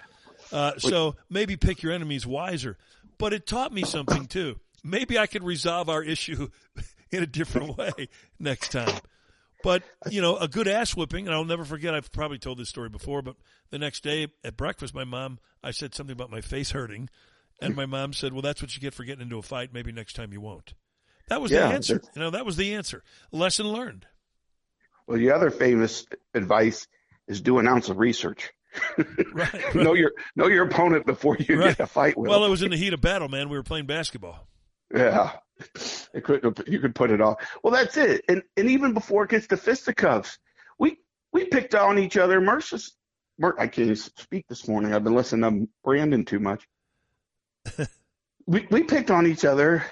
Uh, 0.52 0.78
so 0.78 1.16
maybe 1.30 1.56
pick 1.56 1.82
your 1.82 1.94
enemies 1.94 2.28
wiser. 2.28 2.78
But 3.18 3.34
it 3.34 3.46
taught 3.48 3.72
me 3.72 3.84
something 3.84 4.26
too. 4.26 4.60
Maybe 4.84 5.18
I 5.18 5.28
could 5.28 5.44
resolve 5.44 5.90
our 5.90 6.04
issue 6.04 6.50
in 7.12 7.24
a 7.24 7.28
different 7.28 7.78
way 7.78 8.10
next 8.40 8.72
time. 8.72 9.00
But, 9.64 9.84
you 10.10 10.22
know, 10.22 10.38
a 10.38 10.48
good 10.48 10.68
ass 10.68 10.96
whipping, 10.96 11.28
and 11.28 11.36
I'll 11.36 11.46
never 11.46 11.66
forget, 11.66 11.94
I've 11.94 12.12
probably 12.12 12.40
told 12.40 12.58
this 12.58 12.70
story 12.70 12.90
before, 12.90 13.22
but 13.22 13.36
the 13.70 13.80
next 13.80 14.04
day 14.04 14.28
at 14.44 14.58
breakfast, 14.58 14.94
my 14.94 15.04
mom, 15.04 15.40
I 15.64 15.72
said 15.72 15.94
something 15.94 16.14
about 16.14 16.32
my 16.32 16.42
face 16.42 16.72
hurting. 16.72 17.10
And 17.62 17.76
my 17.76 17.86
mom 17.86 18.14
said, 18.14 18.34
well, 18.34 18.42
that's 18.42 18.62
what 18.62 18.74
you 18.76 18.82
get 18.82 18.94
for 18.94 19.04
getting 19.04 19.22
into 19.22 19.38
a 19.38 19.44
fight. 19.44 19.70
Maybe 19.72 19.92
next 19.92 20.16
time 20.16 20.34
you 20.34 20.42
won't. 20.42 20.74
That 21.28 21.42
was 21.42 21.52
yeah, 21.52 21.68
the 21.68 21.74
answer. 21.76 22.02
You 22.16 22.22
know, 22.22 22.32
that 22.32 22.46
was 22.46 22.58
the 22.58 22.74
answer. 22.74 23.04
Lesson 23.32 23.68
learned. 23.68 24.08
Well, 25.08 25.20
the 25.20 25.32
other 25.32 25.52
famous 25.52 26.06
advice 26.34 26.88
is 27.28 27.40
do 27.40 27.60
an 27.60 27.68
ounce 27.68 27.90
of 27.90 28.00
research. 28.00 28.52
right, 28.98 29.08
right. 29.34 29.76
know 29.76 29.94
your 29.94 30.12
know 30.36 30.48
your 30.48 30.66
opponent 30.66 31.06
before 31.06 31.38
you 31.38 31.60
right. 31.60 31.78
get 31.78 31.82
a 31.82 31.88
fight 31.88 32.18
with. 32.18 32.30
Well, 32.30 32.42
them. 32.42 32.48
it 32.48 32.52
was 32.52 32.64
in 32.64 32.72
the 32.72 32.78
heat 32.78 32.94
of 32.94 33.02
battle, 33.02 33.28
man. 33.28 33.50
We 33.50 33.58
were 33.58 33.64
playing 33.64 33.86
basketball. 33.86 34.48
Yeah, 34.94 35.32
it 36.14 36.24
could 36.24 36.64
you 36.68 36.80
could 36.80 36.96
put 36.96 37.12
it 37.12 37.22
off. 37.22 37.38
Well, 37.64 37.74
that's 37.74 37.98
it. 37.98 38.24
And 38.28 38.44
and 38.58 38.70
even 38.70 38.94
before 38.94 39.24
it 39.24 39.32
gets 39.32 39.48
to 39.48 39.58
fisticuffs, 39.58 40.38
we 40.80 40.98
we 41.32 41.46
picked 41.46 41.76
on 41.76 42.00
each 42.00 42.18
other. 42.18 42.42
Mercer's, 42.42 42.94
Mer, 43.38 43.56
I 43.58 43.68
can't 43.68 43.98
speak 43.98 44.48
this 44.48 44.68
morning. 44.68 44.94
I've 44.94 45.04
been 45.04 45.16
listening 45.16 45.66
to 45.66 45.70
Brandon 45.84 46.26
too 46.26 46.40
much. 46.40 46.68
we 48.46 48.68
we 48.70 48.84
picked 48.84 49.12
on 49.12 49.28
each 49.28 49.46
other 49.46 49.84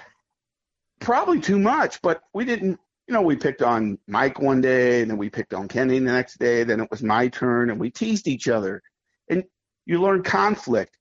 probably 1.00 1.40
too 1.40 1.58
much, 1.58 2.00
but 2.02 2.22
we 2.32 2.44
didn't. 2.44 2.78
You 3.08 3.14
know, 3.14 3.22
we 3.22 3.34
picked 3.34 3.62
on 3.62 3.98
Mike 4.06 4.38
one 4.38 4.60
day, 4.60 5.00
and 5.02 5.10
then 5.10 5.18
we 5.18 5.30
picked 5.30 5.52
on 5.52 5.66
Kenny 5.66 5.98
the 5.98 6.12
next 6.12 6.38
day. 6.38 6.62
Then 6.62 6.78
it 6.78 6.88
was 6.92 7.02
my 7.02 7.26
turn, 7.26 7.70
and 7.70 7.80
we 7.80 7.90
teased 7.90 8.28
each 8.28 8.46
other. 8.46 8.82
And 9.28 9.42
you 9.84 10.00
learn 10.00 10.22
conflict, 10.22 10.96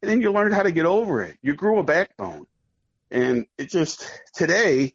and 0.00 0.10
then 0.10 0.22
you 0.22 0.32
learn 0.32 0.52
how 0.52 0.62
to 0.62 0.72
get 0.72 0.86
over 0.86 1.22
it. 1.22 1.36
You 1.42 1.54
grew 1.54 1.78
a 1.78 1.82
backbone, 1.82 2.46
and 3.14 3.46
it 3.56 3.70
just 3.70 4.10
today. 4.34 4.92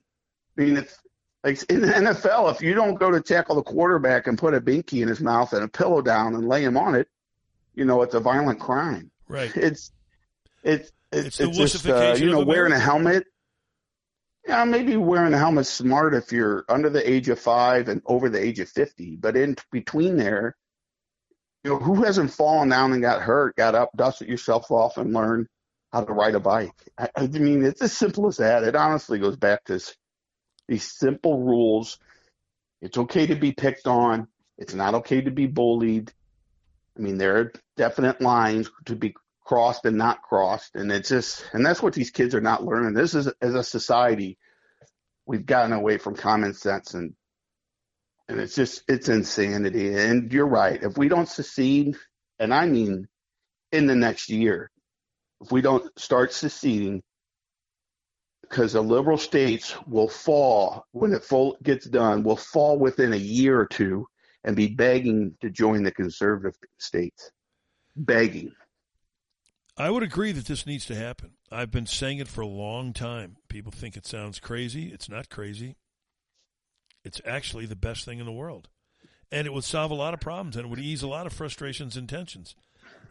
I 0.57 0.61
mean, 0.61 0.77
it's 0.77 0.99
like 1.43 1.63
in 1.71 1.81
the 1.81 1.87
NFL, 1.87 2.51
if 2.51 2.61
you 2.61 2.73
don't 2.73 2.99
go 2.99 3.09
to 3.09 3.21
tackle 3.21 3.55
the 3.55 3.63
quarterback 3.63 4.27
and 4.27 4.37
put 4.37 4.53
a 4.53 4.61
binky 4.61 5.01
in 5.01 5.07
his 5.07 5.21
mouth 5.21 5.53
and 5.53 5.63
a 5.63 5.69
pillow 5.69 6.01
down 6.01 6.35
and 6.35 6.47
lay 6.47 6.63
him 6.63 6.77
on 6.77 6.95
it, 6.95 7.07
you 7.73 7.85
know, 7.85 8.01
it's 8.01 8.13
a 8.13 8.19
violent 8.19 8.59
crime. 8.59 9.09
Right. 9.29 9.55
It's 9.55 9.91
it's 10.63 10.91
it's, 11.11 11.39
it's, 11.39 11.57
it's 11.57 11.57
just 11.57 11.87
uh, 11.87 12.15
you 12.17 12.31
know 12.31 12.43
wearing 12.43 12.73
a 12.73 12.79
helmet. 12.79 13.25
Yeah, 14.47 14.63
maybe 14.65 14.97
wearing 14.97 15.33
a 15.33 15.37
helmet 15.37 15.65
smart 15.65 16.13
if 16.13 16.31
you're 16.31 16.65
under 16.67 16.89
the 16.89 17.07
age 17.09 17.29
of 17.29 17.39
five 17.39 17.87
and 17.87 18.01
over 18.05 18.29
the 18.29 18.43
age 18.43 18.59
of 18.59 18.67
fifty, 18.67 19.15
but 19.15 19.37
in 19.37 19.55
between 19.71 20.17
there, 20.17 20.55
you 21.63 21.71
know, 21.71 21.77
who 21.77 22.03
hasn't 22.03 22.31
fallen 22.31 22.69
down 22.69 22.91
and 22.93 23.01
got 23.01 23.21
hurt, 23.21 23.55
got 23.55 23.75
up, 23.75 23.91
dusted 23.95 24.27
yourself 24.27 24.71
off, 24.71 24.97
and 24.97 25.13
learned 25.13 25.47
how 25.91 26.03
to 26.03 26.13
ride 26.13 26.35
a 26.35 26.39
bike? 26.39 26.75
I, 26.97 27.09
I 27.15 27.27
mean, 27.27 27.63
it's 27.63 27.81
as 27.81 27.93
simple 27.93 28.27
as 28.27 28.37
that. 28.37 28.63
It 28.63 28.75
honestly 28.75 29.19
goes 29.19 29.37
back 29.37 29.65
to 29.65 29.79
these 30.67 30.91
simple 30.91 31.39
rules. 31.39 31.97
It's 32.81 32.97
okay 32.97 33.27
to 33.27 33.35
be 33.35 33.51
picked 33.51 33.87
on. 33.87 34.27
It's 34.57 34.73
not 34.73 34.95
okay 34.95 35.21
to 35.21 35.31
be 35.31 35.47
bullied. 35.47 36.11
I 36.97 37.01
mean, 37.01 37.17
there 37.17 37.37
are 37.37 37.53
definite 37.77 38.21
lines 38.21 38.69
to 38.85 38.95
be 38.95 39.15
crossed 39.45 39.85
and 39.85 39.97
not 39.97 40.21
crossed. 40.21 40.75
And 40.75 40.91
it's 40.91 41.09
just, 41.09 41.43
and 41.53 41.65
that's 41.65 41.81
what 41.81 41.93
these 41.93 42.11
kids 42.11 42.35
are 42.35 42.41
not 42.41 42.63
learning. 42.63 42.93
This 42.93 43.15
is, 43.15 43.27
as 43.41 43.55
a 43.55 43.63
society, 43.63 44.37
we've 45.25 45.45
gotten 45.45 45.73
away 45.73 45.97
from 45.97 46.15
common 46.15 46.53
sense 46.53 46.93
and, 46.93 47.15
and 48.27 48.39
it's 48.39 48.53
just, 48.53 48.83
it's 48.87 49.09
insanity. 49.09 49.95
And 49.95 50.31
you're 50.31 50.47
right. 50.47 50.81
If 50.81 50.97
we 50.97 51.09
don't 51.09 51.27
succeed, 51.27 51.95
and 52.37 52.53
I 52.53 52.67
mean 52.67 53.07
in 53.71 53.87
the 53.87 53.95
next 53.95 54.29
year, 54.29 54.69
if 55.41 55.51
we 55.51 55.61
don't 55.61 55.87
start 55.99 56.33
seceding, 56.33 57.01
because 58.41 58.73
the 58.73 58.81
liberal 58.81 59.17
states 59.17 59.75
will 59.87 60.09
fall 60.09 60.85
when 60.91 61.13
it 61.13 61.23
full 61.23 61.57
gets 61.63 61.85
done, 61.85 62.23
will 62.23 62.35
fall 62.35 62.77
within 62.77 63.13
a 63.13 63.17
year 63.17 63.59
or 63.59 63.67
two 63.67 64.07
and 64.43 64.55
be 64.55 64.67
begging 64.67 65.35
to 65.41 65.49
join 65.49 65.83
the 65.83 65.91
conservative 65.91 66.55
states. 66.77 67.31
Begging. 67.95 68.53
I 69.77 69.89
would 69.89 70.03
agree 70.03 70.31
that 70.31 70.45
this 70.45 70.65
needs 70.65 70.85
to 70.87 70.95
happen. 70.95 71.31
I've 71.51 71.71
been 71.71 71.85
saying 71.85 72.19
it 72.19 72.27
for 72.27 72.41
a 72.41 72.47
long 72.47 72.91
time. 72.91 73.37
People 73.47 73.71
think 73.71 73.95
it 73.95 74.05
sounds 74.05 74.39
crazy. 74.39 74.91
It's 74.91 75.09
not 75.09 75.29
crazy. 75.29 75.75
It's 77.03 77.21
actually 77.25 77.65
the 77.65 77.75
best 77.75 78.03
thing 78.03 78.19
in 78.19 78.25
the 78.25 78.31
world. 78.31 78.67
And 79.31 79.47
it 79.47 79.53
would 79.53 79.63
solve 79.63 79.91
a 79.91 79.95
lot 79.95 80.13
of 80.13 80.19
problems 80.19 80.57
and 80.57 80.65
it 80.65 80.69
would 80.69 80.79
ease 80.79 81.03
a 81.03 81.07
lot 81.07 81.27
of 81.27 81.33
frustrations 81.33 81.95
and 81.95 82.09
tensions 82.09 82.55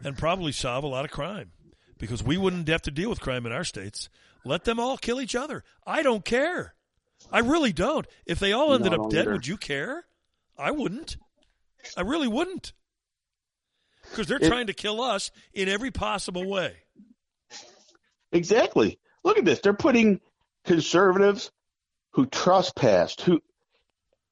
and 0.03 0.17
probably 0.17 0.51
solve 0.51 0.83
a 0.83 0.87
lot 0.87 1.05
of 1.05 1.11
crime 1.11 1.51
because 1.99 2.23
we 2.23 2.37
wouldn't 2.37 2.67
have 2.69 2.81
to 2.83 2.91
deal 2.91 3.09
with 3.09 3.21
crime 3.21 3.45
in 3.45 3.51
our 3.51 3.63
states. 3.63 4.09
Let 4.43 4.63
them 4.63 4.79
all 4.79 4.97
kill 4.97 5.21
each 5.21 5.35
other. 5.35 5.63
I 5.85 6.01
don't 6.01 6.25
care. 6.25 6.73
I 7.31 7.39
really 7.39 7.73
don't. 7.73 8.07
If 8.25 8.39
they 8.39 8.53
all 8.53 8.73
ended 8.73 8.93
No, 8.93 9.03
up 9.03 9.11
dead, 9.11 9.23
either. 9.23 9.33
would 9.33 9.45
you 9.47 9.57
care? 9.57 10.05
I 10.57 10.71
wouldn't. 10.71 11.17
I 11.95 12.01
really 12.01 12.27
wouldn't. 12.27 12.73
Because 14.09 14.27
they're 14.27 14.37
It- 14.41 14.47
trying 14.47 14.67
to 14.67 14.73
kill 14.73 15.01
us 15.01 15.29
in 15.53 15.67
every 15.69 15.91
possible 15.91 16.47
way. 16.49 16.77
Exactly. 18.31 18.99
Look 19.23 19.37
at 19.37 19.45
this. 19.45 19.59
They're 19.59 19.73
putting 19.73 20.21
conservatives 20.65 21.51
who 22.11 22.25
trespassed, 22.25 23.21
who 23.21 23.41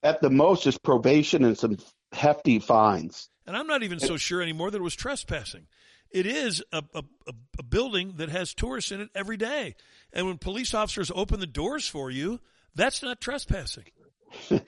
at 0.03 0.21
the 0.21 0.29
most 0.29 0.67
is 0.67 0.77
probation 0.77 1.43
and 1.43 1.57
some 1.57 1.77
hefty 2.11 2.59
fines. 2.59 3.29
And 3.45 3.55
I'm 3.57 3.67
not 3.67 3.83
even 3.83 3.99
so 3.99 4.17
sure 4.17 4.41
anymore 4.41 4.71
that 4.71 4.77
it 4.77 4.83
was 4.83 4.95
trespassing. 4.95 5.67
It 6.11 6.25
is 6.25 6.63
a, 6.71 6.83
a, 6.93 7.03
a- 7.27 7.63
building 7.63 8.13
that 8.17 8.29
has 8.29 8.53
tourists 8.53 8.91
in 8.91 9.01
it 9.01 9.09
every 9.13 9.37
day. 9.37 9.75
And 10.13 10.25
when 10.27 10.37
police 10.37 10.73
officers 10.73 11.11
open 11.13 11.39
the 11.39 11.47
doors 11.47 11.87
for 11.87 12.09
you, 12.09 12.39
that's 12.75 13.01
not 13.03 13.19
trespassing. 13.21 13.85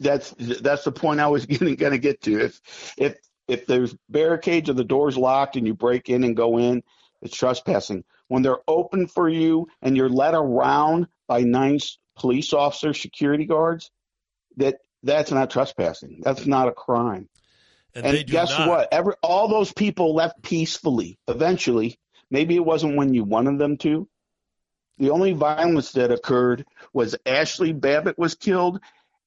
That's 0.00 0.34
that's 0.38 0.84
the 0.84 0.92
point 0.92 1.20
I 1.20 1.28
was 1.28 1.46
going 1.46 1.76
to 1.76 1.98
get 1.98 2.20
to. 2.22 2.44
If 2.44 2.60
if 2.98 3.16
if 3.48 3.66
there's 3.66 3.96
barricades 4.08 4.68
or 4.68 4.74
the 4.74 4.84
door's 4.84 5.16
locked 5.16 5.56
and 5.56 5.66
you 5.66 5.72
break 5.74 6.10
in 6.10 6.24
and 6.24 6.36
go 6.36 6.58
in, 6.58 6.82
it's 7.22 7.36
trespassing. 7.36 8.04
When 8.28 8.42
they're 8.42 8.58
open 8.68 9.06
for 9.06 9.28
you 9.28 9.68
and 9.80 9.96
you're 9.96 10.10
led 10.10 10.34
around 10.34 11.08
by 11.26 11.40
nice 11.40 11.96
police 12.16 12.52
officers, 12.52 13.00
security 13.00 13.46
guards, 13.46 13.90
that 14.58 14.76
that's 15.02 15.30
not 15.30 15.50
trespassing. 15.50 16.20
That's 16.22 16.46
not 16.46 16.68
a 16.68 16.72
crime. 16.72 17.28
And, 18.04 18.16
And, 18.16 18.26
guess 18.26 18.50
not. 18.50 18.68
what? 18.68 18.88
Every 18.92 19.14
all 19.22 19.48
those 19.48 19.72
people 19.72 20.14
left 20.14 20.42
peacefully. 20.42 21.18
Eventually, 21.28 21.98
maybe 22.30 22.56
it 22.56 22.64
wasn't 22.64 22.96
when 22.96 23.14
you 23.14 23.24
wanted 23.24 23.58
them 23.58 23.76
to. 23.78 24.08
The 24.98 25.10
only 25.10 25.32
violence 25.32 25.92
that 25.92 26.10
occurred 26.10 26.64
was 26.92 27.14
Ashley 27.24 27.72
Babbitt 27.72 28.18
was 28.18 28.34
killed 28.34 28.80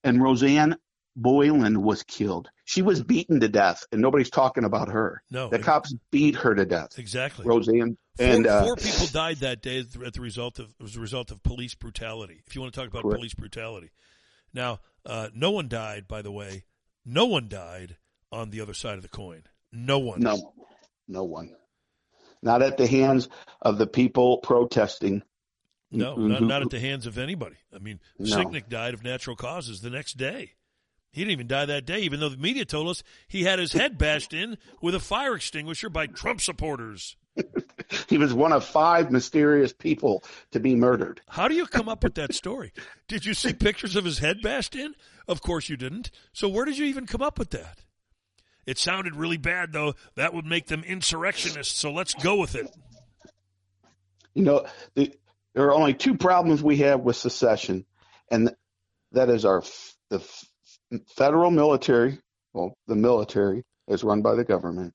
and 0.04 0.22
Rosanne 0.22 0.76
Boyland 1.16 1.82
was 1.82 2.04
killed. 2.04 2.50
She 2.66 2.82
was 2.82 3.04
beaten 3.04 3.42
to 3.42 3.50
death, 3.50 3.84
and 3.92 4.02
nobody's 4.02 4.30
talking 4.30 4.64
about 4.64 4.88
her. 4.90 5.22
No, 5.30 5.50
the 5.50 5.60
cops 5.60 5.94
beat 6.10 6.36
her 6.38 6.56
to 6.56 6.66
death. 6.66 6.98
Exactly. 6.98 7.46
Rosanne 7.46 7.98
Four, 8.18 8.26
and 8.26 8.48
uh, 8.48 8.64
four 8.64 8.76
people 8.78 9.08
died 9.08 9.38
that 9.38 9.62
day 9.62 9.80
at 9.80 9.92
the- 9.92 10.06
at 10.06 10.14
the 10.14 10.22
result 10.22 10.58
of 10.60 10.74
was 10.80 10.96
a 10.96 11.00
result 11.02 11.32
of 11.32 11.44
police 11.44 11.76
brutality. 11.76 12.42
If 12.48 12.56
you 12.56 12.62
want 12.62 12.74
to 12.74 12.80
talk 12.80 12.90
about 12.90 13.02
Correct. 13.04 13.18
police 13.18 13.34
brutality, 13.34 13.92
now 14.54 14.80
uh, 15.06 15.30
no 15.34 15.52
one 15.52 15.68
died. 15.68 16.08
By 16.08 16.22
the 16.22 16.32
way, 16.32 16.64
no 17.06 17.26
one 17.26 17.50
died 17.50 17.98
on 18.32 18.50
the 18.50 18.62
other 18.62 18.74
side 18.74 18.96
of 18.96 19.02
the 19.02 19.10
coin. 19.10 19.44
No 19.72 20.00
one. 20.00 20.20
no, 20.22 20.54
no 21.08 21.24
one. 21.24 21.56
Not 22.44 22.62
at 22.62 22.78
the 22.78 22.88
hands 22.88 23.30
of 23.62 23.78
the 23.78 23.88
people 23.88 24.38
protesting. 24.40 25.22
No, 25.92 26.16
who- 26.16 26.30
not, 26.30 26.42
not 26.42 26.62
at 26.62 26.70
the 26.70 26.80
hands 26.80 27.06
of 27.06 27.18
anybody. 27.18 27.58
I 27.74 27.80
mean, 27.80 28.00
No. 28.18 28.36
Sicknick 28.38 28.68
died 28.70 28.94
of 28.94 29.04
natural 29.04 29.36
causes 29.36 29.82
the 29.82 29.90
next 29.90 30.18
day. 30.18 30.54
He 31.12 31.22
didn't 31.22 31.34
even 31.34 31.48
die 31.48 31.66
that 31.66 31.86
day, 31.86 32.00
even 32.00 32.22
though 32.22 32.30
the 32.30 32.38
media 32.38 32.64
told 32.64 32.88
us 32.88 33.04
he 33.28 33.44
had 33.44 33.60
his 33.60 33.74
head 33.74 33.98
bashed 33.98 34.34
in 34.34 34.58
with 34.82 34.96
a 34.96 35.00
fire 35.00 35.36
extinguisher 35.36 35.90
by 35.90 36.08
Trump 36.08 36.42
supporters. 36.42 37.16
He 38.08 38.18
was 38.18 38.34
one 38.34 38.54
of 38.54 38.64
five 38.64 39.12
mysterious 39.12 39.74
people 39.74 40.24
to 40.52 40.62
be 40.62 40.76
murdered. 40.76 41.20
How 41.28 41.50
do 41.50 41.56
you 41.56 41.66
come 41.66 41.90
up 41.90 42.06
with 42.06 42.16
that 42.16 42.34
story? 42.34 42.72
Did 43.10 43.26
you 43.26 43.34
see 43.34 43.52
pictures 43.52 43.98
of 43.98 44.06
his 44.06 44.20
head 44.20 44.42
bashed 44.42 44.76
in? 44.76 44.96
Of 45.28 45.42
course 45.42 45.68
you 45.68 45.76
didn't. 45.76 46.10
So 46.32 46.48
where 46.48 46.64
did 46.64 46.78
you 46.78 46.86
even 46.86 47.06
come 47.06 47.22
up 47.22 47.38
with 47.38 47.50
that? 47.50 47.80
It 48.66 48.78
sounded 48.78 49.16
really 49.16 49.38
bad, 49.38 49.74
though. 49.74 49.96
That 50.16 50.34
would 50.34 50.46
make 50.46 50.68
them 50.68 50.84
insurrectionists, 50.84 51.80
so 51.80 51.92
let's 51.92 52.14
go 52.14 52.38
with 52.38 52.56
it. 52.56 52.68
You 54.34 54.44
know, 54.44 54.66
the, 54.96 55.14
there 55.54 55.66
are 55.66 55.74
only 55.74 55.94
two 55.94 56.16
problems 56.16 56.62
we 56.64 56.78
have 56.78 57.02
with 57.02 57.16
secession, 57.16 57.86
and 58.30 58.56
that 59.12 59.30
is 59.30 59.46
our 59.46 59.64
the 60.10 60.22
federal 61.16 61.52
military. 61.52 62.20
Well, 62.54 62.78
the 62.88 62.96
military 62.96 63.64
is 63.88 64.04
run 64.04 64.22
by 64.22 64.36
the 64.36 64.46
government, 64.46 64.94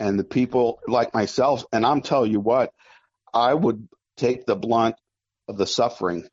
and 0.00 0.18
the 0.18 0.24
people 0.24 0.80
like 0.88 1.14
myself. 1.14 1.64
And 1.72 1.84
I'm 1.84 2.02
telling 2.02 2.32
you 2.32 2.40
what, 2.40 2.72
I 3.32 3.52
would 3.52 3.88
take 4.16 4.46
the 4.46 4.56
blunt 4.56 4.96
of 5.48 5.56
the 5.56 5.66
suffering 5.66 6.28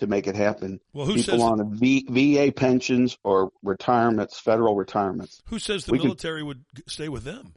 to 0.00 0.06
make 0.06 0.26
it 0.26 0.34
happen. 0.34 0.80
Well, 0.92 1.06
who 1.06 1.14
people 1.14 1.34
says- 1.34 1.40
on 1.42 1.76
v, 1.76 2.04
VA 2.08 2.52
pensions 2.52 3.16
or 3.22 3.52
retirements, 3.62 4.38
federal 4.38 4.74
retirements. 4.74 5.42
Who 5.46 5.58
says 5.58 5.84
the 5.84 5.92
We 5.92 5.98
can- 5.98 6.08
military 6.08 6.42
would 6.42 6.64
stay 6.86 7.08
with 7.08 7.24
them? 7.24 7.54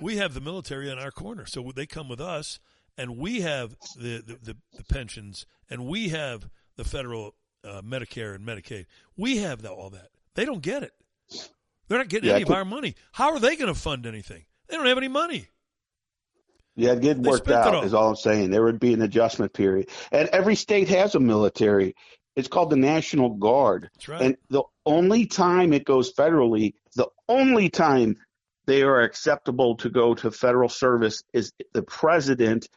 We 0.00 0.16
have 0.16 0.34
the 0.34 0.40
military 0.40 0.90
in 0.90 0.98
our 0.98 1.10
corner, 1.10 1.46
so 1.46 1.72
they 1.74 1.86
come 1.86 2.08
with 2.08 2.20
us, 2.20 2.60
and 2.96 3.16
we 3.16 3.40
have 3.40 3.76
the, 3.96 4.22
the, 4.24 4.38
the, 4.52 4.56
the 4.76 4.84
pensions, 4.84 5.46
and 5.68 5.86
we 5.86 6.10
have 6.10 6.48
the 6.76 6.84
federal 6.84 7.34
uh, 7.64 7.82
Medicare 7.82 8.34
and 8.34 8.46
Medicaid. 8.46 8.86
We 9.16 9.38
have 9.38 9.62
the, 9.62 9.70
all 9.70 9.90
that. 9.90 10.10
They 10.34 10.44
don't 10.44 10.62
get 10.62 10.82
it. 10.82 10.92
They're 11.88 11.98
not 11.98 12.08
getting 12.08 12.28
Yeah, 12.28 12.34
any 12.36 12.42
of 12.44 12.50
our 12.50 12.64
money. 12.64 12.94
How 13.12 13.32
are 13.32 13.40
they 13.40 13.56
going 13.56 13.72
to 13.72 13.78
fund 13.78 14.06
anything? 14.06 14.44
They 14.68 14.76
don't 14.76 14.86
have 14.86 14.98
any 14.98 15.08
money. 15.08 15.48
Yeah, 16.76 16.92
it 16.92 17.00
get 17.00 17.18
worked 17.18 17.50
out 17.50 17.84
is 17.84 17.94
all 17.94 18.10
I'm 18.10 18.16
saying. 18.16 18.50
There 18.50 18.62
would 18.62 18.78
be 18.78 18.92
an 18.92 19.02
adjustment 19.02 19.52
period. 19.52 19.88
And 20.12 20.28
every 20.28 20.54
state 20.54 20.88
has 20.88 21.14
a 21.14 21.20
military. 21.20 21.96
It's 22.36 22.48
called 22.48 22.68
the 22.68 22.76
National 22.76 23.30
Guard. 23.30 23.88
That's 23.94 24.08
right. 24.08 24.22
And 24.22 24.36
the 24.50 24.62
only 24.84 25.26
time 25.26 25.72
it 25.72 25.86
goes 25.86 26.12
federally, 26.12 26.74
the 26.94 27.08
only 27.28 27.70
time 27.70 28.16
they 28.66 28.82
are 28.82 29.00
acceptable 29.00 29.76
to 29.76 29.88
go 29.88 30.14
to 30.14 30.30
federal 30.30 30.68
service 30.68 31.22
is 31.32 31.52
the 31.72 31.82
president 31.82 32.68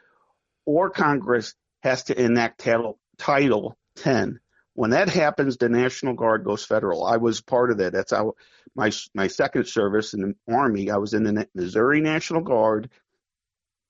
or 0.65 0.89
Congress 0.89 1.55
has 1.83 2.03
to 2.03 2.19
enact 2.19 2.59
title, 2.59 2.99
title 3.17 3.77
10. 3.97 4.39
When 4.75 4.91
that 4.91 5.09
happens, 5.09 5.57
the 5.57 5.67
National 5.67 6.13
Guard 6.13 6.45
goes 6.45 6.63
federal. 6.63 7.03
I 7.05 7.17
was 7.17 7.41
part 7.41 7.71
of 7.71 7.79
that. 7.79 7.91
That's 7.91 8.11
how 8.11 8.35
my 8.75 8.91
my 9.13 9.27
second 9.27 9.67
service 9.67 10.13
in 10.13 10.21
the 10.21 10.53
Army. 10.53 10.89
I 10.89 10.97
was 10.97 11.13
in 11.13 11.23
the 11.23 11.47
Missouri 11.53 11.99
National 11.99 12.41
Guard 12.41 12.89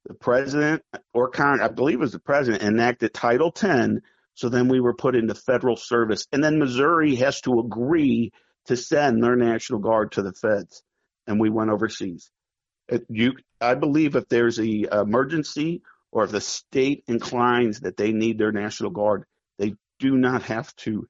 the 0.09 0.15
president 0.15 0.83
or 1.13 1.29
con 1.29 1.61
I 1.61 1.67
believe 1.67 1.97
it 1.97 1.99
was 1.99 2.11
the 2.11 2.19
president 2.19 2.63
enacted 2.63 3.13
Title 3.13 3.51
10 3.51 4.01
so 4.33 4.49
then 4.49 4.67
we 4.67 4.79
were 4.79 4.93
put 4.95 5.15
into 5.15 5.35
federal 5.35 5.75
service. 5.75 6.25
And 6.31 6.41
then 6.43 6.59
Missouri 6.59 7.15
has 7.15 7.41
to 7.41 7.59
agree 7.59 8.31
to 8.65 8.77
send 8.77 9.21
their 9.23 9.35
national 9.35 9.79
guard 9.79 10.13
to 10.13 10.23
the 10.23 10.33
feds 10.33 10.81
and 11.27 11.39
we 11.39 11.49
went 11.49 11.69
overseas. 11.69 12.31
It- 12.87 13.05
you 13.07 13.33
I 13.61 13.75
believe 13.75 14.15
if 14.15 14.27
there's 14.29 14.59
a 14.59 14.87
emergency 14.91 15.83
or 16.11 16.23
if 16.23 16.31
the 16.31 16.41
state 16.41 17.03
inclines 17.07 17.81
that 17.81 17.95
they 17.95 18.11
need 18.11 18.39
their 18.39 18.51
national 18.51 18.89
guard 18.89 19.25
they 19.59 19.75
do 19.99 20.17
not 20.17 20.41
have 20.43 20.75
to 20.77 21.07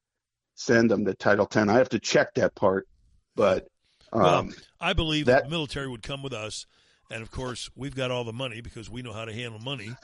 send 0.56 0.92
them 0.92 1.06
to 1.06 1.14
Title 1.14 1.46
10 1.46 1.70
I 1.70 1.78
have 1.78 1.90
to 1.90 2.00
check 2.00 2.34
that 2.34 2.54
part 2.54 2.86
but 3.34 3.66
um, 4.12 4.22
well, 4.22 4.50
I 4.82 4.92
believe 4.92 5.28
that, 5.28 5.32
that- 5.32 5.44
the 5.46 5.50
military 5.52 5.88
would 5.88 6.02
come 6.04 6.22
with 6.22 6.34
us, 6.34 6.66
and 7.10 7.22
of 7.22 7.32
course, 7.32 7.70
we've 7.76 7.96
got 7.96 8.12
all 8.12 8.24
the 8.24 8.34
money 8.34 8.62
because 8.62 8.90
we 8.90 9.02
know 9.02 9.14
how 9.14 9.26
to 9.26 9.34
handle 9.34 9.60
money. 9.60 9.96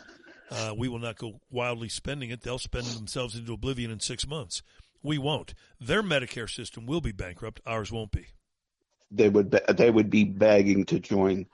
Uh, 0.52 0.74
we 0.78 0.88
will 0.88 1.00
not 1.00 1.18
go 1.18 1.40
wildly 1.50 1.90
spending 1.90 2.30
it. 2.30 2.42
They'll 2.42 2.60
spend 2.60 2.86
themselves 2.86 3.36
into 3.36 3.54
oblivion 3.54 3.90
in 3.92 4.00
six 4.00 4.28
months. 4.28 4.62
We 5.02 5.18
won't. 5.18 5.54
Their 5.80 6.04
Medicare 6.04 6.50
system 6.50 6.86
will 6.86 7.02
be 7.02 7.12
bankrupt. 7.12 7.62
Ours 7.66 7.92
won't 7.92 8.12
be. 8.12 8.28
they 9.12 9.30
would 9.30 9.50
be- 9.50 9.60
they 9.74 9.90
would 9.92 10.10
be 10.10 10.24
begging 10.24 10.86
to 10.86 11.00
join, 11.00 11.46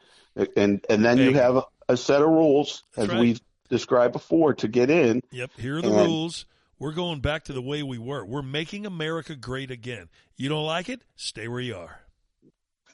and 0.55 0.85
and 0.89 1.05
then 1.05 1.17
you 1.17 1.33
have 1.33 1.55
a, 1.57 1.63
a 1.89 1.97
set 1.97 2.21
of 2.21 2.29
rules 2.29 2.83
That's 2.95 3.07
as 3.07 3.13
right. 3.13 3.19
we've 3.21 3.41
described 3.69 4.13
before 4.13 4.53
to 4.55 4.67
get 4.67 4.89
in. 4.89 5.21
Yep. 5.31 5.51
Here 5.57 5.77
are 5.77 5.81
the 5.81 5.87
And- 5.89 6.07
rules. 6.07 6.45
We're 6.79 6.93
going 6.93 7.19
back 7.19 7.43
to 7.43 7.53
the 7.53 7.61
way 7.61 7.83
we 7.83 7.99
were. 7.99 8.25
We're 8.25 8.41
making 8.41 8.87
America 8.87 9.35
great 9.35 9.69
again. 9.69 10.09
You 10.35 10.49
don't 10.49 10.65
like 10.65 10.89
it? 10.89 11.03
Stay 11.15 11.47
where 11.47 11.59
you 11.59 11.75
are. 11.75 11.99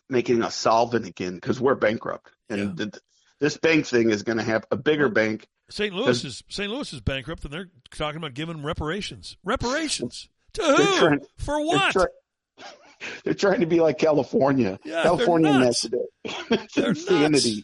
making 0.09 0.43
us 0.43 0.55
solvent 0.55 1.05
again 1.05 1.35
because 1.35 1.59
we're 1.61 1.75
bankrupt, 1.75 2.31
and 2.49 2.77
th- 2.77 2.93
this 3.39 3.57
bank 3.57 3.85
thing 3.85 4.09
is 4.09 4.23
going 4.23 4.37
to 4.37 4.43
have 4.43 4.65
a 4.71 4.75
bigger 4.77 5.09
bank. 5.09 5.47
St. 5.69 5.93
Louis 5.93 6.23
is 6.23 6.43
St. 6.49 6.71
Louis 6.71 6.91
is 6.93 7.01
bankrupt, 7.01 7.43
and 7.43 7.53
they're 7.53 7.69
talking 7.91 8.17
about 8.17 8.33
giving 8.33 8.63
reparations. 8.63 9.37
Reparations 9.43 10.29
to 10.53 10.63
who? 10.63 10.99
trying- 10.99 11.19
For 11.37 11.57
They're, 11.57 11.65
what? 11.65 11.91
try- 11.93 12.05
they're 13.23 13.33
trying 13.33 13.59
to 13.59 13.65
be 13.67 13.79
like 13.79 13.97
California. 13.97 14.79
Yeah, 14.85 15.03
California 15.03 15.51
it's 16.23 16.73
They're 16.75 16.89
insanity. 16.89 17.55
nuts. 17.55 17.63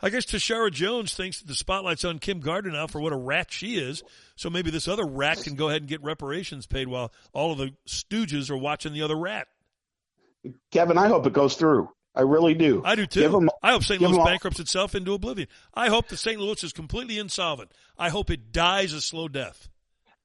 I 0.00 0.10
guess 0.10 0.26
Tishaura 0.26 0.70
Jones 0.70 1.14
thinks 1.14 1.40
that 1.40 1.48
the 1.48 1.56
spotlight's 1.56 2.04
on 2.04 2.20
Kim 2.20 2.38
Gardner 2.38 2.70
now 2.70 2.86
for 2.86 3.00
what 3.00 3.12
a 3.12 3.16
rat 3.16 3.50
she 3.50 3.78
is. 3.78 4.04
So 4.36 4.48
maybe 4.48 4.70
this 4.70 4.86
other 4.86 5.04
rat 5.04 5.42
can 5.42 5.56
go 5.56 5.68
ahead 5.70 5.82
and 5.82 5.88
get 5.88 6.00
reparations 6.04 6.68
paid 6.68 6.86
while 6.86 7.10
all 7.32 7.50
of 7.50 7.58
the 7.58 7.74
stooges 7.88 8.48
are 8.48 8.56
watching 8.56 8.92
the 8.92 9.02
other 9.02 9.16
rat. 9.18 9.48
Kevin, 10.70 10.98
I 10.98 11.08
hope 11.08 11.26
it 11.26 11.32
goes 11.32 11.56
through. 11.56 11.88
I 12.18 12.22
really 12.22 12.52
do. 12.54 12.82
I 12.84 12.96
do 12.96 13.06
too. 13.06 13.20
Give 13.20 13.34
'em- 13.34 13.48
I 13.62 13.70
hope 13.70 13.84
St. 13.84 14.00
Louis 14.00 14.08
Louis 14.08 14.16
'em 14.16 14.20
all- 14.20 14.26
bankrupts 14.26 14.58
itself 14.60 14.94
into 14.94 15.14
oblivion. 15.14 15.48
I 15.72 15.88
hope 15.88 16.08
that 16.08 16.16
St. 16.18 16.38
Louis 16.40 16.62
is 16.64 16.72
completely 16.72 17.18
insolvent. 17.18 17.70
I 17.98 18.10
hope 18.10 18.30
it 18.30 18.52
dies 18.52 18.92
a 18.92 19.00
slow 19.00 19.28
death. 19.28 19.68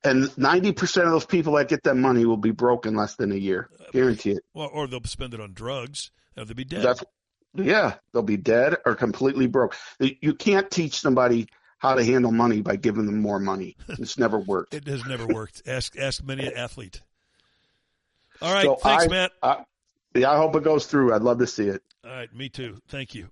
And 0.03 0.35
ninety 0.37 0.73
percent 0.73 1.05
of 1.05 1.13
those 1.13 1.25
people 1.25 1.53
that 1.53 1.69
get 1.69 1.83
that 1.83 1.95
money 1.95 2.25
will 2.25 2.35
be 2.35 2.51
broke 2.51 2.85
in 2.85 2.95
less 2.95 3.15
than 3.15 3.31
a 3.31 3.35
year. 3.35 3.69
Guarantee 3.93 4.31
it. 4.31 4.43
Or, 4.53 4.67
or 4.69 4.87
they'll 4.87 5.03
spend 5.05 5.33
it 5.33 5.39
on 5.39 5.53
drugs. 5.53 6.11
Or 6.35 6.43
they'll 6.43 6.55
be 6.55 6.65
dead. 6.65 6.81
That's 6.83 7.03
yeah, 7.55 7.93
they'll 8.11 8.23
be 8.23 8.35
dead 8.37 8.77
or 8.85 8.95
completely 8.95 9.45
broke. 9.47 9.75
You 9.99 10.33
can't 10.33 10.69
teach 10.71 10.99
somebody 10.99 11.47
how 11.77 11.93
to 11.95 12.03
handle 12.03 12.31
money 12.31 12.61
by 12.61 12.75
giving 12.77 13.05
them 13.05 13.21
more 13.21 13.39
money. 13.39 13.77
It's 13.87 14.17
never 14.17 14.39
worked. 14.39 14.73
it 14.73 14.87
has 14.87 15.05
never 15.05 15.27
worked. 15.27 15.61
ask 15.67 15.95
ask 15.97 16.23
many 16.23 16.47
an 16.47 16.57
athlete. 16.57 17.01
All 18.41 18.51
right. 18.53 18.65
So 18.65 18.75
Thanks, 18.75 19.05
I- 19.05 19.07
Matt. 19.07 19.31
I, 19.41 19.63
yeah, 20.15 20.31
I 20.31 20.37
hope 20.37 20.55
it 20.55 20.63
goes 20.63 20.85
through. 20.85 21.13
I'd 21.13 21.21
love 21.21 21.39
to 21.39 21.47
see 21.47 21.67
it. 21.67 21.81
All 22.05 22.11
right. 22.11 22.33
Me 22.33 22.49
too. 22.49 22.77
Thank 22.87 23.15
you. 23.15 23.29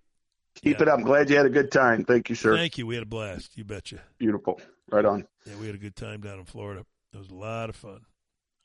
Keep 0.56 0.78
Yeah. 0.78 0.84
it 0.84 0.88
up. 0.90 1.00
I'm 1.00 1.06
glad 1.06 1.30
you 1.30 1.38
had 1.38 1.46
a 1.46 1.50
good 1.50 1.72
time. 1.72 2.04
Thank 2.06 2.30
you, 2.30 2.36
sir. 2.36 2.56
Thank 2.56 2.78
you. 2.78 2.86
We 2.88 2.96
had 2.96 3.04
a 3.04 3.08
blast. 3.08 3.58
You 3.58 3.64
betcha. 3.64 4.02
Beautiful. 4.18 4.60
Right 4.90 5.06
on. 5.06 5.28
Yeah, 5.46 5.56
we 5.58 5.66
had 5.68 5.76
a 5.76 5.80
good 5.80 5.96
time 5.96 6.22
down 6.22 6.40
in 6.40 6.46
Florida. 6.46 6.86
It 7.14 7.18
was 7.18 7.30
a 7.30 7.34
lot 7.36 7.70
of 7.70 7.76
fun. 7.76 8.02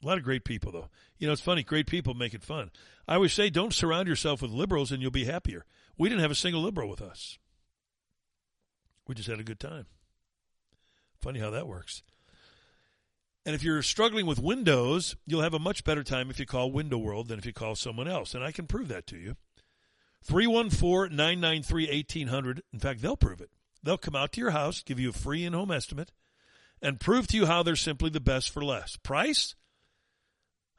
A 0.03 0.07
lot 0.07 0.19
of 0.19 0.25
great 0.25 0.45
people, 0.45 0.73
though. 0.73 0.89
You 1.19 1.27
know, 1.27 1.33
it's 1.33 1.41
funny. 1.43 1.63
Great 1.63 1.87
people 1.87 2.15
make 2.15 2.35
it 2.35 2.43
fun. 2.43 2.71
I 3.09 3.15
always 3.15 3.33
say, 3.33 3.49
don't 3.51 3.73
surround 3.73 4.09
yourself 4.09 4.43
with 4.43 4.51
liberals 4.51 4.93
and 4.93 5.01
you'll 5.01 5.11
be 5.11 5.25
happier. 5.25 5.65
We 5.97 6.09
didn't 6.09 6.21
have 6.23 6.31
a 6.31 6.35
single 6.37 6.61
liberal 6.63 6.89
with 6.91 7.01
us. 7.01 7.39
We 9.09 9.15
just 9.15 9.29
had 9.29 9.41
a 9.41 9.45
good 9.45 9.61
time. 9.61 9.87
Funny 11.23 11.39
how 11.41 11.51
that 11.51 11.67
works. 11.67 12.03
And 13.47 13.55
if 13.55 13.63
you're 13.63 13.81
struggling 13.83 14.27
with 14.27 14.41
Windows, 14.41 15.15
you'll 15.25 15.43
have 15.43 15.55
a 15.55 15.61
much 15.61 15.85
better 15.85 16.03
time 16.03 16.31
if 16.31 16.41
you 16.41 16.47
call 16.47 16.73
Window 16.73 16.99
World 16.99 17.29
than 17.29 17.39
if 17.39 17.47
you 17.47 17.53
call 17.53 17.77
someone 17.77 18.09
else. 18.09 18.35
And 18.35 18.43
I 18.43 18.51
can 18.51 18.67
prove 18.67 18.89
that 18.89 19.07
to 19.07 19.17
you. 19.17 19.37
314 20.25 21.17
993 21.17 21.87
1800. 21.87 22.63
In 22.73 22.81
fact, 22.81 23.01
they'll 23.01 23.17
prove 23.17 23.41
it. 23.41 23.51
They'll 23.85 23.99
come 23.99 24.17
out 24.17 24.33
to 24.33 24.41
your 24.41 24.51
house, 24.51 24.83
give 24.83 24.99
you 24.99 25.11
a 25.11 25.13
free 25.13 25.45
in 25.45 25.53
home 25.53 25.71
estimate, 25.71 26.11
and 26.83 26.99
prove 26.99 27.29
to 27.29 27.37
you 27.37 27.47
how 27.47 27.63
they're 27.63 27.77
simply 27.77 28.11
the 28.11 28.19
best 28.19 28.51
for 28.51 28.65
less. 28.65 28.97
Price? 28.97 29.55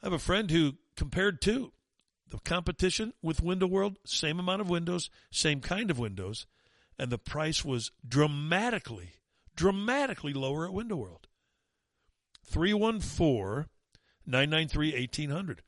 I 0.03 0.07
have 0.07 0.13
a 0.13 0.19
friend 0.19 0.51
who 0.51 0.73
compared 0.97 1.41
two. 1.41 1.71
The 2.29 2.39
competition 2.39 3.13
with 3.21 3.41
Window 3.41 3.67
World, 3.67 3.97
same 4.05 4.39
amount 4.39 4.59
of 4.59 4.69
windows, 4.69 5.09
same 5.31 5.61
kind 5.61 5.89
of 5.89 5.97
windows, 5.97 6.45
and 6.99 7.09
the 7.09 7.17
price 7.17 7.63
was 7.63 7.91
dramatically, 8.05 9.11
dramatically 9.55 10.33
lower 10.33 10.65
at 10.65 10.73
Window 10.73 10.97
World. 10.97 11.26
314 12.47 13.67
993 14.25 14.91
1800. 14.93 15.61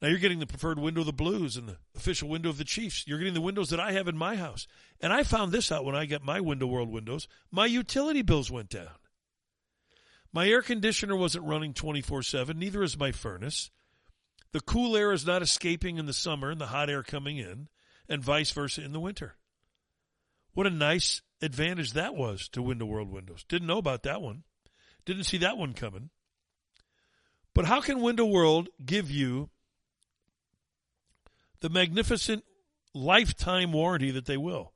Now 0.00 0.08
you're 0.08 0.18
getting 0.18 0.40
the 0.40 0.46
preferred 0.46 0.80
window 0.80 1.00
of 1.00 1.06
the 1.06 1.12
Blues 1.12 1.56
and 1.56 1.68
the 1.68 1.76
official 1.94 2.28
window 2.28 2.48
of 2.48 2.58
the 2.58 2.64
Chiefs. 2.64 3.06
You're 3.06 3.18
getting 3.18 3.34
the 3.34 3.40
windows 3.40 3.70
that 3.70 3.78
I 3.78 3.92
have 3.92 4.08
in 4.08 4.16
my 4.16 4.34
house. 4.34 4.66
And 5.00 5.12
I 5.12 5.22
found 5.22 5.52
this 5.52 5.70
out 5.70 5.84
when 5.84 5.94
I 5.94 6.06
got 6.06 6.24
my 6.24 6.40
Window 6.40 6.66
World 6.66 6.90
windows. 6.90 7.28
My 7.52 7.66
utility 7.66 8.22
bills 8.22 8.50
went 8.50 8.68
down. 8.68 8.88
My 10.32 10.48
air 10.48 10.62
conditioner 10.62 11.14
wasn't 11.14 11.44
running 11.44 11.72
24 11.72 12.22
7, 12.22 12.58
neither 12.58 12.82
is 12.82 12.98
my 12.98 13.12
furnace. 13.12 13.70
The 14.52 14.60
cool 14.60 14.96
air 14.96 15.12
is 15.12 15.26
not 15.26 15.40
escaping 15.40 15.98
in 15.98 16.06
the 16.06 16.12
summer 16.12 16.50
and 16.50 16.60
the 16.60 16.66
hot 16.66 16.90
air 16.90 17.02
coming 17.02 17.38
in, 17.38 17.68
and 18.08 18.24
vice 18.24 18.50
versa 18.50 18.82
in 18.82 18.92
the 18.92 19.00
winter. 19.00 19.36
What 20.52 20.66
a 20.66 20.70
nice 20.70 21.22
advantage 21.40 21.92
that 21.92 22.14
was 22.14 22.48
to 22.48 22.62
Window 22.62 22.86
World 22.86 23.10
windows. 23.10 23.44
Didn't 23.48 23.68
know 23.68 23.78
about 23.78 24.02
that 24.02 24.20
one. 24.20 24.42
Didn't 25.04 25.24
see 25.24 25.38
that 25.38 25.56
one 25.56 25.72
coming. 25.72 26.10
But 27.54 27.66
how 27.66 27.80
can 27.80 28.00
Window 28.00 28.24
World 28.24 28.68
give 28.84 29.10
you 29.10 29.50
the 31.60 31.68
magnificent 31.68 32.44
lifetime 32.94 33.72
warranty 33.72 34.10
that 34.10 34.26
they 34.26 34.36
will? 34.36 34.72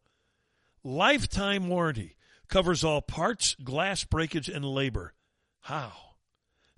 Lifetime 0.85 1.69
warranty 1.69 2.17
covers 2.49 2.85
all 2.85 3.01
parts, 3.01 3.57
glass 3.63 4.05
breakage, 4.05 4.49
and 4.49 4.65
labor. 4.65 5.15
How? 5.63 5.93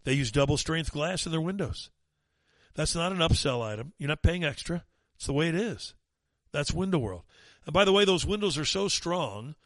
They 0.05 0.15
use 0.15 0.31
double 0.31 0.57
strength 0.57 0.93
glass 0.93 1.27
in 1.27 1.33
their 1.33 1.41
windows. 1.41 1.91
That's 2.75 2.95
not 2.95 3.13
an 3.13 3.19
upsell 3.19 3.63
item. 3.63 3.93
You're 3.99 4.09
not 4.09 4.23
paying 4.23 4.45
extra. 4.45 4.85
It's 5.17 5.27
the 5.27 5.33
way 5.33 5.49
it 5.49 5.55
is. 5.55 5.95
That's 6.53 6.73
Window 6.73 6.99
World. 6.99 7.23
And 7.67 7.73
by 7.73 7.85
the 7.85 7.93
way, 7.93 8.05
those 8.05 8.25
windows 8.25 8.57
are 8.57 8.65
so 8.65 8.89
strong, 8.89 9.57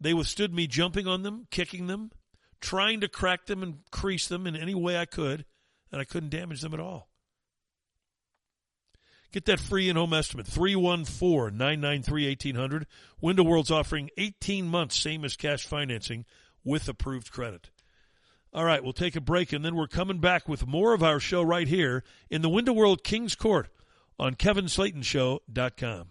they 0.00 0.14
withstood 0.14 0.54
me 0.54 0.66
jumping 0.66 1.06
on 1.06 1.22
them, 1.22 1.46
kicking 1.50 1.86
them, 1.86 2.12
trying 2.60 3.00
to 3.00 3.08
crack 3.08 3.46
them 3.46 3.62
and 3.62 3.78
crease 3.90 4.28
them 4.28 4.46
in 4.46 4.56
any 4.56 4.74
way 4.74 4.98
I 4.98 5.04
could, 5.04 5.44
and 5.92 6.00
I 6.00 6.04
couldn't 6.04 6.30
damage 6.30 6.60
them 6.60 6.74
at 6.74 6.80
all. 6.80 7.08
Get 9.32 9.44
that 9.46 9.60
free 9.60 9.88
in 9.88 9.96
home 9.96 10.14
estimate 10.14 10.46
314 10.46 11.56
993 11.56 12.28
1800. 12.28 12.86
Window 13.20 13.42
World's 13.42 13.70
offering 13.70 14.10
18 14.16 14.66
months, 14.66 14.98
same 14.98 15.24
as 15.24 15.36
cash 15.36 15.66
financing 15.66 16.24
with 16.64 16.88
approved 16.88 17.30
credit. 17.30 17.70
All 18.52 18.64
right, 18.64 18.82
we'll 18.82 18.94
take 18.94 19.16
a 19.16 19.20
break 19.20 19.52
and 19.52 19.64
then 19.64 19.74
we're 19.74 19.88
coming 19.88 20.18
back 20.18 20.48
with 20.48 20.66
more 20.66 20.94
of 20.94 21.02
our 21.02 21.20
show 21.20 21.42
right 21.42 21.68
here 21.68 22.02
in 22.30 22.40
the 22.40 22.48
Window 22.48 22.72
World 22.72 23.04
Kings 23.04 23.34
Court 23.34 23.68
on 24.18 24.34
KevinSlatenShow.com. 24.34 26.08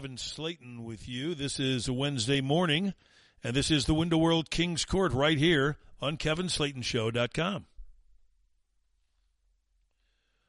Kevin 0.00 0.16
Slaten 0.16 0.78
with 0.82 1.06
you. 1.06 1.34
This 1.34 1.60
is 1.60 1.86
a 1.86 1.92
Wednesday 1.92 2.40
morning, 2.40 2.94
and 3.44 3.54
this 3.54 3.70
is 3.70 3.84
the 3.84 3.92
Window 3.92 4.16
World 4.16 4.48
Kings 4.48 4.86
Court 4.86 5.12
right 5.12 5.36
here 5.36 5.76
on 6.00 6.16
KevinSlatenShow.com. 6.16 7.66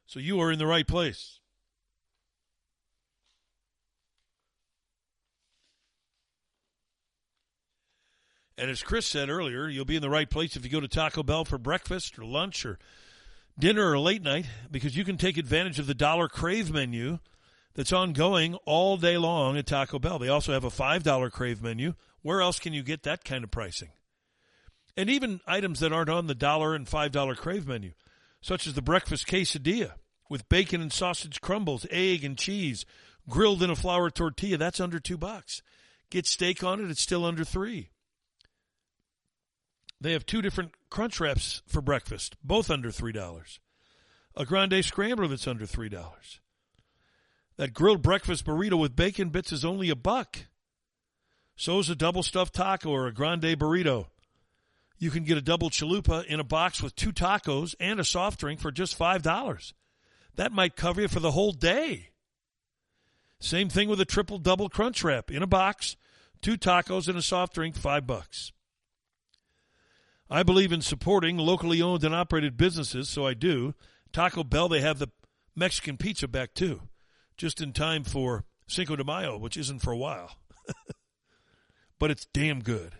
So 0.05 0.21
you 0.21 0.39
are 0.39 0.53
in 0.53 0.57
the 0.57 0.65
right 0.65 0.87
place. 0.87 1.41
And 8.57 8.71
as 8.71 8.81
Chris 8.81 9.05
said 9.05 9.29
earlier, 9.29 9.67
you'll 9.67 9.83
be 9.83 9.97
in 9.97 10.01
the 10.01 10.09
right 10.09 10.29
place 10.29 10.55
if 10.55 10.63
you 10.63 10.71
go 10.71 10.79
to 10.79 10.87
Taco 10.87 11.23
Bell 11.23 11.43
for 11.43 11.57
breakfast 11.57 12.17
or 12.17 12.23
lunch 12.23 12.65
or 12.65 12.79
dinner 13.59 13.91
or 13.91 13.99
late 13.99 14.23
night 14.23 14.45
because 14.71 14.95
you 14.95 15.03
can 15.03 15.17
take 15.17 15.35
advantage 15.35 15.77
of 15.77 15.87
the 15.87 15.93
Dollar 15.93 16.29
Crave 16.29 16.71
menu 16.71 17.19
that's 17.73 17.93
ongoing 17.93 18.55
all 18.65 18.97
day 18.97 19.17
long 19.17 19.57
at 19.57 19.65
Taco 19.65 19.99
Bell. 19.99 20.19
They 20.19 20.27
also 20.27 20.53
have 20.53 20.63
a 20.63 20.69
$5 20.69 21.31
crave 21.31 21.61
menu. 21.61 21.93
Where 22.21 22.41
else 22.41 22.59
can 22.59 22.73
you 22.73 22.83
get 22.83 23.03
that 23.03 23.23
kind 23.23 23.43
of 23.43 23.51
pricing? 23.51 23.89
And 24.97 25.09
even 25.09 25.39
items 25.47 25.79
that 25.79 25.93
aren't 25.93 26.09
on 26.09 26.27
the 26.27 26.35
dollar 26.35 26.75
and 26.75 26.85
$5 26.85 27.37
crave 27.37 27.67
menu, 27.67 27.93
such 28.41 28.67
as 28.67 28.73
the 28.73 28.81
breakfast 28.81 29.27
quesadilla 29.27 29.93
with 30.29 30.49
bacon 30.49 30.81
and 30.81 30.91
sausage 30.91 31.41
crumbles, 31.41 31.85
egg 31.89 32.23
and 32.23 32.37
cheese, 32.37 32.85
grilled 33.29 33.63
in 33.63 33.69
a 33.69 33.75
flour 33.75 34.09
tortilla, 34.09 34.57
that's 34.57 34.79
under 34.79 34.99
2 34.99 35.17
bucks. 35.17 35.61
Get 36.09 36.27
steak 36.27 36.63
on 36.63 36.83
it, 36.83 36.91
it's 36.91 37.01
still 37.01 37.25
under 37.25 37.45
3. 37.45 37.89
They 40.01 40.13
have 40.13 40.25
two 40.25 40.41
different 40.41 40.73
crunch 40.89 41.19
wraps 41.19 41.61
for 41.67 41.81
breakfast, 41.81 42.35
both 42.43 42.69
under 42.71 42.89
$3. 42.89 43.59
A 44.35 44.45
grande 44.45 44.83
scrambler 44.83 45.27
that's 45.27 45.47
under 45.47 45.65
$3. 45.65 46.39
That 47.61 47.75
grilled 47.75 48.01
breakfast 48.01 48.43
burrito 48.43 48.79
with 48.79 48.95
bacon 48.95 49.29
bits 49.29 49.51
is 49.51 49.63
only 49.63 49.91
a 49.91 49.95
buck. 49.95 50.47
So 51.55 51.77
is 51.77 51.91
a 51.91 51.95
double 51.95 52.23
stuffed 52.23 52.55
taco 52.55 52.89
or 52.89 53.05
a 53.05 53.13
grande 53.13 53.43
burrito. 53.43 54.07
You 54.97 55.11
can 55.11 55.25
get 55.25 55.37
a 55.37 55.43
double 55.43 55.69
chalupa 55.69 56.25
in 56.25 56.39
a 56.39 56.43
box 56.43 56.81
with 56.81 56.95
two 56.95 57.11
tacos 57.11 57.75
and 57.79 57.99
a 57.99 58.03
soft 58.03 58.39
drink 58.39 58.59
for 58.59 58.71
just 58.71 58.97
$5. 58.97 59.73
That 60.37 60.51
might 60.51 60.75
cover 60.75 61.01
you 61.01 61.07
for 61.07 61.19
the 61.19 61.33
whole 61.33 61.51
day. 61.51 62.09
Same 63.39 63.69
thing 63.69 63.89
with 63.89 64.01
a 64.01 64.05
triple 64.05 64.39
double 64.39 64.67
crunch 64.67 65.03
wrap 65.03 65.29
in 65.29 65.43
a 65.43 65.47
box, 65.47 65.97
two 66.41 66.57
tacos 66.57 67.07
and 67.07 67.17
a 67.19 67.21
soft 67.21 67.53
drink, 67.53 67.75
5 67.75 68.07
bucks. 68.07 68.51
I 70.31 70.41
believe 70.41 70.71
in 70.71 70.81
supporting 70.81 71.37
locally 71.37 71.79
owned 71.79 72.03
and 72.03 72.15
operated 72.15 72.57
businesses, 72.57 73.07
so 73.07 73.27
I 73.27 73.35
do. 73.35 73.75
Taco 74.11 74.43
Bell, 74.43 74.67
they 74.67 74.81
have 74.81 74.97
the 74.97 75.09
Mexican 75.55 75.97
pizza 75.97 76.27
back 76.27 76.55
too, 76.55 76.81
just 77.41 77.59
in 77.59 77.73
time 77.73 78.03
for 78.03 78.45
Cinco 78.67 78.95
de 78.95 79.03
Mayo, 79.03 79.35
which 79.35 79.57
isn't 79.57 79.79
for 79.79 79.91
a 79.91 79.97
while. 79.97 80.37
but 81.99 82.11
it's 82.11 82.27
damn 82.35 82.61
good. 82.61 82.93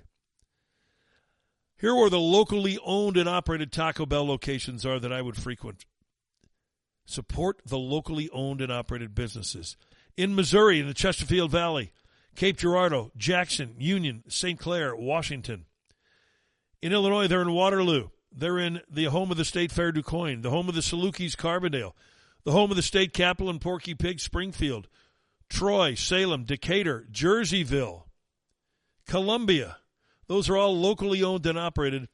Here 1.80 1.96
are 1.96 2.10
the 2.10 2.20
locally 2.20 2.80
owned 2.84 3.18
and 3.18 3.30
operated 3.30 3.72
Taco 3.72 4.08
Bell 4.08 4.26
locations 4.26 4.84
are 4.84 5.00
that 5.00 5.14
I 5.14 5.22
would 5.22 5.38
frequent. 5.38 5.86
Support 7.06 7.62
the 7.68 7.78
locally 7.78 8.32
owned 8.34 8.62
and 8.62 8.72
operated 8.72 9.14
businesses. 9.14 9.78
In 10.18 10.34
Missouri, 10.34 10.80
in 10.80 10.88
the 10.88 10.96
Chesterfield 10.96 11.52
Valley, 11.52 11.92
Cape 12.36 12.58
Girardeau, 12.58 13.12
Jackson, 13.16 13.76
Union, 13.78 14.24
St. 14.28 14.58
Clair, 14.58 14.96
Washington. 14.96 15.66
In 16.82 16.94
Illinois, 16.94 17.28
they're 17.28 17.44
in 17.44 17.54
Waterloo. 17.54 18.10
They're 18.32 18.58
in 18.58 18.82
the 18.90 19.06
home 19.06 19.30
of 19.30 19.38
the 19.38 19.46
State 19.46 19.72
Fair 19.72 19.92
Du 19.92 20.02
Quoin, 20.02 20.42
the 20.42 20.50
home 20.50 20.68
of 20.68 20.74
the 20.74 20.82
Salukis 20.82 21.36
Carbondale, 21.36 21.94
the 22.44 22.52
home 22.52 22.72
of 22.72 22.78
the 22.78 22.84
state 22.84 23.14
capital 23.14 23.50
and 23.50 23.62
Porky 23.62 23.96
Pig 23.96 24.20
Springfield, 24.20 24.88
Troy, 25.50 25.96
Salem, 25.96 26.44
Decatur, 26.44 27.08
Jerseyville, 27.12 28.04
Columbia. 29.08 29.78
Those 30.28 30.50
are 30.50 30.58
all 30.58 30.78
locally 30.78 31.24
owned 31.24 31.46
and 31.46 31.60
operated 31.60 32.08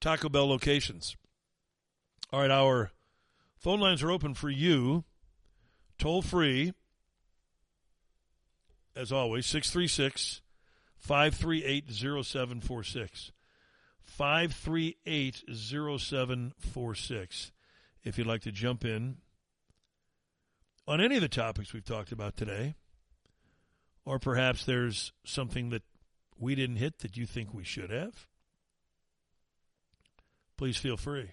Taco 0.00 0.28
Bell 0.28 0.48
locations. 0.48 1.16
All 2.32 2.40
right, 2.40 2.50
our 2.50 2.92
phone 3.56 3.80
lines 3.80 4.02
are 4.02 4.10
open 4.10 4.34
for 4.34 4.50
you. 4.50 5.04
Toll 5.98 6.22
free, 6.22 6.72
as 8.96 9.12
always, 9.12 9.46
636 9.46 10.42
538 10.96 11.90
0746. 11.90 13.32
538 14.02 15.44
0746. 15.54 17.52
If 18.04 18.18
you'd 18.18 18.26
like 18.26 18.42
to 18.42 18.52
jump 18.52 18.84
in 18.84 19.18
on 20.88 21.00
any 21.00 21.16
of 21.16 21.22
the 21.22 21.28
topics 21.28 21.72
we've 21.72 21.84
talked 21.84 22.10
about 22.10 22.36
today, 22.36 22.74
or 24.04 24.18
perhaps 24.18 24.64
there's 24.64 25.12
something 25.24 25.70
that 25.70 25.82
we 26.36 26.54
didn't 26.54 26.76
hit 26.76 26.98
that 27.00 27.16
you 27.16 27.26
think 27.26 27.54
we 27.54 27.62
should 27.62 27.90
have, 27.90 28.26
please 30.56 30.76
feel 30.76 30.96
free. 30.96 31.30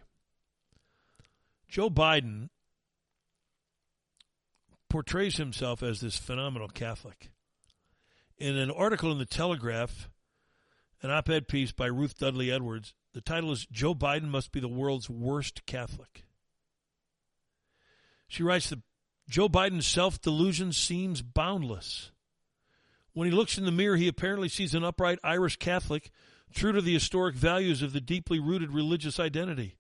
Joe 1.68 1.90
Biden 1.90 2.50
portrays 4.90 5.38
himself 5.38 5.82
as 5.82 6.02
this 6.02 6.18
phenomenal 6.18 6.68
Catholic. 6.68 7.32
In 8.38 8.58
an 8.58 8.72
article 8.72 9.12
in 9.12 9.18
the 9.18 9.26
Telegraph, 9.26 10.10
an 11.02 11.12
op 11.12 11.30
ed 11.30 11.48
piece 11.48 11.72
by 11.72 11.88
Ruth 11.88 12.18
Dudley 12.18 12.52
Edwards, 12.52 12.94
the 13.14 13.22
title 13.22 13.52
is 13.52 13.66
Joe 13.72 13.96
Biden 13.96 14.30
Must 14.30 14.52
Be 14.52 14.60
the 14.60 14.68
World's 14.68 15.10
Worst 15.10 15.66
Catholic. 15.66 16.26
She 18.30 18.44
writes 18.44 18.70
that 18.70 18.80
Joe 19.28 19.50
Biden's 19.50 19.86
self 19.86 20.22
delusion 20.22 20.72
seems 20.72 21.22
boundless. 21.22 22.12
When 23.14 23.28
he 23.28 23.36
looks 23.36 23.58
in 23.58 23.66
the 23.66 23.72
mirror, 23.72 23.98
he 23.98 24.08
apparently 24.08 24.48
sees 24.48 24.74
an 24.74 24.86
upright 24.86 25.20
Irish 25.24 25.58
Catholic 25.58 26.12
true 26.54 26.72
to 26.72 26.82
the 26.82 26.94
historic 26.94 27.36
values 27.36 27.82
of 27.82 27.92
the 27.92 28.00
deeply 28.00 28.40
rooted 28.40 28.72
religious 28.72 29.20
identity. 29.20 29.76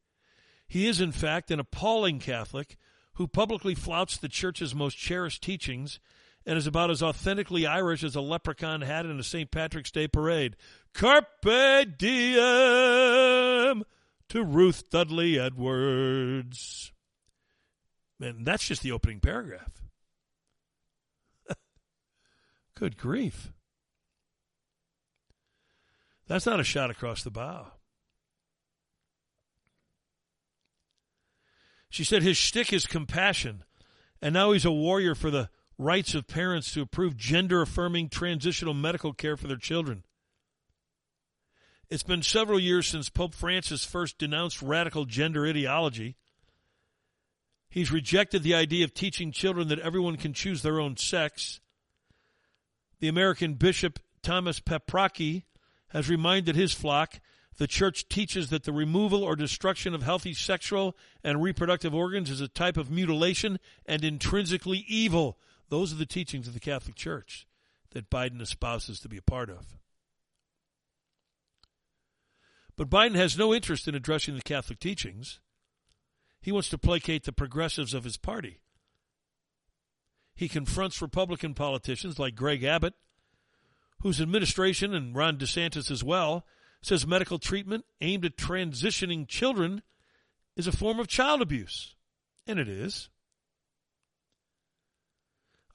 He 0.67 0.87
is, 0.87 0.99
in 0.99 1.11
fact, 1.11 1.51
an 1.51 1.59
appalling 1.59 2.19
Catholic 2.19 2.75
who 3.13 3.27
publicly 3.27 3.75
flouts 3.75 4.17
the 4.17 4.27
Church's 4.27 4.75
most 4.75 4.97
cherished 4.97 5.41
teachings 5.41 5.99
and 6.45 6.57
is 6.57 6.67
about 6.67 6.91
as 6.91 7.03
authentically 7.03 7.67
Irish 7.67 8.03
as 8.03 8.15
a 8.15 8.21
leprechaun 8.21 8.81
hat 8.81 9.05
in 9.05 9.19
a 9.19 9.23
St. 9.23 9.51
Patrick's 9.51 9.91
Day 9.91 10.07
parade. 10.07 10.55
Carpe 10.93 11.41
diem 11.97 13.83
to 14.29 14.43
Ruth 14.43 14.89
Dudley 14.89 15.39
Edwards. 15.39 16.91
And 18.19 18.45
that's 18.45 18.65
just 18.65 18.81
the 18.81 18.91
opening 18.91 19.19
paragraph. 19.19 19.81
Good 22.75 22.97
grief. 22.97 23.51
That's 26.27 26.45
not 26.45 26.59
a 26.59 26.63
shot 26.63 26.91
across 26.91 27.23
the 27.23 27.31
bow. 27.31 27.71
She 31.89 32.03
said 32.03 32.21
his 32.21 32.37
shtick 32.37 32.71
is 32.71 32.85
compassion, 32.85 33.63
and 34.21 34.33
now 34.33 34.51
he's 34.51 34.65
a 34.65 34.71
warrior 34.71 35.15
for 35.15 35.31
the 35.31 35.49
rights 35.79 36.13
of 36.13 36.27
parents 36.27 36.71
to 36.73 36.81
approve 36.81 37.17
gender 37.17 37.61
affirming 37.61 38.09
transitional 38.09 38.75
medical 38.75 39.13
care 39.13 39.35
for 39.35 39.47
their 39.47 39.57
children. 39.57 40.03
It's 41.89 42.03
been 42.03 42.21
several 42.21 42.59
years 42.59 42.85
since 42.85 43.09
Pope 43.09 43.33
Francis 43.33 43.83
first 43.83 44.19
denounced 44.19 44.61
radical 44.61 45.05
gender 45.05 45.47
ideology. 45.47 46.17
He's 47.69 47.91
rejected 47.91 48.43
the 48.43 48.55
idea 48.55 48.83
of 48.83 48.93
teaching 48.93 49.31
children 49.31 49.67
that 49.67 49.79
everyone 49.79 50.17
can 50.17 50.33
choose 50.33 50.61
their 50.61 50.79
own 50.79 50.97
sex. 50.97 51.59
The 52.99 53.07
American 53.07 53.53
Bishop 53.53 53.99
Thomas 54.23 54.59
Paprocki 54.59 55.43
has 55.89 56.09
reminded 56.09 56.55
his 56.55 56.73
flock 56.73 57.19
the 57.59 57.67
church 57.67 58.07
teaches 58.07 58.49
that 58.49 58.63
the 58.63 58.71
removal 58.71 59.21
or 59.21 59.35
destruction 59.35 59.93
of 59.93 60.01
healthy 60.01 60.33
sexual 60.33 60.95
and 61.25 61.43
reproductive 61.43 61.93
organs 61.93 62.29
is 62.31 62.39
a 62.39 62.47
type 62.47 62.77
of 62.77 62.89
mutilation 62.89 63.59
and 63.85 64.03
intrinsically 64.03 64.85
evil. 64.87 65.37
Those 65.67 65.91
are 65.91 65.97
the 65.97 66.05
teachings 66.05 66.47
of 66.47 66.53
the 66.53 66.61
Catholic 66.61 66.95
Church 66.95 67.45
that 67.91 68.09
Biden 68.09 68.41
espouses 68.41 69.01
to 69.01 69.09
be 69.09 69.17
a 69.17 69.21
part 69.21 69.49
of. 69.49 69.77
But 72.77 72.89
Biden 72.89 73.15
has 73.15 73.37
no 73.37 73.53
interest 73.53 73.89
in 73.89 73.93
addressing 73.93 74.35
the 74.35 74.41
Catholic 74.41 74.79
teachings. 74.79 75.41
He 76.41 76.51
wants 76.51 76.69
to 76.69 76.77
placate 76.77 77.23
the 77.23 77.33
progressives 77.33 77.93
of 77.93 78.03
his 78.03 78.17
party. 78.17 78.59
He 80.35 80.47
confronts 80.47 81.01
Republican 81.01 81.53
politicians 81.53 82.17
like 82.17 82.35
Greg 82.35 82.63
Abbott, 82.63 82.93
whose 84.01 84.21
administration, 84.21 84.93
and 84.93 85.13
Ron 85.13 85.37
DeSantis 85.37 85.91
as 85.91 86.03
well, 86.03 86.45
says 86.81 87.05
medical 87.05 87.39
treatment 87.39 87.83
aimed 87.99 88.23
at 88.23 88.37
transitioning 88.37 89.27
children 89.27 89.81
is 90.55 90.67
a 90.67 90.71
form 90.71 90.99
of 90.99 91.07
child 91.07 91.41
abuse. 91.41 91.95
And 92.47 92.57
it 92.57 92.69
is. 92.69 93.09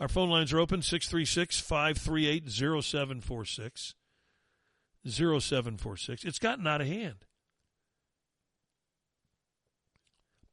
Our 0.00 0.08
phone 0.08 0.30
lines 0.30 0.52
are 0.52 0.58
open 0.58 0.82
636 0.82 1.60
538 1.60 2.50
0746. 2.50 3.94
0746. 5.06 6.24
It's 6.24 6.38
gotten 6.38 6.66
out 6.66 6.80
of 6.80 6.86
hand. 6.86 7.26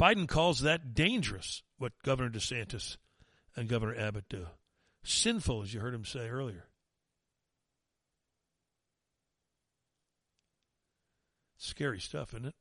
Biden 0.01 0.27
calls 0.27 0.61
that 0.61 0.95
dangerous, 0.95 1.61
what 1.77 1.93
Governor 2.03 2.31
DeSantis 2.31 2.97
and 3.55 3.69
Governor 3.69 3.95
Abbott 3.95 4.25
do. 4.27 4.47
Sinful, 5.03 5.61
as 5.61 5.75
you 5.75 5.79
heard 5.79 5.93
him 5.93 6.05
say 6.05 6.27
earlier. 6.27 6.65
Scary 11.55 11.99
stuff, 11.99 12.33
isn't 12.33 12.47
it? 12.47 12.55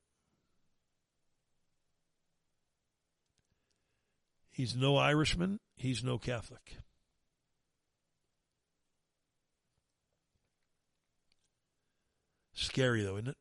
He's 4.51 4.77
no 4.77 4.99
Irishman. 4.99 5.61
He's 5.77 6.05
no 6.05 6.19
Catholic. 6.19 6.77
Scary 12.53 13.03
though, 13.03 13.17
isn't 13.17 13.29
it? 13.29 13.37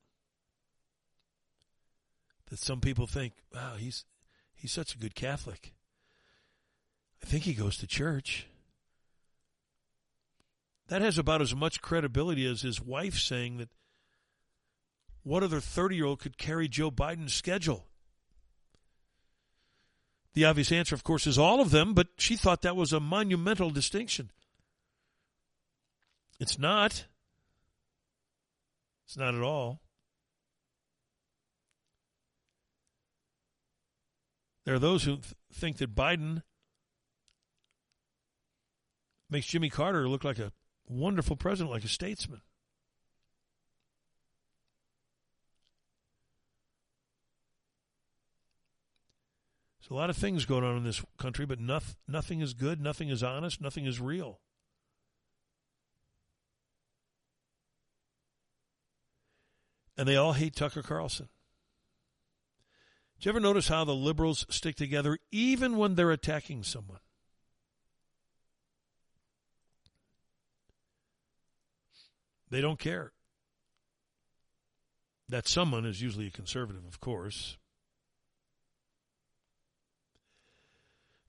That 2.50 2.60
some 2.60 2.82
people 2.82 3.08
think, 3.08 3.34
wow, 3.54 3.76
he's 3.78 4.06
he's 4.54 4.72
such 4.72 4.96
a 4.96 4.98
good 4.98 5.16
Catholic. 5.16 5.74
I 7.22 7.26
think 7.26 7.44
he 7.44 7.54
goes 7.54 7.78
to 7.78 7.88
church. 7.88 8.48
That 10.88 11.02
has 11.02 11.18
about 11.18 11.42
as 11.42 11.56
much 11.56 11.82
credibility 11.82 12.46
as 12.50 12.64
his 12.64 12.82
wife 12.82 13.20
saying 13.20 13.58
that 13.58 13.70
what 15.24 15.44
other 15.44 15.60
30 15.60 15.96
year 15.96 16.06
old 16.06 16.20
could 16.20 16.38
carry 16.38 16.68
Joe 16.68 16.90
Biden's 16.90 17.34
schedule? 17.34 17.86
The 20.34 20.46
obvious 20.46 20.72
answer, 20.72 20.96
of 20.96 21.04
course, 21.04 21.28
is 21.28 21.38
all 21.38 21.62
of 21.62 21.72
them, 21.72 21.94
but 21.94 22.08
she 22.18 22.36
thought 22.36 22.62
that 22.62 22.76
was 22.76 22.94
a 22.94 23.00
monumental 23.00 23.70
distinction. 23.70 24.32
It's 26.40 26.58
not. 26.58 27.06
It's 29.06 29.18
not 29.18 29.36
at 29.36 29.42
all. 29.42 29.82
There 34.70 34.76
are 34.76 34.78
those 34.78 35.04
who 35.04 35.16
th- 35.16 35.34
think 35.52 35.78
that 35.78 35.96
Biden 35.96 36.44
makes 39.28 39.48
Jimmy 39.48 39.72
Carter 39.72 40.08
look 40.08 40.24
like 40.24 40.38
a 40.38 40.52
wonderful 40.88 41.36
president, 41.36 41.72
like 41.72 41.84
a 41.84 41.88
statesman. 41.88 42.42
There's 49.82 49.90
a 49.90 49.96
lot 49.96 50.12
of 50.12 50.18
things 50.18 50.46
going 50.46 50.64
on 50.64 50.78
in 50.78 50.84
this 50.84 51.04
country, 51.18 51.48
but 51.48 51.60
noth- 51.60 51.96
nothing 52.08 52.40
is 52.40 52.54
good, 52.54 52.80
nothing 52.80 53.10
is 53.10 53.24
honest, 53.24 53.60
nothing 53.60 53.88
is 53.88 54.00
real. 54.00 54.40
And 59.98 60.08
they 60.08 60.16
all 60.16 60.34
hate 60.34 60.56
Tucker 60.56 60.84
Carlson. 60.84 61.30
Do 63.20 63.28
you 63.28 63.32
ever 63.32 63.42
notice 63.42 63.68
how 63.68 63.84
the 63.84 63.94
liberals 63.94 64.46
stick 64.50 64.78
together 64.78 65.18
even 65.32 65.78
when 65.78 65.96
they're 65.96 66.12
attacking 66.12 66.64
someone? 66.64 67.00
They 72.50 72.62
don't 72.62 72.80
care. 72.80 73.12
That 75.28 75.48
someone 75.48 75.86
is 75.86 76.02
usually 76.02 76.28
a 76.28 76.32
conservative, 76.32 76.86
of 76.88 77.00
course. 77.02 77.58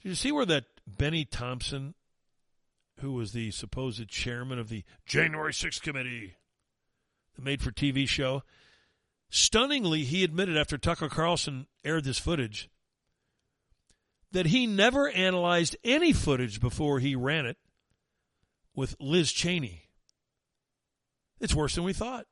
Did 0.02 0.10
you 0.10 0.14
see 0.14 0.32
where 0.32 0.46
that 0.46 0.64
Bennie 0.86 1.26
Thompson, 1.26 1.94
who 3.00 3.12
was 3.12 3.32
the 3.32 3.50
supposed 3.50 4.08
chairman 4.08 4.58
of 4.58 4.68
the 4.68 4.84
January 5.04 5.52
6th 5.52 5.82
committee, 5.82 6.36
the 7.34 7.42
made 7.42 7.60
for 7.60 7.72
TV 7.72 8.08
show, 8.08 8.42
stunningly, 9.30 10.04
he 10.04 10.24
admitted 10.24 10.56
after 10.56 10.76
Tucker 10.76 11.08
Carlson 11.08 11.66
aired 11.84 12.04
this 12.04 12.18
footage 12.18 12.68
that 14.32 14.46
he 14.46 14.66
never 14.66 15.08
analyzed 15.08 15.76
any 15.82 16.12
footage 16.12 16.60
before 16.60 17.00
he 17.00 17.16
ran 17.16 17.46
it 17.46 17.56
with 18.74 18.94
Liz 19.00 19.32
Cheney. 19.32 19.88
It's 21.40 21.54
worse 21.54 21.74
than 21.74 21.84
we 21.84 21.92
thought. 21.92 22.26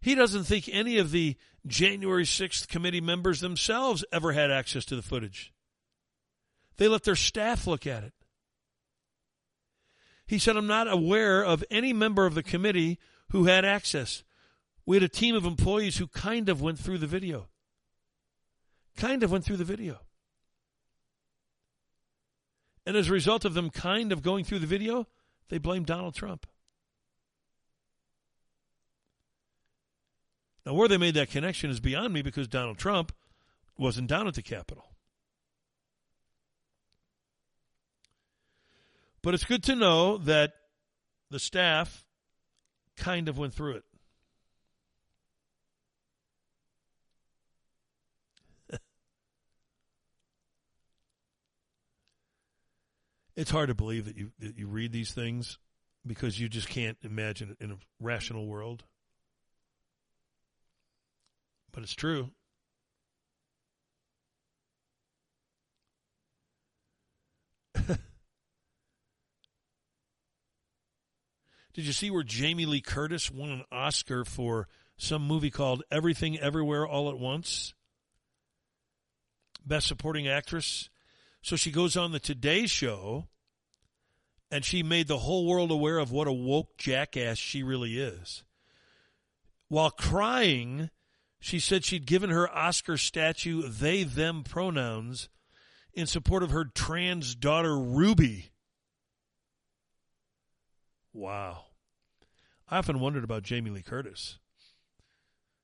He 0.00 0.14
doesn't 0.14 0.44
think 0.44 0.68
any 0.68 0.98
of 0.98 1.10
the 1.10 1.36
January 1.66 2.24
6th 2.24 2.68
committee 2.68 3.00
members 3.00 3.40
themselves 3.40 4.04
ever 4.12 4.32
had 4.32 4.50
access 4.50 4.84
to 4.86 4.96
the 4.96 5.02
footage. 5.02 5.52
They 6.76 6.86
let 6.88 7.02
their 7.02 7.16
staff 7.16 7.66
look 7.66 7.86
at 7.86 8.04
it. 8.04 8.12
He 10.26 10.38
said, 10.38 10.56
I'm 10.56 10.66
not 10.66 10.90
aware 10.90 11.44
of 11.44 11.64
any 11.70 11.92
member 11.92 12.26
of 12.26 12.34
the 12.34 12.42
committee 12.42 12.98
who 13.30 13.44
had 13.44 13.64
access. 13.64 14.22
We 14.84 14.96
had 14.96 15.02
a 15.02 15.08
team 15.08 15.34
of 15.34 15.44
employees 15.44 15.96
who 15.96 16.06
kind 16.06 16.48
of 16.48 16.62
went 16.62 16.78
through 16.78 16.98
the 16.98 17.06
video. 17.06 17.48
Kind 18.96 19.22
of 19.22 19.30
went 19.30 19.44
through 19.44 19.58
the 19.58 19.64
video. 19.64 20.00
And 22.86 22.96
as 22.96 23.08
a 23.08 23.12
result 23.12 23.44
of 23.44 23.54
them 23.54 23.70
kind 23.70 24.12
of 24.12 24.22
going 24.22 24.44
through 24.44 24.60
the 24.60 24.66
video, 24.66 25.08
they 25.48 25.58
blamed 25.58 25.86
Donald 25.86 26.14
Trump. 26.14 26.46
Now, 30.64 30.74
where 30.74 30.88
they 30.88 30.96
made 30.96 31.14
that 31.14 31.30
connection 31.30 31.70
is 31.70 31.80
beyond 31.80 32.12
me 32.12 32.22
because 32.22 32.48
Donald 32.48 32.78
Trump 32.78 33.12
wasn't 33.78 34.08
down 34.08 34.26
at 34.26 34.34
the 34.34 34.42
Capitol. 34.42 34.84
But 39.22 39.34
it's 39.34 39.44
good 39.44 39.64
to 39.64 39.74
know 39.74 40.18
that 40.18 40.52
the 41.30 41.40
staff 41.40 42.05
kind 42.96 43.28
of 43.28 43.38
went 43.38 43.54
through 43.54 43.76
it. 43.76 43.84
it's 53.36 53.50
hard 53.50 53.68
to 53.68 53.74
believe 53.74 54.06
that 54.06 54.16
you 54.16 54.32
that 54.38 54.58
you 54.58 54.66
read 54.66 54.92
these 54.92 55.12
things 55.12 55.58
because 56.06 56.38
you 56.40 56.48
just 56.48 56.68
can't 56.68 56.98
imagine 57.02 57.50
it 57.50 57.58
in 57.64 57.72
a 57.72 57.76
rational 58.00 58.46
world. 58.46 58.84
But 61.72 61.82
it's 61.82 61.94
true. 61.94 62.30
Did 71.76 71.84
you 71.84 71.92
see 71.92 72.10
where 72.10 72.22
Jamie 72.22 72.64
Lee 72.64 72.80
Curtis 72.80 73.30
won 73.30 73.50
an 73.50 73.62
Oscar 73.70 74.24
for 74.24 74.66
some 74.96 75.20
movie 75.20 75.50
called 75.50 75.82
Everything 75.90 76.38
Everywhere 76.38 76.86
All 76.86 77.10
at 77.10 77.18
Once? 77.18 77.74
Best 79.62 79.86
Supporting 79.86 80.26
Actress. 80.26 80.88
So 81.42 81.54
she 81.54 81.70
goes 81.70 81.94
on 81.94 82.12
the 82.12 82.18
Today 82.18 82.66
Show 82.66 83.26
and 84.50 84.64
she 84.64 84.82
made 84.82 85.06
the 85.06 85.18
whole 85.18 85.46
world 85.46 85.70
aware 85.70 85.98
of 85.98 86.10
what 86.10 86.26
a 86.26 86.32
woke 86.32 86.78
jackass 86.78 87.36
she 87.36 87.62
really 87.62 88.00
is. 88.00 88.42
While 89.68 89.90
crying, 89.90 90.88
she 91.40 91.60
said 91.60 91.84
she'd 91.84 92.06
given 92.06 92.30
her 92.30 92.48
Oscar 92.48 92.96
statue 92.96 93.68
they 93.68 94.02
them 94.02 94.44
pronouns 94.44 95.28
in 95.92 96.06
support 96.06 96.42
of 96.42 96.52
her 96.52 96.64
trans 96.64 97.34
daughter 97.34 97.78
Ruby. 97.78 98.52
Wow. 101.12 101.65
I 102.68 102.78
often 102.78 103.00
wondered 103.00 103.24
about 103.24 103.44
Jamie 103.44 103.70
Lee 103.70 103.82
Curtis. 103.82 104.38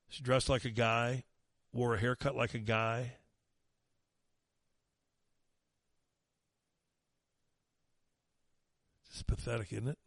She 0.07 0.23
dressed 0.23 0.47
like 0.47 0.63
a 0.63 0.69
guy, 0.69 1.25
wore 1.73 1.95
a 1.95 1.99
haircut 1.99 2.35
like 2.35 2.53
a 2.53 2.59
guy. 2.59 3.13
It's 9.09 9.23
pathetic, 9.23 9.73
isn't 9.73 9.89
it? 9.89 9.99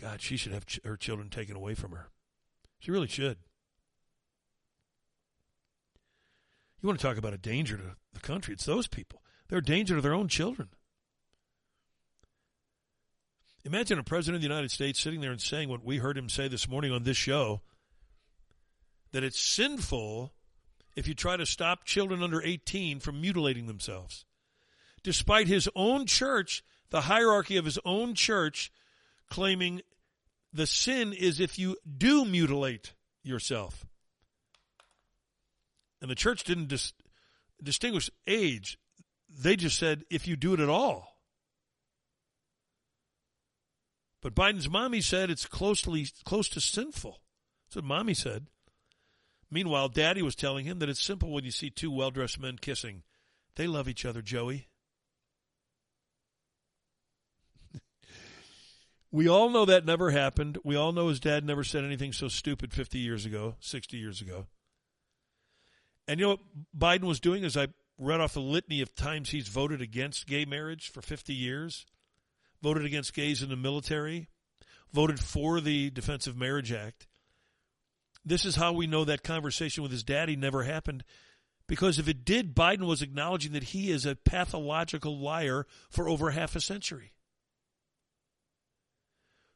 God, 0.00 0.20
she 0.20 0.36
should 0.36 0.52
have 0.52 0.66
ch- 0.66 0.80
her 0.84 0.96
children 0.96 1.28
taken 1.30 1.56
away 1.56 1.74
from 1.74 1.92
her. 1.92 2.10
She 2.78 2.90
really 2.90 3.08
should. 3.08 3.38
You 6.80 6.86
want 6.86 7.00
to 7.00 7.06
talk 7.06 7.16
about 7.16 7.34
a 7.34 7.38
danger 7.38 7.76
to 7.76 7.96
the 8.12 8.20
country? 8.20 8.54
It's 8.54 8.66
those 8.66 8.86
people. 8.86 9.22
They're 9.48 9.58
a 9.58 9.64
danger 9.64 9.96
to 9.96 10.00
their 10.00 10.14
own 10.14 10.28
children. 10.28 10.68
Imagine 13.66 13.98
a 13.98 14.04
president 14.04 14.36
of 14.36 14.42
the 14.42 14.48
United 14.48 14.70
States 14.70 15.00
sitting 15.00 15.20
there 15.20 15.32
and 15.32 15.40
saying 15.40 15.68
what 15.68 15.84
we 15.84 15.96
heard 15.96 16.16
him 16.16 16.28
say 16.28 16.46
this 16.46 16.68
morning 16.68 16.92
on 16.92 17.02
this 17.02 17.16
show 17.16 17.62
that 19.10 19.24
it's 19.24 19.40
sinful 19.40 20.32
if 20.94 21.08
you 21.08 21.14
try 21.14 21.36
to 21.36 21.44
stop 21.44 21.82
children 21.82 22.22
under 22.22 22.40
18 22.40 23.00
from 23.00 23.20
mutilating 23.20 23.66
themselves. 23.66 24.24
Despite 25.02 25.48
his 25.48 25.68
own 25.74 26.06
church, 26.06 26.62
the 26.90 27.00
hierarchy 27.00 27.56
of 27.56 27.64
his 27.64 27.76
own 27.84 28.14
church, 28.14 28.70
claiming 29.28 29.82
the 30.52 30.68
sin 30.68 31.12
is 31.12 31.40
if 31.40 31.58
you 31.58 31.76
do 31.98 32.24
mutilate 32.24 32.92
yourself. 33.24 33.84
And 36.00 36.08
the 36.08 36.14
church 36.14 36.44
didn't 36.44 36.68
dis- 36.68 36.92
distinguish 37.60 38.10
age, 38.28 38.78
they 39.28 39.56
just 39.56 39.76
said 39.76 40.04
if 40.08 40.28
you 40.28 40.36
do 40.36 40.54
it 40.54 40.60
at 40.60 40.68
all. 40.68 41.15
But 44.26 44.34
Biden's 44.34 44.68
mommy 44.68 45.00
said 45.02 45.30
it's 45.30 45.46
closely 45.46 46.08
close 46.24 46.48
to 46.48 46.60
sinful. 46.60 47.20
That's 47.68 47.76
what 47.76 47.84
mommy 47.84 48.12
said. 48.12 48.48
Meanwhile, 49.52 49.90
daddy 49.90 50.20
was 50.20 50.34
telling 50.34 50.64
him 50.64 50.80
that 50.80 50.88
it's 50.88 51.00
simple 51.00 51.30
when 51.30 51.44
you 51.44 51.52
see 51.52 51.70
two 51.70 51.92
well 51.92 52.10
dressed 52.10 52.40
men 52.40 52.58
kissing. 52.60 53.04
They 53.54 53.68
love 53.68 53.88
each 53.88 54.04
other, 54.04 54.22
Joey. 54.22 54.66
we 59.12 59.28
all 59.28 59.48
know 59.48 59.64
that 59.64 59.86
never 59.86 60.10
happened. 60.10 60.58
We 60.64 60.74
all 60.74 60.90
know 60.90 61.06
his 61.06 61.20
dad 61.20 61.44
never 61.44 61.62
said 61.62 61.84
anything 61.84 62.12
so 62.12 62.26
stupid 62.26 62.72
50 62.72 62.98
years 62.98 63.26
ago, 63.26 63.54
60 63.60 63.96
years 63.96 64.20
ago. 64.20 64.48
And 66.08 66.18
you 66.18 66.26
know 66.26 66.30
what 66.30 66.40
Biden 66.76 67.04
was 67.06 67.20
doing 67.20 67.44
as 67.44 67.56
I 67.56 67.68
read 67.96 68.18
off 68.18 68.34
the 68.34 68.40
litany 68.40 68.80
of 68.80 68.92
times 68.92 69.30
he's 69.30 69.46
voted 69.46 69.80
against 69.80 70.26
gay 70.26 70.44
marriage 70.44 70.90
for 70.90 71.00
50 71.00 71.32
years? 71.32 71.86
Voted 72.62 72.84
against 72.84 73.14
gays 73.14 73.42
in 73.42 73.48
the 73.48 73.56
military, 73.56 74.28
voted 74.92 75.20
for 75.20 75.60
the 75.60 75.90
Defense 75.90 76.26
of 76.26 76.36
Marriage 76.36 76.72
Act. 76.72 77.06
This 78.24 78.44
is 78.44 78.56
how 78.56 78.72
we 78.72 78.86
know 78.86 79.04
that 79.04 79.22
conversation 79.22 79.82
with 79.82 79.92
his 79.92 80.02
daddy 80.02 80.36
never 80.36 80.64
happened. 80.64 81.04
Because 81.68 81.98
if 81.98 82.08
it 82.08 82.24
did, 82.24 82.54
Biden 82.54 82.86
was 82.86 83.02
acknowledging 83.02 83.52
that 83.52 83.64
he 83.64 83.90
is 83.90 84.06
a 84.06 84.16
pathological 84.16 85.18
liar 85.18 85.66
for 85.90 86.08
over 86.08 86.30
half 86.30 86.54
a 86.54 86.60
century. 86.60 87.12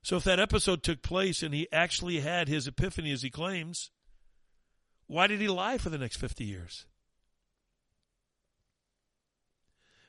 So 0.02 0.16
if 0.16 0.24
that 0.24 0.40
episode 0.40 0.82
took 0.82 1.02
place 1.02 1.42
and 1.42 1.54
he 1.54 1.68
actually 1.72 2.20
had 2.20 2.48
his 2.48 2.66
epiphany 2.66 3.12
as 3.12 3.22
he 3.22 3.30
claims, 3.30 3.90
why 5.06 5.26
did 5.26 5.40
he 5.40 5.48
lie 5.48 5.78
for 5.78 5.90
the 5.90 5.98
next 5.98 6.16
50 6.16 6.44
years? 6.44 6.86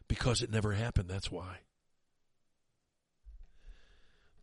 Because 0.07 0.41
it 0.41 0.51
never 0.51 0.73
happened, 0.73 1.09
that's 1.09 1.31
why. 1.31 1.59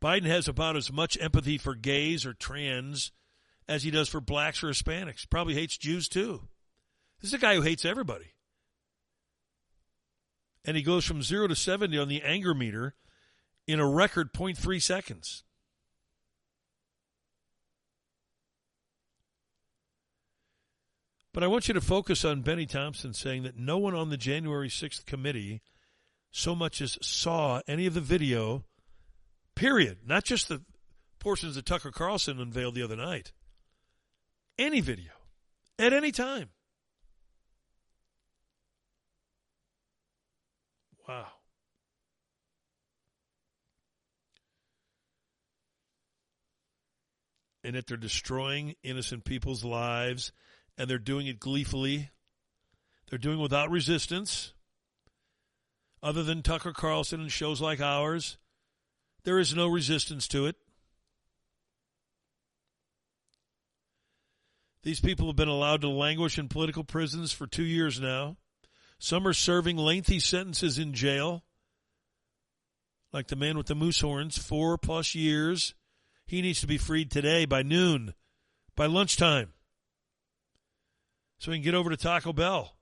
Biden 0.01 0.27
has 0.27 0.49
about 0.49 0.77
as 0.77 0.93
much 0.93 1.19
empathy 1.20 1.59
for 1.59 1.75
gays 1.75 2.25
or 2.25 2.33
trans 2.33 3.11
as 3.69 3.83
he 3.83 3.91
does 3.91 4.09
for 4.09 4.20
blacks 4.20 4.62
or 4.62 4.69
Hispanics. 4.69 5.29
Probably 5.29 5.55
hates 5.55 5.77
Jews 5.77 6.09
too. 6.09 6.43
This 7.20 7.31
is 7.31 7.35
a 7.35 7.39
guy 7.39 7.55
who 7.55 7.62
hates 7.62 7.85
everybody. 7.85 8.35
And 10.65 10.77
he 10.77 10.83
goes 10.83 11.05
from 11.05 11.23
0 11.23 11.49
to 11.49 11.57
70 11.57 11.99
on 11.99 12.09
the 12.09 12.23
anger 12.23 12.55
meter 12.55 12.95
in 13.66 13.81
a 13.81 13.89
record 13.89 14.33
0.3 14.33 14.81
seconds. 14.83 15.45
But 21.33 21.45
I 21.45 21.47
want 21.47 21.69
you 21.69 21.75
to 21.75 21.81
focus 21.81 22.25
on 22.25 22.43
Bennie 22.43 22.66
Thompson 22.66 23.15
saying 23.15 23.45
that 23.45 23.57
no 23.57 23.79
one 23.79 23.95
on 23.95 24.11
the 24.11 24.16
January 24.16 24.69
6th 24.69 25.07
committee 25.07 25.62
so 26.31 26.55
much 26.55 26.81
as 26.81 26.99
saw 27.01 27.61
any 27.69 27.87
of 27.87 27.95
the 27.95 28.01
video, 28.01 28.65
period. 29.59 29.98
Not 30.06 30.24
just 30.24 30.48
the 30.48 30.62
portions 31.18 31.56
that 31.56 31.66
Tucker 31.66 31.90
Carlson 31.90 32.40
unveiled 32.40 32.76
the 32.76 32.82
other 32.82 32.97
night. 32.97 33.32
Any 34.56 34.80
video, 34.80 35.10
at 35.78 35.93
any 35.93 36.12
time. 36.12 36.51
Wow. 41.09 41.26
And 47.64 47.74
that 47.74 47.86
they're 47.86 47.97
destroying 47.97 48.74
innocent 48.82 49.24
people's 49.24 49.64
lives 49.64 50.32
and 50.76 50.89
they're 50.89 50.98
doing 50.98 51.26
it 51.26 51.40
gleefully. 51.40 52.10
They're 53.10 53.18
doing 53.18 53.39
it 53.39 53.43
without 53.43 53.70
resistance. 53.70 54.52
Other 56.02 56.22
than 56.22 56.43
Tucker 56.43 56.72
Carlson 56.72 57.20
and 57.20 57.32
shows 57.32 57.60
like 57.60 57.80
ours, 57.80 58.39
there 59.28 59.38
is 59.38 59.55
no 59.55 59.66
resistance 59.68 60.26
to 60.26 60.46
it. 60.46 60.56
These 64.84 65.00
people 65.00 65.26
have 65.26 65.36
been 65.36 65.48
allowed 65.48 65.82
to 65.82 65.88
languish 65.90 66.38
in 66.38 66.48
political 66.48 66.82
prisons 66.82 67.30
for 67.30 67.46
two 67.46 67.62
years 67.62 68.00
now. 68.00 68.38
Some 68.98 69.26
are 69.26 69.34
serving 69.34 69.76
lengthy 69.76 70.18
sentences 70.18 70.78
in 70.78 70.94
jail, 70.94 71.44
like 73.12 73.26
the 73.26 73.36
man 73.36 73.59
with 73.59 73.66
the 73.66 73.74
moose 73.74 74.00
horns, 74.00 74.38
four 74.38 74.78
plus 74.78 75.14
years. 75.14 75.74
He 76.24 76.40
needs 76.40 76.62
to 76.62 76.66
be 76.66 76.78
freed 76.78 77.10
today 77.10 77.44
by 77.44 77.62
noon, 77.62 78.14
by 78.74 78.86
lunchtime 78.86 79.52
so 81.38 81.50
he 81.50 81.59
can 81.59 81.64
get 81.64 81.74
over 81.74 81.90
to 81.90 81.98
Taco 81.98 82.32
Bell. 82.32 82.77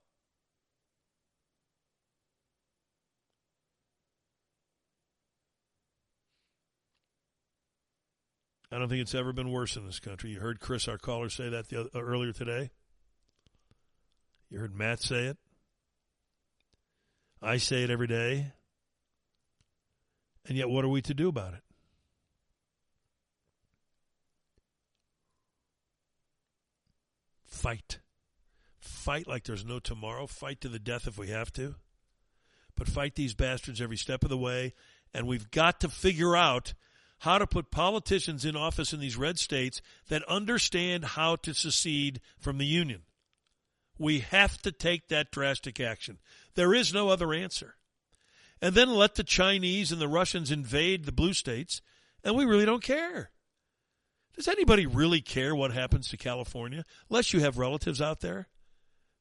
I 8.71 8.77
don't 8.77 8.89
think 8.89 9.01
it's 9.01 9.15
ever 9.15 9.31
been 9.31 9.51
worse 9.51 9.75
in 9.77 9.85
this 9.85 9.99
country. 9.99 10.31
You 10.31 10.39
heard 10.39 10.59
Chris, 10.59 10.87
our 10.87 10.97
caller, 10.97 11.29
say 11.29 11.49
that 11.49 11.71
uh, 11.73 11.85
earlier 11.99 12.33
today. 12.33 12.71
You 14.49 14.59
heard 14.59 14.75
Matt 14.75 15.01
say 15.01 15.25
it. 15.25 15.37
I 17.41 17.57
say 17.57 17.83
it 17.83 17.89
every 17.89 18.07
day. 18.07 18.51
And 20.47 20.57
yet, 20.57 20.69
what 20.69 20.85
are 20.85 20.89
we 20.89 21.01
to 21.03 21.13
do 21.13 21.27
about 21.29 21.53
it? 21.53 21.61
Fight 27.45 27.99
fight 29.07 29.25
like 29.25 29.45
there's 29.45 29.63
no 29.63 29.79
tomorrow, 29.79 30.27
fight 30.27 30.59
to 30.59 30.67
the 30.67 30.79
death 30.79 31.07
if 31.07 31.17
we 31.17 31.29
have 31.29 31.49
to. 31.53 31.75
But 32.75 32.89
fight 32.89 33.15
these 33.15 33.33
bastards 33.33 33.81
every 33.81 33.95
step 33.95 34.23
of 34.23 34.29
the 34.29 34.37
way. 34.37 34.73
And 35.13 35.25
we've 35.25 35.49
got 35.49 35.79
to 35.79 35.87
figure 35.87 36.35
out 36.35 36.73
how 37.19 37.37
to 37.37 37.47
put 37.47 37.71
politicians 37.71 38.45
in 38.45 38.55
office 38.55 38.93
in 38.93 38.99
these 38.99 39.17
red 39.17 39.39
states 39.39 39.81
that 40.09 40.23
understand 40.23 41.03
how 41.03 41.35
to 41.37 41.53
secede 41.53 42.21
from 42.37 42.57
the 42.57 42.65
Union. 42.65 43.01
We 43.97 44.19
have 44.19 44.61
to 44.61 44.71
take 44.71 45.07
that 45.07 45.31
drastic 45.31 45.79
action. 45.79 46.19
There 46.55 46.73
is 46.73 46.93
no 46.93 47.09
other 47.09 47.33
answer. 47.33 47.75
And 48.61 48.75
then 48.75 48.89
let 48.89 49.15
the 49.15 49.23
Chinese 49.23 49.91
and 49.91 50.01
the 50.01 50.07
Russians 50.07 50.51
invade 50.51 51.05
the 51.05 51.11
blue 51.11 51.33
states, 51.33 51.81
and 52.23 52.35
we 52.35 52.45
really 52.45 52.65
don't 52.65 52.83
care. 52.83 53.31
Does 54.35 54.47
anybody 54.47 54.85
really 54.85 55.21
care 55.21 55.55
what 55.55 55.71
happens 55.71 56.09
to 56.09 56.17
California? 56.17 56.85
Unless 57.09 57.33
you 57.33 57.39
have 57.39 57.57
relatives 57.57 58.01
out 58.01 58.21
there. 58.21 58.47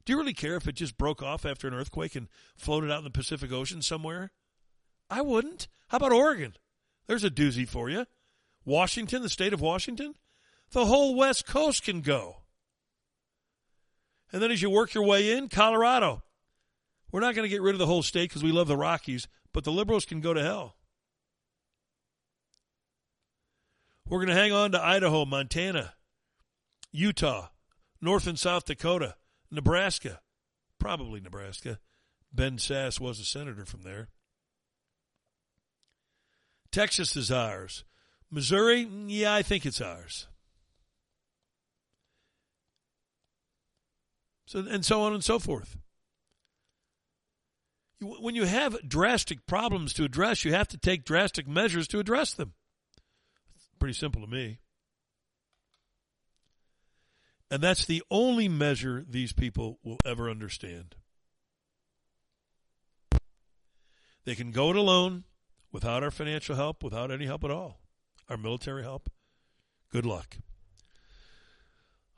Do 0.05 0.13
you 0.13 0.19
really 0.19 0.35
care 0.35 0.57
if 0.57 0.69
it 0.69 0.75
just 0.75 0.99
broke 0.99 1.23
off 1.23 1.45
after 1.45 1.67
an 1.67 1.75
earthquake 1.75 2.15
and 2.15 2.29
floated 2.55 2.91
out 2.91 2.99
in 2.99 3.05
the 3.05 3.11
Pacific 3.11 3.51
Ocean 3.51 3.83
somewhere? 3.83 4.31
I 5.09 5.23
wouldn't. 5.23 5.69
How 5.89 5.97
about 5.97 6.13
Oregon? 6.13 6.55
There's 7.07 7.25
a 7.25 7.31
doozy 7.31 7.69
for 7.69 7.89
you. 7.89 8.07
Washington, 8.65 9.23
the 9.23 9.29
state 9.29 9.53
of 9.53 9.61
Washington? 9.61 10.15
The 10.73 10.87
whole 10.87 11.15
West 11.15 11.47
Coast 11.47 11.85
can 11.85 12.01
go. 12.01 12.43
And 14.33 14.43
then 14.43 14.51
as 14.51 14.61
you 14.61 14.71
work 14.71 14.95
your 14.95 15.05
way 15.05 15.33
in, 15.37 15.49
Colorado. 15.49 16.23
We're 17.13 17.21
not 17.21 17.35
going 17.35 17.45
to 17.45 17.55
get 17.55 17.63
rid 17.63 17.75
of 17.75 17.79
the 17.79 17.87
whole 17.87 18.03
state 18.03 18.29
because 18.29 18.43
we 18.43 18.53
love 18.53 18.67
the 18.67 18.77
Rockies, 18.77 19.29
but 19.53 19.65
the 19.65 19.73
liberals 19.73 20.05
can 20.05 20.21
go 20.21 20.35
to 20.35 20.43
hell. 20.43 20.77
We're 24.09 24.19
going 24.19 24.29
to 24.29 24.35
hang 24.35 24.53
on 24.53 24.73
to 24.73 24.85
Idaho, 24.85 25.25
Montana, 25.25 25.95
Utah, 26.93 27.49
North 28.01 28.27
and 28.27 28.39
South 28.39 28.65
Dakota, 28.65 29.17
Nebraska, 29.51 30.21
probably 30.79 31.21
Nebraska. 31.21 31.79
Ben 32.33 32.57
Sasse 32.59 33.01
was 33.01 33.19
a 33.19 33.25
senator 33.25 33.65
from 33.65 33.83
there. 33.83 34.09
Texas 36.77 37.17
is 37.17 37.33
ours. 37.33 37.85
Missouri, 38.31 38.87
yeah, 39.07 39.35
I 39.35 39.41
think 39.41 39.65
it's 39.65 39.81
ours. 39.81 40.27
So, 44.45 44.59
and 44.59 44.85
so 44.85 45.01
on 45.01 45.15
and 45.15 45.25
so 45.25 45.39
forth. 45.39 45.79
When 48.03 48.35
you 48.35 48.45
have 48.45 48.77
drastic 48.87 49.47
problems 49.47 49.95
to 49.95 50.05
address, 50.05 50.45
you 50.45 50.53
have 50.53 50.69
to 50.69 50.77
take 50.77 51.07
drastic 51.07 51.49
measures 51.49 51.89
to 51.89 51.99
address 51.99 52.35
them. 52.35 52.53
Pretty 53.79 53.95
simple 53.95 54.21
to 54.21 54.29
me. 54.29 54.59
And 57.51 57.63
that's 57.63 57.87
the 57.87 58.03
only 58.11 58.51
measure 58.51 59.03
these 59.09 59.33
people 59.33 59.79
will 59.83 59.99
ever 60.05 60.29
understand. 60.29 60.95
They 64.27 64.35
can 64.35 64.51
go 64.51 64.69
it 64.69 64.77
alone 64.77 65.25
without 65.73 66.03
our 66.03 66.11
financial 66.11 66.57
help, 66.57 66.83
without 66.83 67.11
any 67.11 67.27
help 67.27 67.45
at 67.45 67.51
all, 67.51 67.81
our 68.29 68.37
military 68.37 68.83
help. 68.83 69.11
Good 69.91 70.07
luck. 70.07 70.37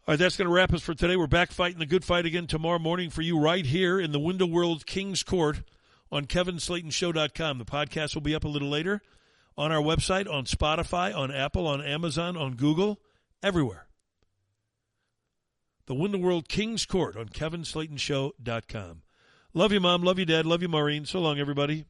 All 0.06 0.12
right, 0.12 0.18
that's 0.18 0.36
going 0.36 0.48
to 0.48 0.54
wrap 0.54 0.72
us 0.72 0.82
for 0.82 0.94
today. 0.94 1.16
We're 1.16 1.26
back 1.26 1.52
fighting 1.52 1.78
the 1.78 1.86
good 1.86 2.04
fight 2.04 2.24
again 2.24 2.46
tomorrow 2.46 2.78
morning 2.78 3.10
for 3.10 3.22
you 3.22 3.38
right 3.38 3.66
here 3.66 4.00
in 4.00 4.12
the 4.12 4.18
Window 4.18 4.46
World 4.46 4.86
King's 4.86 5.22
Court 5.22 5.60
on 6.10 6.24
KevinSlatenShow.com. 6.24 7.58
The 7.58 7.64
podcast 7.64 8.14
will 8.14 8.22
be 8.22 8.34
up 8.34 8.44
a 8.44 8.48
little 8.48 8.70
later 8.70 9.02
on 9.56 9.70
our 9.70 9.82
website, 9.82 10.32
on 10.32 10.44
Spotify, 10.44 11.14
on 11.14 11.30
Apple, 11.30 11.66
on 11.66 11.82
Amazon, 11.82 12.36
on 12.36 12.54
Google, 12.54 13.00
everywhere 13.42 13.88
the 15.88 15.94
Window 15.94 16.18
World 16.18 16.48
King's 16.48 16.84
Court 16.84 17.16
on 17.16 17.30
KevinSlatenShow.com. 17.30 19.02
Love 19.54 19.72
you, 19.72 19.80
Mom. 19.80 20.02
Love 20.02 20.18
you, 20.18 20.26
Dad. 20.26 20.44
Love 20.44 20.60
you, 20.62 20.68
Maureen. 20.68 21.06
So 21.06 21.18
long, 21.18 21.40
everybody. 21.40 21.86